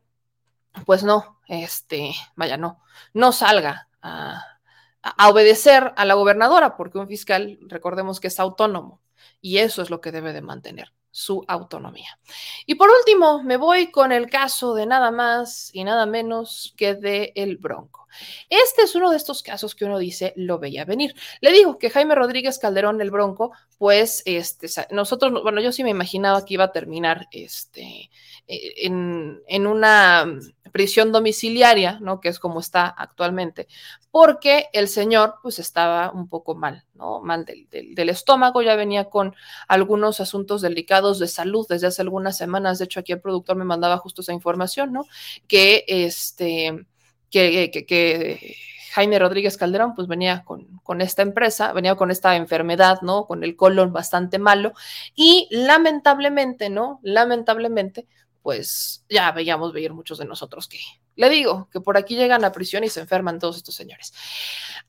pues 0.86 1.04
no, 1.04 1.40
este, 1.48 2.12
vaya, 2.36 2.58
no, 2.58 2.82
no 3.14 3.32
salga 3.32 3.88
a 4.02 5.30
obedecer 5.30 5.94
a 5.96 6.04
la 6.04 6.16
gobernadora, 6.16 6.76
porque 6.76 6.98
un 6.98 7.08
fiscal, 7.08 7.58
recordemos 7.62 8.20
que 8.20 8.28
es 8.28 8.40
autónomo 8.42 9.02
y 9.42 9.58
eso 9.60 9.82
es 9.82 9.90
lo 9.90 10.02
que 10.02 10.12
debe 10.12 10.34
de 10.34 10.42
mantener 10.42 10.94
su 11.12 11.44
autonomía. 11.48 12.20
Y 12.66 12.76
por 12.76 12.90
último, 12.90 13.44
me 13.44 13.58
voy 13.58 13.92
con 13.92 14.12
el 14.12 14.30
caso 14.30 14.76
de 14.76 14.86
nada 14.86 15.12
más 15.12 15.70
y 15.74 15.84
nada 15.84 16.06
menos 16.06 16.74
que 16.78 16.96
de 16.96 17.34
El 17.36 17.58
Bronco. 17.58 18.08
Este 18.50 18.84
es 18.84 18.96
uno 18.96 19.12
de 19.12 19.18
estos 19.18 19.44
casos 19.44 19.76
que 19.76 19.86
uno 19.86 19.98
dice 20.00 20.34
lo 20.36 20.60
veía 20.60 20.86
venir. 20.86 21.14
Le 21.42 21.52
digo 21.52 21.78
que 21.78 21.90
Jaime 21.90 22.16
Rodríguez 22.16 22.60
Calderón 22.60 23.02
el 23.02 23.12
Bronco, 23.12 23.52
pues 23.78 24.24
este, 24.26 24.68
nosotros, 24.92 25.44
bueno, 25.44 25.62
yo 25.62 25.72
sí 25.72 25.84
me 25.84 25.90
imaginaba 25.90 26.46
que 26.46 26.56
iba 26.56 26.66
a 26.66 26.72
terminar 26.72 27.28
este, 27.32 28.10
eh, 28.48 28.74
en, 28.78 29.42
en 29.48 29.68
una 29.68 30.26
prisión 30.72 31.12
domiciliaria, 31.12 32.00
¿no? 32.00 32.20
Que 32.20 32.30
es 32.30 32.40
como 32.40 32.60
está 32.60 32.88
actualmente, 32.88 33.68
porque 34.12 34.68
el 34.74 34.88
señor 34.88 35.36
pues 35.44 35.60
estaba 35.60 36.12
un 36.12 36.28
poco 36.28 36.56
mal, 36.56 36.86
¿no? 36.94 37.22
Mal 37.22 37.46
del, 37.46 38.10
estómago, 38.10 38.62
ya 38.62 38.76
venía 38.76 39.06
con 39.06 39.36
algunos 39.68 40.20
asuntos 40.20 40.62
delicados 40.62 41.20
de 41.20 41.28
salud 41.28 41.66
desde 41.70 41.88
hace 41.88 42.02
algunas 42.02 42.38
semanas, 42.38 42.80
de 42.80 42.86
hecho 42.86 43.00
aquí 43.00 43.12
el 43.12 43.22
productor 43.22 43.56
me 43.56 43.66
mandaba 43.66 43.98
justo 43.98 44.22
esa 44.22 44.34
información, 44.34 44.94
¿no? 44.94 45.06
Que 45.48 45.86
este, 45.88 46.86
que, 47.30 47.70
que, 47.72 47.86
que 47.86 48.56
Jaime 48.94 49.20
Rodríguez 49.20 49.58
Calderón, 49.58 49.94
pues 49.94 50.08
venía 50.08 50.44
con, 50.44 50.80
con, 50.84 51.02
esta 51.02 51.22
empresa, 51.22 51.74
venía 51.74 51.96
con 51.96 52.10
esta 52.10 52.36
enfermedad, 52.36 53.02
¿no? 53.02 53.26
Con 53.26 53.44
el 53.44 53.56
colon 53.56 53.94
bastante 53.94 54.40
malo 54.40 54.74
y 55.16 55.48
lamentablemente, 55.52 56.70
¿no? 56.70 57.00
Lamentablemente, 57.04 58.08
pues 58.42 59.06
ya 59.10 59.32
veíamos 59.32 59.74
venir 59.74 59.94
muchos 59.94 60.18
de 60.18 60.26
nosotros 60.26 60.68
que, 60.68 60.80
le 61.20 61.30
digo, 61.30 61.68
que 61.70 61.82
por 61.82 61.98
aquí 61.98 62.16
llegan 62.16 62.46
a 62.46 62.52
prisión 62.54 62.86
y 62.86 62.90
se 62.90 63.02
enferman 63.02 63.40
todos 63.40 63.58
estos 63.58 63.76
señores. 63.76 64.14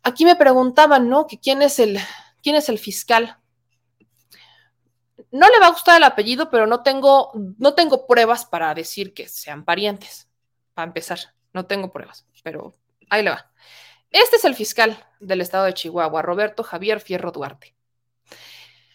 Aquí 0.04 0.24
me 0.24 0.36
preguntaban, 0.36 1.08
¿no? 1.08 1.26
Quién 1.26 1.60
es 1.60 1.80
el, 1.80 1.98
quién 2.40 2.54
es 2.54 2.68
el 2.68 2.78
fiscal. 2.78 3.36
No 5.32 5.48
le 5.48 5.58
va 5.58 5.66
a 5.66 5.72
gustar 5.72 5.96
el 5.96 6.04
apellido, 6.04 6.48
pero 6.48 6.68
no 6.68 6.84
tengo, 6.84 7.32
no 7.58 7.74
tengo 7.74 8.06
pruebas 8.06 8.46
para 8.46 8.72
decir 8.74 9.12
que 9.12 9.26
sean 9.26 9.64
parientes. 9.64 10.28
Para 10.72 10.86
empezar, 10.86 11.18
no 11.52 11.66
tengo 11.66 11.90
pruebas, 11.90 12.24
pero 12.44 12.76
ahí 13.08 13.24
le 13.24 13.30
va. 13.30 13.50
Este 14.12 14.36
es 14.36 14.44
el 14.44 14.54
fiscal 14.54 15.04
del 15.18 15.40
estado 15.40 15.64
de 15.64 15.74
Chihuahua, 15.74 16.22
Roberto 16.22 16.62
Javier 16.62 17.00
Fierro 17.00 17.32
Duarte. 17.32 17.74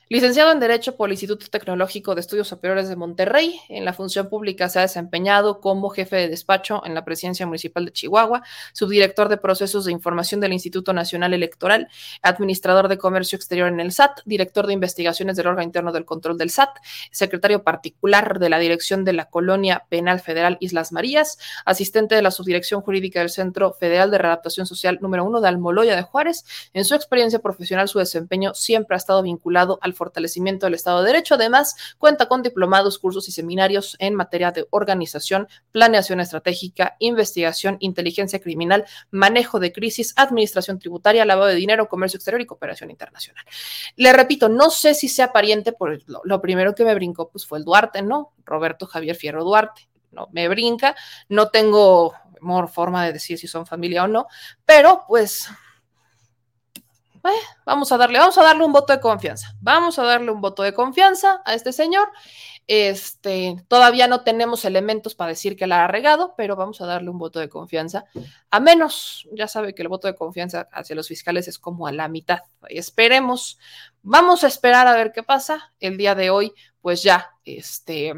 Licenciado 0.08 0.52
en 0.52 0.60
Derecho 0.60 0.96
por 0.96 1.10
el 1.10 1.14
Instituto 1.14 1.48
Tecnológico 1.50 2.14
de 2.14 2.22
Estudios 2.22 2.48
Superiores 2.48 2.88
de 2.88 2.96
Monterrey, 2.96 3.60
en 3.70 3.86
la 3.86 3.92
función 3.92 4.30
pública 4.30 4.70
se 4.70 4.78
ha 4.78 4.84
desempeñado 4.84 5.62
como 5.62 5.90
jefe 5.90 6.16
de 6.16 6.30
despacho 6.30 6.84
en 6.86 6.94
la 6.94 7.04
Presidencia 7.04 7.48
Municipal 7.48 7.86
de 7.86 7.92
Chihuahua, 7.92 8.44
subdirector 8.72 9.30
de 9.30 9.38
procesos 9.38 9.84
de 9.84 9.92
información 9.92 10.42
del 10.42 10.54
Instituto 10.54 10.94
Nacional 10.94 11.34
Electoral, 11.34 11.88
administrador 12.22 12.88
de 12.88 13.00
comercio 13.00 13.36
exterior 13.36 13.68
en 13.68 13.80
el 13.80 13.92
SAT, 13.92 14.20
director 14.26 14.68
de 14.68 14.74
investigaciones 14.74 15.38
del 15.38 15.48
órgano 15.48 15.66
interno 15.66 15.92
del 15.92 16.06
control 16.06 16.38
del 16.38 16.52
SAT, 16.52 16.78
secretario 17.10 17.64
particular 17.64 18.38
de 18.38 18.50
la 18.50 18.60
Dirección 18.60 19.06
de 19.06 19.14
la 19.14 19.26
Colonia 19.26 19.88
Penal 19.90 20.20
Federal 20.20 20.58
Islas 20.60 20.92
Marías, 20.92 21.40
asistente 21.66 22.14
de 22.14 22.22
la 22.22 22.30
Subdirección 22.30 22.82
Jurídica 22.82 23.22
del 23.22 23.32
Centro 23.32 23.74
Federal 23.74 24.12
de 24.12 24.20
Readaptación 24.20 24.68
Social 24.68 25.00
número 25.02 25.26
uno 25.26 25.42
de 25.42 25.48
Almoloya 25.48 25.96
de 25.96 26.04
Juárez. 26.04 26.46
En 26.74 26.86
su 26.86 26.94
experiencia 26.94 27.40
profesional, 27.40 27.88
su 27.88 27.98
desempeño 27.98 28.54
siempre 28.54 28.94
ha 28.96 28.98
estado 28.98 29.24
vinculado 29.24 29.80
al 29.82 29.95
fortalecimiento 29.96 30.66
del 30.66 30.76
Estado 30.76 31.02
de 31.02 31.08
Derecho. 31.08 31.36
Además, 31.36 31.76
cuenta 31.98 32.28
con 32.28 32.44
diplomados, 32.44 33.00
cursos 33.00 33.28
y 33.28 33.32
seminarios 33.32 33.96
en 34.00 34.16
materia 34.16 34.52
de 34.52 34.68
organización, 34.70 35.48
planeación 35.72 36.20
estratégica, 36.20 36.96
investigación, 37.00 37.78
inteligencia 37.80 38.40
criminal, 38.40 38.86
manejo 39.12 39.60
de 39.60 39.72
crisis, 39.72 40.14
administración 40.18 40.80
tributaria, 40.80 41.26
lavado 41.26 41.48
de 41.48 41.56
dinero, 41.56 41.90
comercio 41.90 42.18
exterior 42.18 42.42
y 42.42 42.46
cooperación 42.46 42.92
internacional. 42.92 43.44
Le 43.96 44.14
repito, 44.14 44.50
no 44.50 44.70
sé 44.70 44.94
si 44.94 45.08
sea 45.08 45.32
pariente, 45.32 45.72
por 45.72 46.00
lo, 46.06 46.42
primero 46.42 46.76
que 46.76 46.86
me 46.86 46.94
brincó 46.94 47.30
pues 47.30 47.46
fue 47.46 47.58
el 47.58 47.66
Duarte, 47.66 48.02
¿no? 48.02 48.34
Roberto 48.46 48.86
Javier 48.86 49.16
Fierro 49.16 49.44
Duarte. 49.44 49.90
No, 50.12 50.30
me 50.32 50.48
brinca, 50.48 50.96
no 51.28 51.50
tengo 51.50 52.14
forma 52.72 53.06
de 53.06 53.14
decir 53.14 53.38
si 53.38 53.48
son 53.48 53.66
familia 53.66 54.04
o 54.04 54.08
no, 54.08 54.28
pero 54.66 55.04
pues 55.08 55.50
eh, 57.28 57.40
vamos 57.66 57.92
a 57.92 57.98
darle, 57.98 58.20
vamos 58.20 58.38
a 58.38 58.44
darle 58.44 58.66
un 58.66 58.74
voto 58.74 58.94
de 58.94 59.00
confianza. 59.00 59.56
Vamos 59.62 60.00
a 60.00 60.04
darle 60.04 60.32
un 60.32 60.42
voto 60.42 60.64
de 60.64 60.74
confianza 60.74 61.42
a 61.46 61.54
este 61.54 61.74
señor. 61.74 62.10
Este, 62.68 63.64
todavía 63.68 64.08
no 64.08 64.22
tenemos 64.22 64.66
elementos 64.66 65.14
para 65.14 65.30
decir 65.30 65.56
que 65.56 65.68
la 65.68 65.84
ha 65.84 65.88
regado, 65.88 66.34
pero 66.36 66.56
vamos 66.56 66.82
a 66.82 66.86
darle 66.86 67.10
un 67.10 67.18
voto 67.18 67.40
de 67.40 67.50
confianza. 67.50 68.06
A 68.50 68.60
menos, 68.60 69.28
ya 69.34 69.48
sabe 69.48 69.76
que 69.76 69.84
el 69.84 69.88
voto 69.88 70.08
de 70.08 70.16
confianza 70.16 70.68
hacia 70.72 70.96
los 70.96 71.08
fiscales 71.08 71.48
es 71.48 71.60
como 71.60 71.88
a 71.88 71.92
la 71.92 72.08
mitad. 72.08 72.40
Esperemos, 72.70 73.60
vamos 74.02 74.44
a 74.44 74.48
esperar 74.48 74.88
a 74.88 74.96
ver 74.96 75.12
qué 75.12 75.24
pasa. 75.24 75.74
El 75.80 75.98
día 75.98 76.16
de 76.16 76.30
hoy, 76.30 76.54
pues 76.82 77.04
ya, 77.04 77.32
este, 77.44 78.14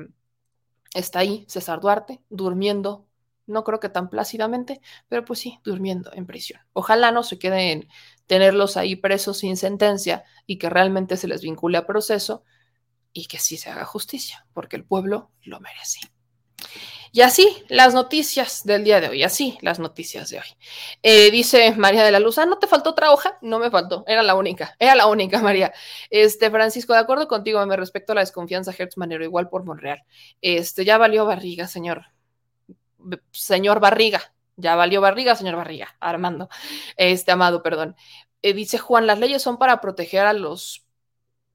está 0.93 1.19
ahí 1.19 1.45
César 1.47 1.81
Duarte 1.81 2.21
durmiendo 2.29 3.07
no 3.47 3.63
creo 3.63 3.79
que 3.79 3.89
tan 3.89 4.09
plácidamente, 4.09 4.81
pero 5.07 5.25
pues 5.25 5.39
sí, 5.39 5.59
durmiendo 5.63 6.11
en 6.13 6.25
prisión. 6.25 6.61
Ojalá 6.73 7.11
no 7.11 7.23
se 7.23 7.39
queden 7.39 7.87
tenerlos 8.27 8.77
ahí 8.77 8.95
presos 8.95 9.39
sin 9.39 9.57
sentencia 9.57 10.23
y 10.45 10.57
que 10.57 10.69
realmente 10.69 11.17
se 11.17 11.27
les 11.27 11.41
vincule 11.41 11.77
a 11.77 11.87
proceso 11.87 12.43
y 13.13 13.25
que 13.25 13.39
sí 13.39 13.57
se 13.57 13.69
haga 13.69 13.85
justicia, 13.85 14.45
porque 14.53 14.75
el 14.75 14.85
pueblo 14.85 15.31
lo 15.41 15.59
merece. 15.59 15.99
Y 17.11 17.21
así 17.21 17.63
las 17.69 17.93
noticias 17.93 18.63
del 18.65 18.83
día 18.83 18.99
de 18.99 19.09
hoy, 19.09 19.23
así 19.23 19.57
las 19.61 19.79
noticias 19.79 20.29
de 20.29 20.37
hoy. 20.37 20.45
Eh, 21.01 21.31
dice 21.31 21.71
María 21.71 22.03
de 22.03 22.11
la 22.11 22.19
Luz, 22.19 22.37
ah, 22.37 22.45
¿no 22.45 22.59
te 22.59 22.67
faltó 22.67 22.91
otra 22.91 23.11
hoja? 23.11 23.37
No 23.41 23.59
me 23.59 23.71
faltó, 23.71 24.03
era 24.07 24.21
la 24.21 24.35
única, 24.35 24.75
era 24.77 24.93
la 24.93 25.07
única, 25.07 25.41
María. 25.41 25.73
Este, 26.09 26.51
Francisco, 26.51 26.93
de 26.93 26.99
acuerdo 26.99 27.27
contigo, 27.27 27.65
me 27.65 27.77
respecto 27.77 28.11
a 28.11 28.15
la 28.15 28.21
desconfianza 28.21 28.73
Hertz 28.77 28.97
Manero, 28.97 29.23
igual 29.23 29.49
por 29.49 29.63
Monreal. 29.63 30.03
Este, 30.41 30.85
ya 30.85 30.97
valió 30.97 31.25
barriga, 31.25 31.67
señor, 31.67 32.05
señor 33.31 33.79
Barriga, 33.79 34.33
ya 34.57 34.75
valió 34.75 35.01
Barriga, 35.01 35.35
señor 35.35 35.55
Barriga, 35.55 35.95
Armando, 35.99 36.49
este 36.97 37.31
Amado, 37.31 37.63
perdón. 37.63 37.95
Eh, 38.41 38.53
dice 38.53 38.77
Juan, 38.77 39.07
las 39.07 39.19
leyes 39.19 39.41
son 39.41 39.57
para 39.57 39.81
proteger 39.81 40.25
a 40.25 40.33
los 40.33 40.87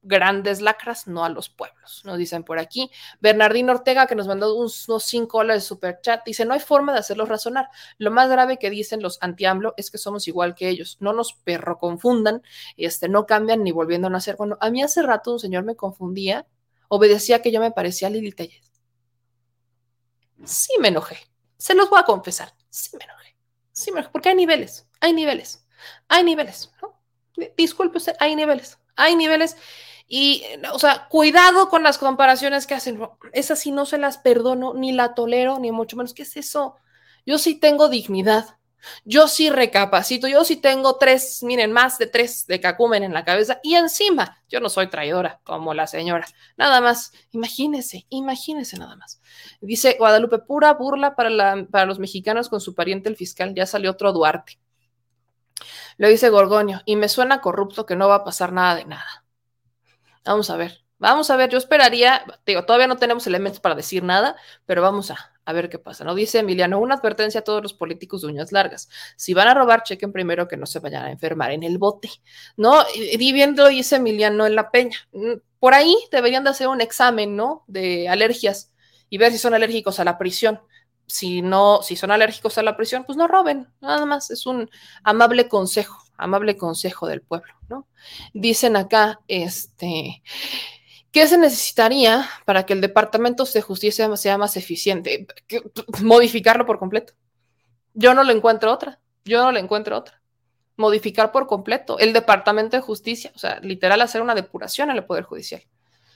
grandes 0.03 0.61
lacras, 0.61 1.07
no 1.07 1.23
a 1.23 1.29
los 1.29 1.49
pueblos, 1.49 2.01
nos 2.05 2.17
dicen 2.17 2.43
por 2.43 2.59
aquí. 2.59 2.91
Bernardino 3.21 3.71
Ortega, 3.71 4.05
que 4.05 4.15
nos 4.15 4.27
mandó 4.27 4.55
unos, 4.55 4.87
unos 4.89 5.03
cinco 5.03 5.39
dólares 5.39 5.63
de 5.63 5.67
super 5.67 6.01
chat, 6.01 6.23
dice, 6.25 6.45
no 6.45 6.53
hay 6.53 6.59
forma 6.59 6.93
de 6.93 6.99
hacerlos 6.99 7.29
razonar. 7.29 7.69
Lo 7.97 8.11
más 8.11 8.29
grave 8.29 8.59
que 8.59 8.69
dicen 8.69 9.01
los 9.01 9.17
anti-AMLO 9.21 9.73
es 9.77 9.89
que 9.89 9.97
somos 9.97 10.27
igual 10.27 10.55
que 10.55 10.69
ellos. 10.69 10.97
No 10.99 11.13
nos 11.13 11.33
perro 11.33 11.77
confundan, 11.77 12.41
este, 12.77 13.09
no 13.09 13.25
cambian 13.25 13.63
ni 13.63 13.71
volviendo 13.71 14.07
a 14.07 14.11
nacer. 14.11 14.35
Bueno, 14.35 14.57
a 14.59 14.69
mí 14.69 14.83
hace 14.83 15.01
rato 15.01 15.33
un 15.33 15.39
señor 15.39 15.63
me 15.63 15.75
confundía, 15.75 16.47
obedecía 16.89 17.41
que 17.41 17.51
yo 17.51 17.59
me 17.61 17.71
parecía 17.71 18.09
a 18.09 18.11
Lili. 18.11 18.33
Sí 20.45 20.73
me 20.79 20.89
enojé. 20.89 21.17
Se 21.57 21.73
los 21.75 21.89
voy 21.89 21.99
a 21.99 22.03
confesar, 22.03 22.53
sí 22.73 22.97
me 22.97 23.03
enojé. 23.05 23.35
Sí 23.71 23.91
me 23.91 23.99
enojé, 23.99 24.11
porque 24.11 24.29
hay 24.29 24.35
niveles, 24.35 24.87
hay 24.99 25.13
niveles, 25.13 25.65
hay 26.07 26.23
niveles, 26.23 26.71
¿no? 26.81 26.99
Disculpe 27.55 27.97
usted, 27.97 28.15
hay 28.19 28.35
niveles, 28.35 28.79
hay 28.95 29.15
niveles. 29.15 29.57
Y, 30.07 30.43
o 30.71 30.79
sea, 30.79 31.07
cuidado 31.07 31.69
con 31.69 31.81
las 31.81 31.97
comparaciones 31.97 32.67
que 32.67 32.75
hacen. 32.75 32.99
Esas 33.31 33.59
sí 33.59 33.71
no 33.71 33.85
se 33.85 33.97
las 33.97 34.17
perdono, 34.17 34.73
ni 34.73 34.91
la 34.91 35.15
tolero, 35.15 35.59
ni 35.59 35.71
mucho 35.71 35.97
menos. 35.97 36.13
¿Qué 36.13 36.23
es 36.23 36.37
eso? 36.37 36.75
Yo 37.25 37.37
sí 37.37 37.55
tengo 37.55 37.89
dignidad. 37.89 38.57
Yo 39.05 39.27
sí 39.27 39.49
recapacito, 39.49 40.27
yo 40.27 40.43
sí 40.43 40.57
tengo 40.57 40.97
tres, 40.97 41.43
miren, 41.43 41.71
más 41.71 41.97
de 41.97 42.07
tres 42.07 42.45
de 42.47 42.59
cacumen 42.59 43.03
en 43.03 43.13
la 43.13 43.23
cabeza 43.23 43.59
y 43.63 43.75
encima 43.75 44.41
yo 44.49 44.59
no 44.59 44.69
soy 44.69 44.87
traidora 44.87 45.39
como 45.43 45.73
la 45.73 45.87
señora. 45.87 46.27
Nada 46.57 46.81
más, 46.81 47.11
imagínese, 47.31 48.05
imagínese 48.09 48.77
nada 48.77 48.95
más. 48.95 49.21
Dice 49.61 49.95
Guadalupe, 49.97 50.39
pura 50.39 50.73
burla 50.73 51.15
para, 51.15 51.29
la, 51.29 51.67
para 51.69 51.85
los 51.85 51.99
mexicanos 51.99 52.49
con 52.49 52.61
su 52.61 52.75
pariente 52.75 53.09
el 53.09 53.15
fiscal, 53.15 53.53
ya 53.55 53.65
salió 53.65 53.91
otro 53.91 54.11
Duarte. 54.13 54.59
Lo 55.97 56.07
dice 56.07 56.29
Gorgonio, 56.29 56.81
y 56.85 56.95
me 56.95 57.09
suena 57.09 57.41
corrupto 57.41 57.85
que 57.85 57.95
no 57.95 58.07
va 58.07 58.15
a 58.15 58.23
pasar 58.23 58.51
nada 58.51 58.75
de 58.75 58.85
nada. 58.85 59.25
Vamos 60.25 60.49
a 60.49 60.57
ver, 60.57 60.83
vamos 60.97 61.29
a 61.29 61.35
ver, 61.35 61.49
yo 61.49 61.57
esperaría, 61.57 62.25
digo, 62.45 62.65
todavía 62.65 62.87
no 62.87 62.97
tenemos 62.97 63.27
elementos 63.27 63.59
para 63.59 63.75
decir 63.75 64.03
nada, 64.03 64.35
pero 64.65 64.81
vamos 64.81 65.11
a, 65.11 65.32
a 65.45 65.53
ver 65.53 65.69
qué 65.69 65.79
pasa. 65.79 66.03
¿no? 66.03 66.15
Dice 66.15 66.39
Emiliano, 66.39 66.79
una 66.79 66.95
advertencia 66.95 67.41
a 67.41 67.43
todos 67.43 67.61
los 67.61 67.73
políticos 67.73 68.21
de 68.21 68.27
uñas 68.27 68.51
largas. 68.51 68.89
Si 69.15 69.33
van 69.33 69.47
a 69.47 69.53
robar, 69.53 69.83
chequen 69.83 70.11
primero 70.11 70.47
que 70.47 70.57
no 70.57 70.65
se 70.65 70.79
vayan 70.79 71.05
a 71.05 71.11
enfermar 71.11 71.51
en 71.51 71.63
el 71.63 71.77
bote. 71.77 72.09
¿No? 72.57 72.83
Y 72.95 73.31
bien 73.33 73.55
lo 73.55 73.67
dice 73.67 73.97
Emiliano 73.97 74.45
en 74.45 74.55
la 74.55 74.71
peña. 74.71 74.97
Mm, 75.11 75.33
por 75.59 75.73
ahí 75.73 75.95
deberían 76.11 76.43
de 76.43 76.49
hacer 76.49 76.67
un 76.67 76.81
examen, 76.81 77.35
¿no? 77.35 77.63
De 77.67 78.09
alergias 78.09 78.73
y 79.09 79.17
ver 79.17 79.31
si 79.31 79.37
son 79.37 79.53
alérgicos 79.53 79.99
a 79.99 80.03
la 80.03 80.17
prisión. 80.17 80.59
Si 81.05 81.41
no, 81.41 81.81
si 81.83 81.95
son 81.95 82.11
alérgicos 82.11 82.57
a 82.57 82.63
la 82.63 82.75
prisión, 82.75 83.03
pues 83.03 83.17
no 83.17 83.27
roben. 83.27 83.67
Nada 83.81 84.05
más 84.05 84.31
es 84.31 84.45
un 84.45 84.69
amable 85.03 85.47
consejo, 85.47 86.03
amable 86.17 86.57
consejo 86.57 87.07
del 87.07 87.21
pueblo, 87.21 87.53
¿no? 87.69 87.87
Dicen 88.33 88.75
acá, 88.75 89.19
este, 89.27 90.23
¿Qué 91.13 91.27
se 91.27 91.37
necesitaría 91.37 92.27
para 92.43 92.65
que 92.65 92.73
el 92.73 92.81
Departamento 92.81 93.45
de 93.45 93.61
Justicia 93.61 94.17
sea 94.17 94.37
más 94.39 94.57
eficiente? 94.57 95.27
Modificarlo 96.01 96.65
por 96.65 96.79
completo. 96.79 97.13
Yo 97.93 98.15
no 98.15 98.23
le 98.23 98.33
encuentro 98.33 98.73
otra. 98.73 98.99
Yo 99.23 99.43
no 99.43 99.51
le 99.51 99.59
encuentro 99.59 99.95
otra. 99.95 100.23
Modificar 100.75 101.31
por 101.31 101.45
completo 101.45 101.99
el 101.99 102.13
Departamento 102.13 102.77
de 102.77 102.81
Justicia, 102.81 103.31
o 103.35 103.37
sea, 103.37 103.59
literal 103.59 104.01
hacer 104.01 104.23
una 104.23 104.33
depuración 104.33 104.89
en 104.89 104.97
el 104.97 105.05
Poder 105.05 105.23
Judicial. 105.23 105.61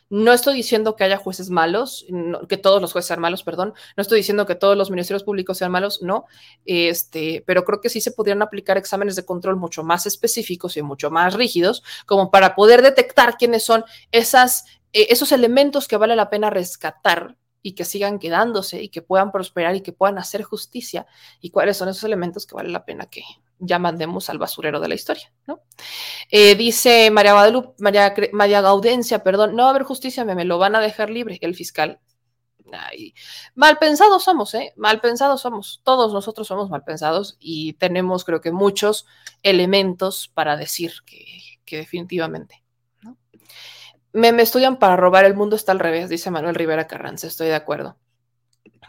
No 0.09 0.31
estoy 0.31 0.55
diciendo 0.55 0.95
que 0.95 1.03
haya 1.03 1.17
jueces 1.17 1.49
malos, 1.49 2.05
que 2.47 2.55
todos 2.55 2.81
los 2.81 2.93
jueces 2.93 3.07
sean 3.07 3.19
malos, 3.19 3.43
perdón. 3.43 3.73
No 3.97 4.01
estoy 4.01 4.19
diciendo 4.19 4.45
que 4.45 4.55
todos 4.55 4.77
los 4.77 4.89
ministerios 4.89 5.23
públicos 5.23 5.57
sean 5.57 5.71
malos, 5.71 6.01
no. 6.01 6.25
Este, 6.65 7.43
pero 7.45 7.65
creo 7.65 7.81
que 7.81 7.89
sí 7.89 7.99
se 7.99 8.11
podrían 8.11 8.41
aplicar 8.41 8.77
exámenes 8.77 9.17
de 9.17 9.25
control 9.25 9.57
mucho 9.57 9.83
más 9.83 10.05
específicos 10.05 10.77
y 10.77 10.81
mucho 10.81 11.11
más 11.11 11.33
rígidos, 11.33 11.83
como 12.05 12.31
para 12.31 12.55
poder 12.55 12.81
detectar 12.81 13.37
quiénes 13.37 13.63
son 13.63 13.83
esas 14.11 14.63
eh, 14.93 15.07
esos 15.09 15.31
elementos 15.31 15.87
que 15.87 15.97
vale 15.97 16.15
la 16.15 16.29
pena 16.29 16.49
rescatar 16.49 17.37
y 17.61 17.73
que 17.73 17.85
sigan 17.85 18.19
quedándose 18.19 18.81
y 18.81 18.89
que 18.89 19.01
puedan 19.01 19.31
prosperar 19.31 19.75
y 19.75 19.81
que 19.81 19.91
puedan 19.91 20.17
hacer 20.17 20.43
justicia 20.43 21.05
y 21.41 21.49
cuáles 21.49 21.77
son 21.77 21.89
esos 21.89 22.03
elementos 22.03 22.45
que 22.45 22.55
vale 22.55 22.69
la 22.69 22.85
pena 22.85 23.07
que 23.07 23.23
ya 23.59 23.79
mandemos 23.79 24.29
al 24.29 24.37
basurero 24.37 24.79
de 24.79 24.87
la 24.87 24.95
historia, 24.95 25.33
¿no? 25.47 25.61
Eh, 26.29 26.55
dice 26.55 27.09
María 27.11 27.33
Guadalupe, 27.33 27.73
María, 27.79 28.13
María 28.31 28.61
Gaudencia, 28.61 29.23
perdón, 29.23 29.55
no 29.55 29.63
va 29.63 29.69
a 29.69 29.71
haber 29.71 29.83
justicia, 29.83 30.23
me, 30.23 30.45
lo 30.45 30.59
van 30.59 30.75
a 30.75 30.79
dejar 30.79 31.09
libre 31.09 31.39
el 31.41 31.55
fiscal. 31.55 31.99
mal 33.55 33.77
pensados 33.79 34.23
somos, 34.23 34.53
¿eh? 34.53 34.73
Mal 34.77 35.01
pensados 35.01 35.41
somos. 35.41 35.81
Todos 35.83 36.13
nosotros 36.13 36.47
somos 36.47 36.69
mal 36.69 36.83
pensados 36.83 37.35
y 37.39 37.73
tenemos, 37.73 38.23
creo 38.25 38.41
que, 38.41 38.51
muchos 38.51 39.07
elementos 39.43 40.29
para 40.33 40.55
decir 40.55 40.93
que, 41.05 41.25
que 41.65 41.77
definitivamente 41.77 42.63
me, 44.17 44.41
estudian 44.41 44.77
para 44.77 44.95
robar, 44.95 45.25
el 45.25 45.35
mundo 45.35 45.55
está 45.55 45.71
al 45.71 45.79
revés, 45.79 46.09
dice 46.09 46.31
Manuel 46.31 46.55
Rivera 46.55 46.87
Carranza, 46.87 47.27
estoy 47.27 47.47
de 47.47 47.55
acuerdo. 47.55 47.97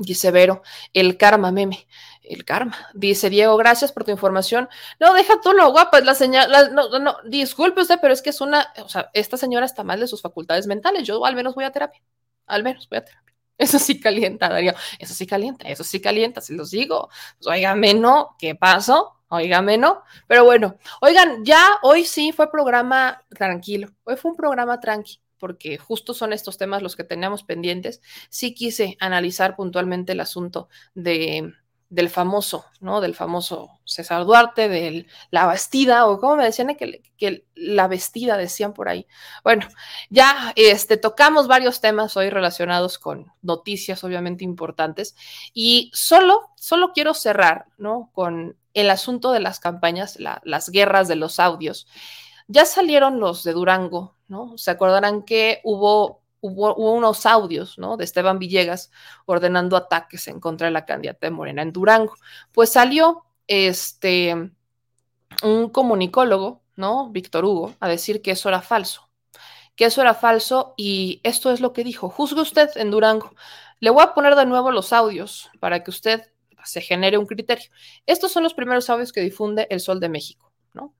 Dice 0.00 0.30
Vero, 0.30 0.62
el 0.92 1.16
karma, 1.16 1.50
meme, 1.50 1.88
el 2.22 2.44
karma. 2.44 2.76
Dice 2.94 3.30
Diego, 3.30 3.56
gracias 3.56 3.90
por 3.90 4.04
tu 4.04 4.12
información. 4.12 4.68
No, 5.00 5.12
deja 5.12 5.40
tú 5.42 5.52
lo 5.52 5.70
guapa, 5.72 6.00
la 6.00 6.14
señal, 6.14 6.50
no, 6.72 6.98
no, 6.98 7.16
disculpe 7.24 7.80
usted, 7.82 7.98
pero 8.00 8.14
es 8.14 8.22
que 8.22 8.30
es 8.30 8.40
una, 8.40 8.72
o 8.82 8.88
sea, 8.88 9.10
esta 9.12 9.36
señora 9.36 9.66
está 9.66 9.82
mal 9.82 9.98
de 9.98 10.06
sus 10.06 10.22
facultades 10.22 10.66
mentales. 10.66 11.04
Yo 11.06 11.24
al 11.24 11.34
menos 11.34 11.54
voy 11.54 11.64
a 11.64 11.72
terapia, 11.72 12.00
al 12.46 12.62
menos 12.62 12.88
voy 12.88 12.98
a 12.98 13.04
terapia. 13.04 13.34
Eso 13.58 13.80
sí 13.80 14.00
calienta, 14.00 14.48
Darío. 14.48 14.72
Eso 15.00 15.14
sí 15.14 15.26
calienta, 15.26 15.68
eso 15.68 15.82
sí 15.82 16.00
calienta, 16.00 16.40
se 16.40 16.54
los 16.54 16.70
digo. 16.70 17.08
Pues, 17.38 17.48
óigame, 17.48 17.92
no, 17.94 18.36
¿qué 18.38 18.54
pasó? 18.54 19.17
Óigame, 19.28 19.76
¿no? 19.76 20.02
Pero 20.26 20.44
bueno, 20.44 20.76
oigan, 21.00 21.44
ya 21.44 21.78
hoy 21.82 22.04
sí 22.04 22.32
fue 22.32 22.50
programa 22.50 23.22
tranquilo. 23.28 23.88
Hoy 24.04 24.16
fue 24.16 24.30
un 24.30 24.36
programa 24.36 24.80
tranqui, 24.80 25.20
porque 25.38 25.76
justo 25.78 26.14
son 26.14 26.32
estos 26.32 26.56
temas 26.56 26.82
los 26.82 26.96
que 26.96 27.04
teníamos 27.04 27.44
pendientes. 27.44 28.00
Sí 28.30 28.54
quise 28.54 28.96
analizar 29.00 29.54
puntualmente 29.56 30.12
el 30.12 30.20
asunto 30.20 30.68
de 30.94 31.52
del 31.90 32.10
famoso, 32.10 32.66
¿no? 32.80 33.00
Del 33.00 33.14
famoso 33.14 33.80
César 33.84 34.24
Duarte, 34.24 34.68
de 34.68 35.06
la 35.30 35.46
vestida, 35.46 36.06
o 36.06 36.20
como 36.20 36.36
me 36.36 36.44
decían 36.44 36.76
que, 36.76 37.02
que, 37.16 37.46
la 37.54 37.88
vestida 37.88 38.36
decían 38.36 38.74
por 38.74 38.88
ahí. 38.88 39.06
Bueno, 39.42 39.66
ya 40.10 40.52
este, 40.56 40.98
tocamos 40.98 41.48
varios 41.48 41.80
temas 41.80 42.16
hoy 42.16 42.28
relacionados 42.28 42.98
con 42.98 43.32
noticias 43.40 44.04
obviamente 44.04 44.44
importantes 44.44 45.16
y 45.54 45.90
solo, 45.94 46.50
solo 46.56 46.92
quiero 46.92 47.14
cerrar, 47.14 47.66
¿no? 47.78 48.10
Con 48.12 48.56
el 48.78 48.90
asunto 48.90 49.32
de 49.32 49.40
las 49.40 49.60
campañas, 49.60 50.18
las 50.18 50.70
guerras 50.70 51.08
de 51.08 51.16
los 51.16 51.40
audios. 51.40 51.86
Ya 52.46 52.64
salieron 52.64 53.20
los 53.20 53.44
de 53.44 53.52
Durango, 53.52 54.14
¿no? 54.28 54.56
Se 54.56 54.70
acordarán 54.70 55.22
que 55.22 55.60
hubo 55.64 56.22
unos 56.40 57.26
audios, 57.26 57.78
¿no? 57.78 57.96
De 57.96 58.04
Esteban 58.04 58.38
Villegas 58.38 58.90
ordenando 59.26 59.76
ataques 59.76 60.28
en 60.28 60.40
contra 60.40 60.66
de 60.66 60.72
la 60.72 60.86
candidata 60.86 61.26
de 61.26 61.30
Morena 61.30 61.62
en 61.62 61.72
Durango. 61.72 62.14
Pues 62.52 62.70
salió 62.70 63.24
este 63.46 64.52
un 65.42 65.68
comunicólogo, 65.70 66.62
¿no? 66.76 67.10
Víctor 67.10 67.44
Hugo, 67.44 67.74
a 67.80 67.88
decir 67.88 68.22
que 68.22 68.32
eso 68.32 68.48
era 68.48 68.62
falso, 68.62 69.08
que 69.76 69.84
eso 69.86 70.00
era 70.00 70.14
falso 70.14 70.74
y 70.76 71.20
esto 71.24 71.50
es 71.50 71.60
lo 71.60 71.72
que 71.72 71.84
dijo. 71.84 72.08
Juzgue 72.08 72.40
usted 72.40 72.70
en 72.76 72.90
Durango. 72.90 73.34
Le 73.80 73.90
voy 73.90 74.02
a 74.02 74.14
poner 74.14 74.34
de 74.36 74.46
nuevo 74.46 74.70
los 74.70 74.92
audios 74.92 75.50
para 75.60 75.84
que 75.84 75.90
usted 75.90 76.30
se 76.64 76.80
genere 76.80 77.18
un 77.18 77.26
criterio. 77.26 77.70
Estos 78.06 78.32
son 78.32 78.42
los 78.42 78.54
primeros 78.54 78.90
audios 78.90 79.12
que 79.12 79.20
difunde 79.20 79.66
el 79.70 79.80
Sol 79.80 80.00
de 80.00 80.08
México, 80.08 80.52
¿no? 80.74 80.94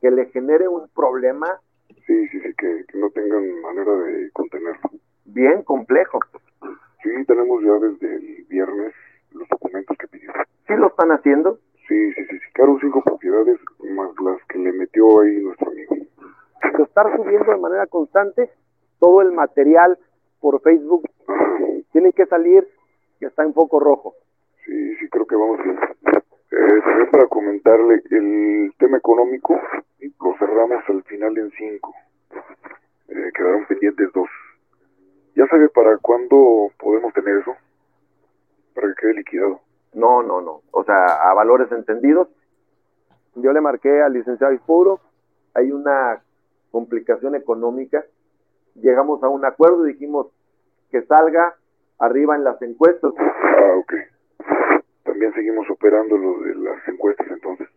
Que 0.00 0.10
le 0.10 0.26
genere 0.26 0.68
un 0.68 0.88
problema 0.88 1.60
Sí, 2.06 2.28
sí, 2.28 2.40
sí, 2.40 2.54
que, 2.58 2.84
no 2.98 3.10
tengan 3.10 3.60
manera 3.62 3.92
de 3.92 4.30
contenerlo. 4.32 4.90
Bien 5.24 5.62
complejo. 5.62 6.18
Sí, 7.02 7.10
tenemos 7.26 7.62
ya 7.62 7.72
desde 7.72 8.16
el 8.16 8.44
viernes 8.48 8.92
los 9.32 9.48
documentos 9.48 9.96
que 9.98 10.08
pidieron. 10.08 10.44
¿Sí 10.66 10.74
lo 10.74 10.88
están 10.88 11.12
haciendo? 11.12 11.58
Sí, 11.88 12.12
sí, 12.12 12.24
sí, 12.28 12.38
sí. 12.38 12.52
Claro, 12.52 12.76
cinco 12.80 13.02
propiedades 13.02 13.58
más 13.90 14.10
las 14.22 14.44
que 14.48 14.58
le 14.58 14.72
metió 14.72 15.20
ahí 15.20 15.36
nuestro 15.40 15.70
amigo. 15.70 15.96
Estar 16.78 17.16
subiendo 17.16 17.50
de 17.50 17.58
manera 17.58 17.86
constante 17.86 18.50
todo 18.98 19.22
el 19.22 19.32
material 19.32 19.98
por 20.40 20.60
Facebook 20.62 21.08
tiene 21.92 22.12
que 22.12 22.26
salir 22.26 22.68
que 23.24 23.28
está 23.28 23.42
en 23.42 23.54
foco 23.54 23.80
rojo. 23.80 24.14
Sí, 24.66 24.96
sí, 24.96 25.08
creo 25.08 25.26
que 25.26 25.34
vamos 25.34 25.56
bien. 25.64 25.78
Eh, 25.78 26.80
también 26.84 27.10
para 27.10 27.26
comentarle 27.26 28.02
el 28.10 28.74
tema 28.78 28.98
económico, 28.98 29.58
lo 29.98 30.36
cerramos 30.38 30.84
al 30.86 31.02
final 31.04 31.38
en 31.38 31.50
cinco. 31.52 31.94
Eh, 33.08 33.30
quedaron 33.34 33.64
pendientes 33.64 34.12
dos. 34.12 34.28
¿Ya 35.34 35.46
sabe 35.46 35.70
para 35.70 35.96
cuándo 35.96 36.70
podemos 36.78 37.14
tener 37.14 37.38
eso? 37.38 37.56
Para 38.74 38.88
que 38.88 38.94
quede 39.00 39.14
liquidado. 39.14 39.60
No, 39.94 40.22
no, 40.22 40.42
no. 40.42 40.60
O 40.72 40.84
sea, 40.84 41.06
a 41.06 41.32
valores 41.32 41.72
entendidos. 41.72 42.28
Yo 43.36 43.54
le 43.54 43.62
marqué 43.62 44.02
al 44.02 44.12
licenciado 44.12 44.52
Ispuro. 44.52 45.00
Hay 45.54 45.72
una 45.72 46.22
complicación 46.70 47.36
económica. 47.36 48.04
Llegamos 48.74 49.22
a 49.22 49.30
un 49.30 49.46
acuerdo 49.46 49.88
y 49.88 49.94
dijimos 49.94 50.26
que 50.90 51.00
salga 51.06 51.56
arriba 51.98 52.36
en 52.36 52.44
las 52.44 52.60
encuestas. 52.62 53.12
Ah, 53.18 53.76
ok. 53.78 53.94
También 55.04 55.32
seguimos 55.34 55.68
operando 55.70 56.16
lo 56.16 56.40
de 56.40 56.54
las 56.56 56.88
encuestas 56.88 57.26
entonces. 57.30 57.68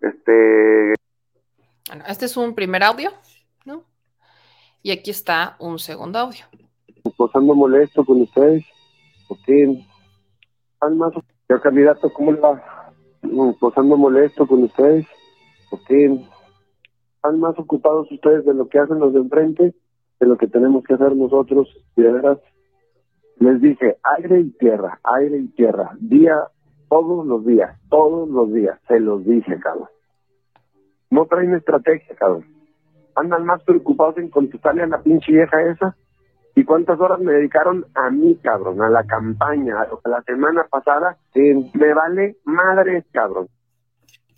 Este, 0.00 0.94
bueno, 1.88 2.04
este 2.08 2.24
es 2.24 2.36
un 2.36 2.54
primer 2.54 2.82
audio, 2.82 3.10
¿no? 3.64 3.84
Y 4.82 4.90
aquí 4.90 5.10
está 5.10 5.56
un 5.58 5.78
segundo 5.78 6.18
audio. 6.18 6.44
Posando 7.16 7.54
molesto 7.54 8.04
con 8.04 8.22
ustedes, 8.22 8.64
porque 9.28 9.84
están 10.72 10.98
más, 10.98 11.12
señor 11.46 11.62
candidato, 11.62 12.12
¿cómo 12.12 12.32
le 12.32 12.40
va? 12.40 12.92
Posando 13.60 13.96
molesto 13.96 14.46
con 14.46 14.64
ustedes, 14.64 15.06
porque 15.70 16.18
están 17.16 17.38
más 17.38 17.58
ocupados 17.58 18.10
ustedes 18.10 18.44
de 18.46 18.54
lo 18.54 18.68
que 18.68 18.78
hacen 18.78 18.98
los 18.98 19.12
de 19.12 19.20
enfrente, 19.20 19.74
de 20.20 20.26
lo 20.26 20.38
que 20.38 20.46
tenemos 20.46 20.84
que 20.84 20.94
hacer 20.94 21.14
nosotros, 21.14 21.68
y 21.96 22.02
de 22.02 22.12
veras, 22.12 22.38
les 23.38 23.60
dije, 23.60 23.96
aire 24.16 24.40
y 24.40 24.50
tierra, 24.50 24.98
aire 25.04 25.38
y 25.38 25.48
tierra, 25.48 25.90
día, 26.00 26.36
todos 26.88 27.26
los 27.26 27.44
días, 27.44 27.76
todos 27.88 28.28
los 28.28 28.52
días, 28.52 28.78
se 28.88 29.00
los 29.00 29.24
dije, 29.24 29.58
cabrón. 29.60 29.88
No 31.10 31.26
traen 31.26 31.54
estrategia, 31.54 32.14
cabrón. 32.16 32.44
Andan 33.16 33.44
más 33.44 33.62
preocupados 33.62 34.18
en 34.18 34.30
contestarle 34.30 34.82
a 34.82 34.86
la 34.86 35.02
pinche 35.02 35.32
vieja 35.32 35.62
esa. 35.62 35.96
¿Y 36.56 36.64
cuántas 36.64 37.00
horas 37.00 37.20
me 37.20 37.32
dedicaron 37.32 37.84
a 37.94 38.10
mí, 38.10 38.36
cabrón? 38.42 38.80
A 38.80 38.88
la 38.88 39.04
campaña, 39.04 39.82
a 39.82 40.08
la 40.08 40.22
semana 40.22 40.66
pasada. 40.70 41.16
me 41.34 41.94
vale 41.94 42.36
madre, 42.44 43.04
cabrón. 43.12 43.48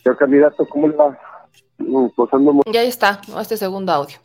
Señor 0.03 0.19
candidato, 0.19 0.67
¿cómo 0.69 0.89
le 0.89 0.97
va? 0.97 1.19
Mm, 1.79 2.09
y 2.73 2.77
ahí 2.77 2.89
está, 2.89 3.21
¿no? 3.29 3.41
este 3.41 3.57
segundo 3.57 3.93
audio. 3.93 4.17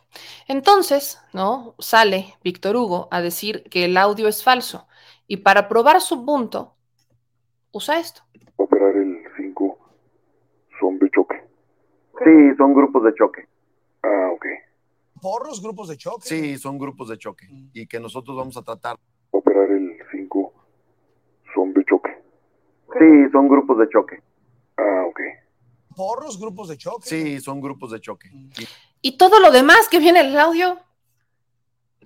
Entonces, 0.48 1.20
¿no? 1.32 1.74
Sale 1.78 2.34
Víctor 2.42 2.76
Hugo 2.76 3.08
a 3.10 3.20
decir 3.20 3.64
que 3.70 3.84
el 3.84 3.96
audio 3.96 4.28
es 4.28 4.42
falso. 4.42 4.86
Y 5.26 5.38
para 5.38 5.68
probar 5.68 6.00
su 6.00 6.24
punto, 6.24 6.74
usa 7.70 7.98
esto. 7.98 8.22
Operar 8.56 8.96
el 8.96 9.22
5 9.36 9.78
son 10.78 10.98
de 10.98 11.10
choque. 11.10 11.36
Sí, 12.24 12.56
son 12.56 12.74
grupos 12.74 13.04
de 13.04 13.14
choque. 13.14 13.48
Ah, 14.02 14.30
ok. 14.34 14.46
¿Porros, 15.20 15.62
grupos 15.62 15.88
de 15.88 15.96
choque? 15.96 16.28
Sí, 16.28 16.58
son 16.58 16.78
grupos 16.78 17.08
de 17.08 17.18
choque. 17.18 17.48
Y 17.72 17.86
que 17.86 18.00
nosotros 18.00 18.36
vamos 18.36 18.56
a 18.56 18.62
tratar. 18.62 18.98
Operar 19.30 19.70
el 19.70 19.96
5 20.10 20.52
son 21.54 21.72
de 21.72 21.84
choque. 21.84 22.10
Sí, 22.98 23.30
son 23.32 23.48
grupos 23.48 23.78
de 23.78 23.88
choque. 23.88 24.22
Ah, 24.76 25.04
ok. 25.08 25.20
¿Porros, 25.96 26.38
grupos 26.38 26.68
de 26.68 26.76
choque? 26.76 27.08
Sí, 27.08 27.40
son 27.40 27.60
grupos 27.60 27.92
de 27.92 28.00
choque. 28.00 28.28
Y 28.30 28.66
todo 29.18 29.40
lo 29.40 29.50
demás 29.50 29.88
que 29.90 29.98
viene 29.98 30.20
en 30.20 30.26
el 30.26 30.38
audio. 30.38 30.80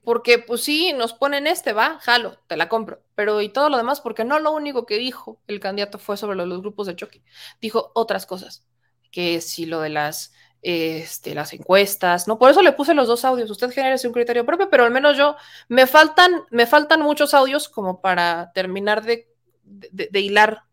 Porque, 0.03 0.39
pues 0.39 0.63
sí, 0.63 0.93
nos 0.93 1.13
ponen 1.13 1.47
este, 1.47 1.73
va, 1.73 1.99
jalo, 2.01 2.39
te 2.47 2.57
la 2.57 2.69
compro. 2.69 3.03
Pero 3.15 3.43
y 3.43 3.51
todo 3.51 3.69
lo 3.69 3.77
demás, 3.77 4.01
porque 4.01 4.25
no 4.25 4.39
lo 4.39 4.53
único 4.53 4.87
que 4.87 4.99
dijo 4.99 5.41
el 5.47 5.61
candidato 5.61 5.99
fue 5.99 6.17
sobre 6.17 6.37
los 6.37 6.61
grupos 6.61 6.87
de 6.87 6.97
choque. 6.97 7.23
Dijo 7.61 7.91
otras 7.95 8.25
cosas 8.25 8.65
que 9.11 9.41
si 9.41 9.67
lo 9.67 9.81
de 9.81 9.89
las, 9.89 10.33
este, 10.63 11.35
las 11.35 11.53
encuestas, 11.53 12.29
¿no? 12.29 12.39
Por 12.39 12.51
eso 12.51 12.63
le 12.63 12.73
puse 12.73 12.95
los 12.95 13.09
dos 13.09 13.25
audios. 13.25 13.51
Usted 13.51 13.71
genera 13.71 13.97
un 14.05 14.13
criterio 14.13 14.45
propio, 14.45 14.69
pero 14.71 14.85
al 14.85 14.91
menos 14.91 15.17
yo, 15.17 15.37
me 15.69 15.87
faltan, 15.87 16.45
me 16.51 16.67
faltan 16.67 17.01
muchos 17.03 17.35
audios 17.35 17.69
como 17.69 18.01
para 18.01 18.53
terminar 18.53 19.03
de, 19.03 19.29
de, 19.65 20.21
hilar. 20.21 20.65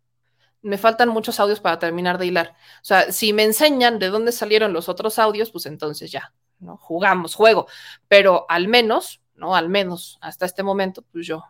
Me 0.63 0.77
faltan 0.77 1.09
muchos 1.09 1.39
audios 1.39 1.59
para 1.59 1.77
terminar 1.77 2.17
de 2.17 2.25
hilar. 2.25 2.55
O 2.81 2.85
sea, 2.85 3.11
si 3.11 3.33
me 3.33 3.43
enseñan 3.43 3.99
de 3.99 4.09
dónde 4.09 4.31
salieron 4.31 4.73
los 4.73 4.89
otros 4.89 5.19
audios, 5.19 5.51
pues 5.51 5.67
entonces 5.67 6.11
ya, 6.11 6.33
¿no? 6.59 6.77
Jugamos, 6.77 7.35
juego. 7.35 7.67
Pero 8.07 8.45
al 8.49 8.67
menos, 8.67 9.21
¿no? 9.35 9.55
Al 9.55 9.69
menos 9.69 10.17
hasta 10.21 10.45
este 10.45 10.63
momento, 10.63 11.03
pues 11.11 11.27
yo 11.27 11.43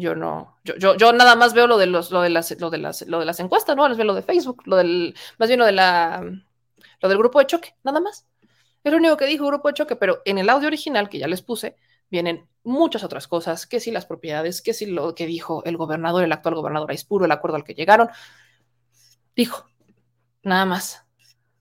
yo 0.00 0.14
no, 0.14 0.56
yo, 0.64 0.76
yo, 0.76 0.96
yo 0.96 1.12
nada 1.12 1.36
más 1.36 1.52
veo 1.52 1.66
lo 1.66 1.78
de 1.78 1.86
los, 1.86 2.10
lo 2.10 2.22
de 2.22 2.30
las, 2.30 2.58
lo 2.58 2.70
de 2.70 2.78
las, 2.78 3.02
lo 3.02 3.20
de 3.20 3.26
las 3.26 3.38
encuestas, 3.38 3.76
¿no? 3.76 3.88
Les 3.88 3.96
veo 3.96 4.06
lo 4.06 4.14
de 4.14 4.22
Facebook, 4.22 4.62
lo 4.64 4.76
del, 4.76 5.14
más 5.38 5.48
bien 5.48 5.60
lo 5.60 5.66
de 5.66 5.72
la, 5.72 6.22
lo 7.00 7.08
del 7.08 7.18
grupo 7.18 7.38
de 7.38 7.46
choque, 7.46 7.76
nada 7.84 8.00
más. 8.00 8.26
Es 8.82 8.90
lo 8.90 8.98
único 8.98 9.16
que 9.16 9.26
dijo 9.26 9.46
grupo 9.46 9.68
de 9.68 9.74
choque, 9.74 9.96
pero 9.96 10.22
en 10.24 10.38
el 10.38 10.48
audio 10.48 10.68
original 10.68 11.08
que 11.08 11.18
ya 11.18 11.28
les 11.28 11.42
puse, 11.42 11.76
vienen 12.10 12.48
muchas 12.62 13.04
otras 13.04 13.26
cosas, 13.28 13.66
que 13.66 13.80
si 13.80 13.90
las 13.90 14.06
propiedades, 14.06 14.62
que 14.62 14.74
si 14.74 14.86
lo 14.86 15.14
que 15.14 15.26
dijo 15.26 15.64
el 15.64 15.76
gobernador, 15.76 16.24
el 16.24 16.32
actual 16.32 16.54
gobernador 16.56 16.90
Aispuro, 16.90 17.24
el 17.24 17.32
acuerdo 17.32 17.56
al 17.56 17.64
que 17.64 17.74
llegaron. 17.74 18.08
Dijo, 19.34 19.66
nada 20.42 20.66
más. 20.66 21.04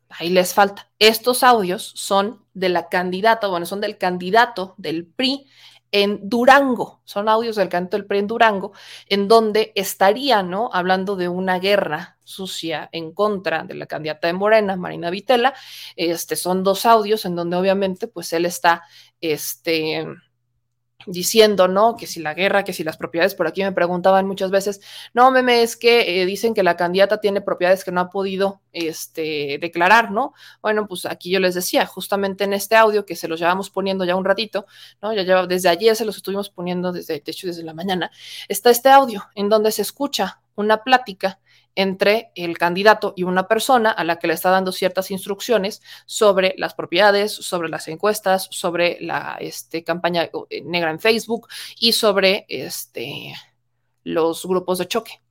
Ahí 0.09 0.29
les 0.29 0.55
falta. 0.55 0.89
Estos 0.97 1.43
audios 1.43 1.93
son 1.95 2.43
de 2.53 2.69
la 2.69 2.89
candidata, 2.89 3.47
bueno, 3.47 3.67
son 3.67 3.79
del 3.79 3.97
candidato 3.97 4.73
del 4.77 5.05
PRI 5.05 5.45
en 5.91 6.27
Durango, 6.29 7.01
son 7.03 7.29
audios 7.29 7.55
del 7.55 7.69
canto 7.69 7.95
del 7.95 8.05
PRI 8.05 8.19
en 8.19 8.27
Durango, 8.27 8.73
en 9.07 9.27
donde 9.27 9.71
estaría, 9.75 10.41
¿no? 10.41 10.69
Hablando 10.73 11.15
de 11.15 11.29
una 11.29 11.59
guerra 11.59 12.17
sucia 12.23 12.89
en 12.91 13.11
contra 13.13 13.63
de 13.63 13.75
la 13.75 13.85
candidata 13.85 14.27
de 14.27 14.33
Morena, 14.33 14.75
Marina 14.75 15.09
Vitela. 15.09 15.53
Este, 15.95 16.35
son 16.35 16.63
dos 16.63 16.85
audios 16.85 17.25
en 17.25 17.35
donde 17.35 17.57
obviamente, 17.57 18.07
pues 18.07 18.33
él 18.33 18.45
está, 18.45 18.83
este, 19.21 20.07
diciendo, 21.05 21.67
¿no? 21.67 21.95
Que 21.95 22.07
si 22.07 22.19
la 22.19 22.33
guerra, 22.33 22.63
que 22.63 22.73
si 22.73 22.83
las 22.83 22.97
propiedades, 22.97 23.35
por 23.35 23.47
aquí 23.47 23.63
me 23.63 23.71
preguntaban 23.71 24.27
muchas 24.27 24.51
veces, 24.51 24.81
no, 25.13 25.31
meme, 25.31 25.61
es 25.61 25.77
que 25.77 26.21
eh, 26.21 26.25
dicen 26.25 26.53
que 26.53 26.63
la 26.63 26.75
candidata 26.75 27.19
tiene 27.21 27.41
propiedades 27.41 27.83
que 27.83 27.91
no 27.91 28.01
ha 28.01 28.09
podido 28.09 28.61
este, 28.73 29.57
declarar, 29.59 30.11
¿no? 30.11 30.33
Bueno, 30.61 30.87
pues 30.87 31.05
aquí 31.05 31.31
yo 31.31 31.39
les 31.39 31.55
decía, 31.55 31.85
justamente 31.85 32.43
en 32.43 32.53
este 32.53 32.75
audio 32.75 33.05
que 33.05 33.15
se 33.15 33.27
los 33.27 33.39
llevamos 33.39 33.69
poniendo 33.69 34.05
ya 34.05 34.15
un 34.15 34.25
ratito, 34.25 34.65
¿no? 35.01 35.13
Ya 35.13 35.23
lleva, 35.23 35.47
desde 35.47 35.69
ayer 35.69 35.95
se 35.95 36.05
los 36.05 36.17
estuvimos 36.17 36.49
poniendo, 36.49 36.91
desde, 36.91 37.19
de 37.19 37.31
hecho, 37.31 37.47
desde 37.47 37.63
la 37.63 37.73
mañana, 37.73 38.11
está 38.47 38.69
este 38.69 38.89
audio 38.89 39.25
en 39.35 39.49
donde 39.49 39.71
se 39.71 39.81
escucha 39.81 40.41
una 40.55 40.83
plática 40.83 41.39
entre 41.75 42.31
el 42.35 42.57
candidato 42.57 43.13
y 43.15 43.23
una 43.23 43.47
persona 43.47 43.91
a 43.91 44.03
la 44.03 44.17
que 44.17 44.27
le 44.27 44.33
está 44.33 44.49
dando 44.49 44.71
ciertas 44.71 45.11
instrucciones 45.11 45.81
sobre 46.05 46.55
las 46.57 46.73
propiedades, 46.73 47.33
sobre 47.33 47.69
las 47.69 47.87
encuestas, 47.87 48.47
sobre 48.51 48.97
la 49.01 49.37
este, 49.39 49.83
campaña 49.83 50.29
eh, 50.49 50.61
negra 50.63 50.91
en 50.91 50.99
Facebook 50.99 51.47
y 51.79 51.93
sobre 51.93 52.45
este, 52.49 53.33
los 54.03 54.45
grupos 54.45 54.79
de 54.79 54.87
choque. 54.87 55.21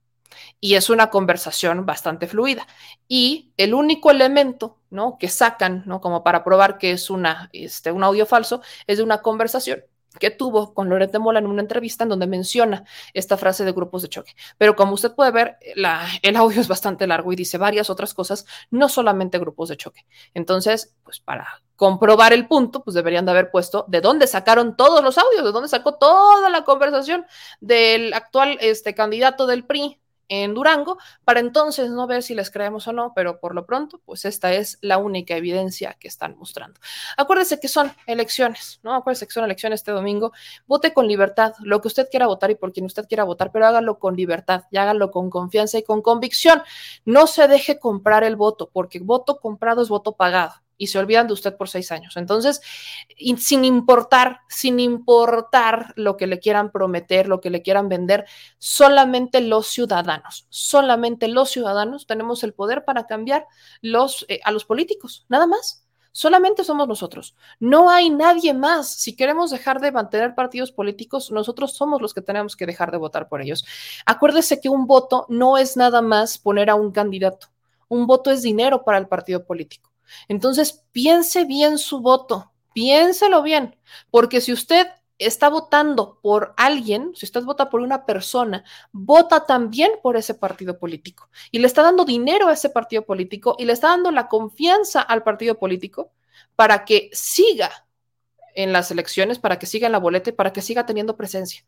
Y 0.60 0.74
es 0.74 0.90
una 0.90 1.10
conversación 1.10 1.86
bastante 1.86 2.26
fluida. 2.26 2.66
Y 3.06 3.52
el 3.56 3.74
único 3.74 4.10
elemento 4.10 4.78
¿no? 4.90 5.16
que 5.18 5.28
sacan 5.28 5.82
¿no? 5.86 6.00
como 6.00 6.24
para 6.24 6.44
probar 6.44 6.78
que 6.78 6.92
es 6.92 7.10
una, 7.10 7.50
este, 7.52 7.92
un 7.92 8.04
audio 8.04 8.26
falso 8.26 8.62
es 8.86 8.98
de 8.98 9.04
una 9.04 9.22
conversación 9.22 9.84
que 10.18 10.30
tuvo 10.30 10.74
con 10.74 10.88
Lorete 10.88 11.18
Mola 11.18 11.38
en 11.38 11.46
una 11.46 11.62
entrevista 11.62 12.04
en 12.04 12.10
donde 12.10 12.26
menciona 12.26 12.84
esta 13.14 13.36
frase 13.36 13.64
de 13.64 13.72
grupos 13.72 14.02
de 14.02 14.08
choque. 14.08 14.34
Pero 14.56 14.76
como 14.76 14.94
usted 14.94 15.14
puede 15.14 15.30
ver, 15.30 15.58
el 16.22 16.36
audio 16.36 16.60
es 16.60 16.68
bastante 16.68 17.06
largo 17.06 17.32
y 17.32 17.36
dice 17.36 17.58
varias 17.58 17.90
otras 17.90 18.14
cosas, 18.14 18.46
no 18.70 18.88
solamente 18.88 19.38
grupos 19.38 19.68
de 19.68 19.76
choque. 19.76 20.06
Entonces, 20.34 20.94
pues 21.04 21.20
para 21.20 21.62
comprobar 21.76 22.32
el 22.32 22.48
punto, 22.48 22.82
pues 22.82 22.94
deberían 22.94 23.24
de 23.24 23.30
haber 23.30 23.50
puesto 23.50 23.84
de 23.88 24.00
dónde 24.00 24.26
sacaron 24.26 24.76
todos 24.76 25.02
los 25.02 25.16
audios, 25.16 25.44
de 25.44 25.52
dónde 25.52 25.68
sacó 25.68 25.94
toda 25.94 26.50
la 26.50 26.64
conversación 26.64 27.24
del 27.60 28.12
actual 28.14 28.58
este, 28.60 28.94
candidato 28.94 29.46
del 29.46 29.64
PRI 29.64 30.00
en 30.28 30.54
Durango, 30.54 30.98
para 31.24 31.40
entonces 31.40 31.90
no 31.90 32.06
ver 32.06 32.22
si 32.22 32.34
les 32.34 32.50
creemos 32.50 32.86
o 32.88 32.92
no, 32.92 33.12
pero 33.14 33.40
por 33.40 33.54
lo 33.54 33.66
pronto, 33.66 34.00
pues 34.04 34.24
esta 34.24 34.52
es 34.52 34.78
la 34.80 34.98
única 34.98 35.36
evidencia 35.36 35.96
que 35.98 36.08
están 36.08 36.36
mostrando. 36.36 36.80
Acuérdese 37.16 37.60
que 37.60 37.68
son 37.68 37.92
elecciones, 38.06 38.80
¿no? 38.82 38.94
Acuérdese 38.94 39.26
que 39.26 39.32
son 39.32 39.44
elecciones 39.44 39.80
este 39.80 39.92
domingo. 39.92 40.32
Vote 40.66 40.92
con 40.92 41.06
libertad, 41.06 41.54
lo 41.60 41.80
que 41.80 41.88
usted 41.88 42.08
quiera 42.10 42.26
votar 42.26 42.50
y 42.50 42.54
por 42.54 42.72
quien 42.72 42.86
usted 42.86 43.06
quiera 43.06 43.24
votar, 43.24 43.50
pero 43.52 43.66
hágalo 43.66 43.98
con 43.98 44.16
libertad 44.16 44.64
y 44.70 44.76
hágalo 44.76 45.10
con 45.10 45.30
confianza 45.30 45.78
y 45.78 45.82
con 45.82 46.02
convicción. 46.02 46.62
No 47.04 47.26
se 47.26 47.48
deje 47.48 47.78
comprar 47.78 48.24
el 48.24 48.36
voto, 48.36 48.70
porque 48.72 48.98
voto 49.00 49.38
comprado 49.40 49.82
es 49.82 49.88
voto 49.88 50.12
pagado 50.12 50.54
y 50.78 50.86
se 50.86 50.98
olvidan 50.98 51.26
de 51.26 51.34
usted 51.34 51.56
por 51.56 51.68
seis 51.68 51.92
años. 51.92 52.16
Entonces, 52.16 52.62
sin 53.36 53.64
importar, 53.64 54.40
sin 54.48 54.80
importar 54.80 55.92
lo 55.96 56.16
que 56.16 56.26
le 56.26 56.38
quieran 56.38 56.70
prometer, 56.70 57.28
lo 57.28 57.40
que 57.40 57.50
le 57.50 57.60
quieran 57.60 57.88
vender, 57.88 58.24
solamente 58.58 59.40
los 59.40 59.66
ciudadanos, 59.66 60.46
solamente 60.48 61.28
los 61.28 61.50
ciudadanos 61.50 62.06
tenemos 62.06 62.44
el 62.44 62.54
poder 62.54 62.84
para 62.84 63.06
cambiar 63.06 63.46
eh, 63.82 64.40
a 64.44 64.52
los 64.52 64.64
políticos, 64.64 65.26
nada 65.28 65.46
más. 65.46 65.84
Solamente 66.10 66.64
somos 66.64 66.88
nosotros. 66.88 67.36
No 67.60 67.90
hay 67.90 68.10
nadie 68.10 68.52
más. 68.52 68.88
Si 68.88 69.14
queremos 69.14 69.50
dejar 69.52 69.80
de 69.80 69.92
mantener 69.92 70.34
partidos 70.34 70.72
políticos, 70.72 71.30
nosotros 71.30 71.74
somos 71.74 72.02
los 72.02 72.12
que 72.12 72.22
tenemos 72.22 72.56
que 72.56 72.66
dejar 72.66 72.90
de 72.90 72.96
votar 72.98 73.28
por 73.28 73.40
ellos. 73.40 73.64
Acuérdese 74.04 74.60
que 74.60 74.68
un 74.68 74.88
voto 74.88 75.26
no 75.28 75.58
es 75.58 75.76
nada 75.76 76.02
más 76.02 76.38
poner 76.38 76.70
a 76.70 76.74
un 76.74 76.90
candidato. 76.90 77.48
Un 77.88 78.06
voto 78.06 78.32
es 78.32 78.42
dinero 78.42 78.84
para 78.84 78.98
el 78.98 79.06
partido 79.06 79.44
político. 79.44 79.87
Entonces, 80.28 80.84
piense 80.92 81.44
bien 81.44 81.78
su 81.78 82.00
voto, 82.00 82.52
piénselo 82.72 83.42
bien, 83.42 83.76
porque 84.10 84.40
si 84.40 84.52
usted 84.52 84.88
está 85.18 85.48
votando 85.48 86.20
por 86.22 86.54
alguien, 86.56 87.12
si 87.14 87.26
usted 87.26 87.42
vota 87.42 87.68
por 87.70 87.80
una 87.80 88.06
persona, 88.06 88.64
vota 88.92 89.46
también 89.46 89.92
por 90.02 90.16
ese 90.16 90.34
partido 90.34 90.78
político 90.78 91.28
y 91.50 91.58
le 91.58 91.66
está 91.66 91.82
dando 91.82 92.04
dinero 92.04 92.48
a 92.48 92.52
ese 92.52 92.70
partido 92.70 93.04
político 93.04 93.56
y 93.58 93.64
le 93.64 93.72
está 93.72 93.88
dando 93.88 94.10
la 94.12 94.28
confianza 94.28 95.02
al 95.02 95.24
partido 95.24 95.58
político 95.58 96.12
para 96.54 96.84
que 96.84 97.10
siga 97.12 97.70
en 98.54 98.72
las 98.72 98.90
elecciones, 98.90 99.38
para 99.38 99.58
que 99.58 99.66
siga 99.66 99.86
en 99.86 99.92
la 99.92 99.98
boleta 99.98 100.30
y 100.30 100.34
para 100.34 100.52
que 100.52 100.62
siga 100.62 100.86
teniendo 100.86 101.16
presencia. 101.16 101.64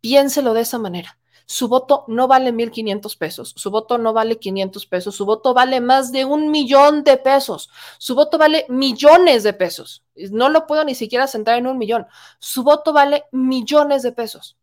Piénselo 0.00 0.54
de 0.54 0.62
esa 0.62 0.78
manera 0.78 1.19
su 1.50 1.66
voto 1.66 2.04
no 2.06 2.28
vale 2.28 2.52
1.500 2.52 3.18
pesos, 3.18 3.52
su 3.56 3.72
voto 3.72 3.98
no 3.98 4.12
vale 4.12 4.38
500 4.38 4.86
pesos, 4.86 5.16
su 5.16 5.26
voto 5.26 5.52
vale 5.52 5.80
más 5.80 6.12
de 6.12 6.24
un 6.24 6.52
millón 6.52 7.02
de 7.02 7.16
pesos, 7.16 7.70
su 7.98 8.14
voto 8.14 8.38
vale 8.38 8.66
millones 8.68 9.42
de 9.42 9.52
pesos. 9.52 10.04
No 10.14 10.48
lo 10.48 10.68
puedo 10.68 10.84
ni 10.84 10.94
siquiera 10.94 11.26
sentar 11.26 11.58
en 11.58 11.66
un 11.66 11.76
millón. 11.76 12.06
Su 12.38 12.62
voto 12.62 12.92
vale 12.92 13.24
millones 13.32 14.04
de 14.04 14.12
pesos. 14.12 14.58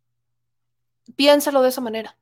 Piénsalo 1.18 1.62
de 1.62 1.70
esa 1.70 1.82
manera, 1.82 2.18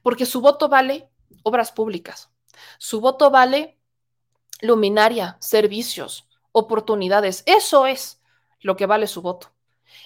porque 0.00 0.26
su 0.26 0.40
voto 0.40 0.68
vale 0.68 1.08
obras 1.42 1.72
públicas, 1.72 2.30
su 2.78 3.00
voto 3.00 3.32
vale 3.32 3.80
luminaria, 4.60 5.38
servicios, 5.40 6.28
oportunidades. 6.52 7.42
Eso 7.46 7.84
es 7.84 8.22
lo 8.60 8.76
que 8.76 8.86
vale 8.86 9.08
su 9.08 9.22
voto. 9.22 9.53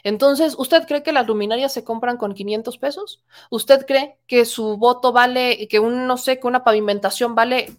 Entonces, 0.03 0.55
¿usted 0.59 0.87
cree 0.87 1.03
que 1.03 1.13
las 1.13 1.27
luminarias 1.27 1.73
se 1.73 1.85
compran 1.85 2.17
con 2.17 2.35
500 2.35 2.79
pesos? 2.79 3.25
¿Usted 3.51 3.87
cree 3.87 4.19
que 4.27 4.45
su 4.45 4.77
voto 4.77 5.13
vale, 5.13 5.69
que 5.69 5.81
un, 5.81 6.07
no 6.07 6.17
sé, 6.17 6.41
que 6.41 6.47
una 6.47 6.65
pavimentación 6.65 7.35
vale 7.35 7.73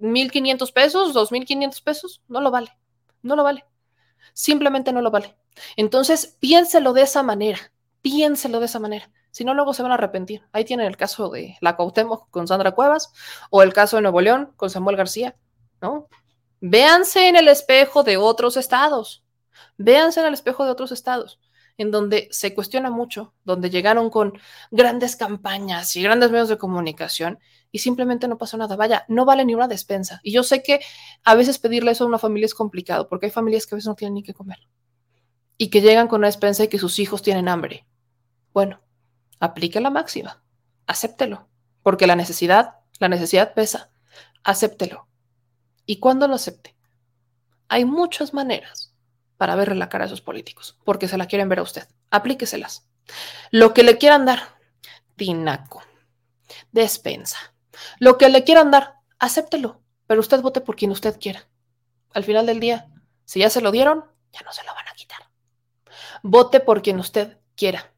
1.500 0.00 0.72
pesos, 0.72 1.14
2.500 1.14 1.82
pesos? 1.82 2.22
No 2.28 2.40
lo 2.40 2.50
vale, 2.50 2.76
no 3.22 3.36
lo 3.36 3.44
vale. 3.44 3.64
Simplemente 4.32 4.92
no 4.92 5.02
lo 5.02 5.10
vale. 5.10 5.36
Entonces, 5.76 6.36
piénselo 6.40 6.92
de 6.92 7.02
esa 7.02 7.22
manera, 7.22 7.72
piénselo 8.02 8.60
de 8.60 8.66
esa 8.66 8.78
manera. 8.78 9.10
Si 9.30 9.44
no, 9.44 9.54
luego 9.54 9.72
se 9.74 9.82
van 9.82 9.92
a 9.92 9.94
arrepentir. 9.94 10.42
Ahí 10.52 10.64
tienen 10.64 10.86
el 10.86 10.96
caso 10.96 11.30
de 11.30 11.56
la 11.60 11.76
Cuauhtémoc 11.76 12.30
con 12.30 12.48
Sandra 12.48 12.72
Cuevas 12.72 13.12
o 13.50 13.62
el 13.62 13.72
caso 13.72 13.96
de 13.96 14.02
Nuevo 14.02 14.20
León 14.20 14.52
con 14.56 14.70
Samuel 14.70 14.96
García, 14.96 15.36
¿no? 15.80 16.08
Véanse 16.60 17.28
en 17.28 17.36
el 17.36 17.48
espejo 17.48 18.02
de 18.02 18.16
otros 18.16 18.56
estados. 18.56 19.22
Véanse 19.78 20.20
en 20.20 20.26
el 20.26 20.34
espejo 20.34 20.64
de 20.64 20.70
otros 20.70 20.92
estados 20.92 21.40
en 21.80 21.90
donde 21.90 22.28
se 22.30 22.54
cuestiona 22.54 22.90
mucho, 22.90 23.32
donde 23.42 23.70
llegaron 23.70 24.10
con 24.10 24.38
grandes 24.70 25.16
campañas 25.16 25.96
y 25.96 26.02
grandes 26.02 26.30
medios 26.30 26.50
de 26.50 26.58
comunicación 26.58 27.38
y 27.72 27.78
simplemente 27.78 28.28
no 28.28 28.36
pasó 28.36 28.58
nada. 28.58 28.76
Vaya, 28.76 29.06
no 29.08 29.24
vale 29.24 29.46
ni 29.46 29.54
una 29.54 29.66
despensa. 29.66 30.20
Y 30.22 30.32
yo 30.32 30.42
sé 30.42 30.62
que 30.62 30.80
a 31.24 31.34
veces 31.34 31.58
pedirle 31.58 31.92
eso 31.92 32.04
a 32.04 32.06
una 32.06 32.18
familia 32.18 32.44
es 32.44 32.54
complicado, 32.54 33.08
porque 33.08 33.26
hay 33.26 33.32
familias 33.32 33.66
que 33.66 33.74
a 33.74 33.76
veces 33.76 33.88
no 33.88 33.94
tienen 33.94 34.12
ni 34.12 34.22
qué 34.22 34.34
comer 34.34 34.58
y 35.56 35.70
que 35.70 35.80
llegan 35.80 36.06
con 36.06 36.20
una 36.20 36.28
despensa 36.28 36.64
y 36.64 36.68
que 36.68 36.78
sus 36.78 36.98
hijos 36.98 37.22
tienen 37.22 37.48
hambre. 37.48 37.86
Bueno, 38.52 38.82
aplique 39.38 39.80
la 39.80 39.88
máxima, 39.88 40.42
acéptelo, 40.86 41.48
porque 41.82 42.06
la 42.06 42.14
necesidad, 42.14 42.74
la 42.98 43.08
necesidad 43.08 43.54
pesa, 43.54 43.90
acéptelo. 44.42 45.08
¿Y 45.86 45.98
cuándo 45.98 46.28
lo 46.28 46.34
acepte? 46.34 46.76
Hay 47.68 47.86
muchas 47.86 48.34
maneras 48.34 48.94
para 49.40 49.56
verle 49.56 49.76
la 49.76 49.88
cara 49.88 50.04
a 50.04 50.06
esos 50.06 50.20
políticos, 50.20 50.76
porque 50.84 51.08
se 51.08 51.16
la 51.16 51.24
quieren 51.24 51.48
ver 51.48 51.60
a 51.60 51.62
usted. 51.62 51.88
Aplíqueselas. 52.10 52.86
Lo 53.50 53.72
que 53.72 53.82
le 53.82 53.96
quieran 53.96 54.26
dar, 54.26 54.58
tinaco, 55.16 55.82
despensa. 56.72 57.38
Lo 58.00 58.18
que 58.18 58.28
le 58.28 58.44
quieran 58.44 58.70
dar, 58.70 58.96
acéptelo, 59.18 59.80
pero 60.06 60.20
usted 60.20 60.42
vote 60.42 60.60
por 60.60 60.76
quien 60.76 60.90
usted 60.90 61.18
quiera. 61.18 61.48
Al 62.12 62.24
final 62.24 62.44
del 62.44 62.60
día, 62.60 62.90
si 63.24 63.40
ya 63.40 63.48
se 63.48 63.62
lo 63.62 63.70
dieron, 63.70 64.04
ya 64.30 64.42
no 64.42 64.52
se 64.52 64.62
lo 64.62 64.74
van 64.74 64.88
a 64.88 64.92
quitar. 64.92 65.30
Vote 66.22 66.60
por 66.60 66.82
quien 66.82 66.98
usted 66.98 67.38
quiera. 67.56 67.94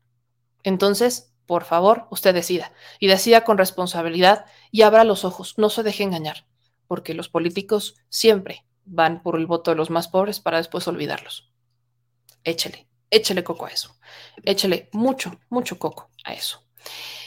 Entonces, 0.62 1.32
por 1.46 1.64
favor, 1.64 2.06
usted 2.12 2.32
decida 2.34 2.70
y 3.00 3.08
decida 3.08 3.42
con 3.42 3.58
responsabilidad 3.58 4.46
y 4.70 4.82
abra 4.82 5.02
los 5.02 5.24
ojos, 5.24 5.54
no 5.56 5.70
se 5.70 5.82
deje 5.82 6.04
engañar, 6.04 6.46
porque 6.86 7.14
los 7.14 7.28
políticos 7.28 7.96
siempre 8.10 8.64
van 8.84 9.22
por 9.22 9.36
el 9.36 9.46
voto 9.46 9.70
de 9.70 9.76
los 9.76 9.90
más 9.90 10.08
pobres 10.08 10.40
para 10.40 10.58
después 10.58 10.86
olvidarlos. 10.88 11.50
Échele, 12.44 12.88
échele 13.10 13.44
coco 13.44 13.66
a 13.66 13.70
eso. 13.70 13.96
Échele 14.44 14.88
mucho, 14.92 15.38
mucho 15.48 15.78
coco 15.78 16.10
a 16.24 16.34
eso. 16.34 16.64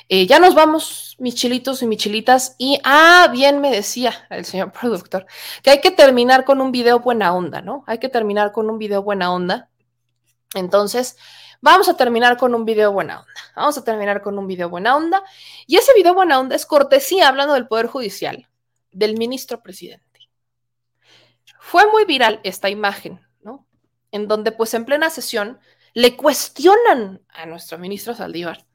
Eh, 0.08 0.28
ya 0.28 0.40
nos 0.40 0.54
vamos, 0.54 1.16
mis 1.20 1.36
chilitos 1.36 1.82
y 1.82 1.88
mis 1.88 1.98
chilitas. 1.98 2.56
Y, 2.58 2.80
ah, 2.84 3.30
bien 3.32 3.60
me 3.60 3.72
decía 3.72 4.28
el 4.30 4.46
señor 4.46 4.72
productor, 4.80 5.26
que 5.64 5.72
hay 5.72 5.82
que 5.82 5.92
terminar 5.92 6.46
con 6.46 6.62
un 6.62 6.72
video 6.72 7.00
buena 7.00 7.34
onda, 7.34 7.62
¿no? 7.62 7.84
Hay 7.88 7.98
que 8.00 8.10
terminar 8.10 8.52
con 8.52 8.70
un 8.70 8.78
video 8.78 9.02
buena 9.02 9.34
onda. 9.34 9.70
Entonces, 10.54 11.18
vamos 11.62 11.90
a 11.90 11.98
terminar 11.98 12.38
con 12.38 12.54
un 12.56 12.66
video 12.66 12.92
buena 12.92 13.22
onda. 13.22 13.34
Vamos 13.56 13.78
a 13.78 13.84
terminar 13.84 14.22
con 14.22 14.38
un 14.38 14.48
video 14.48 14.70
buena 14.70 14.96
onda. 14.96 15.24
Y 15.66 15.78
ese 15.78 15.94
video 15.96 16.14
buena 16.14 16.40
onda 16.40 16.56
es 16.56 16.66
cortesía, 16.66 17.28
hablando 17.28 17.54
del 17.56 17.68
Poder 17.68 17.88
Judicial, 17.88 18.48
del 18.92 19.18
ministro 19.18 19.62
presidente. 19.64 20.05
Fue 21.68 21.92
muy 21.92 22.06
viral 22.06 22.42
esta 22.44 22.70
imagen, 22.70 23.20
¿no? 23.42 23.66
En 24.12 24.28
donde 24.28 24.52
pues 24.52 24.76
en 24.76 24.86
plena 24.86 25.10
sesión 25.10 25.60
le 25.96 26.16
cuestionan 26.16 27.26
a 27.28 27.48
nuestro 27.48 27.80
ministro 27.80 28.14
Saldívar 28.14 28.68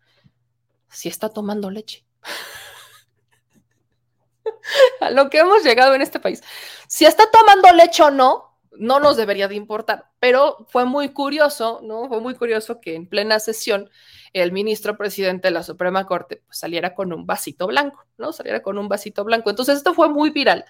si 0.89 1.09
está 1.09 1.29
tomando 1.29 1.71
leche. 1.71 2.05
a 5.01 5.11
lo 5.11 5.31
que 5.31 5.39
hemos 5.39 5.63
llegado 5.63 5.95
en 5.95 6.03
este 6.03 6.19
país. 6.19 6.43
Si 6.89 7.07
está 7.07 7.31
tomando 7.31 7.73
leche 7.73 8.03
o 8.03 8.11
no, 8.11 8.59
no 8.73 8.99
nos 8.99 9.17
debería 9.17 9.47
de 9.47 9.55
importar, 9.55 10.11
pero 10.19 10.67
fue 10.69 10.85
muy 10.85 11.11
curioso, 11.11 11.79
¿no? 11.85 12.09
Fue 12.09 12.21
muy 12.21 12.35
curioso 12.35 12.81
que 12.81 12.97
en 12.97 13.09
plena 13.09 13.39
sesión 13.39 13.89
el 14.33 14.51
ministro 14.51 14.97
presidente 14.97 15.47
de 15.47 15.53
la 15.53 15.63
Suprema 15.63 16.07
Corte 16.07 16.43
pues, 16.45 16.59
saliera 16.59 16.97
con 16.97 17.13
un 17.13 17.25
vasito 17.25 17.69
blanco, 17.69 18.05
¿no? 18.19 18.33
Saliera 18.33 18.65
con 18.65 18.79
un 18.79 18.89
vasito 18.89 19.23
blanco. 19.23 19.49
Entonces 19.49 19.77
esto 19.77 19.95
fue 19.95 20.09
muy 20.09 20.31
viral. 20.31 20.65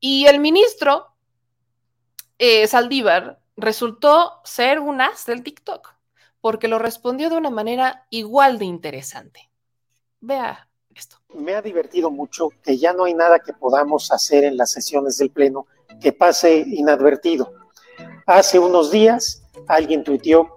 Y 0.00 0.24
el 0.24 0.40
ministro 0.40 1.13
eh, 2.38 2.66
Saldívar 2.66 3.38
resultó 3.56 4.40
ser 4.44 4.80
un 4.80 5.00
as 5.00 5.26
del 5.26 5.42
TikTok, 5.42 5.94
porque 6.40 6.68
lo 6.68 6.78
respondió 6.78 7.30
de 7.30 7.36
una 7.36 7.50
manera 7.50 8.06
igual 8.10 8.58
de 8.58 8.64
interesante. 8.64 9.50
Vea, 10.20 10.68
Me 11.34 11.54
ha 11.54 11.62
divertido 11.62 12.10
mucho 12.10 12.48
que 12.62 12.78
ya 12.78 12.92
no 12.92 13.04
hay 13.04 13.14
nada 13.14 13.38
que 13.40 13.52
podamos 13.52 14.10
hacer 14.12 14.44
en 14.44 14.56
las 14.56 14.70
sesiones 14.70 15.18
del 15.18 15.30
Pleno 15.30 15.66
que 16.00 16.12
pase 16.12 16.64
inadvertido. 16.66 17.52
Hace 18.26 18.58
unos 18.58 18.90
días 18.90 19.42
alguien 19.68 20.02
tuiteó 20.02 20.56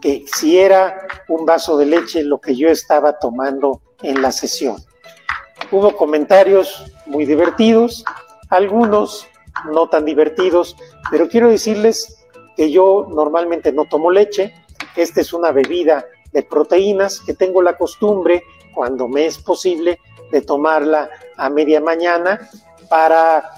que 0.00 0.24
si 0.34 0.58
era 0.58 1.06
un 1.28 1.44
vaso 1.44 1.76
de 1.76 1.86
leche 1.86 2.22
lo 2.22 2.40
que 2.40 2.54
yo 2.54 2.68
estaba 2.68 3.18
tomando 3.18 3.82
en 4.02 4.22
la 4.22 4.32
sesión. 4.32 4.76
Hubo 5.70 5.96
comentarios 5.96 6.84
muy 7.06 7.24
divertidos, 7.24 8.04
algunos 8.50 9.26
no 9.64 9.88
tan 9.88 10.04
divertidos, 10.04 10.76
pero 11.10 11.28
quiero 11.28 11.48
decirles 11.48 12.26
que 12.56 12.70
yo 12.70 13.06
normalmente 13.10 13.72
no 13.72 13.84
tomo 13.86 14.10
leche, 14.10 14.54
esta 14.96 15.20
es 15.20 15.32
una 15.32 15.52
bebida 15.52 16.06
de 16.32 16.42
proteínas 16.42 17.20
que 17.20 17.34
tengo 17.34 17.62
la 17.62 17.76
costumbre, 17.76 18.44
cuando 18.74 19.08
me 19.08 19.26
es 19.26 19.38
posible, 19.38 20.00
de 20.30 20.42
tomarla 20.42 21.08
a 21.36 21.48
media 21.50 21.80
mañana 21.80 22.48
para 22.88 23.50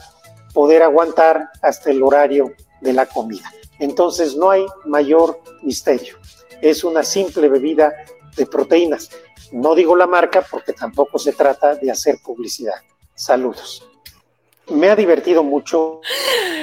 poder 0.52 0.82
aguantar 0.82 1.50
hasta 1.62 1.90
el 1.90 2.02
horario 2.02 2.52
de 2.80 2.92
la 2.92 3.06
comida. 3.06 3.50
Entonces 3.78 4.36
no 4.36 4.50
hay 4.50 4.66
mayor 4.84 5.40
misterio. 5.62 6.16
Es 6.60 6.84
una 6.84 7.02
simple 7.02 7.48
bebida 7.48 7.92
de 8.36 8.46
proteínas. 8.46 9.10
No 9.52 9.74
digo 9.74 9.96
la 9.96 10.06
marca 10.06 10.44
porque 10.48 10.72
tampoco 10.72 11.18
se 11.18 11.32
trata 11.32 11.74
de 11.76 11.90
hacer 11.90 12.18
publicidad. 12.24 12.80
Saludos 13.14 13.87
me 14.70 14.88
ha 14.88 14.96
divertido 14.96 15.42
mucho. 15.42 16.00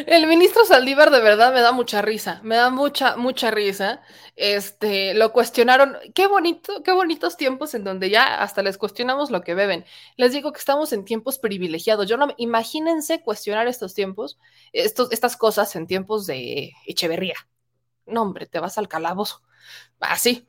El 0.06 0.28
ministro 0.28 0.66
Saldívar 0.66 1.10
de 1.12 1.20
verdad 1.20 1.54
me 1.54 1.62
da 1.62 1.72
mucha 1.72 2.02
risa, 2.02 2.40
me 2.44 2.56
da 2.56 2.70
mucha, 2.70 3.16
mucha 3.16 3.52
risa. 3.52 4.02
Este, 4.36 5.14
lo 5.14 5.32
cuestionaron, 5.32 5.98
qué 6.14 6.28
bonito, 6.28 6.84
qué 6.84 6.92
bonitos 6.92 7.38
tiempos 7.38 7.74
en 7.74 7.84
donde 7.84 8.10
ya 8.10 8.42
hasta 8.42 8.62
les 8.62 8.78
cuestionamos 8.78 9.32
lo 9.32 9.42
que 9.42 9.56
beben. 9.56 9.86
Les 10.18 10.34
digo 10.34 10.52
que 10.52 10.60
estamos 10.60 10.94
en 10.94 11.06
tiempos 11.06 11.38
privilegiados. 11.38 12.08
Yo 12.08 12.18
no, 12.18 12.28
imagínense 12.38 13.22
cuestionar 13.22 13.68
estos 13.68 13.94
tiempos, 13.94 14.38
estos, 14.74 15.12
estas 15.12 15.38
cosas 15.38 15.76
en 15.76 15.88
tiempos 15.88 16.26
de 16.26 16.74
Echeverría. 16.86 17.36
No, 18.06 18.22
hombre, 18.22 18.46
te 18.46 18.60
vas 18.60 18.78
al 18.78 18.88
calabozo. 18.88 19.42
Así, 20.00 20.46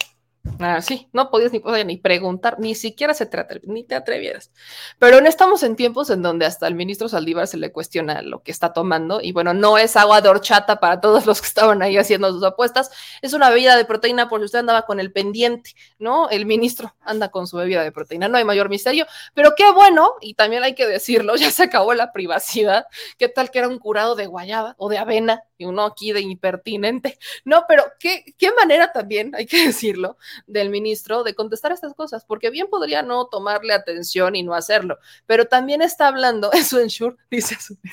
Ah, 0.59 0.81
sí, 0.81 1.09
no 1.13 1.31
podías 1.31 1.53
ni, 1.53 1.61
ni 1.85 1.97
preguntar, 1.99 2.59
ni 2.59 2.75
siquiera 2.75 3.15
se 3.15 3.27
trata, 3.27 3.57
ni 3.65 3.85
te 3.85 3.95
atrevieras. 3.95 4.51
Pero 4.99 5.21
no 5.21 5.29
estamos 5.29 5.63
en 5.63 5.77
tiempos 5.77 6.09
en 6.11 6.23
donde 6.23 6.47
hasta 6.47 6.67
el 6.67 6.75
ministro 6.75 7.09
Saldívar 7.09 7.47
se 7.47 7.59
le 7.59 7.73
cuestiona 7.73 8.23
lo 8.23 8.43
que 8.43 8.53
está 8.53 8.73
tomando. 8.73 9.21
Y 9.21 9.33
bueno, 9.33 9.55
no 9.55 9.77
es 9.77 9.97
agua 9.97 10.21
de 10.21 10.29
horchata 10.29 10.81
para 10.81 11.01
todos 11.01 11.27
los 11.27 11.41
que 11.41 11.49
estaban 11.49 11.83
ahí 11.83 11.99
haciendo 11.99 12.33
sus 12.33 12.43
apuestas. 12.43 12.91
Es 13.23 13.33
una 13.35 13.51
bebida 13.51 13.77
de 13.77 13.85
proteína 13.85 14.29
por 14.29 14.41
si 14.41 14.47
usted 14.47 14.61
andaba 14.61 14.83
con 14.83 14.99
el 15.01 15.13
pendiente, 15.13 15.75
¿no? 15.99 16.31
El 16.31 16.47
ministro 16.47 16.95
anda 17.03 17.31
con 17.31 17.47
su 17.47 17.57
bebida 17.57 17.83
de 17.83 17.93
proteína. 17.93 18.29
No 18.29 18.39
hay 18.39 18.45
mayor 18.45 18.69
misterio. 18.69 19.07
Pero 19.35 19.55
qué 19.57 19.71
bueno, 19.73 20.15
y 20.21 20.35
también 20.35 20.63
hay 20.63 20.75
que 20.75 20.87
decirlo, 20.87 21.37
ya 21.37 21.51
se 21.51 21.65
acabó 21.65 21.93
la 21.95 22.13
privacidad. 22.13 22.87
¿Qué 23.19 23.29
tal 23.29 23.51
que 23.51 23.59
era 23.59 23.69
un 23.69 23.79
curado 23.79 24.15
de 24.15 24.27
guayaba 24.27 24.75
o 24.79 24.89
de 24.89 24.99
avena? 24.99 25.43
Y 25.59 25.65
uno 25.65 25.85
aquí 25.85 26.13
de 26.13 26.21
impertinente. 26.21 27.19
No, 27.45 27.65
pero 27.67 27.85
qué, 27.99 28.25
qué 28.39 28.53
manera 28.53 28.93
también, 28.93 29.35
hay 29.35 29.47
que 29.47 29.67
decirlo 29.67 30.17
del 30.47 30.71
ministro 30.71 31.23
de 31.25 31.35
contestar 31.35 31.73
estas 31.73 31.95
cosas, 31.95 32.25
porque 32.25 32.51
bien 32.51 32.69
podría 32.69 33.03
no 33.03 33.27
tomarle 33.27 33.75
atención 33.75 34.37
y 34.37 34.43
no 34.43 34.55
hacerlo, 34.55 34.99
pero 35.27 35.47
también 35.47 35.83
está 35.83 36.09
hablando, 36.09 36.51
eso 36.53 36.79
en 36.79 36.89
Shure, 36.89 37.17
dice 37.31 37.57
su 37.61 37.77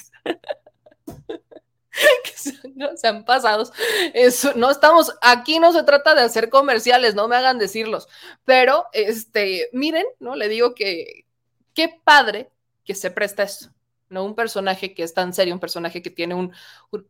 que 2.24 2.32
se, 2.36 3.08
han 3.08 3.24
pasado. 3.24 3.72
Eso, 4.14 4.54
no 4.56 4.72
estamos, 4.72 5.14
aquí 5.22 5.60
no 5.60 5.72
se 5.74 5.84
trata 5.84 6.16
de 6.16 6.22
hacer 6.22 6.50
comerciales, 6.50 7.14
no 7.16 7.28
me 7.28 7.36
hagan 7.36 7.60
decirlos, 7.60 8.08
pero 8.46 8.88
este, 8.94 9.70
miren, 9.74 10.06
¿no? 10.20 10.36
Le 10.36 10.48
digo 10.48 10.74
que 10.74 11.26
qué 11.74 12.02
padre 12.04 12.50
que 12.84 12.96
se 12.96 13.12
presta 13.12 13.44
esto. 13.44 13.74
¿no? 14.10 14.24
Un 14.24 14.36
personaje 14.36 14.94
que 14.94 15.04
es 15.04 15.14
tan 15.14 15.34
serio, 15.34 15.54
un 15.54 15.60
personaje 15.60 16.02
que 16.02 16.10
tiene 16.10 16.36
un, 16.36 16.54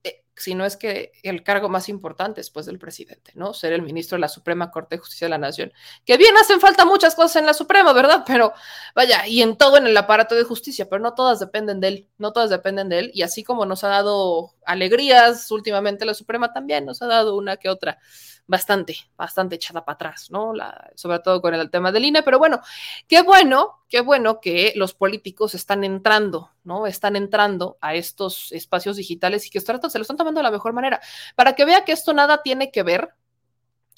eh, 0.03 0.22
si 0.35 0.55
no 0.55 0.65
es 0.65 0.77
que 0.77 1.11
el 1.23 1.43
cargo 1.43 1.69
más 1.69 1.89
importante 1.89 2.41
después 2.41 2.65
del 2.65 2.79
presidente, 2.79 3.31
¿no? 3.35 3.53
Ser 3.53 3.73
el 3.73 3.81
ministro 3.81 4.15
de 4.15 4.21
la 4.21 4.27
Suprema 4.27 4.71
Corte 4.71 4.95
de 4.95 4.99
Justicia 4.99 5.25
de 5.25 5.29
la 5.29 5.37
Nación. 5.37 5.71
Que 6.05 6.17
bien 6.17 6.35
hacen 6.37 6.59
falta 6.59 6.85
muchas 6.85 7.15
cosas 7.15 7.37
en 7.37 7.45
la 7.45 7.53
Suprema, 7.53 7.93
¿verdad? 7.93 8.23
Pero 8.25 8.53
vaya, 8.95 9.27
y 9.27 9.41
en 9.41 9.57
todo 9.57 9.77
en 9.77 9.85
el 9.87 9.95
aparato 9.95 10.35
de 10.35 10.43
justicia, 10.43 10.89
pero 10.89 11.01
no 11.01 11.13
todas 11.13 11.39
dependen 11.39 11.79
de 11.79 11.87
él, 11.87 12.07
no 12.17 12.33
todas 12.33 12.49
dependen 12.49 12.89
de 12.89 12.99
él. 12.99 13.11
Y 13.13 13.21
así 13.21 13.43
como 13.43 13.65
nos 13.65 13.83
ha 13.83 13.89
dado 13.89 14.53
alegrías 14.65 15.51
últimamente 15.51 16.05
la 16.05 16.13
Suprema, 16.13 16.51
también 16.53 16.85
nos 16.85 17.01
ha 17.01 17.07
dado 17.07 17.35
una 17.35 17.57
que 17.57 17.69
otra 17.69 17.99
bastante, 18.45 18.97
bastante 19.15 19.55
echada 19.55 19.85
para 19.85 19.95
atrás, 19.95 20.29
¿no? 20.29 20.53
Sobre 20.95 21.19
todo 21.19 21.41
con 21.41 21.53
el 21.53 21.69
tema 21.69 21.91
del 21.91 22.05
INE, 22.05 22.23
pero 22.23 22.39
bueno, 22.39 22.61
qué 23.07 23.21
bueno, 23.21 23.83
qué 23.89 24.01
bueno 24.01 24.39
que 24.41 24.73
los 24.75 24.93
políticos 24.93 25.55
están 25.55 25.83
entrando, 25.83 26.51
¿no? 26.63 26.87
Están 26.87 27.15
entrando 27.15 27.77
a 27.81 27.95
estos 27.95 28.51
espacios 28.51 28.97
digitales 28.97 29.47
y 29.47 29.49
que 29.49 29.59
se 29.59 29.73
lo 29.73 29.79
están 30.01 30.17
tomando 30.17 30.39
de 30.39 30.43
la 30.43 30.51
mejor 30.51 30.73
manera, 30.73 30.99
para 31.35 31.53
que 31.53 31.65
vea 31.65 31.85
que 31.85 31.93
esto 31.93 32.13
nada 32.13 32.41
tiene 32.43 32.71
que 32.71 32.83
ver 32.83 33.13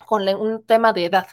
con 0.05 0.27
un 0.27 0.63
tema 0.63 0.93
de 0.93 1.05
edad. 1.05 1.27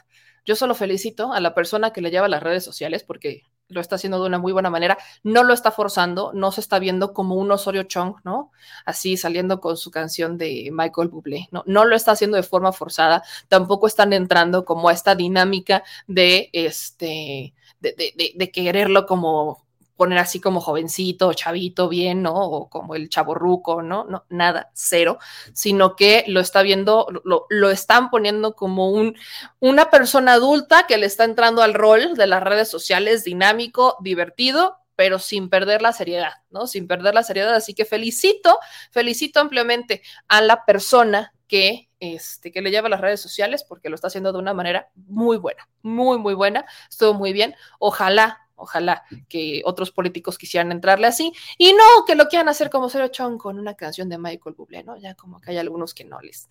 Yo 0.45 0.57
solo 0.57 0.75
felicito 0.75 1.33
a 1.33 1.41
la 1.41 1.55
persona 1.55 1.93
que 1.93 2.01
le 2.01 2.11
lleva 2.11 2.29
las 2.29 2.43
redes 2.43 2.65
sociales 2.65 3.05
porque 3.05 3.43
lo 3.73 3.81
está 3.81 3.97
haciendo 3.97 4.21
de 4.21 4.27
una 4.27 4.39
muy 4.39 4.53
buena 4.53 4.71
manera, 4.71 4.99
no 5.23 5.43
lo 5.45 5.55
está 5.55 5.71
forzando, 5.71 6.33
no 6.35 6.53
se 6.53 6.61
está 6.61 6.79
viendo 6.79 7.13
como 7.13 7.37
un 7.37 7.51
Osorio 7.51 7.85
Chong, 7.85 8.17
¿no? 8.25 8.53
Así 8.85 9.17
saliendo 9.17 9.61
con 9.61 9.77
su 9.77 9.91
canción 9.91 10.39
de 10.39 10.71
Michael 10.73 11.09
Bublé, 11.09 11.49
¿no? 11.51 11.63
No 11.67 11.85
lo 11.85 11.97
está 11.97 12.13
haciendo 12.13 12.37
de 12.37 12.43
forma 12.43 12.73
forzada, 12.73 13.23
tampoco 13.49 13.87
están 13.87 14.13
entrando 14.13 14.65
como 14.65 14.89
a 14.89 14.93
esta 14.93 15.15
dinámica 15.15 15.83
de, 16.07 16.51
este, 16.53 17.55
de, 17.81 17.95
de, 17.97 18.33
de 18.35 18.51
quererlo 18.51 19.07
como 19.07 19.62
poner 19.97 20.19
así 20.19 20.41
como 20.41 20.61
jovencito, 20.61 21.33
chavito, 21.35 21.89
bien, 21.89 22.23
¿no? 22.23 22.35
O 22.35 22.69
como 22.69 22.95
el 22.95 23.09
chaborruco, 23.09 23.83
¿no? 23.83 24.05
No, 24.05 24.25
nada, 24.29 24.71
cero, 24.75 25.19
sino 25.53 25.97
que 25.97 26.25
lo 26.27 26.41
está 26.41 26.63
viendo, 26.63 27.07
lo, 27.25 27.47
lo, 27.49 27.71
están 27.71 28.11
poniendo 28.11 28.55
como 28.55 28.91
un, 28.91 29.17
una 29.61 29.91
persona 29.91 30.35
adulta 30.35 30.87
que 30.87 30.99
le 30.99 31.07
está 31.07 31.25
entrando 31.25 31.63
al 31.63 31.75
rol 31.75 32.15
de 32.15 32.27
las 32.27 32.43
redes 32.43 32.69
sociales, 32.69 33.25
dinámico, 33.25 33.97
divertido, 34.01 34.79
pero 34.97 35.19
sin 35.19 35.49
perder 35.49 35.83
la 35.83 35.93
seriedad, 35.93 36.33
¿no? 36.51 36.67
Sin 36.67 36.87
perder 36.87 37.15
la 37.15 37.23
seriedad. 37.23 37.55
Así 37.55 37.75
que 37.75 37.85
felicito, 37.85 38.59
felicito 38.91 39.41
ampliamente 39.41 40.03
a 40.29 40.41
la 40.41 40.65
persona 40.65 41.33
que, 41.49 41.91
este, 42.01 42.51
que 42.51 42.63
le 42.63 42.71
lleva 42.71 42.89
las 42.89 43.01
redes 43.01 43.21
sociales 43.21 43.65
porque 43.65 43.89
lo 43.89 43.95
está 43.95 44.07
haciendo 44.07 44.33
de 44.33 44.39
una 44.39 44.55
manera 44.55 44.89
muy 44.95 45.37
buena, 45.37 45.69
muy, 45.83 46.19
muy 46.19 46.35
buena. 46.35 46.65
Estuvo 46.89 47.15
muy 47.15 47.33
bien. 47.33 47.55
Ojalá 47.79 48.42
Ojalá 48.63 49.05
que 49.29 49.63
otros 49.65 49.91
políticos 49.91 50.39
quisieran 50.39 50.73
entrarle 50.73 51.07
así 51.07 51.33
y 51.59 51.73
no 51.73 52.05
que 52.07 52.15
lo 52.15 52.29
quieran 52.29 52.49
hacer 52.49 52.71
como 52.71 52.89
Cero 52.89 53.09
Chong 53.09 53.39
con 53.39 53.59
una 53.59 53.75
canción 53.75 54.09
de 54.09 54.19
Michael 54.19 54.55
Bublé, 54.57 54.85
¿no? 54.85 54.97
Ya 54.97 55.15
como 55.15 55.41
que 55.41 55.51
hay 55.51 55.59
algunos 55.59 55.95
que 55.95 56.05
no 56.05 56.21
les 56.21 56.49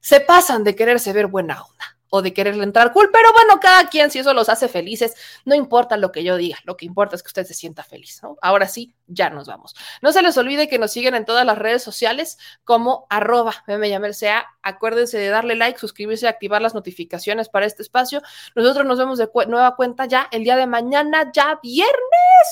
se 0.00 0.20
pasan 0.20 0.64
de 0.64 0.74
quererse 0.74 1.12
ver 1.12 1.28
buena 1.28 1.62
onda 1.62 1.93
o 2.16 2.22
de 2.22 2.32
quererle 2.32 2.62
entrar 2.62 2.92
cool, 2.92 3.10
pero 3.12 3.32
bueno, 3.32 3.58
cada 3.58 3.88
quien, 3.88 4.08
si 4.08 4.20
eso 4.20 4.32
los 4.34 4.48
hace 4.48 4.68
felices, 4.68 5.16
no 5.44 5.56
importa 5.56 5.96
lo 5.96 6.12
que 6.12 6.22
yo 6.22 6.36
diga, 6.36 6.58
lo 6.62 6.76
que 6.76 6.86
importa 6.86 7.16
es 7.16 7.24
que 7.24 7.26
usted 7.26 7.44
se 7.44 7.54
sienta 7.54 7.82
feliz, 7.82 8.20
¿no? 8.22 8.36
Ahora 8.40 8.68
sí, 8.68 8.94
ya 9.08 9.30
nos 9.30 9.48
vamos. 9.48 9.74
No 10.00 10.12
se 10.12 10.22
les 10.22 10.38
olvide 10.38 10.68
que 10.68 10.78
nos 10.78 10.92
siguen 10.92 11.16
en 11.16 11.24
todas 11.24 11.44
las 11.44 11.58
redes 11.58 11.82
sociales 11.82 12.38
como 12.62 13.08
arroba 13.10 13.52
sea. 14.12 14.46
Acuérdense 14.62 15.18
de 15.18 15.28
darle 15.28 15.56
like, 15.56 15.78
suscribirse 15.78 16.28
activar 16.28 16.62
las 16.62 16.72
notificaciones 16.72 17.48
para 17.48 17.66
este 17.66 17.82
espacio. 17.82 18.22
Nosotros 18.54 18.86
nos 18.86 18.98
vemos 18.98 19.18
de 19.18 19.28
nueva 19.48 19.74
cuenta 19.74 20.06
ya 20.06 20.28
el 20.30 20.44
día 20.44 20.54
de 20.54 20.68
mañana, 20.68 21.32
ya 21.32 21.58
viernes, 21.62 21.94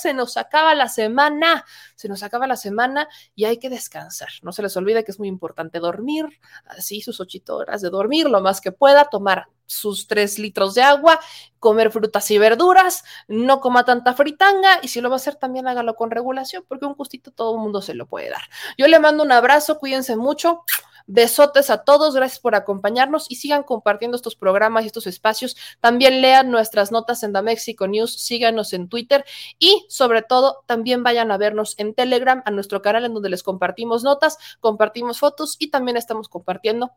se 0.02 0.12
nos 0.12 0.36
acaba 0.36 0.74
la 0.74 0.89
semana, 0.89 1.64
se 1.94 2.09
nos 2.09 2.24
acaba 2.24 2.48
la 2.48 2.56
semana 2.56 3.09
y 3.36 3.44
hay 3.44 3.59
que 3.59 3.70
descansar. 3.70 4.28
No 4.43 4.51
se 4.51 4.62
les 4.62 4.76
olvide 4.76 5.05
que 5.05 5.12
es 5.12 5.20
muy 5.20 5.28
importante 5.28 5.78
dormir, 5.78 6.26
así 6.66 7.01
sus 7.01 7.20
ocho 7.20 7.32
horas 7.48 7.80
de 7.80 7.90
dormir, 7.90 8.28
lo 8.28 8.40
más 8.40 8.60
que 8.60 8.72
pueda, 8.72 9.06
tomar 9.06 9.47
sus 9.66 10.07
tres 10.07 10.39
litros 10.39 10.74
de 10.74 10.83
agua, 10.83 11.19
comer 11.59 11.91
frutas 11.91 12.31
y 12.31 12.39
verduras, 12.39 13.05
no 13.29 13.61
coma 13.61 13.85
tanta 13.85 14.15
fritanga 14.15 14.79
y 14.83 14.89
si 14.89 15.01
lo 15.01 15.09
va 15.09 15.16
a 15.16 15.16
hacer 15.16 15.37
también 15.37 15.66
hágalo 15.69 15.95
con 15.95 16.11
regulación 16.11 16.65
porque 16.69 16.87
un 16.87 16.95
gustito 16.95 17.31
todo 17.31 17.55
el 17.55 17.61
mundo 17.61 17.81
se 17.81 17.95
lo 17.95 18.07
puede 18.07 18.31
dar. 18.31 18.43
Yo 18.77 18.87
le 18.89 18.99
mando 18.99 19.23
un 19.23 19.33
abrazo, 19.33 19.79
cuídense 19.79 20.16
mucho. 20.16 20.65
Besotes 21.07 21.69
a 21.70 21.85
todos, 21.85 22.15
gracias 22.15 22.39
por 22.39 22.55
acompañarnos 22.55 23.27
y 23.29 23.37
sigan 23.37 23.65
compartiendo 23.65 24.16
estos 24.16 24.37
programas 24.37 24.85
y 24.85 24.87
estos 24.87 25.07
espacios. 25.07 25.57
También 25.81 26.20
lean 26.20 26.51
nuestras 26.51 26.93
notas 26.93 27.23
en 27.23 27.33
The 27.33 27.43
Mexico 27.43 27.89
News, 27.89 28.20
síganos 28.20 28.73
en 28.73 28.89
Twitter 28.89 29.24
y 29.59 29.85
sobre 29.89 30.23
todo 30.23 30.62
también 30.66 31.03
vayan 31.03 31.31
a 31.33 31.39
vernos 31.39 31.74
en 31.79 31.95
Telegram, 31.95 32.43
a 32.45 32.51
nuestro 32.51 32.83
canal 32.83 33.05
en 33.05 33.15
donde 33.15 33.31
les 33.31 33.43
compartimos 33.43 34.05
notas, 34.05 34.39
compartimos 34.61 35.19
fotos 35.19 35.57
y 35.59 35.70
también 35.70 35.97
estamos 35.97 36.29
compartiendo 36.29 36.93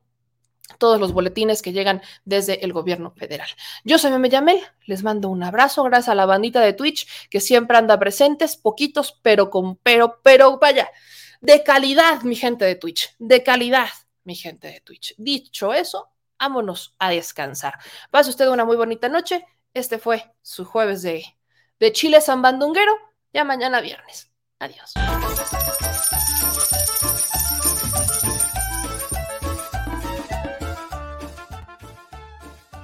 todos 0.77 0.99
los 0.99 1.14
boletines 1.14 1.61
que 1.61 1.73
llegan 1.73 2.02
desde 2.23 2.64
el 2.64 2.73
gobierno 2.73 3.11
federal. 3.11 3.47
Yo 3.84 3.97
soy 3.97 4.11
Meme 4.11 4.30
Yamel, 4.30 4.60
les 4.85 5.03
mando 5.03 5.30
un 5.30 5.43
abrazo, 5.43 5.84
gracias 5.84 6.10
a 6.10 6.15
la 6.15 6.26
bandita 6.26 6.61
de 6.61 6.73
Twitch 6.73 7.07
que 7.30 7.39
siempre 7.39 7.77
anda 7.77 7.99
presentes, 7.99 8.57
poquitos, 8.57 9.19
pero 9.22 9.49
con, 9.49 9.77
pero, 9.77 10.19
pero 10.23 10.60
vaya, 10.60 10.89
de 11.41 11.64
calidad, 11.64 12.22
mi 12.23 12.35
gente 12.35 12.65
de 12.65 12.76
Twitch, 12.76 13.15
de 13.19 13.43
calidad, 13.43 13.89
mi 14.23 14.35
gente 14.35 14.68
de 14.68 14.81
Twitch. 14.81 15.15
Dicho 15.18 15.73
eso, 15.73 16.10
vámonos 16.39 16.95
a 16.99 17.10
descansar. 17.10 17.76
Pase 18.11 18.30
usted 18.30 18.47
una 18.47 18.65
muy 18.65 18.77
bonita 18.77 19.10
noche. 19.10 19.45
Este 19.73 19.99
fue 19.99 20.34
su 20.41 20.65
jueves 20.65 21.02
de 21.02 21.26
de 21.80 21.91
Chile 21.91 22.22
San 22.22 22.41
Bandunguero, 22.41 22.93
ya 23.34 23.43
mañana 23.43 23.81
viernes. 23.81 24.31
Adiós. 24.60 24.93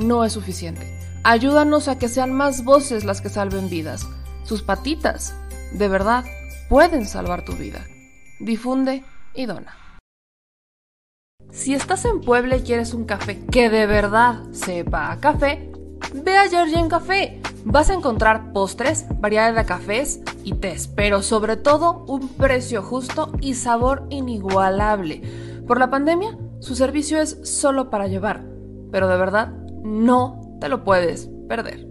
no 0.00 0.24
es 0.24 0.32
suficiente. 0.32 0.98
Ayúdanos 1.22 1.88
a 1.88 1.98
que 1.98 2.08
sean 2.08 2.32
más 2.32 2.64
voces 2.64 3.04
las 3.04 3.20
que 3.20 3.28
salven 3.28 3.68
vidas. 3.68 4.06
Sus 4.44 4.62
patitas, 4.62 5.34
de 5.72 5.88
verdad, 5.88 6.24
pueden 6.68 7.06
salvar 7.06 7.44
tu 7.44 7.52
vida. 7.52 7.86
Difunde 8.40 9.04
y 9.34 9.46
dona. 9.46 9.76
Si 11.50 11.74
estás 11.74 12.04
en 12.04 12.20
Puebla 12.20 12.56
y 12.56 12.62
quieres 12.62 12.94
un 12.94 13.04
café 13.04 13.44
que 13.46 13.70
de 13.70 13.86
verdad 13.86 14.42
sepa 14.52 15.12
a 15.12 15.20
café, 15.20 15.70
ve 16.14 16.36
a 16.36 16.48
Georgian 16.48 16.88
Café 16.88 17.40
Vas 17.64 17.90
a 17.90 17.94
encontrar 17.94 18.52
postres, 18.52 19.04
variedad 19.20 19.54
de 19.54 19.66
cafés 19.66 20.20
y 20.44 20.54
tés, 20.54 20.88
pero 20.88 21.20
sobre 21.20 21.56
todo 21.56 22.04
un 22.08 22.28
precio 22.28 22.82
justo 22.82 23.32
y 23.42 23.54
sabor 23.54 24.06
inigualable. 24.08 25.20
Por 25.66 25.78
la 25.78 25.90
pandemia, 25.90 26.38
su 26.60 26.74
servicio 26.74 27.20
es 27.20 27.38
solo 27.44 27.90
para 27.90 28.06
llevar, 28.06 28.42
pero 28.90 29.08
de 29.08 29.16
verdad 29.18 29.52
no 29.82 30.40
te 30.60 30.68
lo 30.68 30.84
puedes 30.84 31.30
perder. 31.48 31.89